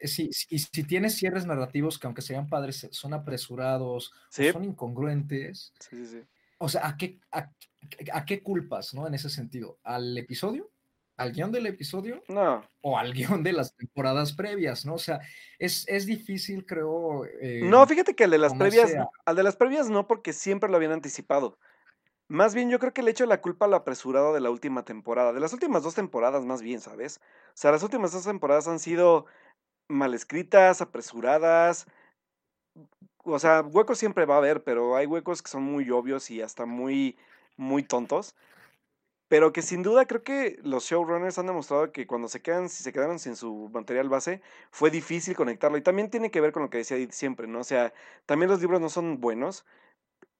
si, 0.00 0.32
si, 0.32 0.58
si 0.58 0.82
tiene 0.84 1.10
cierres 1.10 1.46
narrativos 1.46 1.96
que 1.98 2.08
aunque 2.08 2.22
sean 2.22 2.48
padres, 2.48 2.88
son 2.90 3.14
apresurados, 3.14 4.12
Sí. 4.30 4.48
o 4.48 4.52
son 4.54 4.64
incongruentes, 4.64 5.72
Sí, 5.78 5.96
sí, 5.96 6.06
sí. 6.06 6.22
o 6.58 6.68
sea, 6.68 6.88
¿a 6.88 6.96
qué, 6.96 7.20
a, 7.30 7.50
a 8.12 8.24
qué 8.24 8.42
culpas, 8.42 8.94
¿no? 8.94 9.06
En 9.06 9.14
ese 9.14 9.30
sentido, 9.30 9.78
¿al 9.84 10.18
episodio? 10.18 10.70
¿Al 11.18 11.30
guion 11.32 11.52
del 11.52 11.66
episodio? 11.66 12.22
No, 12.26 12.66
o 12.80 12.98
al 12.98 13.12
guion 13.12 13.44
de 13.44 13.52
las 13.52 13.76
temporadas 13.76 14.32
previas, 14.32 14.84
¿no? 14.84 14.94
O 14.94 14.98
sea, 14.98 15.20
es, 15.58 15.86
es 15.86 16.04
difícil, 16.06 16.66
creo. 16.66 17.24
eh, 17.40 17.60
no, 17.62 17.86
fíjate 17.86 18.16
que 18.16 18.24
el 18.24 18.30
de 18.32 18.38
las 18.38 18.54
previas, 18.54 18.92
al 19.24 19.36
de 19.36 19.42
las 19.44 19.54
previas 19.54 19.88
no, 19.88 20.08
porque 20.08 20.32
siempre 20.32 20.68
lo 20.68 20.76
habían 20.76 20.92
anticipado. 20.92 21.58
Más 22.32 22.54
bien, 22.54 22.70
yo 22.70 22.78
creo 22.78 22.94
que 22.94 23.02
le 23.02 23.10
echo 23.10 23.26
la 23.26 23.42
culpa 23.42 23.66
a 23.66 23.68
lo 23.68 23.76
apresurado 23.76 24.32
de 24.32 24.40
la 24.40 24.48
última 24.48 24.86
temporada, 24.86 25.34
de 25.34 25.40
las 25.40 25.52
últimas 25.52 25.82
dos 25.82 25.94
temporadas 25.94 26.46
más 26.46 26.62
bien, 26.62 26.80
¿sabes? 26.80 27.20
O 27.48 27.52
sea, 27.52 27.72
las 27.72 27.82
últimas 27.82 28.12
dos 28.12 28.24
temporadas 28.24 28.66
han 28.68 28.78
sido 28.78 29.26
mal 29.88 30.14
escritas, 30.14 30.80
apresuradas. 30.80 31.86
O 33.24 33.38
sea, 33.38 33.60
huecos 33.62 33.98
siempre 33.98 34.24
va 34.24 34.36
a 34.36 34.38
haber, 34.38 34.64
pero 34.64 34.96
hay 34.96 35.06
huecos 35.06 35.42
que 35.42 35.50
son 35.50 35.62
muy 35.62 35.90
obvios 35.90 36.30
y 36.30 36.40
hasta 36.40 36.64
muy, 36.64 37.18
muy 37.58 37.82
tontos. 37.82 38.34
Pero 39.28 39.52
que 39.52 39.62
sin 39.62 39.82
duda 39.82 40.06
creo 40.06 40.22
que 40.22 40.58
los 40.62 40.84
showrunners 40.84 41.38
han 41.38 41.46
demostrado 41.46 41.92
que 41.92 42.06
cuando 42.06 42.28
se 42.28 42.42
quedan, 42.42 42.68
si 42.70 42.82
se 42.82 42.92
quedaron 42.92 43.18
sin 43.18 43.36
su 43.36 43.70
material 43.72 44.08
base, 44.08 44.42
fue 44.70 44.90
difícil 44.90 45.36
conectarlo. 45.36 45.78
Y 45.78 45.82
también 45.82 46.10
tiene 46.10 46.30
que 46.30 46.40
ver 46.40 46.52
con 46.52 46.62
lo 46.62 46.70
que 46.70 46.78
decía 46.78 46.96
siempre, 47.10 47.46
¿no? 47.46 47.60
O 47.60 47.64
sea, 47.64 47.92
también 48.26 48.50
los 48.50 48.60
libros 48.62 48.80
no 48.80 48.88
son 48.88 49.20
buenos. 49.20 49.66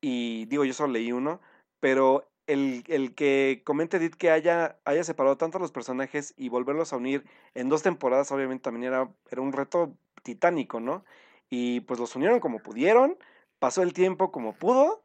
Y 0.00 0.46
digo, 0.46 0.64
yo 0.64 0.74
solo 0.74 0.92
leí 0.92 1.12
uno, 1.12 1.40
pero 1.82 2.30
el, 2.46 2.84
el 2.86 3.14
que 3.16 3.62
comente 3.64 3.96
Edith 3.96 4.14
que 4.14 4.30
haya, 4.30 4.78
haya 4.84 5.02
separado 5.02 5.36
tanto 5.36 5.58
a 5.58 5.60
los 5.60 5.72
personajes 5.72 6.32
y 6.36 6.48
volverlos 6.48 6.92
a 6.92 6.96
unir 6.96 7.24
en 7.54 7.68
dos 7.68 7.82
temporadas, 7.82 8.30
obviamente 8.30 8.62
también 8.62 8.84
era, 8.92 9.12
era 9.30 9.42
un 9.42 9.52
reto 9.52 9.96
titánico, 10.22 10.78
¿no? 10.78 11.04
Y 11.50 11.80
pues 11.80 11.98
los 11.98 12.14
unieron 12.14 12.38
como 12.40 12.60
pudieron, 12.62 13.18
pasó 13.58 13.82
el 13.82 13.94
tiempo 13.94 14.30
como 14.30 14.54
pudo, 14.54 15.02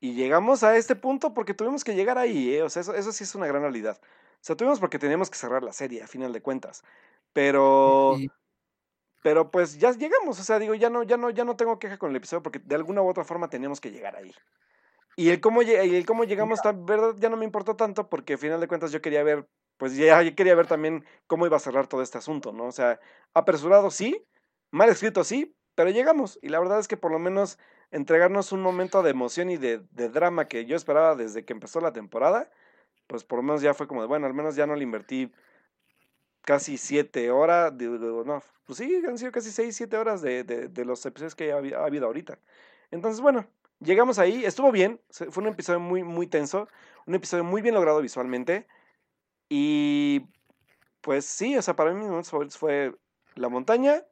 y 0.00 0.14
llegamos 0.14 0.62
a 0.64 0.76
este 0.76 0.96
punto 0.96 1.32
porque 1.34 1.54
tuvimos 1.54 1.82
que 1.82 1.94
llegar 1.94 2.18
ahí, 2.18 2.54
¿eh? 2.56 2.62
O 2.62 2.68
sea, 2.68 2.82
eso, 2.82 2.94
eso 2.94 3.10
sí 3.12 3.24
es 3.24 3.34
una 3.34 3.46
gran 3.46 3.62
realidad. 3.62 3.98
O 4.02 4.38
sea, 4.42 4.56
tuvimos 4.56 4.80
porque 4.80 4.98
teníamos 4.98 5.30
que 5.30 5.38
cerrar 5.38 5.62
la 5.64 5.72
serie, 5.72 6.02
a 6.02 6.08
final 6.08 6.32
de 6.34 6.42
cuentas. 6.42 6.84
Pero, 7.32 8.26
pero 9.22 9.50
pues 9.50 9.78
ya 9.78 9.92
llegamos, 9.92 10.38
o 10.40 10.44
sea, 10.44 10.58
digo, 10.58 10.74
ya 10.74 10.90
no, 10.90 11.02
ya 11.04 11.16
no, 11.16 11.30
ya 11.30 11.44
no 11.44 11.56
tengo 11.56 11.78
queja 11.78 11.98
con 11.98 12.10
el 12.10 12.16
episodio 12.16 12.42
porque 12.42 12.60
de 12.60 12.74
alguna 12.74 13.02
u 13.02 13.08
otra 13.08 13.24
forma 13.24 13.50
teníamos 13.50 13.80
que 13.80 13.90
llegar 13.90 14.16
ahí. 14.16 14.34
Y 15.18 15.30
el 15.30 15.40
cómo, 15.40 15.62
y 15.62 15.72
el 15.72 16.06
cómo 16.06 16.22
llegamos, 16.22 16.62
tan, 16.62 16.86
verdad, 16.86 17.16
ya 17.18 17.28
no 17.28 17.36
me 17.36 17.44
importó 17.44 17.74
tanto 17.74 18.08
porque 18.08 18.34
a 18.34 18.38
final 18.38 18.60
de 18.60 18.68
cuentas 18.68 18.92
yo 18.92 19.02
quería 19.02 19.24
ver, 19.24 19.48
pues 19.76 19.96
ya 19.96 20.22
yo 20.22 20.36
quería 20.36 20.54
ver 20.54 20.68
también 20.68 21.04
cómo 21.26 21.44
iba 21.44 21.56
a 21.56 21.60
cerrar 21.60 21.88
todo 21.88 22.02
este 22.02 22.18
asunto, 22.18 22.52
¿no? 22.52 22.66
O 22.66 22.72
sea, 22.72 23.00
apresurado 23.34 23.90
sí, 23.90 24.24
mal 24.70 24.88
escrito 24.90 25.24
sí, 25.24 25.56
pero 25.74 25.90
llegamos. 25.90 26.38
Y 26.40 26.50
la 26.50 26.60
verdad 26.60 26.78
es 26.78 26.86
que 26.86 26.96
por 26.96 27.10
lo 27.10 27.18
menos 27.18 27.58
entregarnos 27.90 28.52
un 28.52 28.62
momento 28.62 29.02
de 29.02 29.10
emoción 29.10 29.50
y 29.50 29.56
de, 29.56 29.80
de 29.90 30.08
drama 30.08 30.46
que 30.46 30.66
yo 30.66 30.76
esperaba 30.76 31.16
desde 31.16 31.44
que 31.44 31.52
empezó 31.52 31.80
la 31.80 31.92
temporada, 31.92 32.48
pues 33.08 33.24
por 33.24 33.38
lo 33.40 33.44
menos 33.44 33.62
ya 33.62 33.74
fue 33.74 33.88
como 33.88 34.02
de, 34.02 34.08
bueno, 34.08 34.26
al 34.26 34.34
menos 34.34 34.56
ya 34.56 34.66
no 34.66 34.76
le 34.76 34.84
invertí 34.84 35.32
casi 36.42 36.78
siete 36.78 37.30
horas, 37.30 37.76
digo, 37.76 37.98
digo, 37.98 38.24
no, 38.24 38.42
pues 38.64 38.78
sí, 38.78 39.02
han 39.06 39.18
sido 39.18 39.32
casi 39.32 39.50
seis, 39.50 39.76
siete 39.76 39.96
horas 39.96 40.22
de, 40.22 40.44
de- 40.44 40.68
de 40.68 40.84
los 40.84 41.04
episodios 41.06 41.34
que 41.34 41.52
ha 41.52 41.56
habido 41.84 42.06
ahorita. 42.06 42.38
Entonces, 42.90 43.20
bueno, 43.20 43.46
llegamos 43.80 44.18
ahí, 44.18 44.44
estuvo 44.44 44.72
bien, 44.72 45.00
fue 45.10 45.42
un 45.42 45.48
episodio 45.48 45.80
muy, 45.80 46.04
muy 46.04 46.26
tenso, 46.26 46.68
un 47.06 47.14
episodio 47.14 47.44
muy 47.44 47.62
bien 47.62 47.74
logrado 47.74 48.00
visualmente, 48.00 48.66
y 49.48 50.26
pues 51.00 51.24
sí, 51.26 51.56
o 51.56 51.62
sea, 51.62 51.76
para 51.76 51.92
mí 51.94 52.06
fue 52.50 52.94
la 53.34 53.48
montaña, 53.48 54.04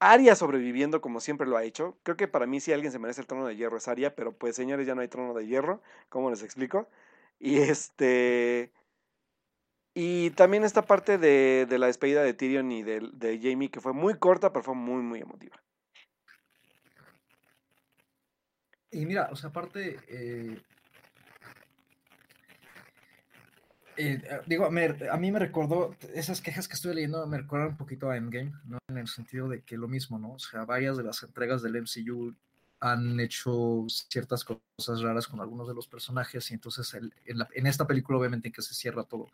Aria 0.00 0.36
sobreviviendo 0.36 1.00
como 1.00 1.20
siempre 1.20 1.46
lo 1.46 1.56
ha 1.56 1.64
hecho. 1.64 1.98
Creo 2.04 2.16
que 2.16 2.28
para 2.28 2.46
mí 2.46 2.60
si 2.60 2.72
alguien 2.72 2.92
se 2.92 2.98
merece 2.98 3.20
el 3.20 3.26
trono 3.26 3.46
de 3.46 3.56
hierro 3.56 3.78
es 3.78 3.88
Aria, 3.88 4.14
pero 4.14 4.32
pues 4.36 4.54
señores 4.56 4.86
ya 4.86 4.94
no 4.94 5.00
hay 5.00 5.08
trono 5.08 5.34
de 5.34 5.46
hierro, 5.46 5.82
¿cómo 6.08 6.30
les 6.30 6.42
explico? 6.42 6.88
Y 7.38 7.58
este... 7.58 8.72
Y 9.94 10.30
también 10.30 10.64
esta 10.64 10.86
parte 10.86 11.18
de, 11.18 11.66
de 11.68 11.78
la 11.78 11.88
despedida 11.88 12.22
de 12.22 12.32
Tyrion 12.32 12.70
y 12.72 12.82
de, 12.82 13.00
de 13.12 13.38
Jamie, 13.42 13.70
que 13.70 13.80
fue 13.80 13.92
muy 13.92 14.18
corta, 14.18 14.52
pero 14.52 14.62
fue 14.62 14.74
muy, 14.74 15.02
muy 15.02 15.20
emotiva. 15.20 15.56
Y 18.90 19.04
mira, 19.04 19.28
o 19.30 19.36
sea, 19.36 19.50
aparte, 19.50 19.98
eh, 20.08 20.60
eh, 23.96 24.22
eh, 24.24 24.40
digo, 24.46 24.64
a 24.64 24.70
mí 24.70 25.32
me 25.32 25.38
recordó, 25.38 25.94
esas 26.14 26.40
quejas 26.40 26.68
que 26.68 26.74
estuve 26.74 26.94
leyendo 26.94 27.26
me 27.26 27.38
recuerdan 27.38 27.70
un 27.70 27.76
poquito 27.76 28.08
a 28.10 28.16
Endgame, 28.16 28.52
¿no? 28.64 28.78
En 28.88 28.98
el 28.98 29.08
sentido 29.08 29.48
de 29.48 29.62
que 29.62 29.76
lo 29.76 29.88
mismo, 29.88 30.18
¿no? 30.18 30.32
O 30.34 30.38
sea, 30.38 30.64
varias 30.64 30.96
de 30.96 31.04
las 31.04 31.22
entregas 31.22 31.62
del 31.62 31.82
MCU 31.82 32.34
han 32.80 33.18
hecho 33.20 33.86
ciertas 33.88 34.44
cosas 34.44 35.02
raras 35.02 35.26
con 35.26 35.40
algunos 35.40 35.68
de 35.68 35.74
los 35.74 35.88
personajes 35.88 36.50
y 36.50 36.54
entonces 36.54 36.94
en, 36.94 37.12
en 37.26 37.66
esta 37.66 37.86
película 37.88 38.18
obviamente 38.18 38.48
en 38.48 38.54
que 38.54 38.62
se 38.62 38.72
cierra 38.72 39.02
todo, 39.02 39.26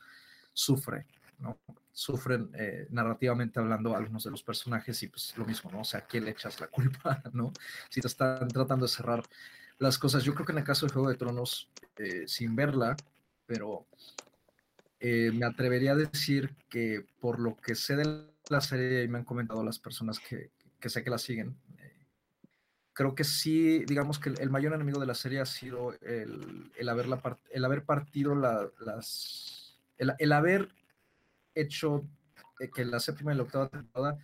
sufre, 0.54 1.06
¿no? 1.38 1.58
Sufren 1.92 2.50
eh, 2.54 2.86
narrativamente 2.90 3.60
hablando 3.60 3.94
algunos 3.96 4.24
de 4.24 4.30
los 4.30 4.42
personajes 4.42 5.02
y 5.02 5.08
pues 5.08 5.36
lo 5.36 5.44
mismo, 5.44 5.70
¿no? 5.70 5.80
O 5.80 5.84
sea, 5.84 6.00
¿a 6.00 6.06
quién 6.06 6.24
le 6.24 6.32
echas 6.32 6.60
la 6.60 6.66
culpa, 6.68 7.22
¿no? 7.32 7.52
Si 7.88 8.00
te 8.00 8.08
están 8.08 8.48
tratando 8.48 8.86
de 8.86 8.92
cerrar 8.92 9.22
las 9.78 9.98
cosas. 9.98 10.24
Yo 10.24 10.34
creo 10.34 10.46
que 10.46 10.52
en 10.52 10.58
el 10.58 10.64
caso 10.64 10.86
de 10.86 10.92
Juego 10.92 11.08
de 11.08 11.16
Tronos, 11.16 11.68
eh, 11.96 12.24
sin 12.26 12.54
verla, 12.56 12.96
pero 13.46 13.86
eh, 15.00 15.30
me 15.32 15.46
atrevería 15.46 15.92
a 15.92 15.96
decir 15.96 16.54
que 16.68 17.04
por 17.20 17.38
lo 17.40 17.56
que 17.56 17.74
sé 17.74 17.96
de 17.96 18.26
la 18.48 18.60
serie 18.60 19.02
y 19.04 19.08
me 19.08 19.18
han 19.18 19.24
comentado 19.24 19.62
las 19.64 19.78
personas 19.78 20.18
que, 20.18 20.50
que 20.80 20.88
sé 20.88 21.02
que 21.04 21.10
la 21.10 21.18
siguen, 21.18 21.56
creo 22.92 23.14
que 23.14 23.24
sí, 23.24 23.84
digamos 23.86 24.18
que 24.18 24.30
el, 24.30 24.50
mayor 24.50 24.72
enemigo 24.72 25.00
de 25.00 25.06
la 25.06 25.14
serie 25.14 25.40
ha 25.40 25.46
sido 25.46 25.92
el, 26.00 26.70
el, 26.76 26.88
part- 26.88 27.40
el 27.50 27.64
haber 27.64 27.84
partido 27.84 28.34
la- 28.34 28.70
las... 28.80 29.76
El, 29.98 30.12
el 30.18 30.32
haber 30.32 30.68
hecho 31.54 32.04
eh, 32.60 32.70
que 32.70 32.84
la 32.84 33.00
séptima 33.00 33.32
y 33.32 33.36
la 33.36 33.42
octava 33.44 33.68
temporada 33.68 34.18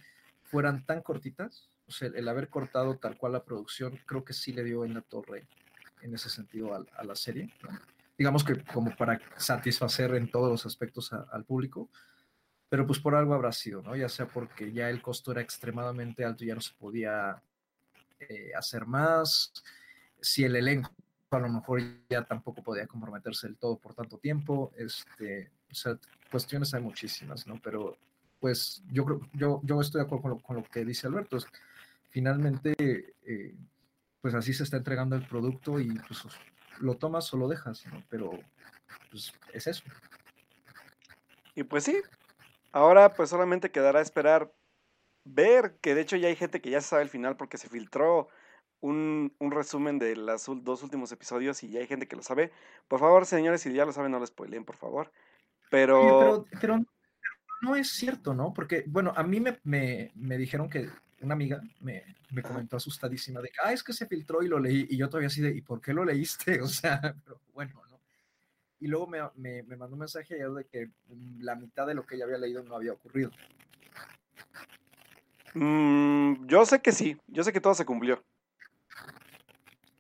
fueran 0.45 0.85
tan 0.85 1.03
cortitas, 1.03 1.71
o 1.87 1.93
sea, 1.93 2.09
el 2.15 2.29
haber 2.29 2.49
cortado 2.49 2.97
tal 2.99 3.17
cual 3.17 3.33
la 3.33 3.45
producción, 3.45 3.99
creo 4.07 4.25
que 4.25 4.33
sí 4.33 4.53
le 4.53 4.65
dio 4.65 4.85
en 4.85 4.95
la 4.95 5.01
torre 5.03 5.47
en 6.03 6.15
ese 6.15 6.31
sentido 6.31 6.75
a, 6.75 6.85
a 6.97 7.05
la 7.05 7.15
serie. 7.15 7.53
Digamos 8.17 8.45
que 8.45 8.63
como 8.65 8.95
para 8.97 9.21
satisfacer 9.37 10.15
en 10.15 10.31
todos 10.31 10.51
los 10.51 10.67
aspectos 10.67 11.13
a- 11.13 11.27
al 11.33 11.45
público, 11.45 11.89
pero 12.69 12.87
pues 12.87 13.01
por 13.01 13.15
algo 13.15 13.35
habrá 13.35 13.51
sido, 13.53 13.83
¿no? 13.83 13.97
Ya 13.97 14.09
sea 14.09 14.27
porque 14.29 14.73
ya 14.73 14.89
el 14.91 15.03
costo 15.03 15.33
era 15.33 15.41
extremadamente 15.41 16.25
alto 16.25 16.45
ya 16.45 16.55
no 16.55 16.61
se 16.61 16.75
podía 16.75 17.43
eh, 18.21 18.53
hacer 18.57 18.87
más, 18.87 19.53
si 20.21 20.45
el 20.45 20.55
elenco 20.57 20.91
a 21.31 21.39
lo 21.39 21.49
mejor 21.49 21.81
ya 22.09 22.25
tampoco 22.25 22.63
podía 22.63 22.87
comprometerse 22.87 23.47
del 23.47 23.57
todo 23.57 23.79
por 23.79 23.95
tanto 23.95 24.19
tiempo, 24.19 24.73
este, 24.77 25.51
o 25.71 25.75
sea, 25.75 25.99
cuestiones 26.31 26.75
hay 26.75 26.83
muchísimas, 26.83 27.47
¿no? 27.47 27.61
Pero 27.63 27.97
pues 28.41 28.83
yo 28.91 29.05
creo, 29.05 29.21
yo, 29.35 29.61
yo 29.63 29.81
estoy 29.81 30.01
de 30.01 30.07
acuerdo 30.07 30.23
con 30.23 30.31
lo, 30.31 30.39
con 30.39 30.57
lo 30.57 30.65
que 30.65 30.85
dice 30.85 31.07
Alberto, 31.07 31.39
finalmente, 32.09 32.75
eh, 33.23 33.55
pues 34.21 34.35
así 34.35 34.53
se 34.53 34.65
está 34.65 34.77
entregando 34.77 35.17
el 35.17 35.27
producto 35.27 35.79
y 35.79 35.99
pues 36.07 36.25
lo 36.81 36.97
tomas 36.97 37.33
o 37.33 37.37
lo 37.37 37.49
dejas, 37.49 37.87
¿no? 37.87 38.03
Pero 38.09 38.31
pues 39.11 39.33
es 39.53 39.67
eso. 39.67 39.83
Y 41.55 41.65
pues 41.65 41.85
sí, 41.85 42.01
ahora 42.73 43.13
pues 43.13 43.31
solamente 43.31 43.71
quedará 43.71 44.01
esperar 44.01 44.53
ver, 45.25 45.77
que 45.81 45.95
de 45.95 46.01
hecho 46.03 46.17
ya 46.17 46.29
hay 46.29 46.37
gente 46.37 46.61
que 46.61 46.71
ya 46.71 46.81
sabe 46.81 47.03
el 47.03 47.11
final 47.11 47.37
porque 47.37 47.59
se 47.59 47.69
filtró 47.69 48.29
un, 48.81 49.35
un 49.39 49.51
resumen 49.51 49.99
de 49.99 50.17
los 50.17 50.47
dos 50.65 50.83
últimos 50.83 51.13
episodios 51.13 51.63
y 51.63 51.71
ya 51.71 51.81
hay 51.81 51.87
gente 51.87 52.09
que 52.09 52.17
lo 52.17 52.23
sabe. 52.23 52.53
Por 52.89 53.01
favor, 53.01 53.27
señores, 53.27 53.61
si 53.61 53.73
ya 53.73 53.85
lo 53.85 53.93
saben, 53.93 54.13
no 54.13 54.19
lo 54.19 54.27
spoileen, 54.27 54.65
por 54.65 54.77
favor. 54.77 55.13
Pero... 55.71 56.01
Oye, 56.03 56.45
pero, 56.51 56.61
pero 56.61 56.77
no- 56.79 56.87
no 57.63 57.77
es 57.77 57.91
cierto, 57.91 58.35
¿no? 58.35 58.53
Porque, 58.55 58.85
bueno, 58.87 59.13
a 59.17 59.23
mí 59.23 59.41
me, 59.41 59.59
me, 59.65 60.13
me 60.15 60.37
dijeron 60.39 60.69
que 60.71 60.89
una 61.21 61.35
amiga 61.35 61.61
me, 61.81 62.05
me 62.31 62.43
comentó 62.43 62.77
asustadísima 62.77 63.41
de 63.43 63.49
que, 63.51 63.57
ah, 63.63 63.73
es 63.73 63.83
que 63.83 63.93
se 63.93 64.07
filtró 64.07 64.43
y 64.43 64.49
lo 64.49 64.59
leí, 64.59 64.87
y 64.89 64.97
yo 64.97 65.09
todavía 65.09 65.29
así 65.29 65.43
de, 65.43 65.51
¿y 65.51 65.61
por 65.61 65.81
qué 65.81 65.93
lo 65.93 66.05
leíste? 66.05 66.61
O 66.63 66.69
sea, 66.69 67.01
pero 67.25 67.41
bueno, 67.53 67.83
¿no? 67.91 68.01
Y 68.81 68.87
luego 68.89 69.07
me, 69.07 69.21
me, 69.37 69.63
me 69.65 69.77
mandó 69.77 69.95
un 69.95 70.01
mensaje 70.01 70.35
ayer 70.35 70.51
de 70.51 70.65
que 70.65 70.91
la 71.41 71.55
mitad 71.55 71.87
de 71.87 71.95
lo 71.95 72.07
que 72.07 72.15
ella 72.17 72.25
había 72.25 72.39
leído 72.39 72.63
no 72.63 72.75
había 72.75 72.95
ocurrido. 72.95 73.31
mm, 75.55 76.47
yo 76.47 76.65
sé 76.65 76.81
que 76.81 76.93
sí, 76.93 77.19
yo 77.27 77.43
sé 77.45 77.53
que 77.53 77.61
todo 77.61 77.75
se 77.75 77.85
cumplió. 77.85 78.25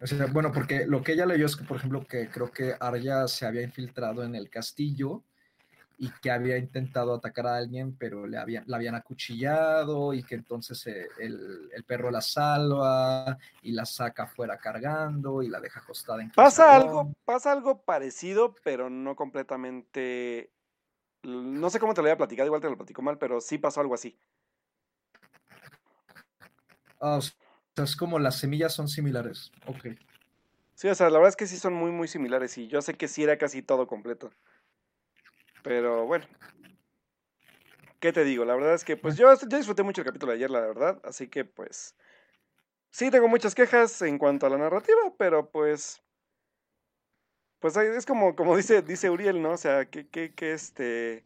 O 0.00 0.06
sea, 0.06 0.26
bueno, 0.26 0.50
porque 0.50 0.86
lo 0.86 1.02
que 1.02 1.12
ella 1.12 1.26
leyó 1.26 1.44
es 1.44 1.56
que, 1.56 1.64
por 1.64 1.76
ejemplo, 1.76 2.06
que 2.06 2.30
creo 2.30 2.50
que 2.50 2.74
Arya 2.80 3.28
se 3.28 3.44
había 3.44 3.62
infiltrado 3.62 4.24
en 4.24 4.34
el 4.34 4.48
castillo 4.48 5.22
y 6.02 6.08
que 6.22 6.30
había 6.30 6.56
intentado 6.56 7.12
atacar 7.12 7.46
a 7.46 7.56
alguien, 7.56 7.94
pero 7.94 8.26
le 8.26 8.38
habían, 8.38 8.64
la 8.66 8.78
habían 8.78 8.94
acuchillado 8.94 10.14
y 10.14 10.22
que 10.22 10.34
entonces 10.34 10.86
eh, 10.86 11.06
el, 11.18 11.68
el, 11.74 11.84
perro 11.84 12.10
la 12.10 12.22
salva 12.22 13.36
y 13.60 13.72
la 13.72 13.84
saca 13.84 14.26
fuera 14.26 14.56
cargando 14.56 15.42
y 15.42 15.48
la 15.48 15.60
deja 15.60 15.80
acostada 15.80 16.22
en 16.22 16.30
Pasa 16.30 16.74
algo, 16.74 17.12
pasa 17.26 17.52
algo 17.52 17.82
parecido, 17.82 18.54
pero 18.64 18.88
no 18.88 19.14
completamente... 19.14 20.50
No 21.22 21.68
sé 21.68 21.78
cómo 21.78 21.92
te 21.92 22.00
lo 22.00 22.06
había 22.06 22.16
platicado, 22.16 22.46
igual 22.46 22.62
te 22.62 22.70
lo 22.70 22.78
platico 22.78 23.02
mal, 23.02 23.18
pero 23.18 23.42
sí 23.42 23.58
pasó 23.58 23.82
algo 23.82 23.92
así. 23.92 24.18
Ah, 26.98 27.16
o 27.16 27.20
sea, 27.20 27.34
es 27.76 27.94
como 27.94 28.18
las 28.18 28.38
semillas 28.38 28.72
son 28.72 28.88
similares. 28.88 29.52
Ok. 29.66 29.88
Sí, 30.76 30.88
o 30.88 30.94
sea, 30.94 31.10
la 31.10 31.18
verdad 31.18 31.28
es 31.28 31.36
que 31.36 31.46
sí 31.46 31.58
son 31.58 31.74
muy, 31.74 31.90
muy 31.90 32.08
similares 32.08 32.56
y 32.56 32.68
yo 32.68 32.80
sé 32.80 32.94
que 32.94 33.06
sí 33.06 33.22
era 33.22 33.36
casi 33.36 33.60
todo 33.60 33.86
completo. 33.86 34.30
Pero 35.62 36.06
bueno. 36.06 36.26
¿Qué 38.00 38.12
te 38.12 38.24
digo? 38.24 38.44
La 38.44 38.54
verdad 38.54 38.74
es 38.74 38.84
que 38.84 38.96
pues 38.96 39.16
yo, 39.16 39.32
yo 39.34 39.58
disfruté 39.58 39.82
mucho 39.82 40.00
el 40.00 40.06
capítulo 40.06 40.32
de 40.32 40.38
ayer, 40.38 40.50
la 40.50 40.60
verdad. 40.60 41.00
Así 41.04 41.28
que 41.28 41.44
pues... 41.44 41.94
Sí, 42.90 43.10
tengo 43.10 43.28
muchas 43.28 43.54
quejas 43.54 44.02
en 44.02 44.18
cuanto 44.18 44.46
a 44.46 44.50
la 44.50 44.58
narrativa, 44.58 45.14
pero 45.18 45.50
pues... 45.50 46.02
Pues 47.60 47.76
es 47.76 48.06
como, 48.06 48.34
como 48.34 48.56
dice, 48.56 48.82
dice 48.82 49.10
Uriel, 49.10 49.42
¿no? 49.42 49.52
O 49.52 49.56
sea, 49.56 49.84
que, 49.90 50.08
que, 50.08 50.34
que 50.34 50.52
este... 50.52 51.24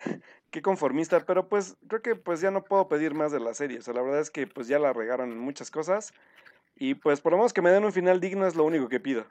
Qué 0.50 0.62
conformista, 0.62 1.24
pero 1.26 1.48
pues 1.48 1.76
creo 1.88 2.02
que 2.02 2.16
pues 2.16 2.40
ya 2.40 2.50
no 2.50 2.64
puedo 2.64 2.88
pedir 2.88 3.14
más 3.14 3.32
de 3.32 3.40
la 3.40 3.52
serie. 3.54 3.78
O 3.78 3.82
sea, 3.82 3.94
la 3.94 4.02
verdad 4.02 4.20
es 4.20 4.30
que 4.30 4.46
pues 4.46 4.68
ya 4.68 4.78
la 4.78 4.92
regaron 4.92 5.30
en 5.32 5.38
muchas 5.38 5.70
cosas. 5.70 6.12
Y 6.76 6.94
pues 6.94 7.20
por 7.20 7.32
lo 7.32 7.38
menos 7.38 7.52
que 7.52 7.62
me 7.62 7.70
den 7.70 7.84
un 7.84 7.92
final 7.92 8.20
digno 8.20 8.46
es 8.46 8.54
lo 8.56 8.64
único 8.64 8.88
que 8.88 9.00
pido. 9.00 9.26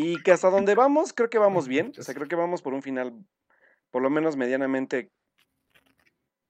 Y 0.00 0.22
que 0.22 0.30
hasta 0.30 0.48
donde 0.48 0.76
vamos, 0.76 1.12
creo 1.12 1.28
que 1.28 1.38
vamos 1.46 1.66
bien. 1.66 1.92
O 1.98 2.02
sea, 2.02 2.14
creo 2.14 2.28
que 2.28 2.36
vamos 2.36 2.62
por 2.62 2.72
un 2.72 2.82
final 2.82 3.12
por 3.90 4.00
lo 4.00 4.10
menos 4.10 4.36
medianamente 4.36 5.10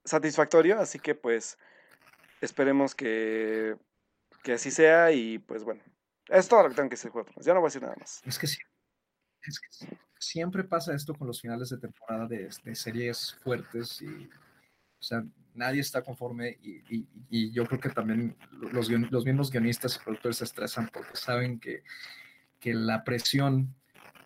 satisfactorio, 0.05 0.79
así 0.79 0.99
que 0.99 1.15
pues 1.15 1.57
esperemos 2.43 2.95
que, 2.95 3.77
que 4.43 4.53
así 4.55 4.71
sea 4.71 5.13
y 5.13 5.39
pues 5.39 5.65
bueno, 5.65 5.83
es 6.29 6.49
todo 6.49 6.65
lo 6.65 6.69
que 6.69 6.75
tengo 6.75 6.89
que 6.89 6.97
decir, 6.97 7.11
ya 7.41 7.55
no 7.55 7.61
voy 7.61 7.69
a 7.69 7.71
decir 7.71 7.83
nada 7.83 7.95
más. 7.99 8.21
Es 8.25 8.39
que 8.39 8.47
sí, 8.47 8.59
es 9.43 9.61
que 9.61 9.97
siempre 10.19 10.65
pasa 10.65 10.95
esto 10.95 11.15
con 11.15 11.27
los 11.27 11.41
finales 11.41 11.71
de 11.71 11.79
temporada 11.79 12.27
de, 12.27 12.51
de 12.65 12.75
series 12.75 13.35
fuertes 13.43 14.03
y, 14.03 14.29
o 14.99 15.03
sea, 15.03 15.23
nadie 15.55 15.81
está 15.81 16.03
conforme 16.03 16.59
y, 16.61 16.83
y, 16.95 17.09
y 17.31 17.51
yo 17.53 17.65
creo 17.67 17.81
que 17.81 17.91
también 17.91 18.37
los, 18.51 18.91
los 18.91 19.25
mismos 19.25 19.51
guionistas 19.51 19.97
y 19.97 20.05
productores 20.05 20.39
se 20.39 20.45
estresan 20.45 20.89
porque 20.93 21.17
saben 21.17 21.61
que, 21.61 21.83
que 22.61 22.75
la 22.75 23.05
presión 23.05 23.75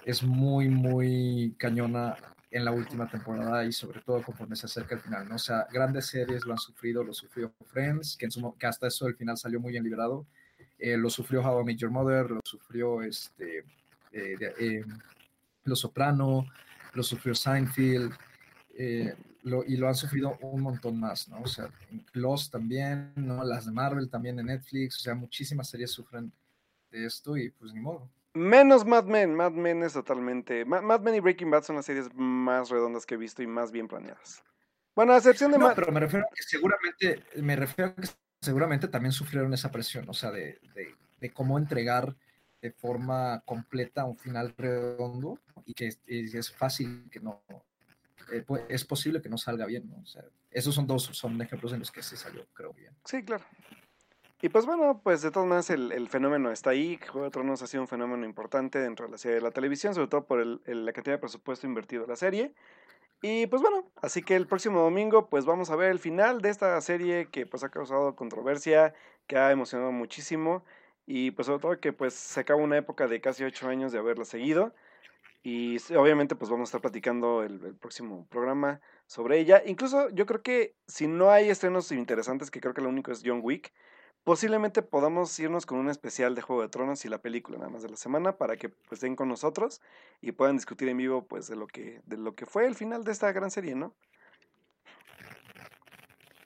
es 0.05 0.22
muy, 0.22 0.68
muy 0.68 1.55
cañona 1.59 2.16
en 2.51 2.64
la 2.64 2.70
última 2.70 3.09
temporada 3.09 3.64
y 3.64 3.72
sobre 3.72 4.01
todo 4.03 4.22
conforme 4.22 4.57
se 4.57 4.66
acerca 4.66 4.95
el 4.95 5.01
final, 5.01 5.28
¿no? 5.28 5.37
O 5.37 5.39
sea, 5.39 5.66
grandes 5.72 6.07
series 6.07 6.45
lo 6.45 6.53
han 6.53 6.59
sufrido, 6.59 7.03
lo 7.03 7.14
sufrió 7.14 7.53
Friends, 7.64 8.16
que, 8.16 8.26
en 8.26 8.30
su, 8.30 8.55
que 8.59 8.66
hasta 8.66 8.89
eso 8.89 9.07
el 9.07 9.16
final 9.16 9.39
salió 9.39 9.59
muy 9.59 9.72
bien 9.72 9.85
liberado, 9.85 10.26
eh, 10.78 10.97
lo 10.97 11.09
sufrió 11.09 11.41
How 11.43 11.62
I 11.62 11.64
Met 11.64 11.78
Your 11.78 11.91
Mother, 11.91 12.30
lo 12.30 12.41
sufrió 12.45 13.03
este, 13.03 13.64
eh, 14.12 14.37
eh, 14.59 14.85
Lo 15.64 15.76
Soprano, 15.76 16.47
lo 16.93 17.03
sufrió 17.03 17.35
Seinfeld, 17.35 18.12
lo, 19.45 19.64
y 19.64 19.76
lo 19.76 19.89
han 19.89 19.95
sufrido 19.95 20.37
un 20.41 20.61
montón 20.61 21.01
más, 21.01 21.28
¿no? 21.28 21.41
O 21.41 21.47
sea, 21.47 21.68
Lost 22.12 22.53
también, 22.53 23.12
¿no? 23.16 23.45
Las 23.45 23.64
de 23.64 23.72
Marvel 23.72 24.11
también 24.11 24.39
en 24.39 24.47
Netflix, 24.47 24.99
o 24.99 25.01
sea, 25.01 25.14
muchísimas 25.14 25.70
series 25.70 25.91
sufren 25.91 26.33
de 26.91 27.07
esto 27.07 27.37
y 27.37 27.51
pues 27.51 27.72
ni 27.72 27.80
modo. 27.80 28.11
Menos 28.35 28.85
Mad 28.85 29.05
Men. 29.05 29.35
Mad 29.35 29.53
Men 29.53 29.83
es 29.83 29.93
totalmente. 29.93 30.64
Mad 30.64 31.01
Men 31.01 31.14
y 31.14 31.20
Breaking 31.20 31.51
Bad 31.51 31.64
son 31.64 31.76
las 31.76 31.87
series 31.87 32.12
más 32.14 32.70
redondas 32.70 33.07
que 33.07 33.14
he 33.14 33.18
visto 33.18 33.43
y 33.43 33.47
más 33.47 33.72
bien 33.72 33.89
planeadas. 33.89 34.43
Bueno, 34.95 35.12
a 35.12 35.18
excepción 35.18 35.53
de. 35.53 35.59
No, 35.59 35.72
pero 35.74 35.93
me 35.93 36.01
refiero 36.01 36.26
a 36.26 36.35
que 36.35 36.43
seguramente. 36.43 37.24
Me 37.37 37.57
refiero 37.57 37.91
a 37.91 37.95
que 37.95 38.09
seguramente 38.41 38.89
también 38.89 39.12
sufrieron 39.12 39.53
esa 39.55 39.70
presión, 39.70 40.09
o 40.09 40.14
sea, 40.14 40.30
de, 40.30 40.59
de, 40.74 40.95
de 41.20 41.33
cómo 41.33 41.59
entregar 41.59 42.14
de 42.62 42.70
forma 42.70 43.43
completa 43.45 44.05
un 44.05 44.16
final 44.16 44.55
redondo 44.57 45.39
y 45.66 45.74
que 45.74 45.89
es, 46.07 46.53
fácil 46.53 47.09
que 47.11 47.20
no. 47.20 47.43
Eh, 48.33 48.45
es 48.68 48.85
posible 48.85 49.20
que 49.20 49.28
no 49.28 49.37
salga 49.37 49.66
bien, 49.66 49.89
¿no? 49.91 49.97
O 49.97 50.07
sea, 50.07 50.22
esos 50.51 50.74
son 50.74 50.87
dos 50.87 51.05
son 51.05 51.43
ejemplos 51.43 51.72
en 51.72 51.80
los 51.80 51.91
que 51.91 52.03
se 52.03 52.16
salió, 52.16 52.47
creo 52.55 52.72
bien. 52.72 52.95
Sí, 53.05 53.22
claro. 53.24 53.45
Y 54.45 54.49
pues 54.49 54.66
bueno, 54.66 55.01
pues 55.05 55.22
de 55.22 55.30
todas 55.30 55.49
maneras 55.49 55.70
el, 55.70 55.93
el, 55.93 56.09
fenómeno 56.09 56.51
está 56.51 56.70
ahí. 56.70 56.99
Juego 56.99 57.26
de 57.26 57.30
Tronos 57.30 57.62
ha 57.62 57.68
sido 57.68 57.84
un 57.84 57.86
fenómeno 57.86 58.26
importante 58.26 58.80
dentro 58.80 59.07
de 59.07 59.12
la 59.12 59.18
serie 59.18 59.36
de 59.36 59.40
la 59.40 59.53
televisión, 59.53 59.95
sobre 59.95 60.09
todo 60.09 60.26
por 60.26 60.40
el, 60.40 60.61
la 60.66 60.93
cantidad 60.93 61.14
de 61.14 61.20
presupuesto 61.20 61.64
invertido 61.64 62.03
en 62.03 62.11
la 62.11 62.16
serie. 62.16 62.53
Y 63.22 63.47
pues 63.47 63.62
bueno, 63.62 63.88
así 64.03 64.22
que 64.22 64.34
el 64.34 64.49
próximo 64.49 64.80
domingo 64.80 65.28
pues 65.28 65.45
vamos 65.45 65.70
a 65.70 65.76
ver 65.76 65.93
el 65.93 66.01
final 66.01 66.43
de 66.43 66.51
esta 66.51 66.80
serie 66.80 67.28
que 67.30 67.47
pues 67.47 67.62
ha 67.62 67.68
causado 67.70 68.16
controversia, 68.16 68.95
que 69.28 69.38
ha 69.38 69.53
emocionado 69.53 69.93
muchísimo 69.93 70.64
y 71.07 71.30
pues 71.30 71.47
sobre 71.47 71.61
todo 71.62 71.80
que 71.80 71.93
pues 71.93 72.14
se 72.14 72.40
acaba 72.40 72.61
una 72.61 72.78
época 72.78 73.07
de 73.07 73.20
casi 73.20 73.45
ocho 73.45 73.68
años 73.68 73.93
de 73.93 74.01
haberla 74.01 74.24
seguido. 74.24 74.74
Y 75.45 75.76
obviamente 75.95 76.34
pues 76.34 76.51
vamos 76.51 76.68
a 76.68 76.70
estar 76.70 76.80
platicando 76.80 77.45
el, 77.45 77.64
el, 77.64 77.74
próximo 77.76 78.26
programa 78.28 78.80
sobre 79.07 79.38
ella. 79.38 79.62
Incluso 79.66 80.11
yo 80.11 80.26
creo 80.26 80.43
que 80.43 80.74
si 80.88 81.07
no 81.07 81.30
hay 81.30 81.49
estrenos 81.49 81.93
interesantes, 81.93 82.51
que 82.51 82.61
creo 82.61 82.74
que 82.74 82.82
lo 82.82 82.88
único 82.88 83.12
es 83.12 83.22
John 83.24 83.40
Wick, 83.43 83.72
Posiblemente 84.25 84.83
podamos 84.83 85.37
irnos 85.41 85.66
con 85.66 85.79
un 85.79 85.89
especial 85.89 86.37
de 86.37 86.43
Juego 86.43 86.62
de 86.62 86.68
Tronos 86.68 87.05
y 87.05 87.09
la 87.09 87.18
película 87.18 87.59
nada 87.59 87.70
más 87.70 87.83
de 87.83 87.89
la 87.89 87.97
semana 87.97 88.39
para 88.39 88.57
que 88.57 88.68
pues, 88.68 88.93
estén 88.93 89.16
con 89.16 89.29
nosotros 89.29 89.81
y 90.20 90.31
puedan 90.31 90.57
discutir 90.57 90.89
en 90.89 90.97
vivo 90.97 91.27
pues 91.27 91.49
de 91.49 91.57
lo 91.57 91.66
que 91.66 92.03
de 92.07 92.16
lo 92.16 92.37
que 92.37 92.47
fue 92.47 92.66
el 92.66 92.77
final 92.77 93.03
de 93.03 93.11
esta 93.11 93.33
gran 93.33 93.51
serie, 93.51 93.75
¿no? 93.75 93.95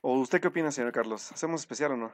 ¿O 0.01 0.19
usted 0.21 0.41
qué 0.41 0.49
opina, 0.49 0.73
señor 0.73 0.93
Carlos? 0.93 1.31
¿Hacemos 1.33 1.61
especial 1.61 1.93
o 1.93 1.97
no? 1.99 2.13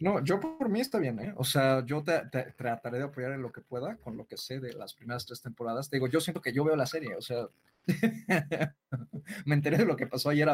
No, 0.00 0.24
yo 0.24 0.40
por 0.40 0.68
mí 0.70 0.80
está 0.80 0.98
bien, 0.98 1.18
¿eh? 1.18 1.34
O 1.36 1.44
sea, 1.44 1.84
yo 1.84 2.02
trataré 2.02 2.98
de 2.98 3.04
apoyar 3.04 3.32
en 3.32 3.42
lo 3.42 3.52
que 3.52 3.60
pueda 3.60 3.96
con 3.96 4.16
lo 4.16 4.26
que 4.26 4.36
sé 4.36 4.58
de 4.58 4.72
las 4.72 4.94
primeras 4.94 5.26
tres 5.26 5.42
temporadas. 5.42 5.90
Te 5.90 5.96
digo, 5.96 6.08
yo 6.08 6.20
siento 6.20 6.40
que 6.40 6.52
yo 6.52 6.64
veo 6.64 6.76
la 6.76 6.86
serie, 6.86 7.14
o 7.14 7.20
sea, 7.20 7.48
me 9.44 9.54
enteré 9.54 9.76
de 9.78 9.84
lo 9.84 9.96
que 9.96 10.06
pasó 10.06 10.30
ayer 10.30 10.48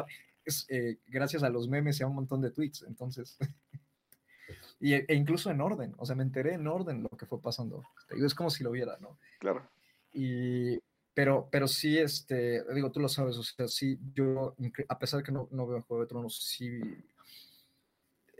es, 0.44 0.66
eh, 0.68 0.98
gracias 1.06 1.42
a 1.42 1.50
los 1.50 1.68
memes 1.68 2.00
y 2.00 2.02
a 2.02 2.06
un 2.06 2.14
montón 2.14 2.40
de 2.40 2.50
tweets, 2.50 2.84
entonces, 2.86 3.36
y, 4.80 4.94
e 4.94 5.14
incluso 5.14 5.50
en 5.50 5.60
orden, 5.60 5.94
o 5.98 6.06
sea, 6.06 6.16
me 6.16 6.22
enteré 6.22 6.54
en 6.54 6.66
orden 6.66 7.02
lo 7.02 7.10
que 7.10 7.26
fue 7.26 7.40
pasando, 7.40 7.84
es 8.10 8.34
como 8.34 8.50
si 8.50 8.64
lo 8.64 8.70
viera, 8.70 8.96
¿no? 9.00 9.18
Claro. 9.38 9.68
Y, 10.12 10.78
pero, 11.14 11.48
pero 11.50 11.68
sí, 11.68 11.98
este, 11.98 12.64
digo, 12.72 12.90
tú 12.90 13.00
lo 13.00 13.08
sabes, 13.08 13.36
o 13.36 13.42
sea, 13.42 13.68
sí, 13.68 13.98
yo, 14.14 14.54
a 14.88 14.98
pesar 14.98 15.18
de 15.18 15.24
que 15.24 15.32
no, 15.32 15.48
no 15.50 15.66
veo 15.66 15.82
Juego 15.82 16.02
de 16.02 16.08
Tronos, 16.08 16.42
sí, 16.42 16.80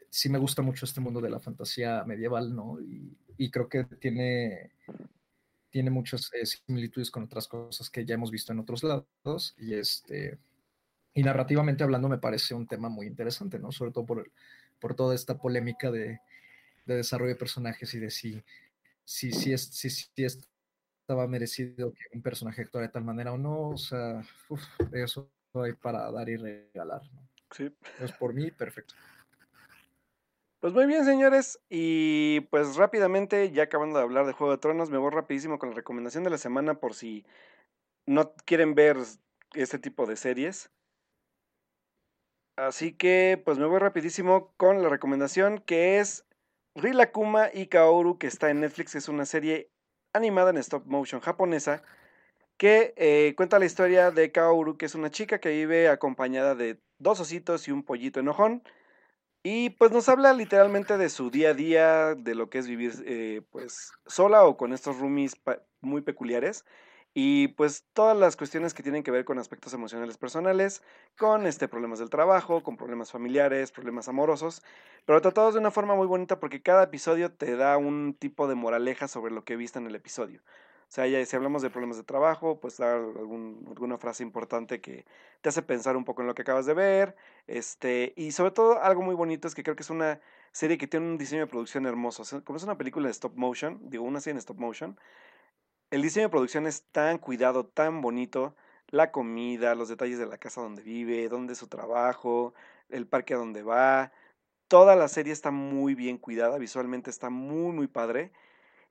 sí 0.09 0.29
me 0.29 0.39
gusta 0.39 0.63
mucho 0.63 0.85
este 0.85 1.01
mundo 1.01 1.21
de 1.21 1.31
la 1.31 1.41
fantasía 1.41 2.05
medieval, 2.05 2.55
¿no? 2.55 2.81
Y, 2.81 3.17
y 3.37 3.51
creo 3.51 3.69
que 3.69 3.85
tiene, 3.85 4.73
tiene 5.71 5.91
muchas 5.91 6.31
eh, 6.35 6.45
similitudes 6.45 7.11
con 7.11 7.25
otras 7.25 7.49
cosas 7.49 7.89
que 7.89 8.05
ya 8.05 8.15
hemos 8.15 8.31
visto 8.31 8.53
en 8.53 8.59
otros 8.59 8.83
lados, 8.83 9.55
y 9.57 9.75
este, 9.75 10.39
y 11.15 11.23
narrativamente 11.23 11.85
hablando 11.85 12.09
me 12.09 12.19
parece 12.19 12.55
un 12.55 12.67
tema 12.67 12.89
muy 12.89 13.07
interesante, 13.07 13.59
¿no? 13.59 13.73
Sobre 13.73 13.93
todo 13.93 14.07
por, 14.07 14.31
por 14.79 14.95
toda 14.95 15.15
esta 15.15 15.37
polémica 15.37 15.91
de, 15.91 16.21
de, 16.87 16.95
desarrollo 16.95 17.31
de 17.31 17.39
personajes 17.39 17.93
y 17.95 17.99
de 17.99 18.11
si, 18.11 18.43
si, 19.05 19.33
si, 19.33 19.53
es, 19.53 19.65
si, 19.65 19.91
si 19.91 20.25
estaba 20.25 21.27
merecido 21.27 21.93
que 21.93 22.05
un 22.13 22.23
personaje 22.23 22.63
actuara 22.63 22.87
de 22.87 22.93
tal 22.93 23.05
manera 23.05 23.33
o 23.33 23.39
no. 23.39 23.71
O 23.71 23.77
sea, 23.77 24.23
uf, 24.49 24.63
eso 24.93 25.29
hay 25.55 25.73
para 25.73 26.11
dar 26.13 26.29
y 26.29 26.37
regalar, 26.37 27.03
¿no? 27.13 27.29
Sí. 27.51 27.75
Pues 27.99 28.13
por 28.13 28.33
mí, 28.33 28.51
perfecto. 28.53 28.95
Pues 30.61 30.73
muy 30.73 30.87
bien, 30.87 31.05
señores. 31.05 31.59
Y 31.69 32.41
pues 32.51 32.77
rápidamente, 32.77 33.51
ya 33.51 33.65
acabando 33.65 33.99
de 33.99 34.05
hablar 34.05 34.27
de 34.27 34.33
Juego 34.35 34.53
de 34.53 34.59
Tronos, 34.59 34.91
me 34.91 34.99
voy 34.99 35.11
rapidísimo 35.11 35.59
con 35.59 35.71
la 35.71 35.75
recomendación 35.75 36.23
de 36.23 36.31
la 36.31 36.39
semana 36.39 36.75
por 36.75 36.95
si 36.95 37.25
no 38.07 38.35
quieren 38.45 38.75
ver 38.75 38.99
este 39.55 39.79
tipo 39.79 40.07
de 40.07 40.17
series. 40.17 40.71
Así 42.61 42.93
que 42.93 43.41
pues 43.43 43.57
me 43.57 43.65
voy 43.65 43.79
rapidísimo 43.79 44.53
con 44.59 44.83
la 44.83 44.91
recomendación 44.91 45.61
que 45.61 45.99
es 45.99 46.27
Rilakuma 46.75 47.49
y 47.55 47.69
Kaoru 47.69 48.19
que 48.19 48.27
está 48.27 48.51
en 48.51 48.61
Netflix. 48.61 48.95
Es 48.95 49.09
una 49.09 49.25
serie 49.25 49.71
animada 50.13 50.51
en 50.51 50.59
stop 50.59 50.85
motion 50.85 51.23
japonesa 51.23 51.83
que 52.59 52.93
eh, 52.99 53.33
cuenta 53.35 53.59
la 53.59 53.65
historia 53.65 54.11
de 54.11 54.31
Kaoru 54.31 54.77
que 54.77 54.85
es 54.85 54.95
una 54.95 55.11
chica 55.11 55.41
que 55.41 55.49
vive 55.49 55.89
acompañada 55.89 56.55
de 56.55 56.79
dos 56.99 57.21
ositos 57.21 57.67
y 57.67 57.73
un 57.73 57.83
pollito 57.83 58.21
enojón. 58.21 58.63
Y 59.43 59.71
pues 59.71 59.91
nos 59.91 60.11
habla 60.11 60.35
literalmente 60.35 60.99
de 60.99 61.09
su 61.09 61.31
día 61.31 61.51
a 61.51 61.55
día, 61.55 62.15
de 62.15 62.35
lo 62.35 62.51
que 62.51 62.59
es 62.59 62.69
vivir 62.69 62.93
eh, 63.07 63.41
pues 63.51 63.93
sola 64.05 64.45
o 64.45 64.59
con 64.59 64.75
estos 64.75 64.99
roomies 64.99 65.35
muy 65.81 66.03
peculiares 66.03 66.67
y 67.13 67.49
pues 67.49 67.85
todas 67.93 68.17
las 68.17 68.37
cuestiones 68.37 68.75
que 68.75 68.83
tienen 68.83 69.03
que 69.03 69.11
ver 69.11 69.25
con 69.25 69.39
aspectos 69.39 69.75
emocionales 69.75 70.17
personales, 70.17 70.83
con 71.19 71.47
este 71.47 71.69
problemas 71.69 71.99
del 71.99 72.11
trabajo, 72.11 72.63
con 72.63 72.77
problemas 72.77 73.11
familiares, 73.11 73.73
problemas 73.73 74.09
amorosos, 74.09 74.63
pero 75.07 75.21
tratados 75.21 75.55
de 75.55 75.61
una 75.61 75.71
forma 75.71 75.95
muy 75.95 76.07
bonita 76.07 76.39
porque 76.39 76.63
cada 76.63 76.85
episodio 76.85 77.33
te 77.33 77.57
da 77.57 77.77
un 77.79 78.15
tipo 78.15 78.47
de 78.49 78.55
moraleja 78.55 79.09
sobre 79.09 79.33
lo 79.33 79.45
que 79.45 79.57
viste 79.57 79.79
en 79.79 79.87
el 79.87 79.95
episodio. 79.95 80.41
O 80.91 80.93
sea, 80.93 81.07
ya 81.07 81.25
si 81.25 81.37
hablamos 81.37 81.63
de 81.63 81.71
problemas 81.71 81.99
de 81.99 82.03
trabajo, 82.03 82.59
pues 82.59 82.81
algún, 82.81 83.65
alguna 83.69 83.97
frase 83.97 84.25
importante 84.25 84.81
que 84.81 85.05
te 85.41 85.49
hace 85.49 85.63
pensar 85.63 85.97
un 85.97 86.05
poco 86.05 86.23
en 86.23 86.27
lo 86.27 86.35
que 86.35 86.43
acabas 86.43 86.67
de 86.67 86.75
ver. 86.75 87.15
Este, 87.47 88.13
y 88.17 88.33
sobre 88.33 88.51
todo, 88.51 88.83
algo 88.83 89.01
muy 89.01 89.15
bonito 89.15 89.47
es 89.47 89.55
que 89.55 89.63
creo 89.63 89.77
que 89.77 89.85
es 89.85 89.91
una 89.91 90.21
serie 90.51 90.79
que 90.79 90.89
tiene 90.89 91.07
un 91.07 91.17
diseño 91.17 91.43
de 91.43 91.47
producción 91.47 91.87
hermoso. 91.87 92.25
Como 92.43 92.57
es 92.57 92.65
una 92.65 92.77
película 92.77 93.07
de 93.07 93.13
stop 93.13 93.37
motion, 93.37 93.79
digo, 93.89 94.03
una 94.03 94.21
serie 94.21 94.33
en 94.33 94.39
stop 94.39 94.59
motion, 94.59 94.99
el 95.91 96.03
diseño 96.03 96.27
de 96.27 96.31
producción 96.31 96.67
es 96.67 96.85
tan 96.93 97.19
cuidado, 97.19 97.67
tan 97.67 98.01
bonito. 98.01 98.55
La 98.89 99.13
comida, 99.13 99.75
los 99.75 99.89
detalles 99.89 100.19
de 100.19 100.27
la 100.27 100.39
casa 100.39 100.61
donde 100.61 100.83
vive, 100.83 101.29
dónde 101.29 101.53
es 101.53 101.59
su 101.59 101.69
trabajo, 101.69 102.55
el 102.89 103.07
parque 103.07 103.35
a 103.35 103.39
donde 103.39 103.63
va. 103.63 104.13
Toda 104.69 104.97
la 104.97 105.09
serie 105.09 105.33
está 105.33 105.51
muy 105.51 105.95
bien 105.95 106.19
cuidada, 106.19 106.59
visualmente 106.59 107.11
está 107.11 107.31
muy, 107.31 107.73
muy 107.73 107.87
padre. 107.89 108.33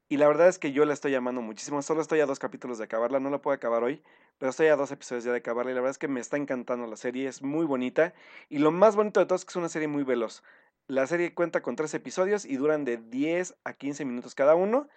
Y 0.09 0.17
la 0.17 0.27
verdad 0.27 0.47
es 0.47 0.59
que 0.59 0.71
yo 0.71 0.85
la 0.85 0.93
estoy 0.93 1.15
amando 1.15 1.41
muchísimo. 1.41 1.81
Solo 1.81 2.01
estoy 2.01 2.19
a 2.19 2.25
dos 2.25 2.39
capítulos 2.39 2.79
de 2.79 2.85
acabarla. 2.85 3.19
No 3.19 3.29
la 3.29 3.41
puedo 3.41 3.55
acabar 3.55 3.83
hoy, 3.83 4.01
pero 4.37 4.49
estoy 4.49 4.67
a 4.67 4.75
dos 4.75 4.91
episodios 4.91 5.23
ya 5.23 5.31
de 5.31 5.37
acabarla. 5.37 5.71
Y 5.71 5.75
la 5.75 5.81
verdad 5.81 5.91
es 5.91 5.99
que 5.99 6.07
me 6.07 6.19
está 6.19 6.35
encantando 6.35 6.87
la 6.87 6.97
serie. 6.97 7.27
Es 7.27 7.43
muy 7.43 7.65
bonita. 7.65 8.13
Y 8.49 8.57
lo 8.57 8.71
más 8.71 8.95
bonito 8.95 9.19
de 9.19 9.25
todo 9.27 9.35
es 9.35 9.45
que 9.45 9.51
es 9.51 9.55
una 9.55 9.69
serie 9.69 9.87
muy 9.87 10.03
veloz. 10.03 10.43
La 10.87 11.05
serie 11.07 11.33
cuenta 11.33 11.61
con 11.61 11.75
tres 11.75 11.93
episodios 11.93 12.45
y 12.45 12.57
duran 12.57 12.83
de 12.85 12.97
10 12.97 13.55
a 13.63 13.73
15 13.73 14.03
minutos 14.05 14.33
cada 14.33 14.55
uno. 14.55 14.87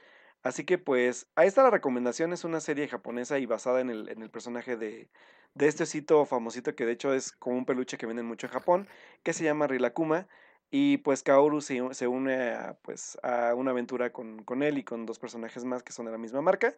Así 0.43 0.64
que 0.64 0.78
pues 0.78 1.28
ahí 1.36 1.48
está 1.48 1.62
la 1.62 1.70
recomendación. 1.70 2.32
Es 2.32 2.44
una 2.44 2.60
serie 2.60 2.89
japonesa 2.89 3.39
y 3.39 3.47
basada 3.47 3.81
en 3.81 3.90
el, 3.90 4.09
en 4.09 4.23
el 4.23 4.31
personaje 4.31 4.77
de, 4.77 5.09
de 5.55 5.69
este 5.69 5.85
osito 5.85 6.24
famosito 6.27 6.74
que 6.74 6.86
de 6.86 6.93
hecho 6.93 7.12
es 7.14 7.32
como 7.32 7.56
un 7.56 7.64
peluche 7.66 7.98
que 7.98 8.06
venden 8.06 8.27
mucho 8.27 8.47
en 8.47 8.52
Japón, 8.52 8.89
que 9.23 9.32
se 9.32 9.44
llama 9.44 9.66
Rilakuma. 9.66 10.28
Y 10.70 10.98
pues 10.98 11.23
Kaoru 11.23 11.60
se, 11.60 11.82
une 12.09 12.52
a, 12.55 12.78
pues, 12.82 13.19
a 13.23 13.55
una 13.55 13.73
aventura 13.73 14.10
con, 14.10 14.43
con, 14.44 14.62
él 14.62 14.78
y 14.78 14.85
con 14.85 15.05
dos 15.05 15.19
personajes 15.19 15.64
más 15.66 15.82
que 15.82 15.93
son 15.93 16.06
de 16.06 16.12
la 16.12 16.19
misma 16.19 16.40
marca. 16.40 16.74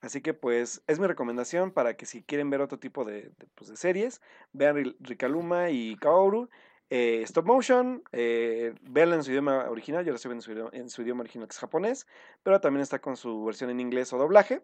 Así 0.00 0.22
que 0.22 0.34
pues 0.34 0.82
es 0.86 0.98
mi 1.00 1.06
recomendación 1.06 1.70
para 1.70 1.96
que 1.96 2.06
si 2.06 2.22
quieren 2.22 2.50
ver 2.50 2.60
otro 2.62 2.78
tipo 2.78 3.04
de, 3.04 3.30
de, 3.38 3.46
pues, 3.54 3.70
de 3.70 3.76
series, 3.76 4.22
vean 4.52 4.96
Rikaluma 5.00 5.70
y 5.70 5.96
Kaoru. 5.96 6.48
Eh, 6.88 7.22
stop 7.22 7.46
motion, 7.46 8.04
eh, 8.12 8.72
véanla 8.82 9.16
en 9.16 9.24
su 9.24 9.32
idioma 9.32 9.68
original, 9.68 10.04
yo 10.04 10.12
la 10.12 10.16
estoy 10.16 10.28
viendo 10.30 10.70
en 10.72 10.88
su, 10.88 11.02
idioma, 11.02 11.22
original 11.22 11.48
que 11.48 11.52
es 11.52 11.58
japonés, 11.58 12.06
pero 12.44 12.60
también 12.60 12.82
está 12.82 13.00
con 13.00 13.16
su 13.16 13.44
versión 13.44 13.70
en 13.70 13.80
inglés 13.80 14.12
o 14.12 14.18
doblaje. 14.18 14.62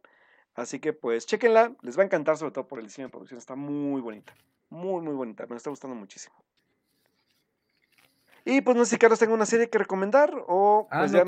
Así 0.55 0.79
que 0.79 0.93
pues 0.93 1.27
chequenla, 1.27 1.75
les 1.83 1.99
va 1.99 2.03
a 2.03 2.07
encantar 2.07 2.37
sobre 2.37 2.53
todo 2.53 2.69
por 2.69 2.79
el 2.79 2.87
diseño 2.87 3.09
de 3.09 3.13
producción, 3.13 3.39
está 3.39 3.57
muy 3.57 4.01
bonita, 4.01 4.35
muy 4.69 5.01
muy 5.01 5.15
bonita, 5.15 5.47
me 5.47 5.57
está 5.57 5.71
gustando 5.71 5.97
muchísimo. 5.97 6.37
Y 8.45 8.61
pues 8.61 8.77
no 8.77 8.85
sé 8.85 8.91
si 8.91 8.99
Carlos 8.99 9.19
tengo 9.19 9.35
una 9.35 9.47
serie 9.47 9.71
que 9.71 9.79
recomendar 9.79 10.45
o, 10.47 10.89
pues 10.91 11.13
ya, 11.13 11.25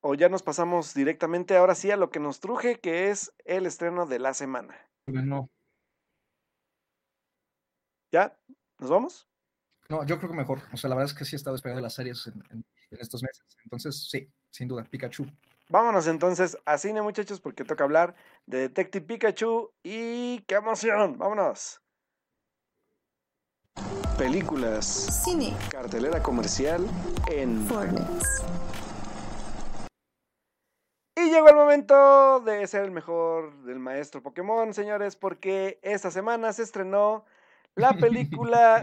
o 0.00 0.14
ya 0.14 0.28
nos 0.28 0.42
pasamos 0.42 0.94
directamente 0.94 1.56
ahora 1.56 1.74
sí 1.74 1.90
a 1.90 1.96
lo 1.96 2.10
que 2.10 2.20
nos 2.20 2.40
truje, 2.40 2.78
que 2.78 3.10
es 3.10 3.32
el 3.44 3.66
estreno 3.66 4.06
de 4.06 4.18
la 4.18 4.34
semana. 4.34 4.76
¿Ya? 8.12 8.36
¿Nos 8.78 8.90
vamos? 8.90 9.28
No, 9.88 10.04
yo 10.06 10.18
creo 10.18 10.30
que 10.30 10.36
mejor. 10.36 10.60
O 10.72 10.76
sea, 10.76 10.88
la 10.88 10.96
verdad 10.96 11.12
es 11.12 11.18
que 11.18 11.24
sí 11.24 11.34
he 11.34 11.38
estado 11.38 11.56
esperando 11.56 11.82
las 11.82 11.94
series 11.94 12.26
en, 12.26 12.42
en, 12.50 12.64
en 12.90 13.00
estos 13.00 13.22
meses. 13.22 13.44
Entonces, 13.62 14.08
sí, 14.10 14.28
sin 14.50 14.68
duda, 14.68 14.84
Pikachu. 14.84 15.26
Vámonos 15.68 16.06
entonces 16.06 16.58
a 16.66 16.76
cine, 16.78 17.00
muchachos, 17.02 17.40
porque 17.40 17.64
toca 17.64 17.84
hablar 17.84 18.14
de 18.46 18.60
Detective 18.60 19.06
Pikachu 19.06 19.70
y 19.82 20.40
qué 20.40 20.56
emoción. 20.56 21.18
Vámonos. 21.18 21.80
Películas. 24.18 24.86
Cine. 25.24 25.56
Cartelera 25.70 26.22
comercial 26.22 26.86
en 27.30 27.66
Fortnite. 27.66 28.04
Y 31.16 31.30
llegó 31.30 31.48
el 31.48 31.56
momento 31.56 32.40
de 32.40 32.66
ser 32.66 32.84
el 32.84 32.90
mejor 32.90 33.64
del 33.64 33.78
maestro 33.78 34.22
Pokémon, 34.22 34.74
señores, 34.74 35.16
porque 35.16 35.78
esta 35.82 36.10
semana 36.10 36.52
se 36.52 36.62
estrenó 36.62 37.24
la 37.74 37.92
película 38.00 38.82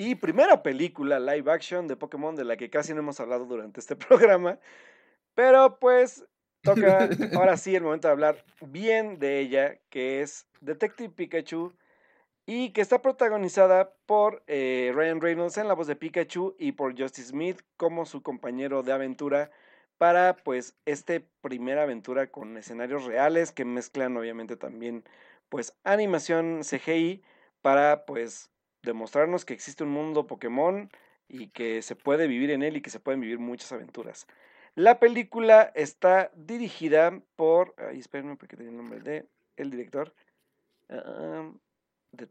y 0.00 0.14
primera 0.14 0.62
película 0.62 1.20
live 1.20 1.52
action 1.52 1.86
de 1.86 1.94
Pokémon 1.94 2.34
de 2.34 2.44
la 2.44 2.56
que 2.56 2.70
casi 2.70 2.94
no 2.94 3.00
hemos 3.00 3.20
hablado 3.20 3.44
durante 3.44 3.80
este 3.80 3.96
programa. 4.08 4.58
Pero 5.34 5.78
pues 5.78 6.24
toca 6.62 7.06
ahora 7.36 7.58
sí 7.58 7.76
el 7.76 7.82
momento 7.82 8.08
de 8.08 8.12
hablar 8.12 8.42
bien 8.62 9.18
de 9.18 9.40
ella, 9.40 9.78
que 9.90 10.22
es 10.22 10.46
Detective 10.62 11.10
Pikachu 11.10 11.74
y 12.46 12.70
que 12.72 12.80
está 12.80 13.02
protagonizada 13.02 13.92
por 14.06 14.42
eh, 14.46 14.90
Ryan 14.94 15.20
Reynolds 15.20 15.58
en 15.58 15.68
la 15.68 15.74
voz 15.74 15.86
de 15.86 15.96
Pikachu 15.96 16.56
y 16.58 16.72
por 16.72 16.98
Justice 16.98 17.28
Smith 17.28 17.60
como 17.76 18.06
su 18.06 18.22
compañero 18.22 18.82
de 18.82 18.92
aventura 18.92 19.50
para 19.98 20.34
pues 20.34 20.78
este 20.86 21.28
primera 21.42 21.82
aventura 21.82 22.28
con 22.30 22.56
escenarios 22.56 23.04
reales 23.04 23.52
que 23.52 23.66
mezclan 23.66 24.16
obviamente 24.16 24.56
también 24.56 25.04
pues 25.50 25.76
animación 25.84 26.62
CGI 26.62 27.22
para 27.60 28.06
pues 28.06 28.50
demostrarnos 28.82 29.44
que 29.44 29.54
existe 29.54 29.84
un 29.84 29.90
mundo 29.90 30.26
Pokémon 30.26 30.90
y 31.28 31.48
que 31.48 31.82
se 31.82 31.96
puede 31.96 32.26
vivir 32.26 32.50
en 32.50 32.62
él 32.62 32.76
y 32.76 32.80
que 32.80 32.90
se 32.90 33.00
pueden 33.00 33.20
vivir 33.20 33.38
muchas 33.38 33.72
aventuras. 33.72 34.26
La 34.74 34.98
película 34.98 35.72
está 35.74 36.30
dirigida 36.34 37.20
por, 37.36 37.74
ay, 37.78 37.98
espérenme 37.98 38.36
porque 38.36 38.56
tenía 38.56 38.70
el 38.70 38.76
nombre 38.76 39.00
de 39.00 39.26
el 39.56 39.70
director. 39.70 40.12
Uh, 40.88 41.52
de, 42.12 42.28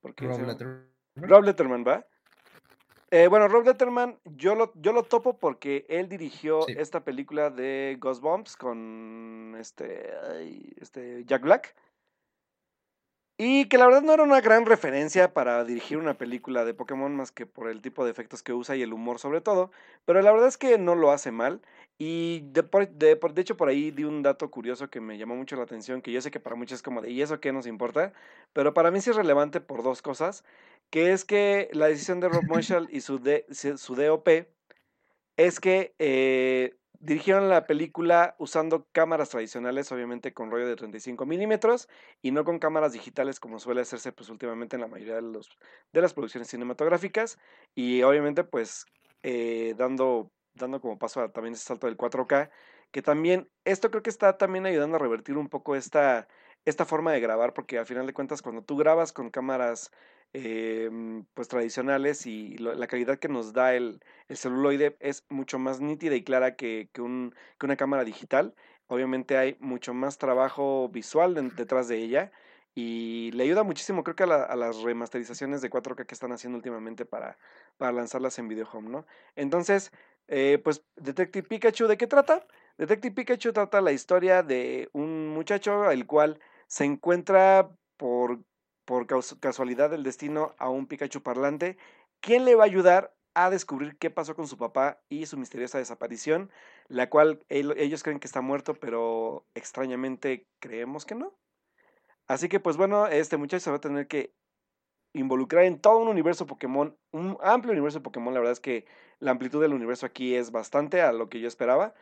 porque 0.00 0.26
Rob 0.26 0.46
Letterman. 0.46 0.86
Rob 1.16 1.44
Letterman, 1.44 1.84
¿va? 1.86 2.06
Eh, 3.10 3.26
bueno, 3.26 3.48
Rob 3.48 3.64
Letterman, 3.64 4.18
yo 4.24 4.54
lo, 4.54 4.72
yo 4.76 4.92
lo 4.92 5.02
topo 5.02 5.36
porque 5.36 5.84
él 5.88 6.08
dirigió 6.08 6.62
sí. 6.62 6.74
esta 6.76 7.02
película 7.02 7.50
de 7.50 7.96
Ghost 7.98 8.22
Bombs 8.22 8.56
con 8.56 9.56
este, 9.58 10.12
ay, 10.30 10.72
este 10.80 11.24
Jack 11.24 11.42
Black. 11.42 11.74
Y 13.42 13.64
que 13.68 13.78
la 13.78 13.86
verdad 13.86 14.02
no 14.02 14.12
era 14.12 14.22
una 14.22 14.42
gran 14.42 14.66
referencia 14.66 15.32
para 15.32 15.64
dirigir 15.64 15.96
una 15.96 16.12
película 16.12 16.66
de 16.66 16.74
Pokémon 16.74 17.16
más 17.16 17.32
que 17.32 17.46
por 17.46 17.70
el 17.70 17.80
tipo 17.80 18.04
de 18.04 18.10
efectos 18.10 18.42
que 18.42 18.52
usa 18.52 18.76
y 18.76 18.82
el 18.82 18.92
humor 18.92 19.18
sobre 19.18 19.40
todo. 19.40 19.70
Pero 20.04 20.20
la 20.20 20.30
verdad 20.30 20.48
es 20.48 20.58
que 20.58 20.76
no 20.76 20.94
lo 20.94 21.10
hace 21.10 21.30
mal. 21.32 21.62
Y 21.96 22.40
de, 22.52 22.60
de, 22.90 23.16
de 23.16 23.40
hecho 23.40 23.56
por 23.56 23.70
ahí 23.70 23.92
di 23.92 24.04
un 24.04 24.22
dato 24.22 24.50
curioso 24.50 24.90
que 24.90 25.00
me 25.00 25.16
llamó 25.16 25.36
mucho 25.36 25.56
la 25.56 25.62
atención, 25.62 26.02
que 26.02 26.12
yo 26.12 26.20
sé 26.20 26.30
que 26.30 26.38
para 26.38 26.54
muchos 26.54 26.76
es 26.76 26.82
como 26.82 27.00
de, 27.00 27.12
¿y 27.12 27.22
eso 27.22 27.40
qué 27.40 27.50
nos 27.50 27.66
importa? 27.66 28.12
Pero 28.52 28.74
para 28.74 28.90
mí 28.90 29.00
sí 29.00 29.08
es 29.08 29.16
relevante 29.16 29.62
por 29.62 29.82
dos 29.82 30.02
cosas, 30.02 30.44
que 30.90 31.12
es 31.12 31.24
que 31.24 31.70
la 31.72 31.86
decisión 31.86 32.20
de 32.20 32.28
Rob 32.28 32.44
Marshall 32.46 32.88
y 32.92 33.00
su, 33.00 33.20
de, 33.20 33.46
su 33.50 33.94
DOP 33.94 34.28
es 35.38 35.60
que 35.60 35.94
eh, 35.98 36.76
dirigieron 37.00 37.48
la 37.48 37.66
película 37.66 38.36
usando 38.38 38.86
cámaras 38.92 39.30
tradicionales, 39.30 39.90
obviamente 39.90 40.32
con 40.32 40.50
rollo 40.50 40.68
de 40.68 40.76
35 40.76 41.26
milímetros, 41.26 41.88
y 42.22 42.30
no 42.30 42.44
con 42.44 42.58
cámaras 42.58 42.92
digitales 42.92 43.40
como 43.40 43.58
suele 43.58 43.80
hacerse 43.80 44.12
pues 44.12 44.28
últimamente 44.28 44.76
en 44.76 44.82
la 44.82 44.88
mayoría 44.88 45.16
de, 45.16 45.22
los, 45.22 45.48
de 45.92 46.02
las 46.02 46.14
producciones 46.14 46.48
cinematográficas, 46.48 47.38
y 47.74 48.02
obviamente 48.02 48.44
pues 48.44 48.86
eh, 49.22 49.74
dando 49.76 50.30
dando 50.54 50.80
como 50.80 50.98
paso 50.98 51.20
a 51.20 51.32
también 51.32 51.54
ese 51.54 51.64
salto 51.64 51.86
del 51.86 51.96
4K, 51.96 52.50
que 52.90 53.02
también 53.02 53.48
esto 53.64 53.90
creo 53.90 54.02
que 54.02 54.10
está 54.10 54.36
también 54.36 54.66
ayudando 54.66 54.96
a 54.96 55.00
revertir 55.00 55.36
un 55.36 55.48
poco 55.48 55.76
esta, 55.76 56.28
esta 56.64 56.84
forma 56.84 57.12
de 57.12 57.20
grabar, 57.20 57.54
porque 57.54 57.78
al 57.78 57.86
final 57.86 58.06
de 58.06 58.12
cuentas 58.12 58.42
cuando 58.42 58.62
tú 58.62 58.76
grabas 58.76 59.12
con 59.12 59.30
cámaras 59.30 59.90
eh, 60.32 60.88
pues 61.34 61.48
tradicionales 61.48 62.26
y 62.26 62.56
la 62.58 62.86
calidad 62.86 63.18
que 63.18 63.28
nos 63.28 63.52
da 63.52 63.74
el, 63.74 64.00
el, 64.28 64.36
celuloide 64.36 64.96
es 65.00 65.24
mucho 65.28 65.58
más 65.58 65.80
nítida 65.80 66.14
y 66.14 66.22
clara 66.22 66.54
que, 66.54 66.88
que, 66.92 67.02
un, 67.02 67.34
que 67.58 67.66
una 67.66 67.76
cámara 67.76 68.04
digital. 68.04 68.54
Obviamente 68.86 69.36
hay 69.36 69.56
mucho 69.60 69.92
más 69.94 70.18
trabajo 70.18 70.88
visual 70.88 71.34
de, 71.34 71.42
detrás 71.50 71.88
de 71.88 71.98
ella 71.98 72.30
y 72.74 73.32
le 73.32 73.44
ayuda 73.44 73.64
muchísimo 73.64 74.04
creo 74.04 74.14
que 74.14 74.22
a, 74.22 74.26
la, 74.26 74.42
a, 74.44 74.54
las 74.54 74.82
remasterizaciones 74.82 75.62
de 75.62 75.70
4K 75.70 76.06
que 76.06 76.14
están 76.14 76.32
haciendo 76.32 76.56
últimamente 76.56 77.04
para, 77.04 77.36
para 77.76 77.92
lanzarlas 77.92 78.38
en 78.38 78.46
Video 78.46 78.68
Home, 78.72 78.88
¿no? 78.90 79.06
Entonces, 79.34 79.90
eh, 80.28 80.60
pues 80.62 80.84
Detective 80.96 81.48
Pikachu, 81.48 81.88
¿de 81.88 81.96
qué 81.96 82.06
trata? 82.06 82.46
Detective 82.78 83.14
Pikachu 83.14 83.52
trata 83.52 83.80
la 83.80 83.90
historia 83.90 84.44
de 84.44 84.88
un 84.92 85.28
muchacho 85.28 85.90
el 85.90 86.06
cual 86.06 86.38
se 86.70 86.84
encuentra 86.84 87.68
por, 87.96 88.44
por 88.84 89.08
casualidad 89.40 89.90
del 89.90 90.04
destino 90.04 90.54
a 90.56 90.70
un 90.70 90.86
Pikachu 90.86 91.20
parlante, 91.20 91.76
quien 92.20 92.44
le 92.44 92.54
va 92.54 92.62
a 92.62 92.66
ayudar 92.66 93.12
a 93.34 93.50
descubrir 93.50 93.98
qué 93.98 94.08
pasó 94.08 94.36
con 94.36 94.46
su 94.46 94.56
papá 94.56 95.00
y 95.08 95.26
su 95.26 95.36
misteriosa 95.36 95.78
desaparición, 95.78 96.48
la 96.86 97.10
cual 97.10 97.44
ellos 97.48 98.04
creen 98.04 98.20
que 98.20 98.28
está 98.28 98.40
muerto, 98.40 98.74
pero 98.74 99.44
extrañamente 99.54 100.46
creemos 100.60 101.04
que 101.04 101.16
no. 101.16 101.34
Así 102.28 102.48
que 102.48 102.60
pues 102.60 102.76
bueno, 102.76 103.08
este 103.08 103.36
muchacho 103.36 103.72
va 103.72 103.78
a 103.78 103.80
tener 103.80 104.06
que 104.06 104.32
involucrar 105.12 105.64
en 105.64 105.80
todo 105.80 105.98
un 105.98 106.06
universo 106.06 106.46
Pokémon, 106.46 106.96
un 107.10 107.36
amplio 107.42 107.72
universo 107.72 108.00
Pokémon. 108.00 108.32
La 108.32 108.38
verdad 108.38 108.52
es 108.52 108.60
que 108.60 108.86
la 109.18 109.32
amplitud 109.32 109.60
del 109.60 109.74
universo 109.74 110.06
aquí 110.06 110.36
es 110.36 110.52
bastante 110.52 111.02
a 111.02 111.10
lo 111.10 111.28
que 111.28 111.40
yo 111.40 111.48
esperaba. 111.48 111.94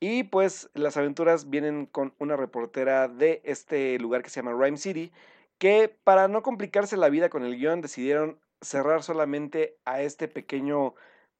Y 0.00 0.24
pues 0.24 0.70
las 0.74 0.96
aventuras 0.96 1.48
vienen 1.48 1.86
con 1.86 2.14
una 2.18 2.36
reportera 2.36 3.08
de 3.08 3.40
este 3.44 3.98
lugar 3.98 4.22
que 4.22 4.30
se 4.30 4.40
llama 4.40 4.52
Rhyme 4.52 4.76
City, 4.76 5.10
que 5.58 5.94
para 6.04 6.28
no 6.28 6.42
complicarse 6.42 6.96
la 6.96 7.08
vida 7.08 7.30
con 7.30 7.44
el 7.44 7.56
guion 7.56 7.80
decidieron 7.80 8.38
cerrar 8.60 9.02
solamente 9.02 9.76
a 9.84 10.02
este 10.02 10.28
pequeño 10.28 10.94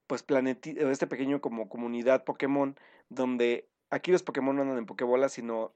pues 0.07 0.23
planeti 0.23 0.77
este 0.79 1.07
pequeño 1.07 1.41
como 1.41 1.69
comunidad 1.69 2.25
Pokémon 2.25 2.77
donde 3.09 3.69
aquí 3.91 4.13
los 4.13 4.23
Pokémon 4.23 4.55
no 4.55 4.63
andan 4.63 4.79
en 4.79 4.87
Pokébolas, 4.87 5.33
sino 5.33 5.73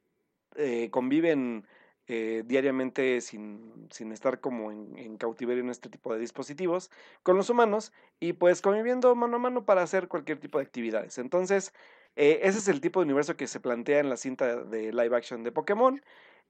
eh, 0.57 0.91
conviven 0.91 1.67
eh, 2.07 2.43
diariamente 2.47 3.21
sin, 3.21 3.87
sin, 3.91 4.13
estar 4.13 4.41
como 4.41 4.73
en, 4.73 4.97
en, 4.99 5.17
cautiverio 5.17 5.63
en 5.63 5.71
este 5.71 5.89
tipo 5.89 6.13
de 6.13 6.19
dispositivos 6.19 6.91
con 7.23 7.37
los 7.37 7.51
humanos 7.51 7.93
y 8.19 8.33
pues 8.33 8.63
conviviendo 8.63 9.15
mano 9.15 9.37
a 9.37 9.39
mano 9.39 9.65
para 9.65 9.83
hacer 9.83 10.09
cualquier 10.09 10.41
tipo 10.41 10.59
de 10.59 10.65
actividades. 10.65 11.19
Entonces, 11.19 11.73
eh, 12.17 12.41
ese 12.43 12.59
es 12.59 12.69
el 12.69 12.81
tipo 12.81 13.01
de 13.01 13.05
universo 13.05 13.37
que 13.37 13.47
se 13.47 13.61
plantea 13.61 14.01
en 14.01 14.09
la 14.09 14.17
cinta 14.17 14.65
de 14.65 14.93
live 14.93 15.17
action 15.17 15.43
de 15.43 15.53
Pokémon. 15.53 16.03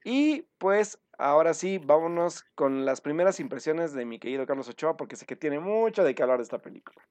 Y 0.03 0.43
pues 0.57 0.99
ahora 1.17 1.53
sí, 1.53 1.77
vámonos 1.77 2.43
con 2.55 2.85
las 2.85 3.01
primeras 3.01 3.39
impresiones 3.39 3.93
de 3.93 4.05
mi 4.05 4.19
querido 4.19 4.45
Carlos 4.45 4.69
Ochoa, 4.69 4.97
porque 4.97 5.15
sé 5.15 5.25
que 5.25 5.35
tiene 5.35 5.59
mucho 5.59 6.03
de 6.03 6.15
qué 6.15 6.23
hablar 6.23 6.39
de 6.39 6.43
esta 6.43 6.61
película. 6.61 7.01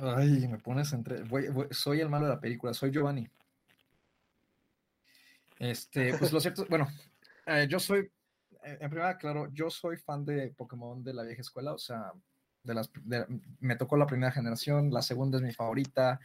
Ay, 0.00 0.48
me 0.48 0.58
pones 0.58 0.92
entre. 0.94 1.18
soy 1.70 2.00
el 2.00 2.08
malo 2.08 2.26
de 2.26 2.32
la 2.32 2.40
película, 2.40 2.72
soy 2.72 2.90
Giovanni. 2.90 3.28
Este, 5.58 6.16
pues 6.16 6.32
lo 6.32 6.40
cierto, 6.40 6.64
bueno, 6.70 6.88
eh, 7.44 7.66
yo 7.68 7.78
soy, 7.78 8.10
eh, 8.64 8.78
en 8.80 8.88
primera, 8.88 9.18
claro, 9.18 9.48
yo 9.52 9.68
soy 9.68 9.98
fan 9.98 10.24
de 10.24 10.54
Pokémon 10.56 11.04
de 11.04 11.12
la 11.12 11.22
vieja 11.22 11.42
escuela, 11.42 11.74
o 11.74 11.78
sea, 11.78 12.12
de 12.62 12.74
las, 12.74 12.90
me 13.60 13.76
tocó 13.76 13.96
la 13.96 14.06
primera 14.06 14.32
generación, 14.32 14.90
la 14.90 15.02
segunda 15.02 15.38
es 15.38 15.42
mi 15.42 15.52
favorita, 15.52 16.20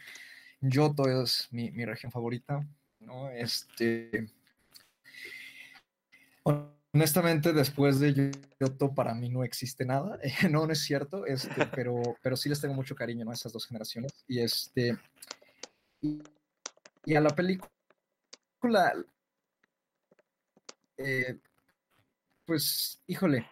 Yoto 0.62 1.08
es 1.08 1.48
mi, 1.52 1.72
mi 1.72 1.86
región 1.86 2.12
favorita, 2.12 2.66
¿no? 3.00 3.30
Este, 3.30 4.28
honestamente, 6.94 7.54
después 7.54 8.00
de 8.00 8.32
Yoto, 8.60 8.94
para 8.94 9.14
mí 9.14 9.30
no 9.30 9.44
existe 9.44 9.86
nada, 9.86 10.20
no, 10.50 10.66
no 10.66 10.74
es 10.74 10.82
cierto, 10.82 11.26
este, 11.26 11.66
pero, 11.76 12.02
pero 12.22 12.36
sí 12.38 12.50
les 12.50 12.62
tengo 12.62 12.74
mucho 12.74 12.96
cariño, 12.96 13.26
¿no? 13.26 13.32
A 13.32 13.36
esas 13.36 13.54
dos 13.54 13.68
generaciones, 13.68 14.24
y 14.28 14.40
este, 14.40 14.98
y, 16.02 16.22
y 17.06 17.16
a 17.16 17.22
la 17.22 17.30
película, 17.30 17.70
eh, 20.98 21.40
pues, 22.46 23.02
híjole, 23.08 23.48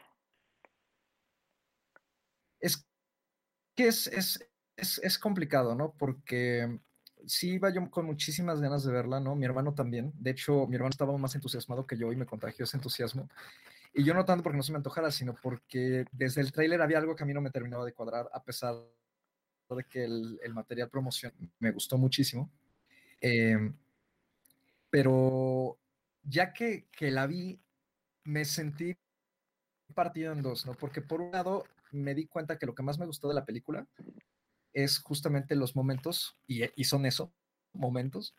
es 2.60 2.86
que 3.76 3.88
es, 3.88 4.08
es, 4.08 4.48
es, 4.76 5.00
es, 5.00 5.18
complicado, 5.18 5.76
¿no? 5.76 5.94
Porque 5.98 6.80
sí 7.26 7.54
iba 7.54 7.70
yo 7.70 7.90
con 7.90 8.06
muchísimas 8.06 8.62
ganas 8.62 8.84
de 8.84 8.92
verla, 8.92 9.20
¿no? 9.20 9.36
Mi 9.36 9.46
hermano 9.46 9.74
también. 9.74 10.14
De 10.16 10.32
hecho, 10.32 10.68
mi 10.68 10.76
hermano 10.76 10.92
estaba 10.92 11.18
más 11.18 11.36
entusiasmado 11.36 11.88
que 11.88 11.98
yo 11.98 12.12
y 12.12 12.16
me 12.16 12.26
contagió 12.26 12.66
ese 12.66 12.78
entusiasmo. 12.78 13.30
Y 13.94 14.04
yo 14.04 14.14
no 14.14 14.26
tanto 14.26 14.44
porque 14.44 14.58
no 14.58 14.64
se 14.64 14.72
me 14.72 14.78
antojara, 14.78 15.12
sino 15.12 15.36
porque 15.42 16.06
desde 16.12 16.42
el 16.42 16.52
tráiler 16.52 16.82
había 16.82 16.98
algo 16.98 17.16
que 17.16 17.24
a 17.24 17.26
mí 17.26 17.34
no 17.34 17.42
me 17.42 17.52
terminaba 17.52 17.86
de 17.86 17.94
cuadrar, 17.94 18.30
a 18.34 18.44
pesar 18.44 18.76
de 19.70 19.84
que 19.86 20.04
el, 20.04 20.40
el 20.44 20.54
material 20.54 20.90
promoción 20.90 21.34
me 21.60 21.72
gustó 21.72 21.98
muchísimo. 21.98 22.52
Eh, 23.22 23.72
pero 24.90 25.80
ya 26.24 26.54
que, 26.54 26.88
que 26.92 27.10
la 27.10 27.26
vi, 27.26 27.60
me 28.24 28.46
sentí 28.46 28.96
partido 29.94 30.34
en 30.34 30.42
dos, 30.42 30.66
¿no? 30.66 30.74
Porque 30.74 31.02
por 31.02 31.22
un 31.22 31.32
lado 31.32 31.64
me 31.94 32.14
di 32.14 32.28
cuenta 32.28 32.58
que 32.58 32.66
lo 32.66 32.76
que 32.76 32.84
más 32.84 33.00
me 33.00 33.06
gustó 33.06 33.28
de 33.30 33.36
la 33.36 33.46
película 33.46 33.88
es 34.74 35.00
justamente 35.00 35.56
los 35.56 35.76
momentos, 35.76 36.38
y, 36.48 36.64
y 36.76 36.84
son 36.86 37.06
eso, 37.06 37.32
momentos, 37.74 38.36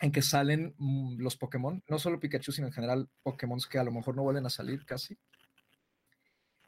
en 0.00 0.12
que 0.12 0.22
salen 0.22 0.74
mm, 0.78 1.20
los 1.20 1.36
Pokémon, 1.36 1.82
no 1.88 1.98
solo 1.98 2.20
Pikachu, 2.20 2.52
sino 2.52 2.68
en 2.68 2.72
general 2.72 3.08
Pokémon 3.22 3.58
que 3.70 3.78
a 3.78 3.84
lo 3.84 3.92
mejor 3.92 4.16
no 4.16 4.22
vuelven 4.22 4.46
a 4.46 4.50
salir 4.50 4.84
casi, 4.84 5.18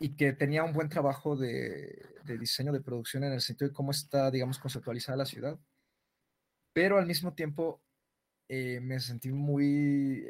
y 0.00 0.16
que 0.16 0.32
tenía 0.32 0.64
un 0.64 0.72
buen 0.72 0.88
trabajo 0.88 1.36
de, 1.36 2.06
de, 2.24 2.38
diseño 2.38 2.72
de 2.72 2.80
producción 2.80 3.24
en 3.24 3.32
el 3.32 3.40
sentido 3.40 3.68
de 3.68 3.74
cómo 3.74 3.90
está, 3.90 4.30
digamos, 4.30 4.58
conceptualizada 4.58 5.18
la 5.18 5.26
ciudad, 5.26 5.58
pero 6.72 6.98
al 6.98 7.06
mismo 7.06 7.34
tiempo 7.34 7.82
eh, 8.48 8.80
me 8.80 9.00
sentí 9.00 9.30
muy 9.30 10.24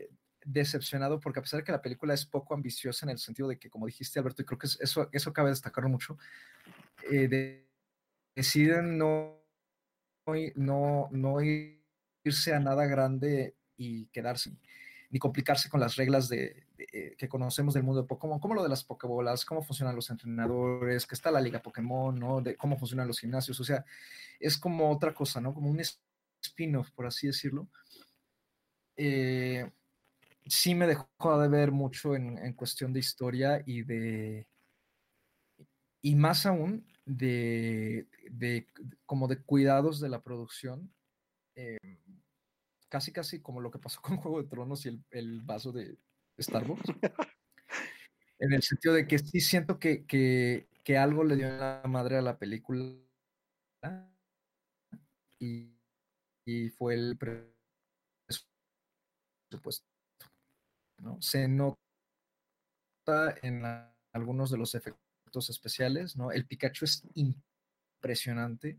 decepcionado 0.45 1.21
porque 1.21 1.41
a 1.41 1.43
pesar 1.43 1.61
de 1.61 1.65
que 1.65 1.73
la 1.73 1.83
película 1.83 2.15
es 2.15 2.25
poco 2.25 2.55
ambiciosa 2.55 3.07
en 3.07 3.11
el 3.11 3.19
sentido 3.19 3.49
de 3.49 3.59
que, 3.59 3.71
como 3.71 3.87
dijiste 3.87 4.19
Alberto, 4.19 4.43
y 4.43 4.45
creo 4.45 4.59
que 4.59 4.67
eso, 4.67 5.09
eso 5.13 5.33
cabe 5.33 5.51
destacarlo 5.51 5.89
mucho, 5.89 6.19
eh, 7.11 7.29
de, 7.29 7.69
deciden 8.35 8.99
no, 8.99 9.43
no, 10.55 11.09
no 11.11 11.41
irse 11.43 12.55
a 12.55 12.61
nada 12.61 12.87
grande 12.87 13.57
y 13.77 14.07
quedarse, 14.07 14.57
ni 15.11 15.19
complicarse 15.19 15.69
con 15.69 15.81
las 15.81 15.97
reglas 15.97 16.29
de, 16.29 16.67
eh, 16.93 17.15
que 17.17 17.29
conocemos 17.29 17.75
del 17.75 17.83
mundo 17.83 18.03
de 18.03 18.09
Pokémon, 18.09 18.39
como 18.39 18.55
lo 18.55 18.63
de 18.63 18.69
las 18.69 18.85
Pokébolas, 18.85 19.45
cómo 19.45 19.63
funcionan 19.63 19.97
los 19.97 20.11
entrenadores, 20.11 21.07
que 21.07 21.15
está 21.15 21.31
la 21.31 21.41
Liga 21.41 21.63
Pokémon, 21.63 22.19
¿no? 22.19 22.41
De 22.41 22.57
cómo 22.57 22.79
funcionan 22.79 23.09
los 23.09 23.21
gimnasios, 23.21 23.59
o 23.61 23.65
sea, 23.65 23.85
es 24.39 24.59
como 24.59 24.91
otra 24.91 25.15
cosa, 25.15 25.41
¿no? 25.41 25.55
Como 25.55 25.71
un 25.71 25.81
spin-off, 26.41 26.91
por 26.93 27.07
así 27.07 27.27
decirlo 27.27 27.69
eh, 28.99 29.71
sí 30.49 30.75
me 30.75 30.87
dejó 30.87 31.41
de 31.41 31.49
ver 31.49 31.73
mucho 31.73 32.15
en, 32.15 32.39
en, 32.39 32.53
cuestión 32.55 32.93
de 32.93 33.01
historia 33.01 33.63
y 33.67 33.83
de, 33.83 34.47
y 36.03 36.15
más 36.15 36.47
aún 36.47 36.87
de, 37.05 38.07
de 38.31 38.67
como 39.07 39.29
de 39.29 39.43
cuidados 39.43 40.01
de 40.01 40.09
la 40.09 40.23
producción, 40.23 40.93
eh, 41.55 41.79
casi 42.89 43.13
casi 43.13 43.41
como 43.41 43.61
lo 43.61 43.71
que 43.71 43.79
pasó 43.79 44.01
con 44.03 44.17
Juego 44.17 44.43
de 44.43 44.49
Tronos 44.49 44.85
y 44.87 44.91
el, 44.91 45.05
el 45.11 45.41
vaso 45.43 45.73
de 45.73 45.99
Starbucks. 46.39 46.95
en 48.39 48.53
el 48.53 48.63
sentido 48.63 48.95
de 48.95 49.07
que 49.07 49.19
sí 49.19 49.41
siento 49.41 49.79
que, 49.79 50.05
que, 50.07 50.67
algo 50.97 51.23
le 51.23 51.37
dio 51.37 51.49
la 51.51 51.83
madre 51.87 52.17
a 52.17 52.23
la 52.23 52.39
película 52.39 52.97
y, 55.39 55.71
y 56.47 56.71
fue 56.71 56.95
el 56.95 57.19
supuesto. 59.51 59.98
¿No? 60.99 61.21
Se 61.21 61.49
nota 61.49 61.79
en 63.43 63.65
algunos 64.13 64.51
de 64.51 64.59
los 64.59 64.75
efectos 64.75 65.51
especiales, 65.51 66.17
¿no? 66.17 66.33
El 66.33 66.47
Pikachu 66.47 66.85
es 66.85 67.03
impresionante, 67.15 68.79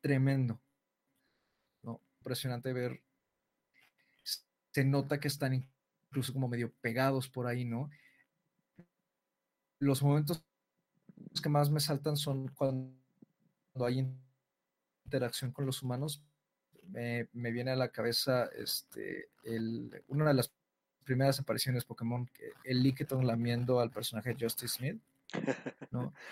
tremendo, 0.00 0.60
¿no? 1.82 2.00
Impresionante 2.18 2.72
ver. 2.72 3.02
Se 4.72 4.84
nota 4.84 5.18
que 5.18 5.28
están 5.28 5.54
incluso 5.54 6.32
como 6.32 6.48
medio 6.48 6.72
pegados 6.80 7.28
por 7.28 7.46
ahí, 7.46 7.64
¿no? 7.64 7.90
Los 9.78 10.02
momentos 10.02 10.42
que 11.42 11.48
más 11.48 11.70
me 11.70 11.80
saltan 11.80 12.16
son 12.16 12.48
cuando 12.48 12.94
hay 13.84 14.06
interacción 15.04 15.52
con 15.52 15.66
los 15.66 15.82
humanos, 15.82 16.22
me, 16.88 17.28
me, 17.32 17.50
viene 17.50 17.72
a 17.72 17.76
la 17.76 17.88
cabeza 17.88 18.48
este, 18.56 19.28
el, 19.44 20.02
una 20.08 20.28
de 20.28 20.34
las 20.34 20.52
primeras 21.04 21.38
apariciones 21.38 21.84
Pokémon, 21.84 22.28
el 22.64 22.82
Lickitung 22.82 23.24
lamiendo 23.24 23.80
al 23.80 23.90
personaje 23.90 24.34
de 24.34 24.44
Justice 24.44 24.76
Smith, 24.76 25.00
¿no? 25.90 26.12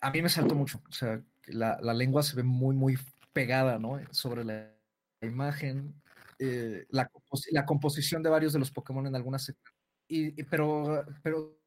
A 0.00 0.10
mí 0.10 0.20
me 0.20 0.28
saltó 0.28 0.54
mucho, 0.54 0.82
o 0.86 0.92
sea, 0.92 1.22
la, 1.46 1.78
la 1.80 1.94
lengua 1.94 2.22
se 2.22 2.36
ve 2.36 2.42
muy, 2.42 2.76
muy 2.76 2.98
pegada, 3.32 3.78
¿no? 3.78 3.98
Sobre 4.10 4.44
la, 4.44 4.70
imagen, 5.22 5.94
eh, 6.38 6.84
la, 6.90 7.10
la, 7.52 7.64
composición 7.64 8.22
de 8.22 8.28
varios 8.28 8.52
de 8.52 8.58
los 8.58 8.70
Pokémon 8.70 9.06
en 9.06 9.16
algunas... 9.16 9.48
Y, 10.06 10.38
y, 10.38 10.44
pero, 10.44 11.06
pero, 11.22 11.58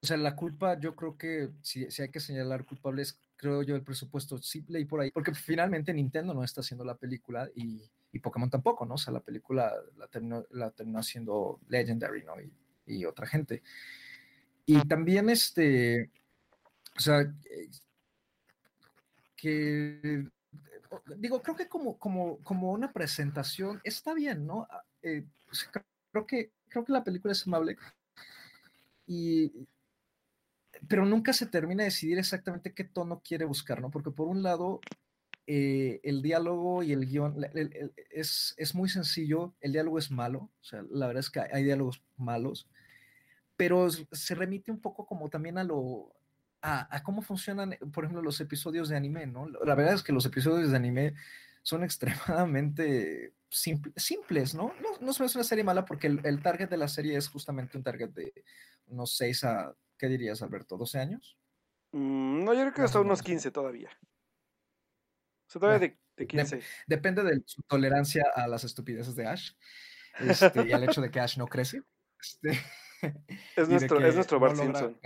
o 0.00 0.06
sea, 0.06 0.16
la 0.16 0.36
culpa, 0.36 0.78
yo 0.78 0.94
creo 0.94 1.18
que 1.18 1.50
si, 1.62 1.90
si 1.90 2.02
hay 2.02 2.10
que 2.10 2.20
señalar 2.20 2.64
culpables, 2.64 3.18
creo 3.36 3.62
yo, 3.62 3.76
el 3.76 3.82
presupuesto. 3.82 4.38
Sí 4.38 4.64
leí 4.68 4.84
por 4.84 5.00
ahí, 5.00 5.10
porque 5.10 5.34
finalmente 5.34 5.92
Nintendo 5.92 6.34
no 6.34 6.42
está 6.42 6.60
haciendo 6.60 6.84
la 6.84 6.96
película 6.96 7.48
y, 7.54 7.82
y 8.12 8.18
Pokémon 8.18 8.50
tampoco, 8.50 8.86
¿no? 8.86 8.94
O 8.94 8.98
sea, 8.98 9.12
la 9.12 9.20
película 9.20 9.72
la 9.96 10.08
terminó, 10.08 10.44
la 10.50 10.70
terminó 10.70 10.98
haciendo 10.98 11.60
Legendary, 11.68 12.24
¿no? 12.24 12.40
Y, 12.40 12.52
y, 12.86 13.04
otra 13.04 13.26
gente. 13.26 13.62
Y 14.64 14.80
también, 14.88 15.30
este, 15.30 16.10
o 16.96 17.00
sea, 17.00 17.32
que, 19.36 20.26
digo, 21.16 21.42
creo 21.42 21.56
que 21.56 21.68
como, 21.68 21.98
como, 21.98 22.38
como 22.38 22.72
una 22.72 22.92
presentación 22.92 23.80
está 23.84 24.14
bien, 24.14 24.46
¿no? 24.46 24.66
Ah, 24.70 24.82
eh, 25.02 25.24
creo, 26.10 26.26
que, 26.26 26.52
creo 26.68 26.84
que 26.84 26.92
la 26.92 27.04
película 27.04 27.32
es 27.32 27.46
amable. 27.46 27.76
Y, 29.06 29.52
pero 30.88 31.04
nunca 31.04 31.32
se 31.32 31.46
termina 31.46 31.82
de 31.82 31.90
decidir 31.90 32.18
exactamente 32.18 32.74
qué 32.74 32.84
tono 32.84 33.22
quiere 33.24 33.44
buscar, 33.44 33.80
¿no? 33.80 33.90
Porque 33.90 34.10
por 34.10 34.28
un 34.28 34.42
lado, 34.42 34.80
eh, 35.46 36.00
el 36.02 36.22
diálogo 36.22 36.82
y 36.82 36.92
el 36.92 37.06
guion 37.06 37.46
es, 38.10 38.54
es, 38.56 38.74
muy 38.74 38.88
sencillo, 38.88 39.54
el 39.60 39.72
diálogo 39.72 39.98
es 39.98 40.10
malo, 40.10 40.50
o 40.60 40.64
sea, 40.64 40.82
la 40.90 41.06
verdad 41.06 41.20
es 41.20 41.30
que 41.30 41.40
hay 41.40 41.64
diálogos 41.64 42.02
malos, 42.16 42.68
pero 43.56 43.88
se 43.90 44.34
remite 44.34 44.70
un 44.70 44.80
poco 44.80 45.06
como 45.06 45.30
también 45.30 45.58
a 45.58 45.64
lo, 45.64 46.12
a, 46.62 47.02
cómo 47.02 47.22
funcionan, 47.22 47.76
por 47.92 48.04
ejemplo, 48.04 48.22
los 48.22 48.40
episodios 48.40 48.88
de 48.88 48.96
anime, 48.96 49.26
¿no? 49.26 49.48
La 49.48 49.74
verdad 49.74 49.94
es 49.94 50.02
que 50.02 50.12
los 50.12 50.26
episodios 50.26 50.70
de 50.70 50.76
anime 50.76 51.14
son 51.62 51.84
extremadamente 51.84 53.34
simple, 53.48 53.92
simples, 53.96 54.54
¿no? 54.54 54.72
¿no? 54.82 54.98
No 55.00 55.10
es 55.10 55.34
una 55.34 55.44
serie 55.44 55.64
mala 55.64 55.84
porque 55.84 56.08
el, 56.08 56.20
el 56.24 56.42
target 56.42 56.68
de 56.68 56.76
la 56.76 56.88
serie 56.88 57.16
es 57.16 57.28
justamente 57.28 57.76
un 57.76 57.84
target 57.84 58.10
de 58.10 58.32
unos 58.88 59.16
6 59.16 59.44
a 59.44 59.74
¿Qué 59.98 60.08
dirías, 60.08 60.42
Alberto? 60.42 60.78
¿12 60.78 61.00
años? 61.00 61.38
Mm, 61.92 62.44
no, 62.44 62.54
yo 62.54 62.60
creo 62.60 62.74
que 62.74 62.82
hasta 62.82 63.00
unos 63.00 63.22
15 63.22 63.50
todavía. 63.50 63.90
O 65.46 65.50
sea, 65.50 65.60
todavía 65.60 65.88
de, 65.88 65.98
de 66.16 66.26
15. 66.26 66.60
Depende 66.86 67.22
de 67.22 67.42
su 67.46 67.62
tolerancia 67.62 68.24
a 68.34 68.46
las 68.46 68.64
estupideces 68.64 69.14
de 69.14 69.26
Ash 69.26 69.52
este, 70.18 70.66
y 70.66 70.72
al 70.72 70.84
hecho 70.84 71.00
de 71.00 71.10
que 71.10 71.20
Ash 71.20 71.38
no 71.38 71.46
crece. 71.46 71.82
Este, 72.20 72.50
es, 73.56 73.68
nuestro, 73.68 74.04
es 74.04 74.14
nuestro 74.14 74.40
Bart 74.40 74.56
Simpson. 74.56 74.98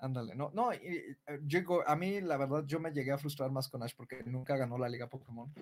Ándale, 0.00 0.36
no, 0.36 0.50
no, 0.54 0.72
y, 0.72 1.16
yo, 1.42 1.60
a 1.84 1.96
mí 1.96 2.20
la 2.20 2.36
verdad 2.36 2.64
yo 2.66 2.78
me 2.78 2.92
llegué 2.92 3.10
a 3.10 3.18
frustrar 3.18 3.50
más 3.50 3.68
con 3.68 3.82
Ash 3.82 3.94
porque 3.96 4.22
nunca 4.24 4.56
ganó 4.56 4.78
la 4.78 4.88
liga 4.88 5.08
Pokémon, 5.08 5.52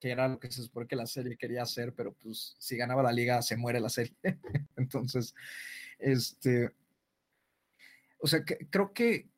que 0.00 0.10
era 0.10 0.26
lo 0.26 0.40
que 0.40 0.50
se 0.50 0.62
supone 0.62 0.86
que 0.86 0.96
la 0.96 1.06
serie 1.06 1.36
quería 1.36 1.62
hacer, 1.62 1.92
pero 1.92 2.14
pues 2.14 2.56
si 2.58 2.78
ganaba 2.78 3.02
la 3.02 3.12
liga 3.12 3.42
se 3.42 3.56
muere 3.56 3.80
la 3.80 3.90
serie. 3.90 4.16
Entonces, 4.76 5.34
este, 5.98 6.70
o 8.24 8.26
sea, 8.26 8.42
que, 8.42 8.56
creo 8.70 8.94
que, 8.94 9.28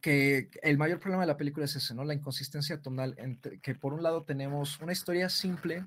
que 0.00 0.50
el 0.62 0.78
mayor 0.78 1.00
problema 1.00 1.24
de 1.24 1.26
la 1.26 1.36
película 1.36 1.64
es 1.64 1.74
ese, 1.74 1.96
¿no? 1.96 2.04
La 2.04 2.14
inconsistencia 2.14 2.80
tonal, 2.80 3.16
entre 3.18 3.58
que 3.58 3.74
por 3.74 3.92
un 3.92 4.04
lado 4.04 4.22
tenemos 4.22 4.80
una 4.80 4.92
historia 4.92 5.28
simple, 5.28 5.84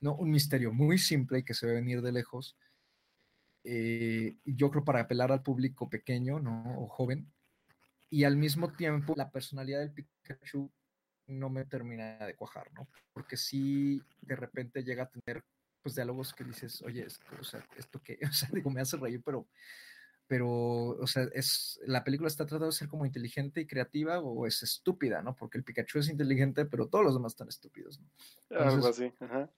¿no? 0.00 0.14
Un 0.14 0.30
misterio 0.30 0.72
muy 0.72 0.96
simple 0.96 1.44
que 1.44 1.52
se 1.52 1.66
ve 1.66 1.74
venir 1.74 2.00
de 2.00 2.12
lejos, 2.12 2.56
eh, 3.62 4.38
yo 4.46 4.70
creo 4.70 4.86
para 4.86 5.00
apelar 5.00 5.30
al 5.32 5.42
público 5.42 5.90
pequeño, 5.90 6.40
¿no? 6.40 6.80
O 6.80 6.86
joven, 6.86 7.30
y 8.08 8.24
al 8.24 8.38
mismo 8.38 8.72
tiempo 8.72 9.12
la 9.14 9.30
personalidad 9.30 9.80
del 9.80 9.92
Pikachu 9.92 10.72
no 11.26 11.50
me 11.50 11.66
termina 11.66 12.24
de 12.24 12.36
cuajar, 12.36 12.72
¿no? 12.72 12.88
Porque 13.12 13.36
si 13.36 14.02
de 14.22 14.34
repente 14.34 14.82
llega 14.82 15.02
a 15.02 15.10
tener 15.10 15.44
pues 15.82 15.94
diálogos 15.94 16.32
que 16.32 16.44
dices, 16.44 16.80
oye, 16.80 17.04
esto, 17.04 17.26
o 17.38 17.44
sea, 17.44 17.62
esto 17.76 18.00
que, 18.02 18.18
o 18.26 18.32
sea, 18.32 18.48
digo, 18.50 18.70
me 18.70 18.80
hace 18.80 18.96
reír, 18.96 19.20
pero, 19.22 19.46
pero, 20.28 20.48
o 20.48 21.06
sea, 21.06 21.26
es, 21.32 21.80
la 21.86 22.04
película 22.04 22.28
está 22.28 22.44
tratando 22.44 22.66
de 22.66 22.72
ser 22.72 22.86
como 22.86 23.06
inteligente 23.06 23.62
y 23.62 23.66
creativa 23.66 24.20
o 24.20 24.46
es 24.46 24.62
estúpida, 24.62 25.22
¿no? 25.22 25.34
Porque 25.34 25.58
el 25.58 25.64
Pikachu 25.64 25.98
es 25.98 26.10
inteligente, 26.10 26.66
pero 26.66 26.88
todos 26.88 27.04
los 27.04 27.14
demás 27.14 27.32
están 27.32 27.48
estúpidos, 27.48 27.98
¿no? 27.98 28.08
Algo 28.60 28.86
así, 28.86 29.12
ajá. 29.18 29.50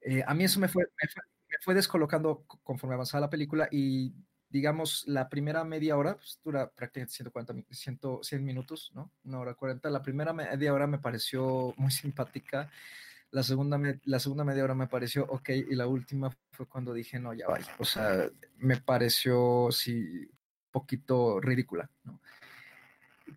Eh, 0.00 0.22
a 0.26 0.34
mí 0.34 0.44
eso 0.44 0.60
me 0.60 0.68
fue, 0.68 0.84
me 0.84 1.08
fue, 1.08 1.22
me 1.50 1.56
fue 1.60 1.74
descolocando 1.74 2.44
conforme 2.62 2.94
avanzaba 2.94 3.20
la 3.22 3.30
película 3.30 3.68
y 3.70 4.14
digamos, 4.52 5.04
la 5.06 5.30
primera 5.30 5.64
media 5.64 5.96
hora, 5.96 6.16
pues 6.16 6.38
dura 6.44 6.70
prácticamente 6.70 7.14
140, 7.14 7.74
100, 7.74 7.98
100 8.22 8.44
minutos, 8.44 8.92
¿no? 8.94 9.10
Una 9.24 9.40
hora 9.40 9.54
40. 9.54 9.88
La 9.88 10.02
primera 10.02 10.34
media 10.34 10.74
hora 10.74 10.86
me 10.86 10.98
pareció 10.98 11.72
muy 11.78 11.90
simpática. 11.90 12.70
La 13.32 13.42
segunda, 13.42 13.80
la 14.04 14.20
segunda 14.20 14.44
media 14.44 14.62
hora 14.62 14.74
me 14.74 14.86
pareció 14.86 15.24
ok. 15.24 15.48
Y 15.50 15.74
la 15.74 15.86
última 15.86 16.30
fue 16.52 16.66
cuando 16.66 16.92
dije, 16.92 17.18
no, 17.18 17.34
ya 17.34 17.48
vaya. 17.48 17.74
O 17.78 17.84
sea, 17.84 18.30
me 18.58 18.76
pareció, 18.76 19.68
sí, 19.70 20.30
poquito 20.70 21.40
ridícula, 21.40 21.90
¿no? 22.04 22.20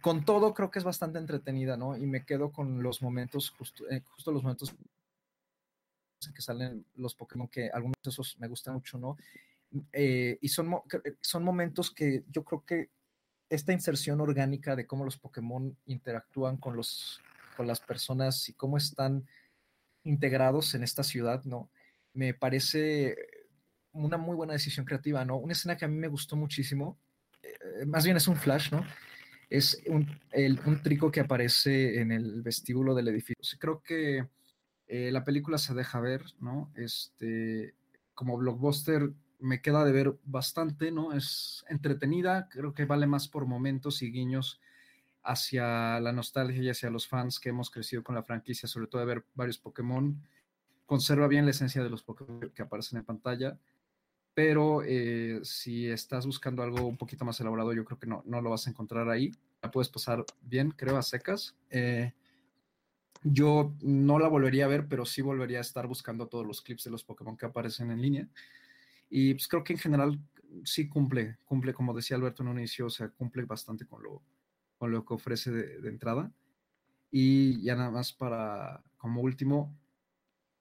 Con 0.02 0.26
todo, 0.26 0.54
creo 0.54 0.70
que 0.70 0.80
es 0.80 0.86
bastante 0.86 1.18
entretenida, 1.18 1.78
¿no? 1.78 1.96
Y 1.96 2.06
me 2.06 2.26
quedo 2.26 2.52
con 2.52 2.84
los 2.84 3.02
momentos, 3.02 3.52
justo, 3.52 3.90
eh, 3.90 4.02
justo 4.06 4.32
los 4.32 4.44
momentos 4.44 4.76
que 6.34 6.42
salen 6.42 6.86
los 6.96 7.16
Pokémon, 7.16 7.48
que 7.48 7.70
algunos 7.70 7.96
de 8.04 8.10
esos 8.10 8.38
me 8.40 8.48
gustan 8.48 8.76
mucho, 8.76 8.98
¿no? 8.98 9.18
Eh, 9.94 10.38
y 10.42 10.50
son, 10.50 10.74
eh, 10.74 11.16
son 11.22 11.44
momentos 11.44 11.92
que 11.92 12.24
yo 12.30 12.44
creo 12.44 12.66
que 12.66 12.90
esta 13.50 13.74
inserción 13.74 14.22
orgánica 14.22 14.76
de 14.76 14.88
cómo 14.88 15.06
los 15.06 15.18
Pokémon 15.18 15.78
interactúan 15.86 16.58
con, 16.58 16.76
los, 16.76 17.22
con 17.56 17.68
las 17.68 17.80
personas 17.80 18.50
y 18.50 18.54
cómo 18.54 18.78
están 18.78 19.26
integrados 20.06 20.74
en 20.76 20.84
esta 20.84 21.04
ciudad, 21.04 21.44
¿no? 21.44 21.70
Me 22.14 22.34
parece 22.34 23.18
una 23.92 24.18
muy 24.18 24.36
buena 24.36 24.54
decisión 24.54 24.86
creativa, 24.86 25.26
¿no? 25.26 25.38
Una 25.38 25.54
escena 25.54 25.76
que 25.76 25.86
a 25.86 25.90
mí 25.90 25.98
me 25.98 26.08
gustó 26.08 26.38
muchísimo, 26.38 26.98
eh, 27.44 27.86
más 27.86 28.06
bien 28.06 28.16
es 28.16 28.28
un 28.28 28.38
flash, 28.38 28.72
¿no? 28.72 28.86
Es 29.50 29.82
un, 29.88 30.20
un, 30.66 30.82
trico 30.82 31.12
que 31.12 31.20
aparece 31.20 32.00
en 32.02 32.12
el 32.12 32.42
vestíbulo 32.42 32.96
del 32.96 33.10
edificio. 33.10 33.60
Creo 33.60 33.82
que 33.84 34.26
la 34.88 35.24
película 35.24 35.58
se 35.58 35.74
deja 35.74 36.00
ver, 36.00 36.24
¿no? 36.40 36.72
Este, 36.76 37.76
como 38.16 38.38
blockbuster 38.38 39.12
me 39.40 39.62
queda 39.62 39.86
de 39.86 39.92
ver 39.92 40.16
bastante, 40.24 40.92
¿no? 40.92 41.14
Es 41.14 41.64
entretenida, 41.70 42.50
creo 42.50 42.74
que 42.74 42.86
vale 42.86 43.06
más 43.06 43.28
por 43.28 43.46
momentos 43.46 44.02
y 44.02 44.12
guiños 44.12 44.60
hacia 45.26 46.00
la 46.00 46.12
nostalgia 46.12 46.62
y 46.62 46.70
hacia 46.70 46.90
los 46.90 47.08
fans 47.08 47.40
que 47.40 47.50
hemos 47.50 47.70
crecido 47.70 48.04
con 48.04 48.16
la 48.16 48.24
franquicia, 48.24 48.70
sobre 48.70 48.88
todo 48.88 49.02
de 49.02 49.08
ver 49.08 49.26
varios 49.34 49.58
Pokémon. 49.58 50.22
Conserva 50.86 51.28
bien 51.28 51.46
la 51.46 51.52
esencia 51.52 51.84
de 51.84 51.90
los 51.90 52.04
Pokémon 52.04 52.52
que 52.54 52.62
aparecen 52.62 53.00
en 53.00 53.06
pantalla, 53.06 53.58
pero 54.34 54.84
eh, 54.84 55.40
si 55.44 55.88
estás 55.88 56.26
buscando 56.26 56.62
algo 56.62 56.86
un 56.86 56.98
poquito 56.98 57.26
más 57.26 57.40
elaborado, 57.40 57.74
yo 57.74 57.84
creo 57.86 57.98
que 57.98 58.08
no, 58.08 58.22
no 58.26 58.42
lo 58.42 58.52
vas 58.52 58.68
a 58.68 58.70
encontrar 58.70 59.10
ahí. 59.10 59.32
La 59.62 59.72
puedes 59.72 59.90
pasar 59.90 60.24
bien, 60.42 60.72
creo, 60.72 60.98
a 60.98 61.02
secas. 61.02 61.56
Eh, 61.72 62.14
yo 63.24 63.74
no 63.82 64.20
la 64.20 64.28
volvería 64.28 64.66
a 64.66 64.68
ver, 64.68 64.88
pero 64.88 65.06
sí 65.06 65.24
volvería 65.24 65.58
a 65.58 65.62
estar 65.62 65.88
buscando 65.88 66.28
todos 66.28 66.46
los 66.46 66.62
clips 66.62 66.84
de 66.84 66.92
los 66.92 67.04
Pokémon 67.04 67.36
que 67.36 67.48
aparecen 67.48 67.90
en 67.90 68.02
línea. 68.02 68.30
Y 69.10 69.34
pues 69.34 69.48
creo 69.48 69.64
que 69.64 69.74
en 69.74 69.80
general 69.80 70.20
sí 70.64 70.88
cumple, 70.88 71.38
cumple, 71.46 71.74
como 71.74 71.94
decía 71.94 72.18
Alberto 72.18 72.44
en 72.44 72.50
un 72.50 72.60
inicio, 72.60 72.86
o 72.86 72.90
sea, 72.90 73.10
cumple 73.10 73.44
bastante 73.46 73.88
con 73.88 74.04
lo, 74.04 74.22
con 74.78 74.92
lo 74.92 75.06
que 75.06 75.14
ofrece 75.14 75.52
de, 75.52 75.90
entrada. 75.90 76.32
Y 77.12 77.62
ya 77.62 77.76
nada 77.76 77.92
más 77.92 78.14
para, 78.14 78.84
como 78.98 79.22
último, 79.22 79.78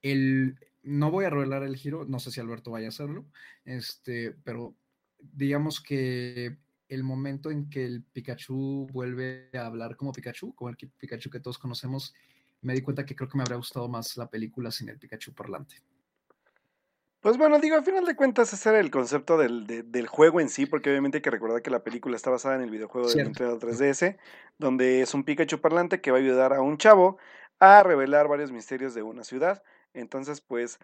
el, 0.02 0.58
no 0.82 1.10
voy 1.10 1.24
a 1.24 1.30
revelar 1.30 1.62
el 1.62 1.76
giro, 1.76 2.04
no 2.04 2.18
sé 2.20 2.30
si 2.30 2.40
Alberto 2.40 2.70
vaya 2.70 2.86
a 2.86 2.90
hacerlo, 2.90 3.26
este, 3.64 4.32
pero 4.44 4.76
digamos 5.18 5.80
que 5.80 6.58
el 6.88 7.02
momento 7.02 7.50
en 7.50 7.68
que 7.70 7.84
el 7.84 8.02
Pikachu 8.02 8.86
vuelve 8.92 9.50
a 9.54 9.66
hablar 9.66 9.96
como 9.96 10.12
Pikachu, 10.12 10.54
como 10.54 10.70
el 10.70 10.76
Pikachu 10.76 11.30
que 11.30 11.40
todos 11.40 11.58
conocemos, 11.58 12.14
me 12.60 12.74
di 12.74 12.82
cuenta 12.82 13.04
que 13.04 13.16
creo 13.16 13.28
que 13.28 13.36
me 13.36 13.42
habría 13.42 13.56
gustado 13.56 13.88
más 13.88 14.16
la 14.16 14.30
película 14.30 14.70
sin 14.70 14.88
el 14.88 14.98
Pikachu 14.98 15.34
parlante. 15.34 15.82
Pues 17.24 17.38
bueno, 17.38 17.58
digo, 17.58 17.74
al 17.74 17.84
final 17.84 18.04
de 18.04 18.16
cuentas 18.16 18.52
ese 18.52 18.68
era 18.68 18.80
el 18.80 18.90
concepto 18.90 19.38
del, 19.38 19.66
del, 19.66 20.06
juego 20.06 20.42
en 20.42 20.50
sí, 20.50 20.66
porque 20.66 20.90
obviamente 20.90 21.16
hay 21.16 21.22
que 21.22 21.30
recordar 21.30 21.62
que 21.62 21.70
la 21.70 21.82
película 21.82 22.16
está 22.16 22.28
basada 22.28 22.56
en 22.56 22.60
el 22.60 22.68
videojuego 22.68 23.08
de 23.08 23.24
Nintendo 23.24 23.58
3DS, 23.58 24.18
donde 24.58 25.00
es 25.00 25.14
un 25.14 25.24
Pikachu 25.24 25.58
parlante 25.58 26.02
que 26.02 26.10
va 26.10 26.18
a 26.18 26.20
ayudar 26.20 26.52
a 26.52 26.60
un 26.60 26.76
chavo 26.76 27.16
a 27.60 27.82
revelar 27.82 28.28
varios 28.28 28.52
misterios 28.52 28.92
de 28.92 29.02
una 29.02 29.24
ciudad. 29.24 29.62
Entonces, 29.94 30.42
pues, 30.42 30.78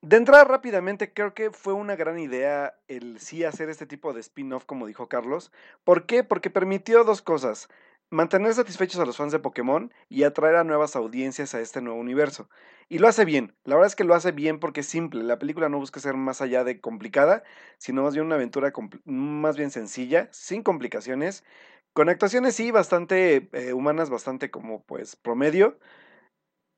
de 0.00 0.16
entrada 0.16 0.44
rápidamente, 0.44 1.12
creo 1.12 1.34
que 1.34 1.50
fue 1.50 1.74
una 1.74 1.96
gran 1.96 2.18
idea 2.18 2.78
el 2.88 3.20
sí 3.20 3.44
hacer 3.44 3.68
este 3.68 3.84
tipo 3.84 4.14
de 4.14 4.20
spin-off, 4.20 4.64
como 4.64 4.86
dijo 4.86 5.10
Carlos. 5.10 5.52
¿Por 5.84 6.06
qué? 6.06 6.24
Porque 6.24 6.48
permitió 6.48 7.04
dos 7.04 7.20
cosas 7.20 7.68
mantener 8.10 8.54
satisfechos 8.54 9.00
a 9.00 9.04
los 9.04 9.16
fans 9.16 9.32
de 9.32 9.38
Pokémon 9.38 9.92
y 10.08 10.22
atraer 10.22 10.56
a 10.56 10.64
nuevas 10.64 10.96
audiencias 10.96 11.54
a 11.54 11.60
este 11.60 11.80
nuevo 11.80 12.00
universo. 12.00 12.48
Y 12.88 12.98
lo 12.98 13.08
hace 13.08 13.24
bien, 13.24 13.54
la 13.64 13.74
verdad 13.74 13.88
es 13.88 13.96
que 13.96 14.04
lo 14.04 14.14
hace 14.14 14.32
bien 14.32 14.60
porque 14.60 14.80
es 14.80 14.86
simple, 14.86 15.22
la 15.22 15.38
película 15.38 15.68
no 15.68 15.78
busca 15.78 16.00
ser 16.00 16.14
más 16.14 16.40
allá 16.40 16.64
de 16.64 16.80
complicada, 16.80 17.42
sino 17.78 18.02
más 18.02 18.14
bien 18.14 18.26
una 18.26 18.36
aventura 18.36 18.72
más 19.04 19.56
bien 19.56 19.70
sencilla, 19.70 20.28
sin 20.32 20.62
complicaciones, 20.62 21.44
con 21.92 22.08
actuaciones 22.08 22.54
sí 22.54 22.70
bastante 22.70 23.48
eh, 23.52 23.72
humanas, 23.72 24.10
bastante 24.10 24.50
como 24.50 24.82
pues 24.84 25.16
promedio, 25.16 25.78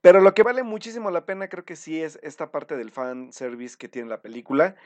pero 0.01 0.20
lo 0.20 0.35
que 0.35 0.43
vale 0.43 0.62
muchísimo 0.62 1.11
la 1.11 1.27
pena 1.27 1.48
creo 1.48 1.65
que 1.65 1.77
sí 1.77 2.02
es 2.02 2.19
esta 2.23 2.51
parte 2.51 2.77
del 2.77 2.90
fan 2.90 3.32
service 3.32 3.77
que 3.77 3.89
tiene 3.89 4.09
la 4.09 4.23
película. 4.23 4.77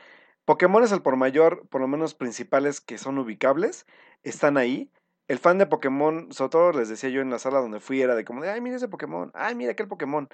Pokémon 0.43 0.83
es 0.83 0.91
el 0.91 1.01
por 1.01 1.15
mayor, 1.15 1.67
por 1.69 1.81
lo 1.81 1.87
menos 1.87 2.13
principales 2.13 2.81
que 2.81 2.97
son 2.97 3.17
ubicables, 3.17 3.87
están 4.23 4.57
ahí 4.57 4.91
el 5.27 5.39
fan 5.39 5.57
de 5.57 5.65
Pokémon, 5.65 6.31
sobre 6.31 6.49
todo 6.49 6.71
les 6.73 6.89
decía 6.89 7.09
yo 7.09 7.21
en 7.21 7.29
la 7.29 7.39
sala 7.39 7.59
donde 7.59 7.79
fui, 7.79 8.01
era 8.01 8.15
de 8.15 8.25
como 8.25 8.41
de, 8.41 8.49
ay, 8.49 8.61
mira 8.61 8.75
ese 8.77 8.87
Pokémon, 8.87 9.31
ay, 9.33 9.55
mira 9.55 9.71
aquel 9.71 9.87
Pokémon. 9.87 10.29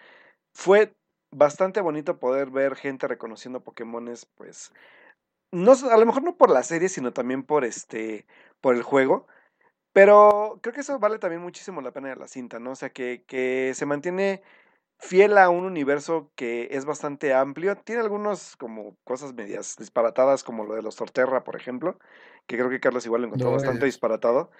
Fue 0.53 0.93
bastante 1.33 1.81
bonito 1.81 2.19
poder 2.19 2.51
ver 2.51 2.75
gente 2.75 3.07
reconociendo 3.07 3.63
Pokémones, 3.63 4.25
pues, 4.35 4.73
no, 5.53 5.73
a 5.73 5.97
lo 5.97 6.05
mejor 6.05 6.23
no 6.23 6.37
por 6.37 6.49
la 6.49 6.63
serie, 6.63 6.89
sino 6.89 7.13
también 7.13 7.43
por 7.43 7.65
este, 7.65 8.25
por 8.61 8.75
el 8.75 8.83
juego. 8.83 9.27
Pero 9.93 10.59
creo 10.61 10.73
que 10.73 10.81
eso 10.81 10.99
vale 10.99 11.19
también 11.19 11.41
muchísimo 11.41 11.81
la 11.81 11.91
pena 11.91 12.09
de 12.09 12.15
la 12.15 12.27
cinta, 12.27 12.59
¿no? 12.59 12.71
O 12.71 12.75
sea, 12.75 12.89
que, 12.91 13.23
que 13.27 13.73
se 13.75 13.85
mantiene 13.85 14.41
fiel 14.99 15.37
a 15.37 15.49
un 15.49 15.65
universo 15.65 16.31
que 16.35 16.69
es 16.71 16.85
bastante 16.85 17.33
amplio. 17.33 17.75
Tiene 17.77 18.01
algunas 18.01 18.55
como 18.55 18.95
cosas 19.03 19.33
medias 19.33 19.75
disparatadas, 19.77 20.43
como 20.43 20.63
lo 20.65 20.75
de 20.75 20.81
los 20.83 20.95
Torterra, 20.95 21.43
por 21.43 21.57
ejemplo, 21.57 21.97
que 22.47 22.57
creo 22.57 22.69
que 22.69 22.79
Carlos 22.79 23.05
igual 23.05 23.23
lo 23.23 23.27
encontró 23.27 23.51
bastante 23.51 23.85
disparatado. 23.85 24.51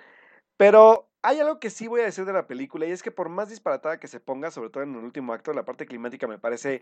Pero 0.58 1.10
hay 1.22 1.40
algo 1.40 1.60
que 1.60 1.70
sí 1.70 1.88
voy 1.88 2.02
a 2.02 2.06
decir 2.06 2.26
de 2.26 2.34
la 2.34 2.48
película 2.48 2.86
y 2.86 2.92
es 2.92 3.04
que 3.04 3.12
por 3.12 3.30
más 3.30 3.50
disparatada 3.50 4.00
que 4.00 4.08
se 4.08 4.20
ponga, 4.20 4.52
sobre 4.52 4.70
todo 4.70 4.84
en 4.84 4.96
el 4.96 5.04
último 5.04 5.34
acto, 5.34 5.54
la 5.54 5.66
parte 5.66 5.86
climática 5.86 6.28
me 6.28 6.40
parece 6.40 6.82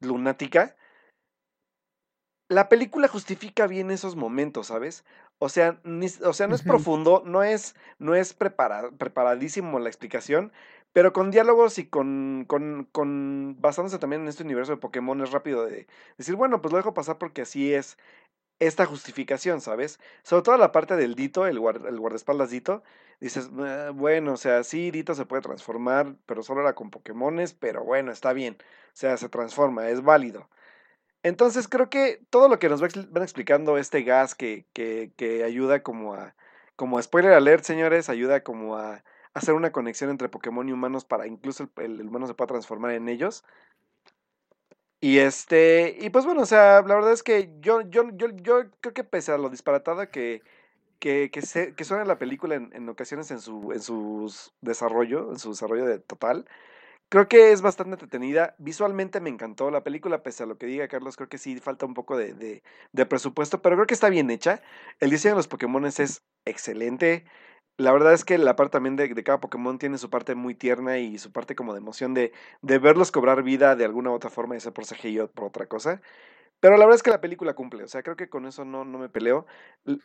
lunática. 0.00 0.76
La 2.48 2.68
película 2.68 3.06
justifica 3.06 3.68
bien 3.68 3.92
esos 3.92 4.16
momentos, 4.16 4.68
¿sabes? 4.68 5.04
O 5.38 5.48
sea, 5.48 5.80
o 6.24 6.32
sea 6.32 6.48
no 6.48 6.54
es 6.54 6.62
profundo, 6.62 7.22
no 7.24 7.44
es, 7.44 7.76
no 7.98 8.14
es 8.16 8.34
preparadísimo 8.34 9.78
la 9.78 9.88
explicación, 9.88 10.52
pero 10.92 11.12
con 11.12 11.30
diálogos 11.30 11.78
y 11.78 11.86
con, 11.86 12.44
con, 12.48 12.88
con, 12.90 13.56
basándose 13.60 13.98
también 13.98 14.22
en 14.22 14.28
este 14.28 14.42
universo 14.42 14.72
de 14.72 14.78
Pokémon 14.78 15.20
es 15.20 15.30
rápido 15.30 15.64
de 15.64 15.86
decir, 16.18 16.34
bueno, 16.34 16.60
pues 16.60 16.72
lo 16.72 16.78
dejo 16.78 16.94
pasar 16.94 17.18
porque 17.18 17.42
así 17.42 17.72
es. 17.72 17.96
Esta 18.60 18.86
justificación, 18.86 19.60
¿sabes? 19.60 19.98
Sobre 20.22 20.42
todo 20.42 20.56
la 20.58 20.72
parte 20.72 20.96
del 20.96 21.14
Dito, 21.14 21.46
el, 21.46 21.56
el 21.56 21.98
guardaespaldas 21.98 22.50
Dito, 22.50 22.82
dices, 23.20 23.50
ah, 23.58 23.90
bueno, 23.94 24.34
o 24.34 24.36
sea, 24.36 24.62
sí, 24.64 24.90
Dito 24.90 25.14
se 25.14 25.26
puede 25.26 25.42
transformar, 25.42 26.14
pero 26.26 26.42
solo 26.42 26.60
era 26.60 26.74
con 26.74 26.90
Pokémones, 26.90 27.54
pero 27.54 27.84
bueno, 27.84 28.12
está 28.12 28.32
bien, 28.32 28.56
o 28.60 28.96
sea, 28.96 29.16
se 29.16 29.28
transforma, 29.28 29.88
es 29.88 30.02
válido. 30.02 30.48
Entonces 31.22 31.68
creo 31.68 31.90
que 31.90 32.22
todo 32.30 32.48
lo 32.48 32.58
que 32.58 32.68
nos 32.68 32.80
van 32.80 33.22
explicando 33.22 33.76
este 33.78 34.02
gas 34.02 34.34
que, 34.34 34.66
que, 34.72 35.12
que 35.16 35.44
ayuda 35.44 35.82
como 35.82 36.14
a, 36.14 36.34
como 36.76 36.98
a 36.98 37.02
spoiler 37.02 37.32
alert, 37.32 37.64
señores, 37.64 38.08
ayuda 38.08 38.42
como 38.42 38.76
a 38.76 39.04
hacer 39.34 39.54
una 39.54 39.72
conexión 39.72 40.10
entre 40.10 40.28
Pokémon 40.28 40.68
y 40.68 40.72
humanos 40.72 41.04
para 41.04 41.26
incluso 41.26 41.68
el, 41.76 42.00
el 42.00 42.08
humano 42.08 42.26
se 42.26 42.34
pueda 42.34 42.48
transformar 42.48 42.92
en 42.92 43.08
ellos. 43.08 43.44
Y 45.00 45.18
este, 45.18 45.96
y 45.98 46.10
pues 46.10 46.26
bueno, 46.26 46.42
o 46.42 46.46
sea, 46.46 46.82
la 46.82 46.94
verdad 46.94 47.12
es 47.12 47.22
que 47.22 47.50
yo, 47.60 47.80
yo, 47.82 48.10
yo, 48.12 48.28
yo 48.36 48.70
creo 48.80 48.92
que 48.94 49.04
pese 49.04 49.32
a 49.32 49.38
lo 49.38 49.48
disparatada 49.48 50.10
que, 50.10 50.42
que, 50.98 51.30
que, 51.30 51.84
suena 51.84 52.04
la 52.04 52.18
película 52.18 52.56
en, 52.56 52.70
en, 52.74 52.88
ocasiones 52.88 53.30
en 53.30 53.40
su, 53.40 53.72
en 53.72 53.80
su 53.82 54.32
desarrollo, 54.60 55.30
en 55.32 55.38
su 55.38 55.50
desarrollo 55.50 55.86
de 55.86 55.98
total, 56.00 56.46
creo 57.10 57.28
que 57.28 57.52
es 57.52 57.62
bastante 57.62 57.94
entretenida. 57.94 58.54
Visualmente 58.58 59.20
me 59.20 59.30
encantó 59.30 59.70
la 59.70 59.84
película, 59.84 60.22
pese 60.22 60.44
a 60.44 60.46
lo 60.46 60.58
que 60.58 60.66
diga 60.66 60.88
Carlos, 60.88 61.16
creo 61.16 61.28
que 61.30 61.38
sí 61.38 61.58
falta 61.60 61.86
un 61.86 61.94
poco 61.94 62.16
de, 62.18 62.34
de, 62.34 62.62
de 62.92 63.06
presupuesto, 63.06 63.62
pero 63.62 63.76
creo 63.76 63.86
que 63.86 63.94
está 63.94 64.10
bien 64.10 64.30
hecha. 64.30 64.62
El 65.00 65.10
diseño 65.10 65.34
de 65.34 65.38
los 65.38 65.48
Pokémon 65.48 65.86
es 65.86 66.22
excelente 66.44 67.24
la 67.80 67.92
verdad 67.92 68.12
es 68.12 68.24
que 68.24 68.38
la 68.38 68.56
parte 68.56 68.72
también 68.72 68.96
de, 68.96 69.12
cada 69.24 69.40
Pokémon 69.40 69.78
tiene 69.78 69.98
su 69.98 70.10
parte 70.10 70.34
muy 70.34 70.54
tierna 70.54 70.98
y 70.98 71.18
su 71.18 71.32
parte 71.32 71.54
como 71.54 71.72
de 71.72 71.78
emoción 71.78 72.14
de, 72.14 72.32
de 72.62 72.78
verlos 72.78 73.10
cobrar 73.10 73.42
vida 73.42 73.76
de 73.76 73.84
alguna 73.84 74.10
u 74.10 74.14
otra 74.14 74.30
forma, 74.30 74.54
ya 74.54 74.60
sea 74.60 74.72
por 74.72 74.84
CGI 74.86 75.20
o 75.20 75.28
por 75.28 75.46
otra 75.46 75.66
cosa. 75.66 76.00
Pero 76.60 76.76
la 76.76 76.84
verdad 76.84 76.96
es 76.96 77.02
que 77.02 77.10
la 77.10 77.22
película 77.22 77.54
cumple, 77.54 77.84
o 77.84 77.88
sea, 77.88 78.02
creo 78.02 78.16
que 78.16 78.28
con 78.28 78.44
eso 78.44 78.66
no, 78.66 78.84
no 78.84 78.98
me 78.98 79.08
peleo. 79.08 79.46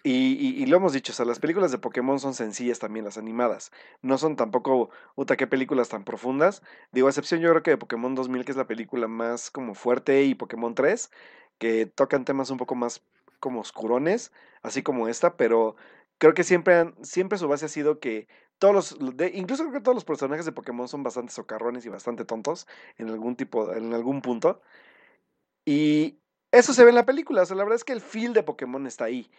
Y, 0.04 0.66
lo 0.68 0.78
hemos 0.78 0.94
dicho, 0.94 1.12
o 1.12 1.16
sea, 1.16 1.26
las 1.26 1.40
películas 1.40 1.72
de 1.72 1.78
Pokémon 1.78 2.18
son 2.18 2.34
sencillas 2.34 2.80
también, 2.80 3.04
las 3.04 3.18
animadas. 3.18 3.74
No 4.02 4.18
son 4.18 4.38
tampoco, 4.38 4.90
puta, 5.16 5.36
qué 5.36 5.48
películas 5.48 5.90
tan 5.90 6.06
profundas. 6.06 6.64
Digo, 6.94 7.08
a 7.08 7.10
excepción 7.10 7.42
yo 7.42 7.50
creo 7.50 7.62
que 7.62 7.72
de 7.72 7.78
Pokémon 7.78 8.16
2000, 8.16 8.46
que 8.46 8.52
es 8.52 8.58
la 8.58 8.68
película 8.68 9.10
más 9.10 9.52
como 9.52 9.76
fuerte, 9.76 10.24
y 10.24 10.34
Pokémon 10.34 10.74
3, 10.76 11.12
que 11.58 11.88
tocan 11.88 12.24
temas 12.24 12.50
un 12.50 12.58
poco 12.58 12.76
más 12.76 13.04
como 13.42 13.60
oscurones, 13.60 14.32
así 14.64 14.82
como 14.82 15.10
esta, 15.10 15.36
pero 15.36 15.76
creo 16.20 16.34
que 16.34 16.44
siempre, 16.44 16.94
siempre 17.02 17.38
su 17.38 17.48
base 17.48 17.66
ha 17.66 17.70
sido 17.70 18.00
que 18.00 18.28
todos 18.60 18.74
los, 19.00 19.18
de, 19.18 19.32
incluso 19.36 19.64
creo 19.64 19.74
que 19.74 19.82
todos 19.82 19.96
los 19.96 20.06
personajes 20.06 20.46
de 20.46 20.52
Pokémon 20.52 20.88
son 20.88 21.04
bastante 21.04 21.34
socarrones 21.34 21.86
y 21.86 21.90
bastante 21.90 22.26
tontos 22.26 22.68
en 22.98 23.10
algún 23.10 23.36
tipo, 23.36 23.74
en 23.74 23.94
algún 23.94 24.22
punto. 24.22 24.62
Y 25.66 26.20
eso 26.52 26.74
se 26.74 26.84
ve 26.84 26.90
en 26.90 26.96
la 26.96 27.06
película, 27.06 27.42
o 27.42 27.46
sea, 27.46 27.56
la 27.58 27.64
verdad 27.64 27.78
es 27.78 27.84
que 27.84 27.94
el 27.94 28.02
feel 28.02 28.34
de 28.34 28.44
Pokémon 28.44 28.86
está 28.88 29.06
ahí. 29.06 29.30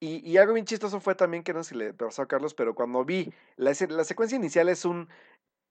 Y, 0.00 0.28
y 0.28 0.36
algo 0.38 0.54
bien 0.54 0.66
chistoso 0.66 1.00
fue 1.00 1.14
también 1.14 1.44
que 1.44 1.54
no 1.54 1.62
sé 1.62 1.70
si 1.70 1.76
le 1.76 1.94
pasó 1.94 2.22
a 2.22 2.28
Carlos, 2.28 2.54
pero 2.54 2.74
cuando 2.74 3.04
vi 3.04 3.32
la, 3.56 3.72
la 3.88 4.04
secuencia 4.04 4.36
inicial 4.36 4.68
es 4.68 4.84
un 4.84 5.08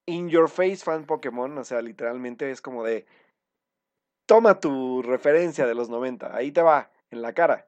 in 0.06 0.30
your 0.30 0.50
face 0.50 0.78
fan 0.78 1.06
Pokémon, 1.06 1.58
o 1.58 1.64
sea, 1.64 1.82
literalmente 1.82 2.52
es 2.52 2.62
como 2.62 2.84
de 2.84 3.06
toma 4.26 4.60
tu 4.60 5.02
referencia 5.02 5.66
de 5.66 5.76
los 5.76 5.90
90, 5.90 6.36
ahí 6.36 6.52
te 6.52 6.62
va, 6.62 6.92
en 7.12 7.22
la 7.22 7.34
cara. 7.34 7.68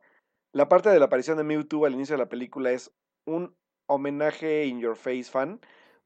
La 0.56 0.69
parte 0.69 0.90
de 0.90 0.99
la 0.99 1.07
aparición 1.07 1.36
de 1.36 1.44
Mewtwo 1.44 1.86
al 1.86 1.95
inicio 1.95 2.14
de 2.14 2.23
la 2.23 2.30
película 2.30 2.72
es 2.72 2.90
un 3.26 3.53
homenaje 3.88 4.64
in 4.64 4.80
your 4.80 4.95
face 4.95 5.26
fan, 5.26 5.60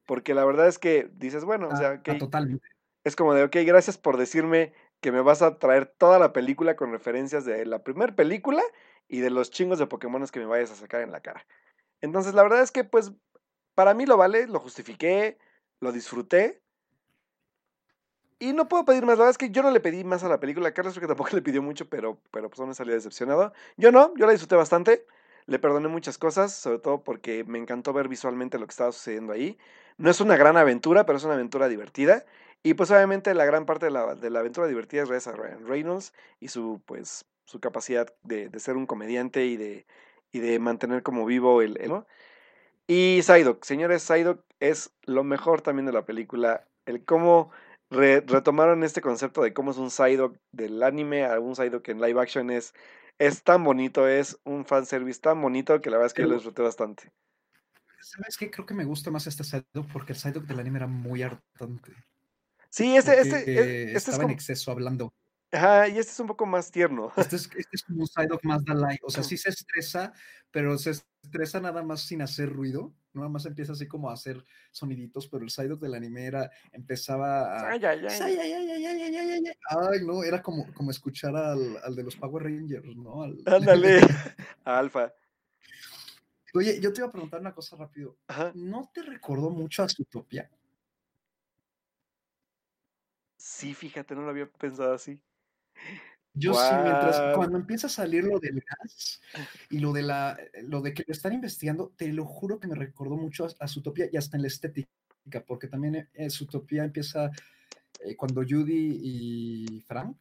porque 0.07 0.33
la 0.33 0.43
verdad 0.43 0.67
es 0.67 0.79
que 0.79 1.07
dices, 1.13 1.45
bueno, 1.45 1.67
o 1.67 1.75
sea, 1.75 2.01
que 2.01 2.15
totalmente. 2.15 2.67
es 3.03 3.15
como 3.15 3.35
de, 3.35 3.43
ok, 3.43 3.57
gracias 3.63 3.99
por 3.99 4.17
decirme 4.17 4.73
que 5.01 5.11
me 5.11 5.21
vas 5.21 5.43
a 5.43 5.59
traer 5.59 5.85
toda 5.85 6.17
la 6.17 6.33
película 6.33 6.75
con 6.75 6.91
referencias 6.91 7.45
de 7.45 7.63
la 7.67 7.83
primera 7.83 8.15
película 8.15 8.63
y 9.07 9.19
de 9.19 9.29
los 9.29 9.51
chingos 9.51 9.77
de 9.77 9.85
Pokémon 9.85 10.25
que 10.25 10.39
me 10.39 10.47
vayas 10.47 10.71
a 10.71 10.75
sacar 10.75 11.01
en 11.01 11.11
la 11.11 11.19
cara. 11.19 11.45
Entonces, 12.01 12.33
la 12.33 12.41
verdad 12.41 12.63
es 12.63 12.71
que, 12.71 12.83
pues, 12.83 13.11
para 13.75 13.93
mí 13.93 14.07
lo 14.07 14.17
vale, 14.17 14.47
lo 14.47 14.59
justifiqué, 14.59 15.37
lo 15.79 15.91
disfruté. 15.91 16.63
Y 18.39 18.53
no 18.53 18.69
puedo 18.69 18.85
pedir 18.85 19.05
más. 19.05 19.17
La 19.17 19.25
verdad 19.25 19.31
es 19.31 19.37
que 19.37 19.51
yo 19.51 19.61
no 19.61 19.71
le 19.71 19.81
pedí 19.81 20.03
más 20.05 20.23
a 20.23 20.29
la 20.29 20.39
película. 20.39 20.73
Carlos 20.73 20.93
creo 20.93 21.01
que 21.01 21.13
tampoco 21.13 21.31
le 21.35 21.41
pidió 21.41 21.61
mucho, 21.61 21.89
pero, 21.89 22.17
pero 22.31 22.49
pues 22.49 22.59
no 22.59 22.67
me 22.67 22.73
salió 22.73 22.93
decepcionado. 22.93 23.53
Yo 23.77 23.91
no, 23.91 24.13
yo 24.15 24.25
la 24.25 24.31
disfruté 24.31 24.55
bastante. 24.55 25.05
Le 25.45 25.59
perdoné 25.59 25.87
muchas 25.89 26.17
cosas, 26.17 26.53
sobre 26.53 26.79
todo 26.79 27.03
porque 27.03 27.43
me 27.43 27.57
encantó 27.57 27.91
ver 27.91 28.07
visualmente 28.07 28.59
lo 28.59 28.65
que 28.65 28.71
estaba 28.71 28.91
sucediendo 28.91 29.33
ahí. 29.33 29.57
No 29.97 30.09
es 30.09 30.21
una 30.21 30.37
gran 30.37 30.57
aventura, 30.57 31.05
pero 31.05 31.17
es 31.17 31.23
una 31.23 31.33
aventura 31.33 31.67
divertida. 31.67 32.25
Y 32.63 32.75
pues 32.75 32.91
obviamente 32.91 33.33
la 33.33 33.45
gran 33.45 33.65
parte 33.65 33.87
de 33.87 33.91
la, 33.91 34.15
de 34.15 34.29
la 34.29 34.39
aventura 34.39 34.67
divertida 34.67 35.03
es 35.03 35.09
gracias 35.09 35.33
a 35.33 35.37
Ryan 35.37 35.65
Reynolds 35.67 36.13
y 36.39 36.49
su, 36.49 36.81
pues, 36.85 37.25
su 37.45 37.59
capacidad 37.59 38.07
de, 38.23 38.49
de 38.49 38.59
ser 38.59 38.75
un 38.77 38.85
comediante 38.85 39.45
y 39.45 39.57
de, 39.57 39.85
y 40.31 40.39
de 40.39 40.59
mantener 40.59 41.03
como 41.03 41.25
vivo 41.25 41.61
el... 41.61 41.77
el. 41.81 42.03
Y 42.87 43.21
Psyduck, 43.21 43.63
señores, 43.63 44.03
Psyduck 44.03 44.43
es 44.59 44.91
lo 45.03 45.23
mejor 45.23 45.61
también 45.61 45.85
de 45.85 45.93
la 45.93 46.05
película. 46.05 46.65
El 46.85 47.05
cómo 47.05 47.51
re, 47.89 48.21
retomaron 48.21 48.83
este 48.83 49.01
concepto 49.01 49.41
de 49.41 49.53
cómo 49.53 49.71
es 49.71 49.77
un 49.77 49.91
Psyduck 49.91 50.37
del 50.51 50.81
anime 50.83 51.25
a 51.25 51.39
un 51.39 51.55
Psyduck 51.55 51.87
en 51.89 52.01
live 52.01 52.21
action 52.21 52.49
es, 52.49 52.73
es 53.17 53.43
tan 53.43 53.63
bonito, 53.63 54.07
es 54.07 54.37
un 54.43 54.65
fanservice 54.65 55.19
tan 55.19 55.41
bonito 55.41 55.81
que 55.81 55.89
la 55.89 55.97
verdad 55.97 56.07
es 56.07 56.13
que 56.13 56.21
yo 56.21 56.27
lo 56.27 56.35
disfruté 56.35 56.61
bastante. 56.61 57.11
¿Sabes 58.01 58.37
qué? 58.37 58.49
Creo 58.49 58.65
que 58.65 58.73
me 58.73 58.85
gusta 58.85 59.11
más 59.11 59.27
este 59.27 59.43
Psyduck 59.43 59.91
porque 59.91 60.13
el 60.13 60.19
Psyduck 60.19 60.45
del 60.45 60.59
anime 60.59 60.77
era 60.79 60.87
muy 60.87 61.21
hartante. 61.21 61.93
Sí, 62.69 62.95
este, 62.95 63.19
este, 63.19 63.37
este, 63.39 63.83
este 63.83 63.97
estaba 63.97 64.15
es 64.15 64.19
como, 64.19 64.29
en 64.29 64.33
exceso 64.35 64.71
hablando. 64.71 65.13
Ajá, 65.51 65.87
y 65.87 65.97
este 65.97 66.11
es 66.11 66.19
un 66.19 66.27
poco 66.27 66.45
más 66.45 66.71
tierno. 66.71 67.11
Este 67.17 67.35
es, 67.35 67.49
este 67.57 67.75
es 67.75 67.83
como 67.83 68.01
un 68.01 68.07
Psyduck 68.07 68.43
más 68.43 68.63
Dalai. 68.63 68.97
O 69.03 69.09
sea, 69.09 69.23
sí 69.23 69.37
se 69.37 69.49
estresa, 69.49 70.13
pero 70.51 70.77
se 70.77 70.91
estresa 71.23 71.59
nada 71.59 71.83
más 71.83 72.01
sin 72.01 72.21
hacer 72.21 72.51
ruido. 72.53 72.93
Nada 73.13 73.29
más 73.29 73.45
empieza 73.45 73.73
así 73.73 73.87
como 73.87 74.09
a 74.09 74.13
hacer 74.13 74.43
soniditos, 74.71 75.27
pero 75.27 75.43
el 75.43 75.49
Psyduck 75.49 75.81
del 75.81 75.95
anime 75.95 76.25
era, 76.25 76.49
empezaba 76.71 77.41
a... 77.41 77.71
Ay, 77.71 77.83
ay, 77.83 78.01
no, 80.05 80.23
era 80.23 80.41
como, 80.41 80.71
como 80.73 80.91
escuchar 80.91 81.35
al, 81.35 81.77
al 81.83 81.95
de 81.95 82.03
los 82.03 82.15
Power 82.15 82.43
Rangers, 82.43 82.95
¿no? 82.95 83.23
Al... 83.23 83.41
Ándale, 83.45 83.99
Alfa. 84.63 85.11
Oye, 86.53 86.79
yo 86.79 86.91
te 86.91 87.01
iba 87.01 87.07
a 87.07 87.11
preguntar 87.11 87.39
una 87.39 87.53
cosa 87.53 87.75
rápido. 87.75 88.17
Ajá. 88.27 88.51
¿No 88.55 88.89
te 88.93 89.03
recordó 89.03 89.49
mucho 89.49 89.83
a 89.83 89.89
Zootopia? 89.89 90.49
Sí, 93.37 93.73
fíjate, 93.73 94.15
no 94.15 94.21
lo 94.21 94.29
había 94.29 94.49
pensado 94.49 94.93
así. 94.93 95.21
Yo 96.33 96.53
sí, 96.53 96.73
mientras 96.83 97.35
cuando 97.35 97.57
empieza 97.57 97.87
a 97.87 97.89
salir 97.89 98.23
lo 98.23 98.39
del 98.39 98.61
gas 98.61 99.19
y 99.69 99.79
lo 99.79 99.91
de 99.91 100.03
la 100.03 100.37
lo 100.63 100.81
de 100.81 100.93
que 100.93 101.03
lo 101.07 101.11
están 101.11 101.33
investigando, 101.33 101.91
te 101.95 102.07
lo 102.13 102.25
juro 102.25 102.59
que 102.59 102.67
me 102.67 102.75
recordó 102.75 103.17
mucho 103.17 103.45
a, 103.45 103.49
a 103.59 103.67
Zootopia 103.67 104.09
y 104.11 104.17
hasta 104.17 104.37
en 104.37 104.43
la 104.43 104.47
estética, 104.47 104.89
porque 105.45 105.67
también 105.67 105.95
eh, 105.95 106.09
eh, 106.13 106.29
Zootopia 106.29 106.83
empieza 106.83 107.31
eh, 107.99 108.15
cuando 108.15 108.41
Judy 108.47 108.99
y 109.01 109.81
Frank, 109.81 110.17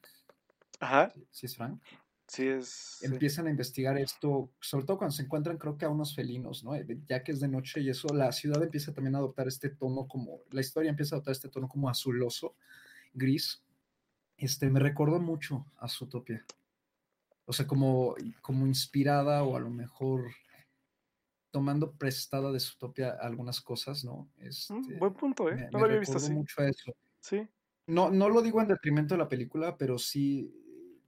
Ajá, 0.81 1.13
si 1.31 1.47
es 1.47 1.57
Frank, 1.57 1.81
sí 2.27 2.49
es. 2.49 2.69
sí. 2.69 3.07
empiezan 3.07 3.47
a 3.47 3.51
investigar 3.51 3.99
esto, 3.99 4.51
sobre 4.61 4.85
todo 4.87 4.99
cuando 4.99 5.15
se 5.15 5.23
encuentran 5.23 5.59
creo 5.59 5.77
que 5.77 5.85
a 5.85 5.91
unos 5.91 6.15
felinos, 6.15 6.65
¿no? 6.65 6.75
Eh, 6.75 6.87
Ya 7.07 7.23
que 7.23 7.33
es 7.33 7.41
de 7.41 7.49
noche 7.49 7.81
y 7.81 7.91
eso, 7.91 8.09
la 8.15 8.33
ciudad 8.33 8.63
empieza 8.63 8.93
también 8.93 9.15
a 9.15 9.19
adoptar 9.19 9.49
este 9.49 9.71
tono 9.71 10.07
como, 10.09 10.41
la 10.51 10.61
historia 10.61 10.91
empieza 10.91 11.15
a 11.15 11.19
adoptar 11.19 11.33
este 11.33 11.49
tono 11.49 11.69
como 11.69 11.89
azuloso, 11.89 12.57
gris. 13.15 13.63
Este, 14.39 14.71
me 14.71 14.81
recordó 14.81 15.21
mucho 15.21 15.67
a 15.79 15.89
Zootopia. 15.89 16.45
O 17.47 17.53
sea, 17.53 17.67
como, 17.67 18.15
como 18.43 18.67
inspirada 18.67 19.43
o 19.43 19.57
a 19.57 19.61
lo 19.61 19.71
mejor 19.71 20.31
tomando 21.51 21.93
prestada 21.97 22.53
de 22.53 22.61
Zootopia 22.61 23.11
algunas 23.21 23.61
cosas, 23.61 24.05
¿no? 24.05 24.31
Este, 24.39 24.73
Mm, 24.73 24.99
buen 24.99 25.15
punto, 25.15 25.51
¿eh? 25.51 25.57
me, 25.57 25.71
No 25.71 25.79
me 25.79 25.87
lo 25.87 25.87
había 25.87 25.99
visto 26.01 26.19
recordó 26.19 26.19
así. 26.19 26.35
mucho 26.35 26.61
a 26.63 26.69
eso. 26.69 26.93
Sí. 27.21 27.49
No, 27.87 28.11
no 28.11 28.29
lo 28.29 28.43
digo 28.43 28.61
en 28.61 28.69
detrimento 28.69 29.15
de 29.15 29.19
la 29.19 29.29
película, 29.29 29.77
pero 29.79 29.99
sí, 29.99 30.55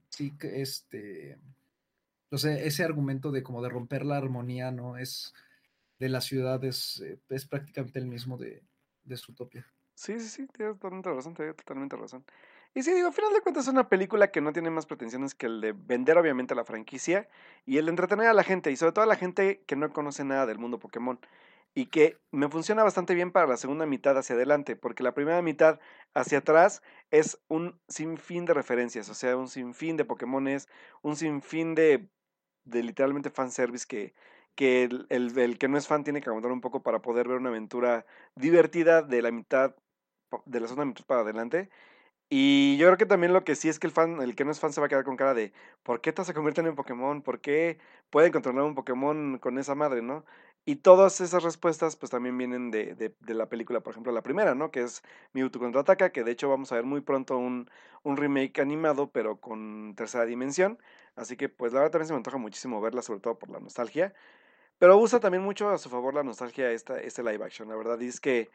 sí 0.09 0.35
que 0.37 0.61
este, 0.61 1.39
o 2.31 2.37
sea, 2.37 2.53
ese 2.59 2.83
argumento 2.83 3.31
de 3.31 3.43
como 3.43 3.61
de 3.61 3.69
romper 3.69 4.05
la 4.05 4.17
armonía, 4.17 4.71
¿no? 4.71 4.97
Es 4.97 5.33
de 5.99 6.09
la 6.09 6.21
ciudad, 6.21 6.63
es, 6.65 7.01
eh, 7.01 7.19
es 7.29 7.45
prácticamente 7.47 7.99
el 7.99 8.07
mismo 8.07 8.37
de, 8.37 8.63
de 9.03 9.17
Zootopia. 9.17 9.67
Sí, 9.95 10.19
sí, 10.19 10.27
sí, 10.29 10.47
tienes 10.47 10.75
totalmente 10.79 11.13
razón, 11.13 11.33
tienes 11.35 11.55
totalmente 11.57 11.95
razón. 11.95 12.25
Y 12.73 12.83
sí, 12.83 12.93
digo, 12.93 13.09
a 13.09 13.11
final 13.11 13.33
de 13.33 13.41
cuentas 13.41 13.65
es 13.65 13.73
una 13.73 13.89
película 13.89 14.31
que 14.31 14.39
no 14.39 14.53
tiene 14.53 14.69
más 14.69 14.85
pretensiones 14.85 15.35
que 15.35 15.45
el 15.47 15.59
de 15.59 15.73
vender 15.73 16.17
obviamente 16.17 16.55
la 16.55 16.63
franquicia 16.63 17.27
y 17.65 17.77
el 17.77 17.85
de 17.85 17.89
entretener 17.91 18.27
a 18.27 18.33
la 18.33 18.43
gente, 18.43 18.71
y 18.71 18.77
sobre 18.77 18.93
todo 18.93 19.03
a 19.03 19.07
la 19.07 19.17
gente 19.17 19.61
que 19.67 19.75
no 19.75 19.91
conoce 19.91 20.23
nada 20.23 20.45
del 20.45 20.57
mundo 20.57 20.79
Pokémon. 20.79 21.19
Y 21.73 21.87
que 21.87 22.17
me 22.31 22.49
funciona 22.49 22.83
bastante 22.83 23.13
bien 23.15 23.31
para 23.31 23.47
la 23.47 23.57
segunda 23.57 23.85
mitad 23.85 24.17
hacia 24.17 24.35
adelante, 24.35 24.75
porque 24.77 25.03
la 25.03 25.13
primera 25.13 25.41
mitad 25.41 25.79
hacia 26.13 26.39
atrás 26.39 26.81
es 27.11 27.39
un 27.47 27.79
sinfín 27.89 28.45
de 28.45 28.53
referencias, 28.53 29.09
o 29.09 29.13
sea, 29.15 29.37
un 29.37 29.47
sinfín 29.49 29.97
de 29.97 30.05
Pokémones, 30.05 30.67
un 31.01 31.15
sinfín 31.17 31.75
de, 31.75 32.09
de 32.65 32.83
literalmente 32.83 33.29
fanservice 33.29 33.85
que, 33.87 34.13
que 34.55 34.83
el, 34.83 35.07
el, 35.09 35.57
que 35.57 35.67
no 35.67 35.77
es 35.77 35.87
fan 35.87 36.03
tiene 36.03 36.21
que 36.21 36.29
aguantar 36.29 36.51
un 36.51 36.61
poco 36.61 36.83
para 36.83 37.01
poder 37.01 37.27
ver 37.27 37.37
una 37.37 37.49
aventura 37.49 38.05
divertida 38.35 39.01
de 39.01 39.21
la 39.21 39.31
mitad, 39.31 39.75
de 40.45 40.59
la 40.59 40.67
segunda 40.67 40.85
mitad 40.85 41.05
para 41.05 41.21
adelante. 41.21 41.69
Y 42.33 42.77
yo 42.77 42.87
creo 42.87 42.97
que 42.97 43.05
también 43.05 43.33
lo 43.33 43.43
que 43.43 43.55
sí 43.55 43.67
es 43.67 43.77
que 43.77 43.87
el 43.87 43.91
fan, 43.93 44.21
el 44.21 44.35
que 44.35 44.45
no 44.45 44.51
es 44.51 44.59
fan 44.61 44.71
se 44.71 44.79
va 44.79 44.85
a 44.85 44.89
quedar 44.89 45.03
con 45.03 45.17
cara 45.17 45.33
de 45.33 45.51
¿por 45.83 45.99
qué 45.99 46.13
todos 46.13 46.27
se 46.27 46.33
convierten 46.33 46.65
en 46.65 46.75
Pokémon? 46.75 47.21
¿Por 47.21 47.41
qué 47.41 47.77
pueden 48.09 48.31
controlar 48.31 48.63
un 48.63 48.73
Pokémon 48.73 49.37
con 49.37 49.57
esa 49.57 49.75
madre, 49.75 50.01
no? 50.01 50.23
Y 50.63 50.77
todas 50.77 51.19
esas 51.19 51.43
respuestas 51.43 51.97
pues 51.97 52.09
también 52.09 52.37
vienen 52.37 52.71
de, 52.71 52.95
de, 52.95 53.33
la 53.33 53.49
película, 53.49 53.81
por 53.81 53.91
ejemplo, 53.91 54.13
la 54.13 54.21
primera, 54.23 54.55
¿no? 54.55 54.71
Que 54.71 54.81
es 54.83 55.03
Mewtwo 55.33 55.59
contraataca, 55.59 56.11
que 56.13 56.23
de 56.23 56.31
hecho 56.31 56.47
vamos 56.47 56.71
a 56.71 56.75
ver 56.75 56.85
muy 56.85 57.01
pronto 57.01 57.37
un, 57.37 57.69
un 58.03 58.15
remake 58.15 58.61
animado, 58.61 59.11
pero 59.11 59.41
con 59.41 59.93
tercera 59.97 60.25
dimensión. 60.25 60.79
Así 61.17 61.35
que 61.35 61.49
pues 61.49 61.73
la 61.73 61.79
verdad 61.79 61.91
también 61.91 62.07
se 62.07 62.13
me 62.13 62.17
antoja 62.17 62.37
muchísimo 62.37 62.79
verla, 62.79 63.01
sobre 63.01 63.19
todo 63.19 63.39
por 63.39 63.49
la 63.49 63.59
nostalgia. 63.59 64.13
Pero 64.79 64.97
usa 64.97 65.19
también 65.19 65.43
mucho 65.43 65.69
a 65.69 65.77
su 65.77 65.89
favor 65.89 66.13
la 66.13 66.23
nostalgia 66.23 66.71
esta, 66.71 66.99
este 67.01 67.23
live 67.23 67.43
action, 67.43 67.69
la 67.69 67.75
verdad. 67.75 68.01
Es 68.01 68.21
que 68.21 68.49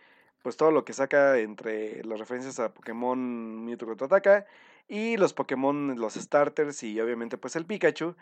pues 0.47 0.56
todo 0.56 0.70
lo 0.70 0.85
que 0.85 0.93
saca 0.93 1.40
entre 1.40 2.05
las 2.05 2.20
referencias 2.20 2.60
a 2.60 2.73
Pokémon 2.73 3.64
Mewtwo 3.64 3.89
contraataca 3.89 4.47
y 4.86 5.16
los 5.16 5.35
Pokémon, 5.35 5.98
los 5.98 6.14
starters 6.14 6.85
y 6.85 7.01
obviamente 7.01 7.36
pues 7.36 7.56
el 7.56 7.66
Pikachu, 7.66 8.14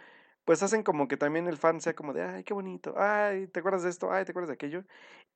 pues 0.47 0.63
hacen 0.63 0.83
como 0.83 1.07
que 1.07 1.19
también 1.19 1.49
el 1.49 1.59
fan 1.59 1.83
sea 1.83 1.93
como 1.95 2.15
de, 2.15 2.23
ay, 2.23 2.43
qué 2.43 2.55
bonito, 2.55 2.95
ay, 2.97 3.47
¿te 3.49 3.61
acuerdas 3.61 3.83
de 3.83 3.91
esto? 3.91 4.11
Ay, 4.11 4.25
¿te 4.25 4.31
acuerdas 4.33 4.49
de 4.49 4.55
aquello? 4.55 4.85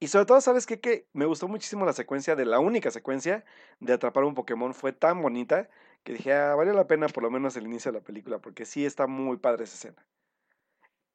Y 0.00 0.08
sobre 0.08 0.24
todo, 0.24 0.40
¿sabes 0.40 0.64
qué? 0.64 0.80
Que 0.80 1.06
me 1.12 1.26
gustó 1.26 1.46
muchísimo 1.46 1.84
la 1.84 1.92
secuencia 1.92 2.34
de 2.36 2.46
la 2.46 2.58
única 2.58 2.90
secuencia 2.90 3.44
de 3.80 3.92
atrapar 3.92 4.24
un 4.24 4.34
Pokémon, 4.34 4.72
fue 4.72 4.92
tan 4.94 5.20
bonita 5.20 5.68
que 6.04 6.14
dije, 6.14 6.32
ah, 6.32 6.54
vale 6.54 6.72
la 6.72 6.86
pena 6.86 7.08
por 7.08 7.22
lo 7.22 7.30
menos 7.30 7.54
el 7.58 7.66
inicio 7.66 7.92
de 7.92 7.98
la 7.98 8.04
película, 8.04 8.38
porque 8.38 8.64
sí 8.64 8.86
está 8.86 9.06
muy 9.06 9.36
padre 9.36 9.64
esa 9.64 9.74
escena. 9.74 10.06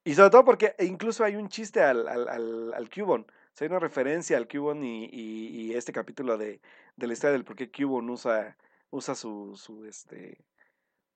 Y 0.05 0.13
sobre 0.13 0.29
todo 0.29 0.45
porque 0.45 0.75
incluso 0.79 1.23
hay 1.23 1.35
un 1.35 1.49
chiste 1.49 1.81
al, 1.81 2.07
al, 2.07 2.27
al, 2.27 2.73
al 2.75 2.89
Cubone. 2.91 3.25
Sea, 3.53 3.65
hay 3.65 3.69
una 3.69 3.79
referencia 3.79 4.37
al 4.37 4.47
Cubone 4.47 4.87
y, 4.87 5.09
y, 5.11 5.61
y, 5.61 5.73
este 5.73 5.93
capítulo 5.93 6.37
de, 6.37 6.59
de 6.95 7.07
la 7.07 7.13
historia 7.13 7.33
del 7.33 7.43
por 7.43 7.55
qué 7.55 7.71
Cubone 7.71 8.11
usa, 8.11 8.57
usa 8.89 9.15
su, 9.15 9.55
su, 9.55 9.85
este, 9.85 10.43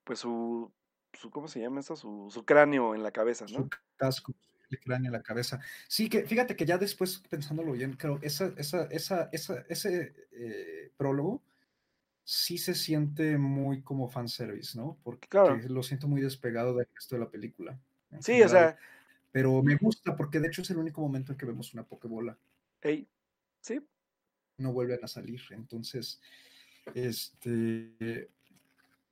pues 0.03 0.19
su, 0.19 0.71
su, 1.13 1.31
¿cómo 1.31 1.47
se 1.47 1.59
llama 1.59 1.79
eso? 1.79 1.95
Su, 1.95 2.29
su 2.31 2.45
cráneo 2.45 2.93
en 2.93 3.03
la 3.03 3.11
cabeza, 3.11 3.45
¿no? 3.45 3.63
Su 3.63 3.69
casco, 3.95 4.35
el 4.69 4.79
cráneo 4.79 5.07
en 5.07 5.13
la 5.13 5.23
cabeza. 5.23 5.59
Sí, 5.87 6.09
que 6.09 6.25
fíjate 6.25 6.55
que 6.55 6.65
ya 6.65 6.77
después, 6.77 7.23
pensándolo 7.29 7.71
bien, 7.71 7.93
creo, 7.93 8.19
esa, 8.21 8.53
esa, 8.57 8.85
esa, 8.91 9.29
esa 9.31 9.65
ese 9.67 10.13
eh, 10.31 10.91
prólogo 10.95 11.41
sí 12.23 12.57
se 12.57 12.75
siente 12.75 13.37
muy 13.37 13.81
como 13.81 14.09
fanservice, 14.09 14.77
¿no? 14.77 14.97
Porque 15.03 15.27
claro. 15.27 15.57
lo 15.69 15.81
siento 15.81 16.07
muy 16.07 16.21
despegado 16.21 16.75
del 16.75 16.87
resto 16.93 17.15
de 17.15 17.21
la 17.21 17.29
película. 17.29 17.79
Sí, 18.19 18.41
o 18.41 18.49
sea. 18.49 18.77
Pero 19.37 19.61
me 19.61 19.75
gusta 19.75 20.15
porque 20.15 20.39
de 20.39 20.47
hecho 20.47 20.63
es 20.63 20.71
el 20.71 20.77
único 20.77 20.99
momento 20.99 21.31
en 21.31 21.37
que 21.37 21.45
vemos 21.45 21.71
una 21.71 21.83
Pokébola. 21.83 22.35
Hey, 22.81 23.07
sí. 23.61 23.79
No 24.57 24.73
vuelven 24.73 24.97
a 25.03 25.07
salir. 25.07 25.39
Entonces, 25.51 26.19
este. 26.95 28.31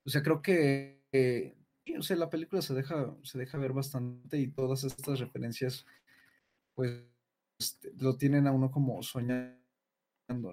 O 0.03 0.09
sea, 0.09 0.23
creo 0.23 0.41
que. 0.41 1.03
Eh, 1.11 1.55
o 1.95 2.01
sea, 2.01 2.17
la 2.17 2.31
película 2.31 2.63
se 2.63 2.73
deja, 2.73 3.15
se 3.21 3.37
deja 3.37 3.59
ver 3.59 3.71
bastante 3.71 4.39
y 4.39 4.47
todas 4.47 4.83
estas 4.83 5.19
referencias, 5.19 5.85
pues, 6.73 7.03
este, 7.59 7.93
lo 7.99 8.17
tienen 8.17 8.47
a 8.47 8.51
uno 8.51 8.71
como 8.71 9.03
soñando, 9.03 9.59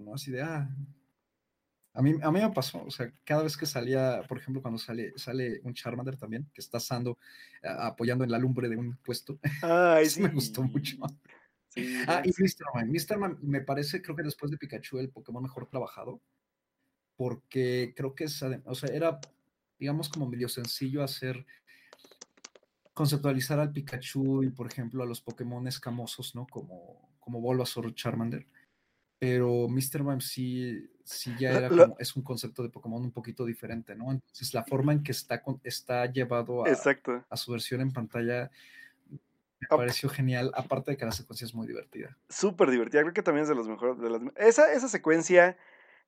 ¿no? 0.02 0.12
Así 0.12 0.30
de, 0.30 0.42
ah, 0.42 0.68
a 1.94 2.02
mí, 2.02 2.14
a 2.22 2.30
mí 2.30 2.40
me 2.40 2.50
pasó, 2.50 2.82
o 2.84 2.90
sea, 2.90 3.12
cada 3.24 3.42
vez 3.42 3.56
que 3.56 3.66
salía, 3.66 4.22
por 4.26 4.38
ejemplo, 4.38 4.62
cuando 4.62 4.78
sale, 4.78 5.12
sale 5.16 5.60
un 5.64 5.74
Charmander 5.74 6.16
también, 6.16 6.50
que 6.54 6.62
está 6.62 6.78
asando, 6.78 7.18
apoyando 7.62 8.24
en 8.24 8.30
la 8.30 8.38
lumbre 8.38 8.68
de 8.68 8.76
un 8.76 8.96
puesto, 8.96 9.38
Ay, 9.62 10.08
sí. 10.08 10.22
me 10.22 10.30
gustó 10.30 10.62
mucho. 10.62 10.96
Sí, 11.68 12.02
ah, 12.06 12.22
y 12.24 12.30
Mr. 12.30 12.66
Man. 12.74 12.90
Mr. 12.90 13.18
Man 13.18 13.38
me 13.42 13.60
parece, 13.60 14.00
creo 14.00 14.16
que 14.16 14.22
después 14.22 14.50
de 14.50 14.58
Pikachu, 14.58 14.98
el 14.98 15.10
Pokémon 15.10 15.42
mejor 15.42 15.66
trabajado, 15.66 16.20
porque 17.16 17.92
creo 17.94 18.14
que 18.14 18.24
es, 18.24 18.42
o 18.42 18.74
sea, 18.74 18.94
era, 18.94 19.20
digamos, 19.78 20.08
como 20.08 20.28
medio 20.28 20.48
sencillo 20.48 21.02
hacer, 21.02 21.44
conceptualizar 22.94 23.58
al 23.58 23.72
Pikachu 23.72 24.44
y, 24.44 24.50
por 24.50 24.66
ejemplo, 24.66 25.02
a 25.02 25.06
los 25.06 25.20
Pokémon 25.20 25.66
escamosos, 25.66 26.34
¿no? 26.34 26.46
Como, 26.46 27.16
como 27.20 27.40
Bulbasaur 27.40 27.94
Charmander 27.94 28.46
pero 29.22 29.68
Mr. 29.68 30.02
Mime 30.02 30.20
sí, 30.20 30.84
sí 31.04 31.34
ya 31.38 31.52
era 31.52 31.68
como, 31.68 31.96
es 31.98 32.16
un 32.16 32.22
concepto 32.22 32.62
de 32.62 32.68
Pokémon 32.68 33.02
un 33.02 33.12
poquito 33.12 33.44
diferente, 33.44 33.94
¿no? 33.94 34.10
Entonces 34.10 34.54
la 34.54 34.64
forma 34.64 34.92
en 34.92 35.02
que 35.02 35.12
está, 35.12 35.42
está 35.64 36.06
llevado 36.06 36.64
a, 36.64 36.68
Exacto. 36.68 37.24
a 37.28 37.36
su 37.36 37.52
versión 37.52 37.80
en 37.80 37.92
pantalla 37.92 38.50
me 39.70 39.76
pareció 39.76 40.08
genial, 40.08 40.50
aparte 40.54 40.90
de 40.92 40.96
que 40.96 41.04
la 41.04 41.12
secuencia 41.12 41.44
es 41.44 41.54
muy 41.54 41.66
divertida. 41.66 42.18
Súper 42.28 42.70
divertida, 42.70 43.02
creo 43.02 43.14
que 43.14 43.22
también 43.22 43.44
es 43.44 43.48
de 43.48 43.54
los 43.54 43.68
mejores. 43.68 43.98
De 43.98 44.10
las, 44.10 44.20
esa, 44.36 44.72
esa 44.72 44.88
secuencia 44.88 45.56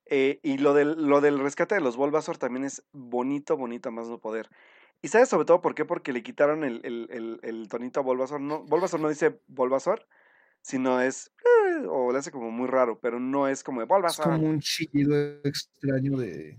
eh, 0.06 0.40
y 0.42 0.58
lo 0.58 0.74
del, 0.74 1.06
lo 1.06 1.20
del 1.20 1.38
rescate 1.38 1.76
de 1.76 1.80
los 1.80 1.96
Bulbasaur 1.96 2.36
también 2.36 2.64
es 2.64 2.82
bonito, 2.92 3.56
bonito, 3.56 3.90
más 3.92 4.08
no 4.08 4.18
poder. 4.18 4.50
¿Y 5.02 5.08
sabes 5.08 5.28
sobre 5.28 5.44
todo 5.44 5.60
por 5.60 5.74
qué? 5.74 5.84
Porque 5.84 6.12
le 6.12 6.22
quitaron 6.22 6.64
el, 6.64 6.80
el, 6.84 7.08
el, 7.10 7.40
el 7.42 7.68
tonito 7.68 8.00
a 8.00 8.02
Bulbasaur. 8.02 8.40
No, 8.40 8.64
Bulbasaur 8.64 9.00
no 9.00 9.08
dice 9.08 9.38
Bulbasaur, 9.46 10.06
sino 10.64 10.98
es 10.98 11.30
o 11.90 12.10
le 12.10 12.18
hace 12.18 12.30
como 12.30 12.50
muy 12.50 12.66
raro, 12.66 12.98
pero 12.98 13.20
no 13.20 13.46
es 13.46 13.62
como 13.62 13.84
de 13.84 14.06
Es 14.06 14.16
como 14.16 14.48
un 14.48 14.60
chillido 14.60 15.14
extraño 15.44 16.16
de. 16.16 16.58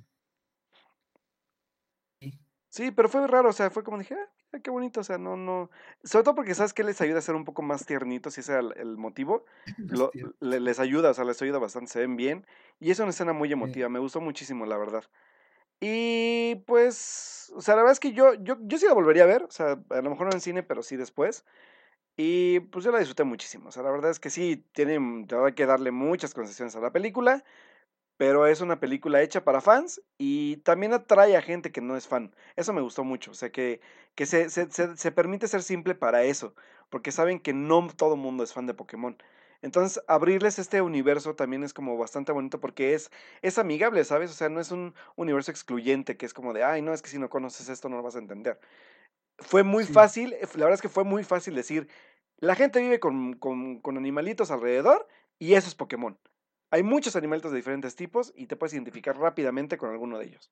Sí, 2.69 2.91
pero 2.91 3.09
fue 3.09 3.25
raro, 3.25 3.49
o 3.49 3.53
sea, 3.53 3.71
fue 3.71 3.83
como 3.83 3.97
dije, 3.97 4.15
ah, 4.15 4.59
qué 4.61 4.69
bonito, 4.69 4.99
o 4.99 5.03
sea, 5.03 5.17
no, 5.17 5.35
no. 5.37 5.71
Sobre 6.03 6.23
todo 6.23 6.35
porque 6.35 6.53
sabes 6.53 6.73
que 6.73 6.83
les 6.83 7.01
ayuda 7.01 7.17
a 7.17 7.21
ser 7.21 7.33
un 7.33 7.45
poco 7.45 7.63
más 7.63 7.85
tiernitos, 7.85 8.37
y 8.37 8.41
ese 8.41 8.51
era 8.51 8.61
el, 8.61 8.73
el 8.77 8.97
motivo. 8.97 9.45
Lo, 9.77 10.11
le, 10.39 10.59
les 10.59 10.79
ayuda, 10.79 11.09
o 11.09 11.13
sea, 11.13 11.23
les 11.23 11.41
ayuda 11.41 11.57
bastante, 11.57 11.91
se 11.91 11.99
ven 12.01 12.15
bien. 12.15 12.45
Y 12.79 12.91
es 12.91 12.99
una 12.99 13.09
escena 13.09 13.33
muy 13.33 13.51
emotiva, 13.51 13.87
sí. 13.87 13.93
me 13.93 13.99
gustó 13.99 14.21
muchísimo, 14.21 14.67
la 14.67 14.77
verdad. 14.77 15.05
Y 15.79 16.55
pues, 16.67 17.51
o 17.55 17.61
sea, 17.61 17.75
la 17.75 17.81
verdad 17.81 17.93
es 17.93 17.99
que 17.99 18.11
yo, 18.11 18.35
yo, 18.35 18.57
yo 18.61 18.77
sí 18.77 18.85
la 18.85 18.93
volvería 18.93 19.23
a 19.23 19.27
ver, 19.27 19.43
o 19.43 19.51
sea, 19.51 19.79
a 19.89 20.01
lo 20.01 20.09
mejor 20.11 20.27
no 20.27 20.33
en 20.33 20.41
cine, 20.41 20.61
pero 20.61 20.83
sí 20.83 20.95
después. 20.95 21.43
Y 22.17 22.61
pues 22.61 22.85
yo 22.85 22.91
la 22.91 22.99
disfruté 22.99 23.23
muchísimo. 23.23 23.69
O 23.69 23.71
sea, 23.71 23.83
la 23.83 23.91
verdad 23.91 24.11
es 24.11 24.19
que 24.19 24.29
sí, 24.29 24.65
tiene 24.73 25.25
que 25.55 25.65
darle 25.65 25.91
muchas 25.91 26.33
concesiones 26.33 26.75
a 26.75 26.79
la 26.79 26.91
película, 26.91 27.43
pero 28.17 28.47
es 28.47 28.61
una 28.61 28.79
película 28.79 29.21
hecha 29.21 29.43
para 29.45 29.61
fans 29.61 30.01
y 30.17 30.57
también 30.57 30.93
atrae 30.93 31.37
a 31.37 31.41
gente 31.41 31.71
que 31.71 31.81
no 31.81 31.97
es 31.97 32.07
fan. 32.07 32.35
Eso 32.55 32.73
me 32.73 32.81
gustó 32.81 33.03
mucho. 33.03 33.31
O 33.31 33.33
sea, 33.35 33.51
que, 33.51 33.81
que 34.15 34.25
se, 34.25 34.49
se, 34.49 34.71
se, 34.71 34.97
se 34.97 35.11
permite 35.11 35.47
ser 35.47 35.63
simple 35.63 35.95
para 35.95 36.23
eso, 36.23 36.55
porque 36.89 37.11
saben 37.11 37.39
que 37.39 37.53
no 37.53 37.87
todo 37.97 38.15
mundo 38.17 38.43
es 38.43 38.53
fan 38.53 38.67
de 38.67 38.73
Pokémon. 38.73 39.17
Entonces, 39.61 40.03
abrirles 40.07 40.59
este 40.59 40.81
universo 40.81 41.35
también 41.35 41.63
es 41.63 41.73
como 41.73 41.97
bastante 41.97 42.31
bonito 42.31 42.59
porque 42.61 42.93
es, 42.93 43.11
es 43.41 43.57
amigable, 43.57 44.03
¿sabes? 44.05 44.31
O 44.31 44.33
sea, 44.35 44.49
no 44.49 44.59
es 44.61 44.71
un 44.71 44.93
universo 45.15 45.51
excluyente 45.51 46.17
que 46.17 46.25
es 46.25 46.33
como 46.33 46.53
de, 46.53 46.63
ay, 46.63 46.81
no, 46.81 46.93
es 46.93 47.01
que 47.01 47.09
si 47.09 47.19
no 47.19 47.29
conoces 47.29 47.69
esto 47.69 47.89
no 47.89 47.97
lo 47.97 48.03
vas 48.03 48.15
a 48.15 48.19
entender 48.19 48.59
fue 49.39 49.63
muy 49.63 49.85
sí. 49.85 49.93
fácil, 49.93 50.33
eh, 50.33 50.47
la 50.53 50.65
verdad 50.65 50.73
es 50.73 50.81
que 50.81 50.89
fue 50.89 51.03
muy 51.03 51.23
fácil 51.23 51.55
decir, 51.55 51.87
la 52.37 52.55
gente 52.55 52.81
vive 52.81 52.99
con, 52.99 53.33
con, 53.33 53.79
con, 53.79 53.97
animalitos 53.97 54.51
alrededor 54.51 55.07
y 55.39 55.53
eso 55.53 55.67
es 55.67 55.75
Pokémon. 55.75 56.17
Hay 56.71 56.83
muchos 56.83 57.15
animalitos 57.15 57.51
de 57.51 57.57
diferentes 57.57 57.95
tipos 57.95 58.33
y 58.35 58.47
te 58.47 58.55
puedes 58.55 58.73
identificar 58.73 59.17
rápidamente 59.17 59.77
con 59.77 59.89
alguno 59.89 60.17
de 60.17 60.25
ellos. 60.25 60.51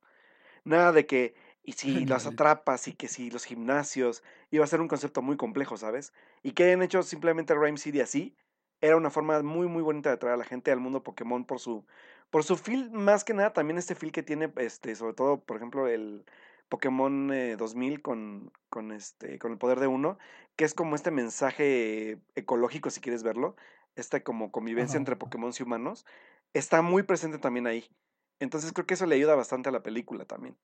Nada 0.64 0.92
de 0.92 1.06
que, 1.06 1.36
y 1.64 1.72
si 1.74 2.06
los 2.06 2.26
atrapas, 2.26 2.88
y 2.88 2.94
que 2.94 3.08
si 3.08 3.30
los 3.32 3.46
gimnasios, 3.46 4.24
iba 4.52 4.64
a 4.64 4.68
ser 4.68 4.82
un 4.82 4.88
concepto 4.88 5.22
muy 5.22 5.38
complejo, 5.38 5.78
¿sabes? 5.78 6.14
Y 6.42 6.52
que 6.52 6.66
hayan 6.66 6.84
hecho 6.84 7.04
simplemente 7.04 7.56
Rhyme 7.56 7.78
City 7.78 8.02
así, 8.02 8.36
era 8.82 8.98
una 8.98 9.10
forma 9.10 9.42
muy, 9.44 9.68
muy 9.68 9.82
bonita 9.82 10.10
de 10.10 10.16
atraer 10.16 10.34
a 10.34 10.38
la 10.38 10.44
gente 10.44 10.72
al 10.72 10.80
mundo 10.80 11.04
Pokémon 11.04 11.46
por 11.46 11.60
su, 11.60 11.86
por 12.30 12.44
su 12.44 12.58
feel, 12.58 12.92
más 12.92 13.24
que 13.24 13.34
nada, 13.34 13.54
también 13.54 13.78
este 13.78 13.96
feel 13.96 14.12
que 14.12 14.24
tiene, 14.24 14.52
este, 14.58 14.96
sobre 14.96 15.14
todo, 15.14 15.40
por 15.40 15.56
ejemplo, 15.56 15.88
el, 15.88 16.26
Pokémon 16.70 17.32
eh, 17.32 17.56
2000 17.56 18.02
con, 18.02 18.52
con, 18.70 18.92
este, 18.92 19.40
con 19.40 19.52
el 19.52 19.58
poder 19.58 19.80
de 19.80 19.88
uno, 19.88 20.18
que 20.56 20.66
es 20.66 20.74
como 20.74 20.96
este 20.96 21.12
mensaje 21.12 22.20
ecológico, 22.36 22.90
si 22.90 23.02
quieres 23.02 23.24
verlo, 23.24 23.56
esta 23.96 24.24
como 24.24 24.52
convivencia 24.52 24.96
Ajá. 24.96 25.02
entre 25.02 25.16
Pokémon 25.16 25.52
y 25.58 25.64
humanos, 25.64 26.06
está 26.54 26.82
muy 26.82 27.04
presente 27.04 27.38
también 27.38 27.68
ahí. 27.68 27.86
Entonces 28.40 28.74
creo 28.74 28.86
que 28.86 28.96
eso 28.96 29.06
le 29.06 29.16
ayuda 29.16 29.36
bastante 29.36 29.70
a 29.70 29.72
la 29.72 29.84
película 29.84 30.26
también. 30.26 30.58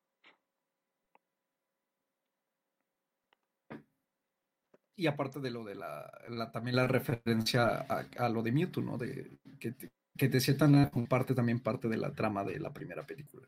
Y 4.96 5.08
aparte 5.08 5.40
de 5.40 5.50
lo 5.50 5.64
de 5.64 5.76
la, 5.76 6.12
la 6.28 6.52
también 6.52 6.76
la 6.76 6.86
referencia 6.86 7.86
a, 7.88 8.06
a, 8.18 8.28
lo 8.28 8.44
de 8.44 8.52
Mewtwo, 8.52 8.84
¿no? 8.84 8.98
De, 8.98 9.40
que, 9.58 9.72
te, 9.72 9.90
que 10.18 10.42
cierta 10.42 10.68
manera 10.68 10.92
comparte 10.92 11.34
también 11.34 11.62
parte 11.62 11.88
de 11.88 11.96
la 11.96 12.14
trama 12.14 12.44
de 12.44 12.60
la 12.60 12.74
primera 12.74 13.06
película. 13.06 13.48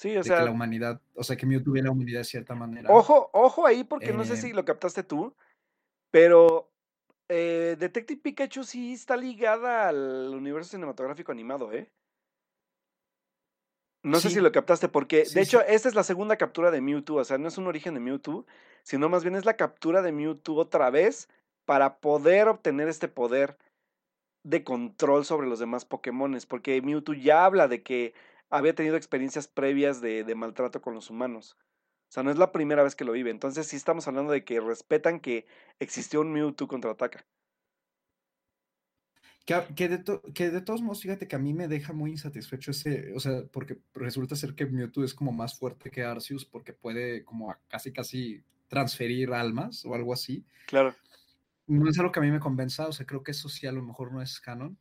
Sí, 0.00 0.16
o 0.16 0.24
sea. 0.24 0.38
Que 0.38 0.44
la 0.46 0.50
humanidad, 0.50 0.98
o 1.14 1.22
sea, 1.22 1.36
que 1.36 1.44
Mew 1.44 1.62
tuviera 1.62 1.90
humanidad 1.90 2.20
de 2.20 2.24
cierta 2.24 2.54
manera. 2.54 2.88
Ojo, 2.90 3.28
ojo 3.34 3.66
ahí, 3.66 3.84
porque 3.84 4.08
eh, 4.08 4.12
no 4.14 4.24
sé 4.24 4.38
si 4.38 4.54
lo 4.54 4.64
captaste 4.64 5.02
tú, 5.02 5.36
pero 6.10 6.72
eh, 7.28 7.76
Detective 7.78 8.18
Pikachu 8.22 8.64
sí 8.64 8.94
está 8.94 9.14
ligada 9.18 9.88
al 9.88 10.30
universo 10.34 10.70
cinematográfico 10.70 11.32
animado, 11.32 11.70
¿eh? 11.74 11.92
No 14.02 14.16
sí. 14.16 14.28
sé 14.28 14.34
si 14.36 14.40
lo 14.40 14.50
captaste, 14.52 14.88
porque 14.88 15.26
sí, 15.26 15.34
de 15.34 15.42
hecho, 15.42 15.58
sí. 15.58 15.66
esta 15.68 15.90
es 15.90 15.94
la 15.94 16.02
segunda 16.02 16.38
captura 16.38 16.70
de 16.70 16.80
Mewtwo, 16.80 17.16
o 17.16 17.24
sea, 17.24 17.36
no 17.36 17.48
es 17.48 17.58
un 17.58 17.66
origen 17.66 17.92
de 17.92 18.00
Mewtwo, 18.00 18.46
sino 18.82 19.10
más 19.10 19.22
bien 19.22 19.34
es 19.34 19.44
la 19.44 19.58
captura 19.58 20.00
de 20.00 20.12
Mewtwo 20.12 20.56
otra 20.56 20.88
vez 20.88 21.28
para 21.66 21.98
poder 21.98 22.48
obtener 22.48 22.88
este 22.88 23.08
poder 23.08 23.58
de 24.44 24.64
control 24.64 25.26
sobre 25.26 25.46
los 25.46 25.58
demás 25.58 25.84
Pokémones, 25.84 26.46
porque 26.46 26.80
Mewtwo 26.80 27.12
ya 27.12 27.44
habla 27.44 27.68
de 27.68 27.82
que 27.82 28.14
había 28.50 28.74
tenido 28.74 28.96
experiencias 28.96 29.48
previas 29.48 30.00
de, 30.00 30.24
de 30.24 30.34
maltrato 30.34 30.82
con 30.82 30.94
los 30.94 31.08
humanos. 31.08 31.56
O 32.10 32.12
sea, 32.12 32.24
no 32.24 32.32
es 32.32 32.38
la 32.38 32.50
primera 32.50 32.82
vez 32.82 32.96
que 32.96 33.04
lo 33.04 33.12
vive. 33.12 33.30
Entonces 33.30 33.68
sí 33.68 33.76
estamos 33.76 34.08
hablando 34.08 34.32
de 34.32 34.44
que 34.44 34.60
respetan 34.60 35.20
que 35.20 35.46
existió 35.78 36.20
un 36.20 36.32
Mewtwo 36.32 36.66
contraataca. 36.66 37.24
Que, 39.46 39.64
que, 39.76 39.88
de 39.88 40.20
que, 40.34 40.50
de 40.50 40.60
todos 40.60 40.82
modos, 40.82 41.00
fíjate 41.00 41.28
que 41.28 41.36
a 41.36 41.38
mí 41.38 41.54
me 41.54 41.68
deja 41.68 41.92
muy 41.92 42.10
insatisfecho 42.10 42.72
ese, 42.72 43.12
o 43.14 43.20
sea, 43.20 43.44
porque 43.52 43.78
resulta 43.94 44.34
ser 44.34 44.54
que 44.54 44.66
Mewtwo 44.66 45.04
es 45.04 45.14
como 45.14 45.32
más 45.32 45.56
fuerte 45.56 45.90
que 45.90 46.02
Arceus 46.02 46.44
porque 46.44 46.72
puede 46.72 47.24
como 47.24 47.54
casi 47.68 47.92
casi 47.92 48.42
transferir 48.68 49.32
almas 49.32 49.84
o 49.84 49.94
algo 49.94 50.12
así. 50.12 50.44
Claro. 50.66 50.94
No 51.68 51.88
es 51.88 51.98
algo 51.98 52.10
que 52.10 52.18
a 52.18 52.22
mí 52.22 52.30
me 52.30 52.40
convenza, 52.40 52.88
o 52.88 52.92
sea, 52.92 53.06
creo 53.06 53.22
que 53.22 53.30
eso 53.30 53.48
sí 53.48 53.68
a 53.68 53.72
lo 53.72 53.82
mejor 53.82 54.12
no 54.12 54.20
es 54.20 54.40
canon, 54.40 54.76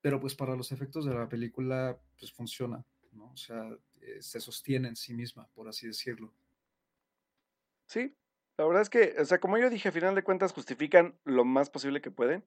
pero 0.00 0.20
pues 0.20 0.36
para 0.36 0.54
los 0.54 0.70
efectos 0.70 1.04
de 1.04 1.14
la 1.14 1.28
película, 1.28 1.98
pues 2.18 2.32
funciona, 2.32 2.84
¿no? 3.12 3.30
O 3.32 3.36
sea, 3.36 3.68
eh, 4.00 4.20
se 4.20 4.40
sostiene 4.40 4.88
en 4.88 4.96
sí 4.96 5.14
misma, 5.14 5.48
por 5.54 5.68
así 5.68 5.86
decirlo. 5.86 6.32
Sí, 7.86 8.14
la 8.56 8.66
verdad 8.66 8.82
es 8.82 8.90
que, 8.90 9.14
o 9.18 9.24
sea, 9.24 9.40
como 9.40 9.58
yo 9.58 9.70
dije, 9.70 9.88
a 9.88 9.92
final 9.92 10.14
de 10.14 10.22
cuentas 10.22 10.52
justifican 10.52 11.14
lo 11.24 11.44
más 11.44 11.70
posible 11.70 12.00
que 12.00 12.10
pueden. 12.10 12.44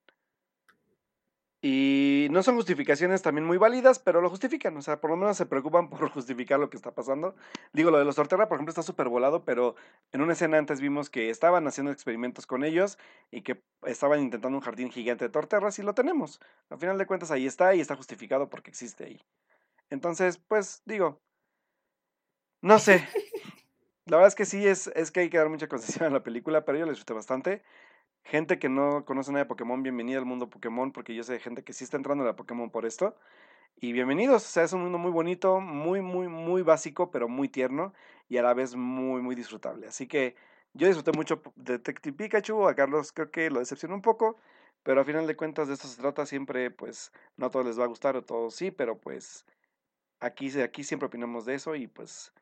Y 1.67 2.27
no 2.29 2.43
son 2.43 2.55
justificaciones 2.57 3.23
también 3.23 3.43
muy 3.43 3.57
válidas, 3.57 3.97
pero 3.97 4.21
lo 4.21 4.29
justifican. 4.29 4.77
O 4.77 4.83
sea, 4.83 5.01
por 5.01 5.09
lo 5.09 5.17
menos 5.17 5.35
se 5.35 5.47
preocupan 5.47 5.89
por 5.89 6.09
justificar 6.11 6.59
lo 6.59 6.69
que 6.69 6.77
está 6.77 6.93
pasando. 6.93 7.35
Digo, 7.73 7.89
lo 7.89 7.97
de 7.97 8.05
los 8.05 8.15
Torterra, 8.15 8.47
por 8.47 8.57
ejemplo, 8.57 8.69
está 8.69 8.83
súper 8.83 9.09
volado, 9.09 9.45
pero 9.45 9.75
en 10.11 10.21
una 10.21 10.33
escena 10.33 10.59
antes 10.59 10.79
vimos 10.79 11.09
que 11.09 11.31
estaban 11.31 11.65
haciendo 11.65 11.91
experimentos 11.91 12.45
con 12.45 12.63
ellos 12.63 12.99
y 13.31 13.41
que 13.41 13.63
estaban 13.83 14.21
intentando 14.21 14.55
un 14.57 14.63
jardín 14.63 14.91
gigante 14.91 15.25
de 15.25 15.29
Torterras 15.29 15.79
y 15.79 15.81
lo 15.81 15.95
tenemos. 15.95 16.39
Al 16.69 16.77
final 16.77 16.99
de 16.99 17.07
cuentas 17.07 17.31
ahí 17.31 17.47
está 17.47 17.73
y 17.73 17.81
está 17.81 17.95
justificado 17.95 18.47
porque 18.47 18.69
existe 18.69 19.05
ahí. 19.05 19.21
Entonces, 19.89 20.37
pues 20.37 20.81
digo, 20.85 21.21
no 22.61 22.79
sé. 22.79 23.07
La 24.05 24.17
verdad 24.17 24.27
es 24.27 24.35
que 24.35 24.45
sí, 24.45 24.67
es, 24.67 24.87
es 24.95 25.11
que 25.11 25.21
hay 25.21 25.29
que 25.29 25.37
dar 25.37 25.49
mucha 25.49 25.67
concesión 25.67 26.05
a 26.05 26.09
la 26.09 26.23
película, 26.23 26.65
pero 26.65 26.77
yo 26.77 26.85
la 26.85 26.91
disfruté 26.91 27.13
bastante. 27.13 27.63
Gente 28.23 28.59
que 28.59 28.69
no 28.69 29.05
conoce 29.05 29.31
nada 29.31 29.45
de 29.45 29.49
Pokémon, 29.49 29.83
bienvenida 29.83 30.19
al 30.19 30.25
mundo 30.25 30.49
Pokémon, 30.49 30.91
porque 30.91 31.15
yo 31.15 31.23
sé 31.23 31.33
de 31.33 31.39
gente 31.39 31.63
que 31.63 31.73
sí 31.73 31.83
está 31.83 31.97
entrando 31.97 32.23
a 32.23 32.27
la 32.27 32.35
Pokémon 32.35 32.71
por 32.71 32.85
esto. 32.85 33.15
Y 33.77 33.93
bienvenidos, 33.93 34.45
o 34.45 34.47
sea, 34.49 34.63
es 34.63 34.73
un 34.73 34.83
mundo 34.83 34.97
muy 34.99 35.11
bonito, 35.11 35.59
muy, 35.61 36.01
muy, 36.01 36.27
muy 36.29 36.61
básico, 36.63 37.11
pero 37.11 37.27
muy 37.29 37.49
tierno 37.49 37.93
y 38.29 38.37
a 38.37 38.43
la 38.43 38.53
vez 38.53 38.75
muy, 38.75 39.21
muy 39.21 39.35
disfrutable. 39.35 39.87
Así 39.87 40.07
que 40.07 40.35
yo 40.73 40.87
disfruté 40.87 41.11
mucho 41.13 41.41
de 41.55 41.73
Detective 41.73 42.15
Pikachu, 42.17 42.67
a 42.67 42.75
Carlos 42.75 43.11
creo 43.11 43.31
que 43.31 43.49
lo 43.49 43.59
decepcionó 43.59 43.95
un 43.95 44.01
poco, 44.01 44.37
pero 44.83 45.01
a 45.01 45.05
final 45.05 45.27
de 45.27 45.35
cuentas 45.35 45.67
de 45.67 45.75
esto 45.75 45.87
se 45.87 46.01
trata 46.01 46.25
siempre, 46.25 46.71
pues 46.71 47.11
no 47.37 47.47
a 47.47 47.51
todos 47.51 47.65
les 47.65 47.79
va 47.79 47.85
a 47.85 47.87
gustar 47.87 48.15
o 48.17 48.23
todos 48.23 48.55
sí, 48.55 48.71
pero 48.71 48.97
pues 48.99 49.45
aquí, 50.19 50.59
aquí 50.61 50.83
siempre 50.83 51.07
opinamos 51.07 51.45
de 51.45 51.55
eso 51.55 51.75
y 51.75 51.87
pues 51.87 52.33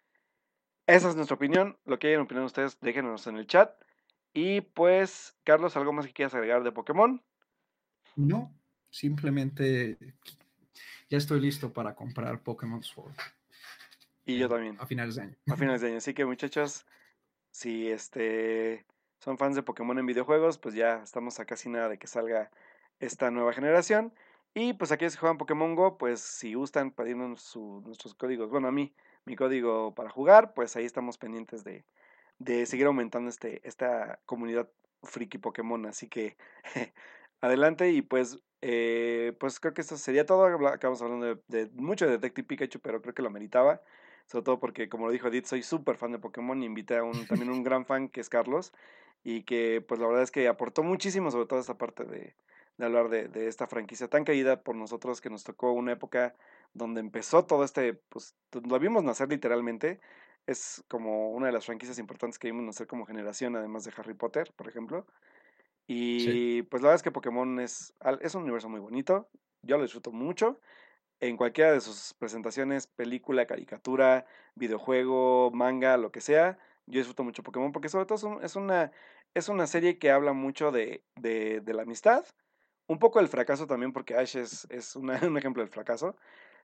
esa 0.88 1.10
es 1.10 1.16
nuestra 1.16 1.36
opinión. 1.36 1.78
Lo 1.86 2.00
que 2.00 2.08
hayan 2.08 2.22
opinión 2.22 2.46
ustedes, 2.46 2.80
déjenos 2.82 3.28
en 3.28 3.38
el 3.38 3.48
chat. 3.48 3.74
Y 4.34 4.62
pues, 4.62 5.36
Carlos, 5.44 5.78
¿algo 5.78 5.94
más 5.94 6.08
que 6.08 6.14
quieras 6.14 6.34
agregar 6.34 6.64
de 6.64 6.72
Pokémon? 6.72 7.24
No, 8.16 8.54
simplemente 8.90 9.98
ya 11.10 11.18
estoy 11.18 11.40
listo 11.40 11.72
para 11.72 11.96
comprar 11.96 12.42
Pokémon 12.42 12.84
Sword. 12.84 13.14
Y 14.26 14.38
yo 14.38 14.50
también. 14.50 14.78
A 14.80 14.86
finales 14.86 15.16
de 15.16 15.24
año. 15.24 15.36
A 15.48 15.56
finales 15.56 15.82
de 15.82 15.88
año. 15.88 15.98
Así 15.98 16.14
que 16.14 16.26
muchachos, 16.26 16.86
si 17.52 17.90
este 17.90 18.86
son 19.20 19.38
fans 19.38 19.56
de 19.56 19.64
Pokémon 19.64 19.98
en 20.00 20.06
videojuegos, 20.06 20.58
pues 20.58 20.76
ya 20.76 21.02
estamos 21.04 21.40
a 21.40 21.46
casi 21.46 21.70
nada 21.70 21.90
de 21.90 21.98
que 21.98 22.08
salga 22.08 22.52
esta 23.00 23.32
nueva 23.32 23.54
generación. 23.54 24.14
Y 24.56 24.74
pues 24.74 24.92
aquellos 24.92 25.16
que 25.16 25.20
juegan 25.20 25.38
Pokémon 25.38 25.76
Go, 25.76 25.98
pues 25.98 26.22
si 26.22 26.54
gustan 26.54 26.92
pedirnos 26.92 27.42
su, 27.42 27.82
nuestros 27.86 28.14
códigos, 28.14 28.50
bueno, 28.52 28.68
a 28.68 28.72
mí, 28.72 28.94
mi 29.26 29.36
código 29.36 29.96
para 29.96 30.10
jugar, 30.12 30.54
pues 30.54 30.76
ahí 30.76 30.86
estamos 30.86 31.18
pendientes 31.18 31.64
de, 31.64 31.86
de 32.38 32.66
seguir 32.68 32.86
aumentando 32.86 33.30
este, 33.30 33.68
esta 33.68 34.20
comunidad 34.26 34.70
friki 35.04 35.40
Pokémon. 35.40 35.86
Así 35.88 36.08
que 36.08 36.38
adelante 37.42 37.92
y 37.92 38.02
pues, 38.04 38.40
eh, 38.62 39.36
pues 39.40 39.60
creo 39.60 39.74
que 39.74 39.82
esto 39.82 39.98
sería 39.98 40.26
todo. 40.26 40.46
Acabamos 40.68 41.02
hablando 41.02 41.42
de, 41.48 41.70
mucho 41.74 42.06
de 42.06 42.12
Detective 42.14 42.48
Pikachu, 42.48 42.80
pero 42.80 43.02
creo 43.02 43.16
que 43.16 43.24
lo 43.24 43.32
meritaba. 43.32 43.82
Sobre 44.28 44.44
todo 44.44 44.60
porque, 44.60 44.88
como 44.88 45.08
lo 45.08 45.12
dijo 45.12 45.28
Edith, 45.28 45.46
soy 45.46 45.64
súper 45.64 45.98
fan 45.98 46.12
de 46.12 46.20
Pokémon 46.20 46.62
y 46.62 46.66
invité 46.66 46.98
a 46.98 47.04
un, 47.04 47.28
también 47.28 47.50
un 47.50 47.64
gran 47.64 47.86
fan 47.86 48.10
que 48.10 48.22
es 48.22 48.30
Carlos. 48.30 48.72
Y 49.24 49.44
que 49.44 49.82
pues 49.88 50.00
la 50.00 50.08
verdad 50.08 50.24
es 50.24 50.32
que 50.32 50.48
aportó 50.48 50.84
muchísimo 50.84 51.32
sobre 51.32 51.48
todo 51.48 51.60
esta 51.60 51.78
parte 51.78 52.04
de, 52.04 52.36
de 52.78 52.86
hablar 52.86 53.10
de, 53.10 53.28
de, 53.28 53.48
esta 53.48 53.68
franquicia 53.68 54.08
tan 54.08 54.26
querida 54.26 54.62
por 54.62 54.76
nosotros 54.76 55.22
que 55.22 55.30
nos 55.30 55.44
tocó 55.44 55.72
una 55.74 55.92
época 55.92 56.36
donde 56.74 57.02
empezó 57.02 57.46
todo 57.46 57.64
este, 57.64 57.94
pues 57.94 58.36
lo 58.52 58.80
vimos 58.80 59.04
nacer 59.04 59.30
literalmente 59.30 60.00
es 60.48 60.84
como 60.88 61.32
una 61.32 61.48
de 61.48 61.54
las 61.54 61.66
franquicias 61.66 62.00
importantes 62.00 62.38
que 62.38 62.48
vimos 62.48 62.66
nacer 62.66 62.88
como 62.88 63.06
generación, 63.06 63.56
además 63.56 63.86
de 63.86 63.94
Harry 63.98 64.14
Potter, 64.14 64.52
por 64.56 64.68
ejemplo. 64.68 65.06
Y 65.88 66.64
pues 66.64 66.82
la 66.82 66.88
verdad 66.88 66.96
es 66.98 67.04
que 67.04 67.12
Pokémon 67.12 67.60
es, 67.60 67.94
es 68.22 68.36
un 68.36 68.44
universo 68.44 68.70
muy 68.70 68.80
bonito, 68.80 69.30
yo 69.62 69.78
lo 69.78 69.84
disfruto 69.84 70.12
mucho. 70.12 70.60
En 71.20 71.38
cualquiera 71.38 71.72
de 71.72 71.80
sus 71.80 72.14
presentaciones, 72.16 72.88
película, 72.88 73.46
caricatura, 73.46 74.26
videojuego, 74.56 75.52
manga, 75.52 75.96
lo 75.98 76.12
que 76.12 76.20
sea, 76.20 76.58
yo 76.86 77.00
disfruto 77.00 77.24
mucho 77.24 77.44
Pokémon 77.44 77.72
porque 77.72 77.88
sobre 77.88 78.06
todo 78.06 78.42
es, 78.42 78.56
una, 78.58 78.92
es 79.34 79.48
una 79.48 79.68
serie 79.68 79.98
que 79.98 80.12
habla 80.12 80.34
mucho 80.34 80.72
de, 80.72 81.04
de, 81.16 81.62
de, 81.62 81.74
la 81.74 81.84
amistad, 81.84 82.26
un 82.88 83.00
poco 83.00 83.20
del 83.20 83.28
fracaso 83.28 83.68
también 83.68 83.94
porque 83.94 84.16
Ash 84.16 84.36
es, 84.36 84.68
es 84.70 84.96
un 84.96 85.12
ejemplo 85.12 85.62
del 85.62 85.72
fracaso, 85.72 86.16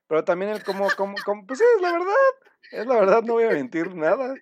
pero 0.06 0.24
también 0.24 0.50
el 0.50 0.64
cómo, 0.64 0.88
cómo, 0.96 1.14
cómo, 1.24 1.46
pues 1.46 1.58
sí, 1.58 1.64
es 1.76 1.82
la 1.82 1.92
verdad, 1.92 2.14
es 2.72 2.86
la 2.86 2.94
verdad, 2.96 3.22
no 3.22 3.34
voy 3.34 3.44
a 3.44 3.50
mentir 3.50 3.94
nada. 3.94 4.34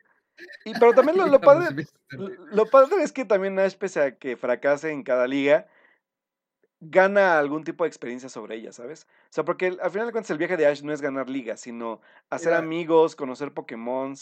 Y, 0.64 0.72
pero 0.78 0.94
también 0.94 1.18
lo, 1.18 1.26
lo 1.26 1.40
padre, 1.40 1.84
lo 2.10 2.66
padre 2.66 3.02
es 3.02 3.12
que 3.12 3.24
también 3.24 3.58
Ash, 3.58 3.74
pese 3.74 4.00
a 4.00 4.16
que 4.16 4.36
fracase 4.36 4.90
en 4.92 5.02
cada 5.02 5.26
liga, 5.26 5.66
gana 6.80 7.38
algún 7.38 7.64
tipo 7.64 7.84
de 7.84 7.88
experiencia 7.88 8.28
sobre 8.28 8.56
ella, 8.56 8.72
¿sabes? 8.72 9.06
O 9.24 9.32
sea, 9.32 9.44
porque 9.44 9.76
al 9.80 9.90
final 9.90 10.06
de 10.06 10.12
cuentas 10.12 10.30
el 10.30 10.38
viaje 10.38 10.56
de 10.56 10.66
Ash 10.66 10.82
no 10.82 10.92
es 10.92 11.00
ganar 11.00 11.28
ligas, 11.28 11.60
sino 11.60 12.00
hacer 12.30 12.54
amigos, 12.54 13.16
conocer 13.16 13.52
Pokémon. 13.52 14.14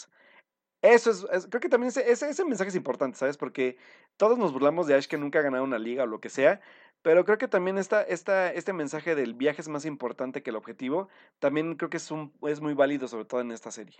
Eso 0.81 1.11
es, 1.31 1.47
creo 1.47 1.61
que 1.61 1.69
también 1.69 1.89
ese, 1.89 2.09
ese, 2.11 2.29
ese, 2.29 2.45
mensaje 2.45 2.69
es 2.69 2.75
importante, 2.75 3.17
¿sabes? 3.17 3.37
Porque 3.37 3.77
todos 4.15 4.37
nos 4.37 4.53
burlamos 4.53 4.87
de 4.87 4.95
Ash 4.95 5.07
que 5.07 5.17
nunca 5.17 5.39
ha 5.39 5.43
ganado 5.43 5.63
una 5.63 5.79
liga 5.79 6.03
o 6.03 6.07
lo 6.07 6.19
que 6.19 6.29
sea, 6.29 6.61
pero 7.01 7.25
creo 7.25 7.37
que 7.37 7.47
también 7.47 7.77
esta, 7.77 8.01
esta, 8.03 8.51
este 8.51 8.73
mensaje 8.73 9.15
del 9.15 9.33
viaje 9.33 9.61
es 9.61 9.67
más 9.67 9.85
importante 9.85 10.43
que 10.43 10.49
el 10.49 10.55
objetivo. 10.55 11.09
También 11.39 11.75
creo 11.75 11.89
que 11.89 11.97
es, 11.97 12.11
un, 12.11 12.33
es 12.47 12.61
muy 12.61 12.73
válido, 12.73 13.07
sobre 13.07 13.25
todo 13.25 13.41
en 13.41 13.51
esta 13.51 13.71
serie. 13.71 13.97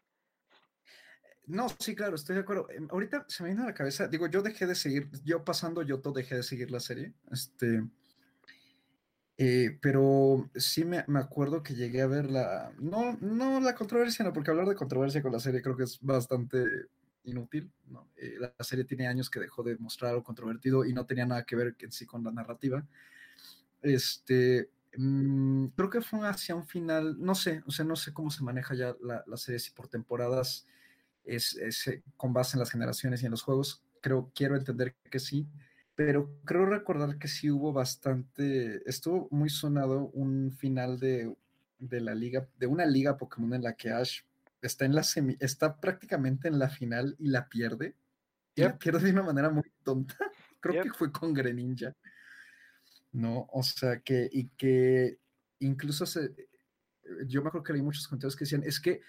No, 1.45 1.67
sí, 1.79 1.95
claro, 1.95 2.15
estoy 2.15 2.35
de 2.35 2.41
acuerdo. 2.41 2.69
Em, 2.69 2.87
ahorita 2.91 3.25
se 3.29 3.43
me 3.43 3.49
viene 3.49 3.63
a 3.63 3.67
la 3.67 3.73
cabeza, 3.73 4.07
digo, 4.07 4.27
yo 4.27 4.41
dejé 4.41 4.65
de 4.67 4.75
seguir, 4.75 5.09
yo 5.23 5.45
pasando 5.45 5.81
yo 5.81 6.01
todo 6.01 6.13
dejé 6.13 6.35
de 6.35 6.43
seguir 6.43 6.69
la 6.71 6.81
serie, 6.81 7.13
este, 7.31 7.83
eh, 9.37 9.77
pero 9.81 10.49
sí 10.55 10.83
me, 10.83 11.05
me, 11.07 11.19
acuerdo 11.19 11.63
que 11.63 11.73
llegué 11.73 12.01
a 12.01 12.07
ver 12.07 12.29
la, 12.29 12.73
no, 12.79 13.17
no 13.21 13.61
la 13.61 13.75
controversia, 13.75 14.25
no, 14.25 14.33
porque 14.33 14.51
hablar 14.51 14.67
de 14.67 14.75
controversia 14.75 15.21
con 15.21 15.31
la 15.31 15.39
serie 15.39 15.61
creo 15.61 15.77
que 15.77 15.83
es 15.83 15.99
bastante 16.01 16.65
inútil. 17.27 17.71
¿no? 17.87 18.09
Eh, 18.15 18.37
la 18.39 18.53
serie 18.63 18.85
tiene 18.85 19.07
años 19.07 19.29
que 19.29 19.39
dejó 19.39 19.63
de 19.63 19.77
mostrar 19.77 20.11
algo 20.11 20.23
controvertido 20.23 20.85
y 20.85 20.93
no 20.93 21.05
tenía 21.05 21.25
nada 21.25 21.43
que 21.43 21.55
ver 21.55 21.75
en 21.79 21.91
sí 21.91 22.05
con 22.05 22.23
la 22.23 22.31
narrativa. 22.31 22.85
Este, 23.81 24.69
mmm, 24.97 25.67
creo 25.67 25.89
que 25.89 26.01
fue 26.01 26.27
hacia 26.27 26.55
un 26.55 26.65
final, 26.65 27.15
no 27.19 27.35
sé, 27.35 27.63
o 27.65 27.71
sea, 27.71 27.85
no 27.85 27.95
sé 27.95 28.13
cómo 28.13 28.31
se 28.31 28.43
maneja 28.43 28.75
ya 28.75 28.95
la, 29.01 29.23
la 29.27 29.37
serie, 29.37 29.59
si 29.59 29.71
por 29.71 29.87
temporadas 29.87 30.65
es, 31.23 31.55
es, 31.57 32.01
con 32.15 32.33
base 32.33 32.55
en 32.57 32.59
las 32.59 32.71
generaciones 32.71 33.21
y 33.21 33.25
en 33.25 33.31
los 33.31 33.43
juegos. 33.43 33.83
Creo, 34.01 34.31
quiero 34.33 34.55
entender 34.55 34.95
que 35.09 35.19
sí, 35.19 35.47
pero 35.95 36.31
creo 36.45 36.65
recordar 36.65 37.17
que 37.17 37.27
sí 37.27 37.51
hubo 37.51 37.73
bastante, 37.73 38.87
estuvo 38.89 39.27
muy 39.31 39.49
sonado 39.49 40.09
un 40.13 40.51
final 40.51 40.99
de, 40.99 41.35
de 41.79 42.01
la 42.01 42.15
liga, 42.15 42.47
de 42.57 42.67
una 42.67 42.85
liga 42.85 43.17
Pokémon 43.17 43.53
en 43.53 43.63
la 43.63 43.75
que 43.75 43.89
Ash 43.91 44.21
está 44.61 44.85
en 44.85 44.95
la 44.95 45.03
semi, 45.03 45.35
está 45.39 45.79
prácticamente 45.79 46.47
en 46.47 46.59
la 46.59 46.69
final 46.69 47.15
y 47.19 47.29
la 47.29 47.47
pierde. 47.47 47.95
Y 48.55 48.61
la 48.61 48.77
pierde 48.77 49.05
de 49.05 49.11
una 49.11 49.23
manera 49.23 49.49
muy 49.49 49.71
tonta. 49.83 50.17
Creo 50.59 50.83
que 50.83 50.89
fue 50.91 51.11
con 51.11 51.33
Greninja. 51.33 51.95
No, 53.11 53.47
o 53.51 53.63
sea 53.63 53.99
que, 53.99 54.29
y 54.31 54.49
que 54.49 55.19
incluso 55.59 56.05
se, 56.05 56.35
yo 57.25 57.41
me 57.41 57.49
acuerdo 57.49 57.63
que 57.63 57.73
leí 57.73 57.81
muchos 57.81 58.07
comentarios 58.07 58.35
que 58.35 58.45
decían, 58.45 58.63
es 58.63 58.79
que 58.79 59.01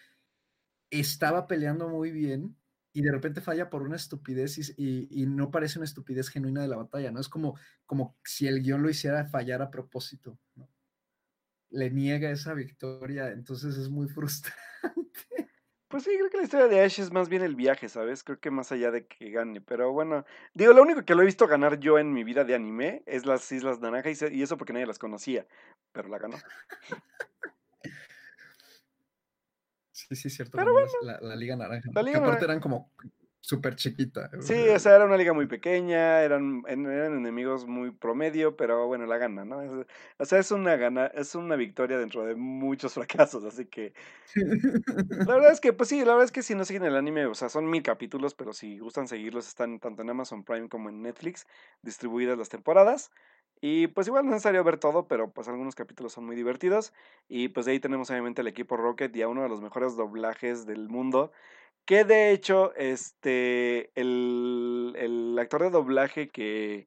estaba 0.90 1.46
peleando 1.46 1.88
muy 1.88 2.10
bien 2.10 2.56
y 2.92 3.02
de 3.02 3.12
repente 3.12 3.40
falla 3.40 3.68
por 3.70 3.82
una 3.82 3.96
estupidez 3.96 4.58
y, 4.76 5.08
y, 5.10 5.26
no 5.26 5.50
parece 5.50 5.78
una 5.78 5.84
estupidez 5.84 6.28
genuina 6.28 6.62
de 6.62 6.68
la 6.68 6.76
batalla, 6.76 7.10
¿no? 7.10 7.20
Es 7.20 7.28
como, 7.28 7.58
como 7.86 8.16
si 8.24 8.46
el 8.46 8.62
guion 8.62 8.82
lo 8.82 8.90
hiciera 8.90 9.26
fallar 9.26 9.62
a 9.62 9.70
propósito, 9.70 10.38
¿no? 10.54 10.68
Le 11.70 11.90
niega 11.90 12.30
esa 12.30 12.54
victoria, 12.54 13.30
entonces 13.30 13.76
es 13.76 13.90
muy 13.90 14.08
frustrante. 14.08 14.67
Pues 15.88 16.02
sí, 16.02 16.10
creo 16.18 16.28
que 16.28 16.36
la 16.36 16.42
historia 16.42 16.68
de 16.68 16.82
Ash 16.82 17.00
es 17.00 17.10
más 17.10 17.30
bien 17.30 17.40
el 17.40 17.56
viaje, 17.56 17.88
¿sabes? 17.88 18.22
Creo 18.22 18.38
que 18.38 18.50
más 18.50 18.70
allá 18.72 18.90
de 18.90 19.06
que 19.06 19.30
gane. 19.30 19.62
Pero 19.62 19.90
bueno, 19.90 20.26
digo, 20.52 20.74
lo 20.74 20.82
único 20.82 21.02
que 21.02 21.14
lo 21.14 21.22
he 21.22 21.24
visto 21.24 21.46
ganar 21.46 21.80
yo 21.80 21.98
en 21.98 22.12
mi 22.12 22.24
vida 22.24 22.44
de 22.44 22.54
anime 22.54 23.02
es 23.06 23.24
las 23.24 23.50
Islas 23.50 23.80
Naranja 23.80 24.10
y 24.30 24.42
eso 24.42 24.58
porque 24.58 24.74
nadie 24.74 24.86
las 24.86 24.98
conocía, 24.98 25.46
pero 25.92 26.08
la 26.08 26.18
ganó. 26.18 26.36
Sí, 29.90 30.14
sí, 30.14 30.30
cierto. 30.30 30.56
Pero 30.56 30.72
bueno, 30.72 30.88
la, 31.02 31.20
la, 31.20 31.34
Liga 31.34 31.56
Naranja. 31.56 31.90
La 31.92 32.02
Liga 32.02 32.20
que 32.20 32.24
aparte 32.24 32.44
eran 32.44 32.60
como 32.60 32.92
súper 33.48 33.76
chiquita. 33.76 34.28
Sí, 34.40 34.68
o 34.68 34.78
sea, 34.78 34.96
era 34.96 35.06
una 35.06 35.16
liga 35.16 35.32
muy 35.32 35.46
pequeña, 35.46 36.20
eran, 36.20 36.62
eran 36.68 37.16
enemigos 37.16 37.66
muy 37.66 37.90
promedio, 37.90 38.56
pero 38.56 38.86
bueno, 38.86 39.06
la 39.06 39.16
gana, 39.16 39.46
¿no? 39.46 39.84
o 40.18 40.24
sea, 40.26 40.38
es 40.38 40.50
una 40.50 40.76
gana, 40.76 41.06
es 41.06 41.34
una 41.34 41.56
victoria 41.56 41.96
dentro 41.96 42.26
de 42.26 42.34
muchos 42.34 42.92
fracasos, 42.94 43.44
así 43.44 43.64
que 43.64 43.94
la 44.34 45.34
verdad 45.34 45.50
es 45.50 45.60
que, 45.60 45.72
pues 45.72 45.88
sí, 45.88 46.00
la 46.00 46.12
verdad 46.12 46.24
es 46.24 46.32
que 46.32 46.42
si 46.42 46.54
no 46.54 46.66
siguen 46.66 46.84
el 46.84 46.94
anime, 46.94 47.24
o 47.24 47.34
sea, 47.34 47.48
son 47.48 47.70
mil 47.70 47.82
capítulos, 47.82 48.34
pero 48.34 48.52
si 48.52 48.78
gustan 48.80 49.08
seguirlos, 49.08 49.48
están 49.48 49.80
tanto 49.80 50.02
en 50.02 50.10
Amazon 50.10 50.44
Prime 50.44 50.68
como 50.68 50.90
en 50.90 51.00
Netflix, 51.00 51.46
distribuidas 51.80 52.36
las 52.36 52.50
temporadas. 52.50 53.10
Y 53.60 53.88
pues 53.88 54.06
igual 54.06 54.24
no 54.24 54.30
es 54.30 54.34
necesario 54.34 54.62
ver 54.62 54.78
todo, 54.78 55.08
pero 55.08 55.32
pues 55.32 55.48
algunos 55.48 55.74
capítulos 55.74 56.12
son 56.12 56.24
muy 56.26 56.36
divertidos. 56.36 56.92
Y 57.28 57.48
pues 57.48 57.66
de 57.66 57.72
ahí 57.72 57.80
tenemos 57.80 58.08
obviamente 58.10 58.42
el 58.42 58.46
equipo 58.46 58.76
Rocket 58.76 59.14
y 59.16 59.22
a 59.22 59.28
uno 59.28 59.42
de 59.42 59.48
los 59.48 59.60
mejores 59.60 59.96
doblajes 59.96 60.64
del 60.64 60.88
mundo, 60.88 61.32
que 61.88 62.04
de 62.04 62.32
hecho, 62.32 62.74
este, 62.76 63.90
el, 63.98 65.36
actor 65.40 65.62
de 65.62 65.70
doblaje 65.70 66.28
que, 66.28 66.86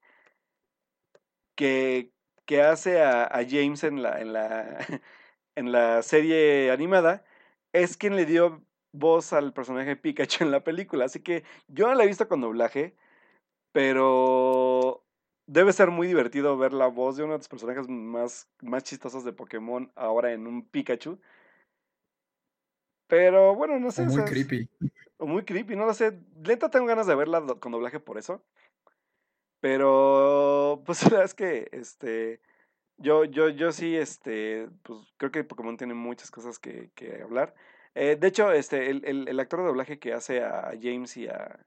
que, 1.56 2.11
que 2.45 2.61
hace 2.61 3.02
a, 3.02 3.28
James 3.49 3.84
en 3.84 4.03
la, 4.03 4.22
en, 4.22 4.32
la, 4.34 4.78
en 5.56 5.72
la 5.72 6.03
serie 6.03 6.69
animada 6.72 7.26
es 7.73 7.98
quien 7.98 8.15
le 8.15 8.28
dio 8.28 8.64
voz 8.94 9.34
al 9.34 9.53
personaje 9.53 9.95
Pikachu 9.95 10.44
en 10.44 10.52
la 10.52 10.64
película. 10.64 11.06
Así 11.06 11.22
que 11.23 11.44
yo 11.68 11.88
no 11.88 11.95
la 11.95 12.03
he 12.03 12.07
visto 12.07 12.28
con 12.28 12.41
doblaje, 12.41 12.95
pero 13.72 15.03
debe 15.48 15.73
ser 15.73 15.90
muy 15.91 16.07
divertido 16.07 16.57
ver 16.57 16.73
la 16.73 16.88
voz 16.88 17.18
de 17.18 17.23
uno 17.23 17.34
de 17.34 17.40
los 17.40 17.49
personajes 17.49 17.88
más, 17.90 18.49
más 18.61 18.84
chistosos 18.84 19.23
de 19.26 19.34
Pokémon 19.34 19.91
ahora 19.95 20.34
en 20.34 20.48
un 20.48 20.64
Pikachu. 20.69 21.19
Pero 23.12 23.56
bueno, 23.56 23.78
no 23.78 23.92
sé. 23.92 24.04
muy 24.04 24.24
creepy. 24.24 24.70
O 25.18 25.26
muy 25.28 25.44
creepy, 25.44 25.76
no 25.76 25.86
lo 25.86 25.94
sé. 25.94 26.18
Lenta 26.46 26.70
tengo 26.70 26.86
ganas 26.86 27.08
de 27.08 27.14
verla 27.14 27.46
con 27.60 27.74
doblaje 27.74 28.00
por 28.00 28.18
eso. 28.18 28.42
Pero, 29.60 30.82
pues 30.86 31.04
la 31.04 31.10
verdad 31.10 31.26
es 31.26 31.34
que, 31.34 31.68
este, 31.74 32.40
yo, 32.96 33.26
yo, 33.26 33.50
yo 33.50 33.74
sí, 33.74 33.98
este, 33.98 34.70
pues 34.84 35.00
creo 35.18 35.30
que 35.30 35.44
Pokémon 35.44 35.76
tiene 35.76 35.94
muchas 35.94 36.32
cosas 36.32 36.58
que, 36.58 36.90
que 36.96 37.22
hablar. 37.22 37.54
Eh, 37.96 38.16
de 38.16 38.28
hecho, 38.28 38.54
este, 38.54 38.90
el, 38.90 39.04
el, 39.04 39.28
el, 39.28 39.40
actor 39.42 39.60
de 39.60 39.66
doblaje 39.66 40.00
que 40.00 40.14
hace 40.14 40.42
a 40.42 40.72
James 40.82 41.18
y 41.18 41.28
a, 41.28 41.60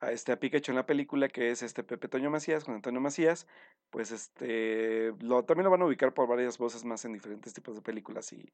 a, 0.00 0.12
este, 0.12 0.32
a 0.32 0.40
Pikachu 0.40 0.72
en 0.72 0.76
la 0.76 0.86
película, 0.86 1.28
que 1.28 1.50
es 1.50 1.62
este 1.62 1.84
Pepe 1.84 2.08
Toño 2.08 2.30
Macías, 2.30 2.64
con 2.64 2.74
Antonio 2.74 3.02
Macías, 3.02 3.46
pues 3.90 4.12
este, 4.12 5.12
lo, 5.20 5.44
también 5.44 5.64
lo 5.64 5.70
van 5.70 5.82
a 5.82 5.86
ubicar 5.86 6.14
por 6.14 6.26
varias 6.26 6.56
voces 6.56 6.86
más 6.86 7.04
en 7.04 7.12
diferentes 7.12 7.52
tipos 7.52 7.76
de 7.76 7.82
películas 7.82 8.32
y, 8.32 8.50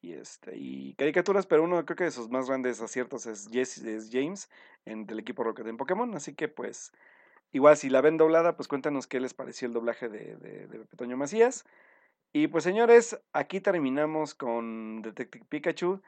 y, 0.00 0.12
este, 0.14 0.56
y 0.56 0.94
caricaturas, 0.94 1.46
pero 1.46 1.62
uno 1.64 1.84
creo 1.84 1.96
que 1.96 2.04
de 2.04 2.10
sus 2.10 2.30
más 2.30 2.48
grandes 2.48 2.80
aciertos 2.80 3.26
es, 3.26 3.48
es 3.54 4.10
James 4.12 4.50
en, 4.84 5.06
del 5.06 5.18
equipo 5.18 5.44
Rocket 5.44 5.66
en 5.66 5.76
Pokémon, 5.76 6.14
así 6.14 6.34
que 6.34 6.48
pues 6.48 6.92
igual 7.52 7.76
si 7.76 7.90
la 7.90 8.00
ven 8.00 8.16
doblada, 8.16 8.56
pues 8.56 8.68
cuéntanos 8.68 9.06
qué 9.06 9.20
les 9.20 9.34
pareció 9.34 9.68
el 9.68 9.74
doblaje 9.74 10.08
de, 10.08 10.36
de, 10.36 10.66
de 10.66 10.84
Toño 10.96 11.16
Macías. 11.16 11.64
Y 12.32 12.46
pues 12.46 12.62
señores, 12.62 13.20
aquí 13.32 13.60
terminamos 13.60 14.34
con 14.34 15.02
Detective 15.02 15.44
Pikachu. 15.48 16.00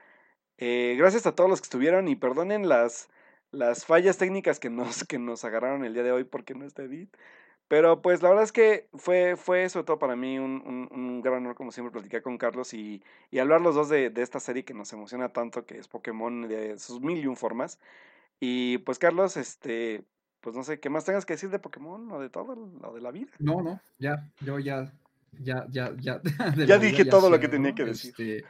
Eh, 0.59 0.95
gracias 0.97 1.27
a 1.27 1.35
todos 1.35 1.51
los 1.51 1.61
que 1.61 1.67
estuvieron 1.67 2.07
y 2.07 2.15
perdonen 2.15 2.69
las, 2.69 3.09
las 3.51 3.85
fallas 3.85 4.19
técnicas 4.19 4.61
que 4.61 4.71
nos, 4.71 5.05
que 5.05 5.19
nos 5.19 5.45
agarraron 5.45 5.85
el 5.85 5.95
día 5.95 6.05
de 6.05 6.13
hoy 6.13 6.25
porque 6.25 6.55
no 6.55 6.65
está 6.65 6.85
Edith. 6.85 7.17
Pero 7.73 8.03
pues 8.03 8.21
la 8.21 8.29
verdad 8.29 8.45
es 8.45 8.53
que 8.53 8.87
fue, 8.93 9.35
fue 9.35 9.67
sobre 9.71 9.87
todo 9.87 9.99
para 9.99 10.15
mí 10.15 10.39
un, 10.39 10.89
un, 10.91 11.23
gran 11.23 11.39
honor, 11.39 11.55
como 11.55 11.73
siempre, 11.73 11.91
platicar 11.91 12.21
con 12.21 12.37
Carlos 12.37 12.75
y, 12.75 13.03
y 13.31 13.39
hablar 13.39 13.63
los 13.63 13.75
dos 13.75 13.89
de, 13.89 14.11
de, 14.11 14.21
esta 14.21 14.41
serie 14.41 14.63
que 14.63 14.75
nos 14.75 14.93
emociona 14.93 15.31
tanto, 15.31 15.65
que 15.65 15.79
es 15.79 15.89
Pokémon 15.89 16.49
de 16.49 16.79
sus 16.79 17.01
mil 17.01 17.17
y 17.17 17.27
un 17.27 17.35
formas. 17.35 17.79
Y 18.41 18.77
pues 18.77 18.99
Carlos, 18.99 19.39
este, 19.39 20.05
pues 20.43 20.55
no 20.55 20.65
sé, 20.65 20.81
¿qué 20.81 20.91
más 20.91 21.07
tengas 21.07 21.25
que 21.25 21.33
decir 21.33 21.49
de 21.49 21.59
Pokémon 21.59 22.13
o 22.13 22.21
de 22.21 22.29
todo, 22.29 22.55
lo 22.57 22.93
de 22.93 23.01
la 23.01 23.11
vida? 23.11 23.33
No, 23.39 23.63
no, 23.63 23.81
ya, 23.99 24.31
yo 24.43 24.59
ya, 24.59 24.93
ya, 25.41 25.67
ya, 25.71 25.95
ya. 25.99 26.21
ya 26.67 26.77
dije 26.77 27.07
todo 27.07 27.31
lo 27.31 27.41
que 27.41 27.49
tenía 27.49 27.75
que 27.75 27.87
decir. 27.87 28.11
Este, 28.11 28.45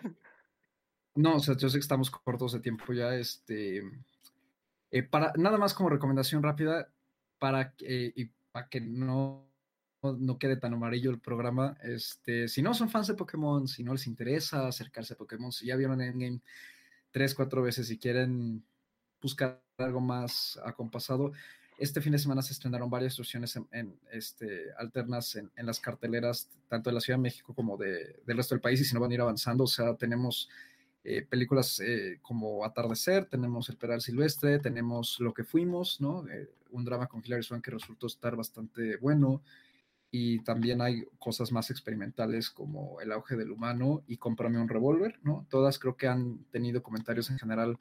no, 1.15 1.37
o 1.37 1.39
sea, 1.39 1.57
yo 1.57 1.69
sé 1.69 1.77
que 1.77 1.83
estamos 1.83 2.11
cortos 2.11 2.55
de 2.55 2.59
tiempo 2.59 2.93
ya, 2.93 3.15
este, 3.15 3.85
eh, 4.91 5.05
para, 5.05 5.33
nada 5.37 5.59
más 5.59 5.75
como 5.75 5.91
recomendación 5.91 6.43
rápida, 6.43 6.89
para, 7.39 7.73
eh, 7.83 8.13
y 8.17 8.33
para 8.53 8.69
que 8.69 8.81
no, 8.81 9.49
no 10.03 10.39
quede 10.39 10.57
tan 10.57 10.75
amarillo 10.75 11.11
el 11.11 11.21
programa, 11.21 11.77
este, 11.83 12.49
si 12.49 12.63
no 12.63 12.75
son 12.75 12.91
fans 12.91 13.09
de 13.09 13.15
Pokémon, 13.15 13.67
si 13.67 13.83
no 13.83 13.93
les 13.93 14.07
interesa 14.07 14.69
acercarse 14.69 15.15
a 15.15 15.17
Pokémon, 15.17 15.51
si 15.53 15.67
ya 15.67 15.77
vieron 15.77 16.01
Endgame 16.01 16.41
tres, 17.11 17.35
cuatro 17.35 17.63
veces 17.63 17.91
y 17.91 17.99
quieren 17.99 18.65
buscar 19.21 19.63
algo 19.79 20.01
más 20.01 20.59
acompasado, 20.65 21.33
este 21.79 22.01
fin 22.01 22.13
de 22.13 22.19
semana 22.19 22.43
se 22.43 22.53
estrenaron 22.53 22.91
varias 22.91 23.19
opciones 23.19 23.59
en, 23.73 23.99
este, 24.13 24.73
alternas 24.79 25.37
en, 25.37 25.51
las 25.67 25.81
carteleras, 25.81 26.49
tanto 26.69 26.91
de 26.91 26.95
la 26.95 27.01
Ciudad 27.01 27.19
de 27.19 27.23
México 27.23 27.55
como 27.55 27.77
de, 27.77 28.21
del 28.27 28.37
resto 28.37 28.55
del 28.55 28.63
país, 28.63 28.81
y 28.81 28.85
si 28.85 28.95
no 28.95 29.01
van 29.01 29.11
a 29.11 29.15
ir 29.15 29.21
avanzando, 29.21 29.65
o 29.65 29.69
sea, 29.69 29.97
tenemos 29.97 30.49
eh, 31.05 31.27
películas 31.29 31.81
eh, 31.81 32.21
como 32.23 32.65
Atardecer, 32.65 33.27
tenemos 33.27 33.69
El 33.69 33.77
Pedal 33.77 34.01
Silvestre, 34.01 34.59
tenemos 34.59 35.19
Lo 35.19 35.35
que 35.35 35.45
Fuimos, 35.45 36.01
¿no? 36.01 36.29
Eh, 36.29 36.49
un 36.73 36.85
drama 36.85 37.07
con 37.07 37.23
Hilary 37.25 37.43
Swank 37.43 37.65
que 37.65 37.71
resultó 37.71 38.07
estar 38.07 38.37
bastante 38.37 38.97
bueno. 38.97 39.43
Y 40.11 40.41
también 40.41 40.83
hay 40.83 41.05
cosas 41.19 41.53
más 41.53 41.71
experimentales 41.71 42.51
como 42.51 43.01
El 43.01 43.13
auge 43.13 43.37
del 43.37 43.51
humano 43.51 44.03
y 44.07 44.19
Cómprame 44.19 44.59
un 44.59 44.69
revólver, 44.69 45.19
¿no? 45.23 45.47
Todas 45.49 45.79
creo 45.79 45.97
que 45.97 46.07
han 46.07 46.45
tenido 46.51 46.83
comentarios 46.83 47.31
en 47.31 47.39
general 47.39 47.79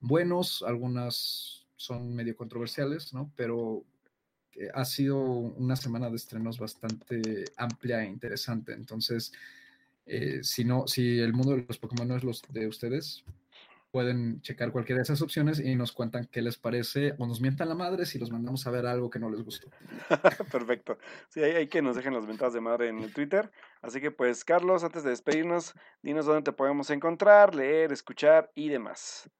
buenos, 0.00 0.62
algunas 0.66 1.66
son 1.76 2.14
medio 2.14 2.34
controversiales, 2.34 3.12
¿no? 3.12 3.30
Pero 3.36 3.84
ha 4.74 4.84
sido 4.84 5.18
una 5.18 5.76
semana 5.76 6.08
de 6.08 6.16
estrenos 6.16 6.58
bastante 6.58 7.44
amplia 7.56 8.02
e 8.02 8.08
interesante. 8.08 8.72
Entonces, 8.72 9.32
eh, 10.06 10.40
si, 10.42 10.64
no, 10.64 10.86
si 10.86 11.18
el 11.18 11.32
mundo 11.32 11.52
de 11.52 11.64
los 11.66 11.78
Pokémon 11.78 12.08
no 12.08 12.16
es 12.16 12.24
los 12.24 12.42
de 12.48 12.66
ustedes, 12.66 13.24
pueden 13.96 14.42
checar 14.42 14.72
cualquiera 14.72 14.98
de 14.98 15.04
esas 15.04 15.22
opciones 15.22 15.58
y 15.58 15.74
nos 15.74 15.90
cuentan 15.90 16.28
qué 16.30 16.42
les 16.42 16.58
parece 16.58 17.14
o 17.16 17.26
nos 17.26 17.40
mientan 17.40 17.70
la 17.70 17.74
madre 17.74 18.04
si 18.04 18.18
los 18.18 18.30
mandamos 18.30 18.66
a 18.66 18.70
ver 18.70 18.84
algo 18.84 19.08
que 19.08 19.18
no 19.18 19.30
les 19.30 19.40
gustó. 19.40 19.70
Perfecto. 20.52 20.98
Sí, 21.30 21.40
hay, 21.40 21.66
que 21.66 21.80
nos 21.80 21.96
dejen 21.96 22.12
las 22.12 22.26
ventajas 22.26 22.52
de 22.52 22.60
madre 22.60 22.88
en 22.90 22.98
el 22.98 23.14
Twitter. 23.14 23.50
Así 23.80 24.02
que 24.02 24.10
pues, 24.10 24.44
Carlos, 24.44 24.84
antes 24.84 25.02
de 25.02 25.08
despedirnos, 25.08 25.72
dinos 26.02 26.26
dónde 26.26 26.42
te 26.42 26.52
podemos 26.52 26.90
encontrar, 26.90 27.54
leer, 27.54 27.90
escuchar 27.90 28.52
y 28.54 28.68
demás. 28.68 29.30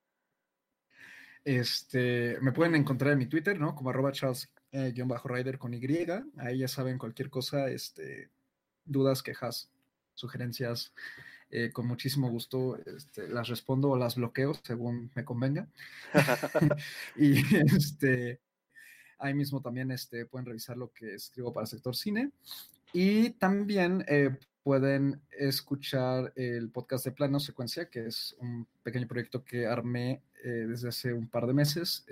Este, 1.44 2.38
me 2.40 2.52
pueden 2.52 2.76
encontrar 2.76 3.12
en 3.12 3.18
mi 3.18 3.26
Twitter, 3.26 3.60
¿no? 3.60 3.74
Como 3.74 3.90
arroba 3.90 4.10
Charles-Rider 4.10 5.54
eh, 5.54 5.58
con 5.58 5.74
Y. 5.74 6.06
Ahí 6.38 6.60
ya 6.60 6.68
saben 6.68 6.96
cualquier 6.96 7.28
cosa, 7.28 7.68
este, 7.68 8.30
dudas, 8.86 9.22
quejas, 9.22 9.70
sugerencias, 10.14 10.94
eh, 11.50 11.70
con 11.72 11.86
muchísimo 11.86 12.28
gusto 12.28 12.76
este, 12.84 13.28
las 13.28 13.48
respondo 13.48 13.90
o 13.90 13.96
las 13.96 14.16
bloqueo 14.16 14.54
según 14.62 15.10
me 15.14 15.24
convenga. 15.24 15.68
y 17.16 17.38
este, 17.54 18.40
ahí 19.18 19.34
mismo 19.34 19.60
también 19.60 19.90
este, 19.90 20.26
pueden 20.26 20.46
revisar 20.46 20.76
lo 20.76 20.92
que 20.92 21.14
escribo 21.14 21.52
para 21.52 21.66
Sector 21.66 21.94
Cine. 21.94 22.30
Y 22.92 23.30
también 23.30 24.04
eh, 24.08 24.36
pueden 24.62 25.20
escuchar 25.30 26.32
el 26.34 26.70
podcast 26.70 27.04
de 27.04 27.12
Plano 27.12 27.38
Secuencia, 27.38 27.88
que 27.88 28.06
es 28.06 28.34
un 28.38 28.66
pequeño 28.82 29.06
proyecto 29.06 29.44
que 29.44 29.66
armé 29.66 30.22
eh, 30.42 30.66
desde 30.68 30.88
hace 30.88 31.12
un 31.12 31.28
par 31.28 31.46
de 31.46 31.54
meses, 31.54 32.06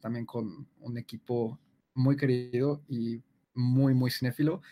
también 0.00 0.26
con 0.26 0.68
un 0.80 0.98
equipo 0.98 1.58
muy 1.94 2.16
querido 2.16 2.82
y 2.88 3.20
muy, 3.54 3.94
muy 3.94 4.10
cinéfilo 4.10 4.62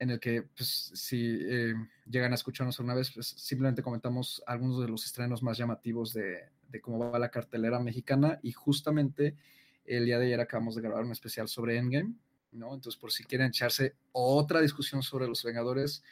en 0.00 0.10
el 0.10 0.18
que, 0.18 0.42
pues, 0.42 0.90
si 0.94 1.38
eh, 1.42 1.74
llegan 2.06 2.32
a 2.32 2.34
escucharnos 2.34 2.80
una 2.80 2.94
vez, 2.94 3.12
pues 3.12 3.28
simplemente 3.28 3.82
comentamos 3.82 4.42
algunos 4.46 4.80
de 4.80 4.88
los 4.88 5.04
estrenos 5.04 5.42
más 5.42 5.58
llamativos 5.58 6.14
de, 6.14 6.48
cómo 6.80 6.98
va 6.98 7.18
la 7.18 7.30
cartelera 7.30 7.78
mexicana 7.78 8.40
y 8.42 8.52
justamente 8.52 9.36
el 9.84 10.06
día 10.06 10.18
de 10.18 10.26
ayer 10.26 10.40
acabamos 10.40 10.74
de 10.74 10.80
grabar 10.80 11.04
un 11.04 11.12
especial 11.12 11.48
sobre 11.48 11.76
Endgame, 11.76 12.14
¿no? 12.52 12.74
Entonces, 12.74 12.98
por 12.98 13.12
si 13.12 13.24
quieren 13.24 13.48
echarse 13.48 13.94
otra 14.12 14.62
discusión 14.62 15.02
sobre 15.02 15.28
los 15.28 15.44
Vengadores, 15.44 16.02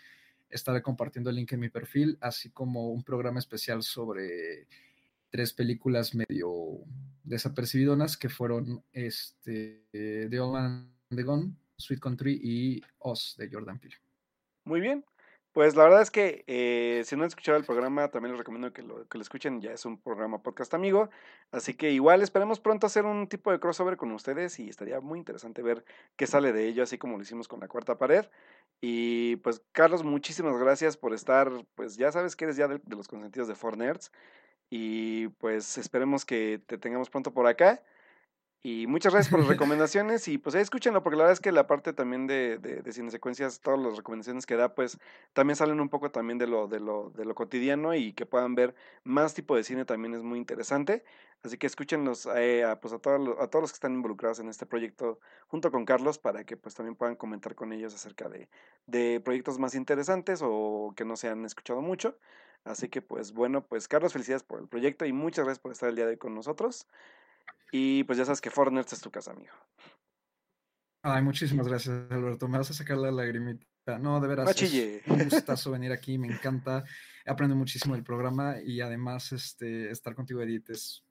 estaré 0.50 0.82
compartiendo 0.82 1.30
el 1.30 1.36
link 1.36 1.52
en 1.52 1.60
mi 1.60 1.70
perfil, 1.70 2.18
así 2.20 2.50
como 2.50 2.90
un 2.90 3.02
programa 3.02 3.38
especial 3.38 3.82
sobre 3.82 4.68
tres 5.30 5.54
películas 5.54 6.14
medio 6.14 6.80
desapercibidonas 7.24 8.18
que 8.18 8.28
fueron 8.28 8.84
este, 8.92 9.86
The 9.92 10.40
Old 10.40 10.52
Man 10.52 10.92
The 11.08 11.22
Gone, 11.22 11.54
Sweet 11.78 12.00
Country 12.00 12.40
y 12.42 12.82
Oz 12.98 13.36
de 13.38 13.48
Jordan 13.50 13.78
Peele. 13.78 13.96
Muy 14.64 14.80
bien. 14.80 15.04
Pues 15.52 15.74
la 15.74 15.84
verdad 15.84 16.02
es 16.02 16.10
que 16.10 16.44
eh, 16.46 17.02
si 17.04 17.16
no 17.16 17.22
han 17.22 17.28
escuchado 17.28 17.58
el 17.58 17.64
programa, 17.64 18.08
también 18.12 18.32
les 18.32 18.38
recomiendo 18.38 18.72
que 18.72 18.82
lo, 18.82 19.08
que 19.08 19.18
lo 19.18 19.22
escuchen. 19.22 19.60
Ya 19.60 19.72
es 19.72 19.84
un 19.84 20.00
programa 20.00 20.42
podcast 20.42 20.72
amigo. 20.74 21.10
Así 21.50 21.74
que 21.74 21.90
igual 21.90 22.22
esperemos 22.22 22.60
pronto 22.60 22.86
hacer 22.86 23.06
un 23.06 23.28
tipo 23.28 23.50
de 23.50 23.58
crossover 23.58 23.96
con 23.96 24.12
ustedes 24.12 24.60
y 24.60 24.68
estaría 24.68 25.00
muy 25.00 25.18
interesante 25.18 25.62
ver 25.62 25.84
qué 26.16 26.26
sale 26.26 26.52
de 26.52 26.68
ello, 26.68 26.82
así 26.82 26.98
como 26.98 27.16
lo 27.16 27.22
hicimos 27.22 27.48
con 27.48 27.60
la 27.60 27.66
cuarta 27.66 27.98
pared. 27.98 28.26
Y 28.80 29.36
pues 29.36 29.62
Carlos, 29.72 30.04
muchísimas 30.04 30.56
gracias 30.58 30.96
por 30.96 31.12
estar, 31.12 31.50
pues 31.74 31.96
ya 31.96 32.12
sabes 32.12 32.36
que 32.36 32.44
eres 32.44 32.56
ya 32.56 32.68
de, 32.68 32.80
los 32.86 33.08
consentidos 33.08 33.48
de 33.48 33.54
Four 33.56 33.78
Nerds. 33.78 34.12
Y 34.70 35.28
pues 35.28 35.78
esperemos 35.78 36.24
que 36.24 36.60
te 36.66 36.78
tengamos 36.78 37.10
pronto 37.10 37.32
por 37.32 37.46
acá. 37.46 37.82
Y 38.60 38.88
muchas 38.88 39.12
gracias 39.12 39.30
por 39.30 39.38
las 39.40 39.48
recomendaciones 39.48 40.26
y 40.26 40.36
pues 40.36 40.56
escúchenlo 40.56 41.02
porque 41.02 41.16
la 41.16 41.24
verdad 41.24 41.34
es 41.34 41.40
que 41.40 41.52
la 41.52 41.68
parte 41.68 41.92
también 41.92 42.26
de, 42.26 42.58
de, 42.58 42.82
de 42.82 42.92
cine 42.92 43.10
secuencias, 43.10 43.60
todas 43.60 43.78
las 43.78 43.96
recomendaciones 43.96 44.46
que 44.46 44.56
da 44.56 44.74
pues 44.74 44.98
también 45.32 45.54
salen 45.56 45.80
un 45.80 45.88
poco 45.88 46.10
también 46.10 46.38
de 46.38 46.48
lo, 46.48 46.66
de 46.66 46.80
lo, 46.80 47.10
de 47.10 47.24
lo 47.24 47.34
cotidiano 47.36 47.94
y 47.94 48.12
que 48.12 48.26
puedan 48.26 48.56
ver 48.56 48.74
más 49.04 49.34
tipo 49.34 49.54
de 49.54 49.62
cine 49.62 49.84
también 49.84 50.14
es 50.14 50.22
muy 50.22 50.38
interesante. 50.38 51.04
Así 51.44 51.56
que 51.56 51.68
escúchenlos 51.68 52.26
eh, 52.34 52.64
a, 52.64 52.80
pues 52.80 52.92
a, 52.92 52.98
todos 52.98 53.20
los, 53.20 53.38
a 53.38 53.46
todos 53.48 53.62
los 53.62 53.70
que 53.70 53.76
están 53.76 53.94
involucrados 53.94 54.40
en 54.40 54.48
este 54.48 54.66
proyecto 54.66 55.20
junto 55.46 55.70
con 55.70 55.84
Carlos 55.84 56.18
para 56.18 56.42
que 56.44 56.56
pues 56.56 56.74
también 56.74 56.96
puedan 56.96 57.14
comentar 57.14 57.54
con 57.54 57.72
ellos 57.72 57.94
acerca 57.94 58.28
de, 58.28 58.48
de 58.86 59.20
proyectos 59.20 59.60
más 59.60 59.76
interesantes 59.76 60.40
o 60.42 60.92
que 60.96 61.04
no 61.04 61.14
se 61.16 61.28
han 61.28 61.44
escuchado 61.44 61.80
mucho. 61.80 62.18
Así 62.64 62.88
que 62.88 63.02
pues 63.02 63.32
bueno, 63.32 63.64
pues 63.64 63.86
Carlos, 63.86 64.12
felicidades 64.12 64.42
por 64.42 64.58
el 64.60 64.66
proyecto 64.66 65.04
y 65.06 65.12
muchas 65.12 65.44
gracias 65.44 65.60
por 65.60 65.70
estar 65.70 65.88
el 65.88 65.94
día 65.94 66.06
de 66.06 66.12
hoy 66.12 66.18
con 66.18 66.34
nosotros. 66.34 66.88
Y 67.70 68.04
pues 68.04 68.18
ya 68.18 68.24
sabes 68.24 68.40
que 68.40 68.50
Fortnite 68.50 68.94
es 68.94 69.00
tu 69.00 69.10
casa, 69.10 69.32
amigo. 69.32 69.52
Ay, 71.02 71.22
muchísimas 71.22 71.68
gracias, 71.68 72.10
Alberto. 72.10 72.48
Me 72.48 72.58
vas 72.58 72.70
a 72.70 72.74
sacar 72.74 72.96
la 72.96 73.10
lagrimita. 73.10 73.66
No, 74.00 74.20
de 74.20 74.28
veras. 74.28 74.60
Es 74.60 75.06
un 75.06 75.24
gustazo 75.30 75.70
venir 75.70 75.92
aquí. 75.92 76.18
Me 76.18 76.28
encanta. 76.28 76.84
Aprendo 77.26 77.56
muchísimo 77.56 77.94
del 77.94 78.04
programa 78.04 78.56
y 78.64 78.80
además 78.80 79.32
este, 79.32 79.90
estar 79.90 80.14
contigo, 80.14 80.40
Edith, 80.42 80.70
es 80.70 81.04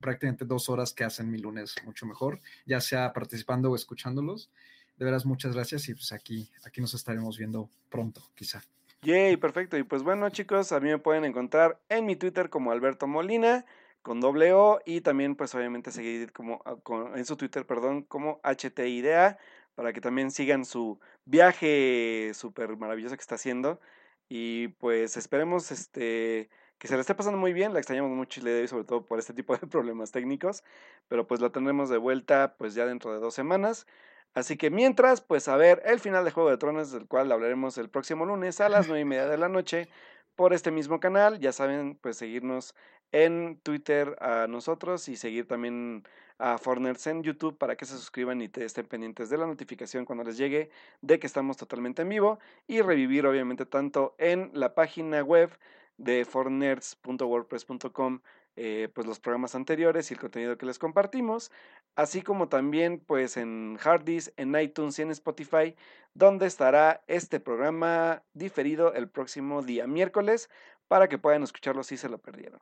prácticamente 0.00 0.44
dos 0.44 0.68
horas 0.68 0.92
que 0.92 1.04
hacen 1.04 1.30
mi 1.30 1.38
lunes 1.38 1.74
mucho 1.84 2.06
mejor, 2.06 2.40
ya 2.66 2.80
sea 2.80 3.12
participando 3.12 3.70
o 3.70 3.76
escuchándolos. 3.76 4.50
De 4.96 5.04
veras, 5.04 5.24
muchas 5.24 5.54
gracias 5.54 5.88
y 5.88 5.94
pues 5.94 6.12
aquí, 6.12 6.50
aquí 6.64 6.80
nos 6.80 6.94
estaremos 6.94 7.38
viendo 7.38 7.70
pronto, 7.88 8.22
quizá. 8.34 8.62
Yay, 9.02 9.36
perfecto. 9.36 9.76
Y 9.76 9.82
pues 9.82 10.02
bueno, 10.02 10.28
chicos, 10.30 10.70
a 10.72 10.80
mí 10.80 10.90
me 10.90 10.98
pueden 10.98 11.24
encontrar 11.24 11.80
en 11.88 12.06
mi 12.06 12.14
Twitter 12.14 12.50
como 12.50 12.70
Alberto 12.70 13.06
Molina 13.06 13.64
con 14.02 14.20
doble 14.20 14.52
O 14.52 14.80
y 14.84 15.00
también 15.00 15.36
pues 15.36 15.54
obviamente 15.54 15.90
seguir 15.92 16.32
como 16.32 16.62
ah, 16.64 16.76
en 17.16 17.24
su 17.24 17.36
Twitter, 17.36 17.66
perdón, 17.66 18.02
como 18.02 18.40
HTIDA 18.42 19.38
para 19.74 19.92
que 19.92 20.00
también 20.00 20.30
sigan 20.30 20.64
su 20.64 21.00
viaje 21.24 22.32
súper 22.34 22.76
maravilloso 22.76 23.16
que 23.16 23.20
está 23.22 23.36
haciendo 23.36 23.80
y 24.28 24.68
pues 24.68 25.16
esperemos 25.16 25.70
este 25.70 26.50
que 26.78 26.88
se 26.88 26.94
le 26.94 27.00
esté 27.00 27.14
pasando 27.14 27.38
muy 27.38 27.52
bien, 27.52 27.72
la 27.72 27.78
extrañamos 27.78 28.10
mucho 28.10 28.40
y 28.40 28.42
le 28.42 28.66
sobre 28.66 28.84
todo 28.84 29.06
por 29.06 29.18
este 29.20 29.32
tipo 29.34 29.56
de 29.56 29.66
problemas 29.68 30.10
técnicos, 30.10 30.64
pero 31.08 31.26
pues 31.26 31.40
la 31.40 31.50
tendremos 31.50 31.88
de 31.88 31.98
vuelta 31.98 32.56
pues 32.58 32.74
ya 32.74 32.86
dentro 32.86 33.12
de 33.12 33.20
dos 33.20 33.34
semanas. 33.34 33.86
Así 34.34 34.56
que 34.56 34.70
mientras, 34.70 35.20
pues 35.20 35.46
a 35.48 35.56
ver 35.56 35.82
el 35.84 36.00
final 36.00 36.24
de 36.24 36.30
Juego 36.30 36.50
de 36.50 36.56
Tronos, 36.56 36.90
del 36.90 37.06
cual 37.06 37.30
hablaremos 37.30 37.76
el 37.78 37.90
próximo 37.90 38.24
lunes 38.24 38.60
a 38.60 38.68
las 38.68 38.88
nueve 38.88 39.02
y 39.02 39.04
media 39.04 39.26
de 39.26 39.36
la 39.36 39.48
noche 39.48 39.88
por 40.36 40.54
este 40.54 40.70
mismo 40.70 41.00
canal. 41.00 41.38
Ya 41.38 41.52
saben, 41.52 41.98
pues 42.00 42.16
seguirnos 42.16 42.74
en 43.12 43.58
Twitter 43.62 44.16
a 44.20 44.46
nosotros 44.48 45.08
y 45.08 45.16
seguir 45.16 45.46
también 45.46 46.04
a 46.38 46.58
Forners 46.58 47.06
en 47.06 47.22
YouTube 47.22 47.56
para 47.56 47.76
que 47.76 47.84
se 47.84 47.96
suscriban 47.96 48.40
y 48.40 48.50
estén 48.52 48.86
pendientes 48.86 49.30
de 49.30 49.38
la 49.38 49.46
notificación 49.46 50.04
cuando 50.04 50.24
les 50.24 50.36
llegue 50.36 50.70
de 51.02 51.18
que 51.20 51.26
estamos 51.26 51.56
totalmente 51.56 52.02
en 52.02 52.08
vivo 52.08 52.40
y 52.66 52.80
revivir 52.80 53.26
obviamente 53.26 53.66
tanto 53.66 54.16
en 54.18 54.50
la 54.54 54.74
página 54.74 55.22
web 55.22 55.50
de 55.98 56.24
fornerds.wordpress.com 56.24 58.20
eh, 58.56 58.90
pues 58.94 59.06
los 59.06 59.18
programas 59.18 59.54
anteriores 59.54 60.10
y 60.10 60.14
el 60.14 60.20
contenido 60.20 60.58
que 60.58 60.66
les 60.66 60.78
compartimos, 60.78 61.50
así 61.96 62.20
como 62.20 62.48
también 62.48 62.98
pues 62.98 63.38
en 63.38 63.78
Hardys, 63.80 64.30
en 64.36 64.54
iTunes 64.60 64.98
y 64.98 65.02
en 65.02 65.10
Spotify, 65.10 65.74
donde 66.12 66.46
estará 66.46 67.02
este 67.06 67.40
programa 67.40 68.22
diferido 68.34 68.92
el 68.92 69.08
próximo 69.08 69.62
día 69.62 69.86
miércoles 69.86 70.50
para 70.86 71.08
que 71.08 71.16
puedan 71.16 71.42
escucharlo 71.42 71.82
si 71.82 71.96
se 71.96 72.10
lo 72.10 72.18
perdieron. 72.18 72.60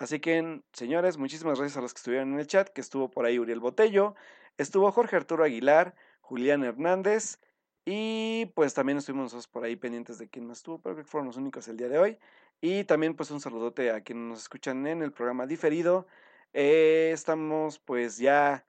Así 0.00 0.18
que, 0.18 0.62
señores, 0.72 1.18
muchísimas 1.18 1.58
gracias 1.58 1.76
a 1.76 1.82
los 1.82 1.92
que 1.92 1.98
estuvieron 1.98 2.32
en 2.32 2.40
el 2.40 2.46
chat, 2.46 2.70
que 2.70 2.80
estuvo 2.80 3.10
por 3.10 3.26
ahí 3.26 3.38
Uriel 3.38 3.60
Botello, 3.60 4.14
estuvo 4.56 4.90
Jorge 4.90 5.14
Arturo 5.16 5.44
Aguilar, 5.44 5.94
Julián 6.22 6.64
Hernández, 6.64 7.38
y 7.84 8.46
pues 8.54 8.72
también 8.72 8.96
estuvimos 8.96 9.24
nosotros 9.24 9.46
por 9.48 9.62
ahí 9.62 9.76
pendientes 9.76 10.16
de 10.16 10.26
quién 10.26 10.46
más 10.46 10.58
estuvo, 10.58 10.80
pero 10.80 11.04
fueron 11.04 11.26
los 11.26 11.36
únicos 11.36 11.68
el 11.68 11.76
día 11.76 11.90
de 11.90 11.98
hoy. 11.98 12.18
Y 12.62 12.84
también 12.84 13.14
pues 13.14 13.30
un 13.30 13.40
saludote 13.40 13.90
a 13.90 14.00
quienes 14.00 14.24
nos 14.24 14.40
escuchan 14.40 14.86
en 14.86 15.02
el 15.02 15.12
programa 15.12 15.46
diferido. 15.46 16.06
Eh, 16.54 17.10
estamos 17.12 17.78
pues 17.78 18.16
ya 18.16 18.64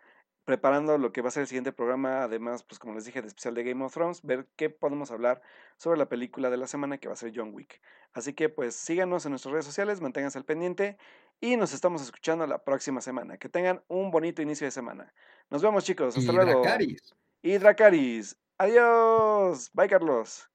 preparando 0.45 0.97
lo 0.97 1.11
que 1.11 1.21
va 1.21 1.29
a 1.29 1.31
ser 1.31 1.41
el 1.41 1.47
siguiente 1.47 1.71
programa, 1.71 2.23
además 2.23 2.63
pues 2.63 2.79
como 2.79 2.93
les 2.93 3.05
dije 3.05 3.21
de 3.21 3.27
especial 3.27 3.53
de 3.53 3.63
Game 3.63 3.83
of 3.83 3.93
Thrones, 3.93 4.21
ver 4.23 4.47
qué 4.55 4.69
podemos 4.69 5.11
hablar 5.11 5.41
sobre 5.77 5.97
la 5.97 6.09
película 6.09 6.49
de 6.49 6.57
la 6.57 6.67
semana 6.67 6.97
que 6.97 7.07
va 7.07 7.13
a 7.13 7.17
ser 7.17 7.31
John 7.35 7.53
Wick. 7.53 7.81
Así 8.13 8.33
que 8.33 8.49
pues 8.49 8.75
síganos 8.75 9.25
en 9.25 9.31
nuestras 9.31 9.53
redes 9.53 9.65
sociales, 9.65 10.01
manténganse 10.01 10.37
al 10.37 10.45
pendiente 10.45 10.97
y 11.39 11.57
nos 11.57 11.73
estamos 11.73 12.01
escuchando 12.01 12.45
la 12.47 12.63
próxima 12.63 13.01
semana. 13.01 13.37
Que 13.37 13.49
tengan 13.49 13.83
un 13.87 14.11
bonito 14.11 14.41
inicio 14.41 14.65
de 14.65 14.71
semana. 14.71 15.13
Nos 15.49 15.61
vemos 15.61 15.83
chicos, 15.83 16.17
hasta 16.17 16.31
y 16.31 16.35
luego. 16.35 16.61
Dracarys. 16.61 17.15
Y 17.41 17.57
Dracaris. 17.57 18.37
Adiós. 18.57 19.71
Bye 19.73 19.89
Carlos. 19.89 20.47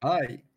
Bye. 0.00 0.51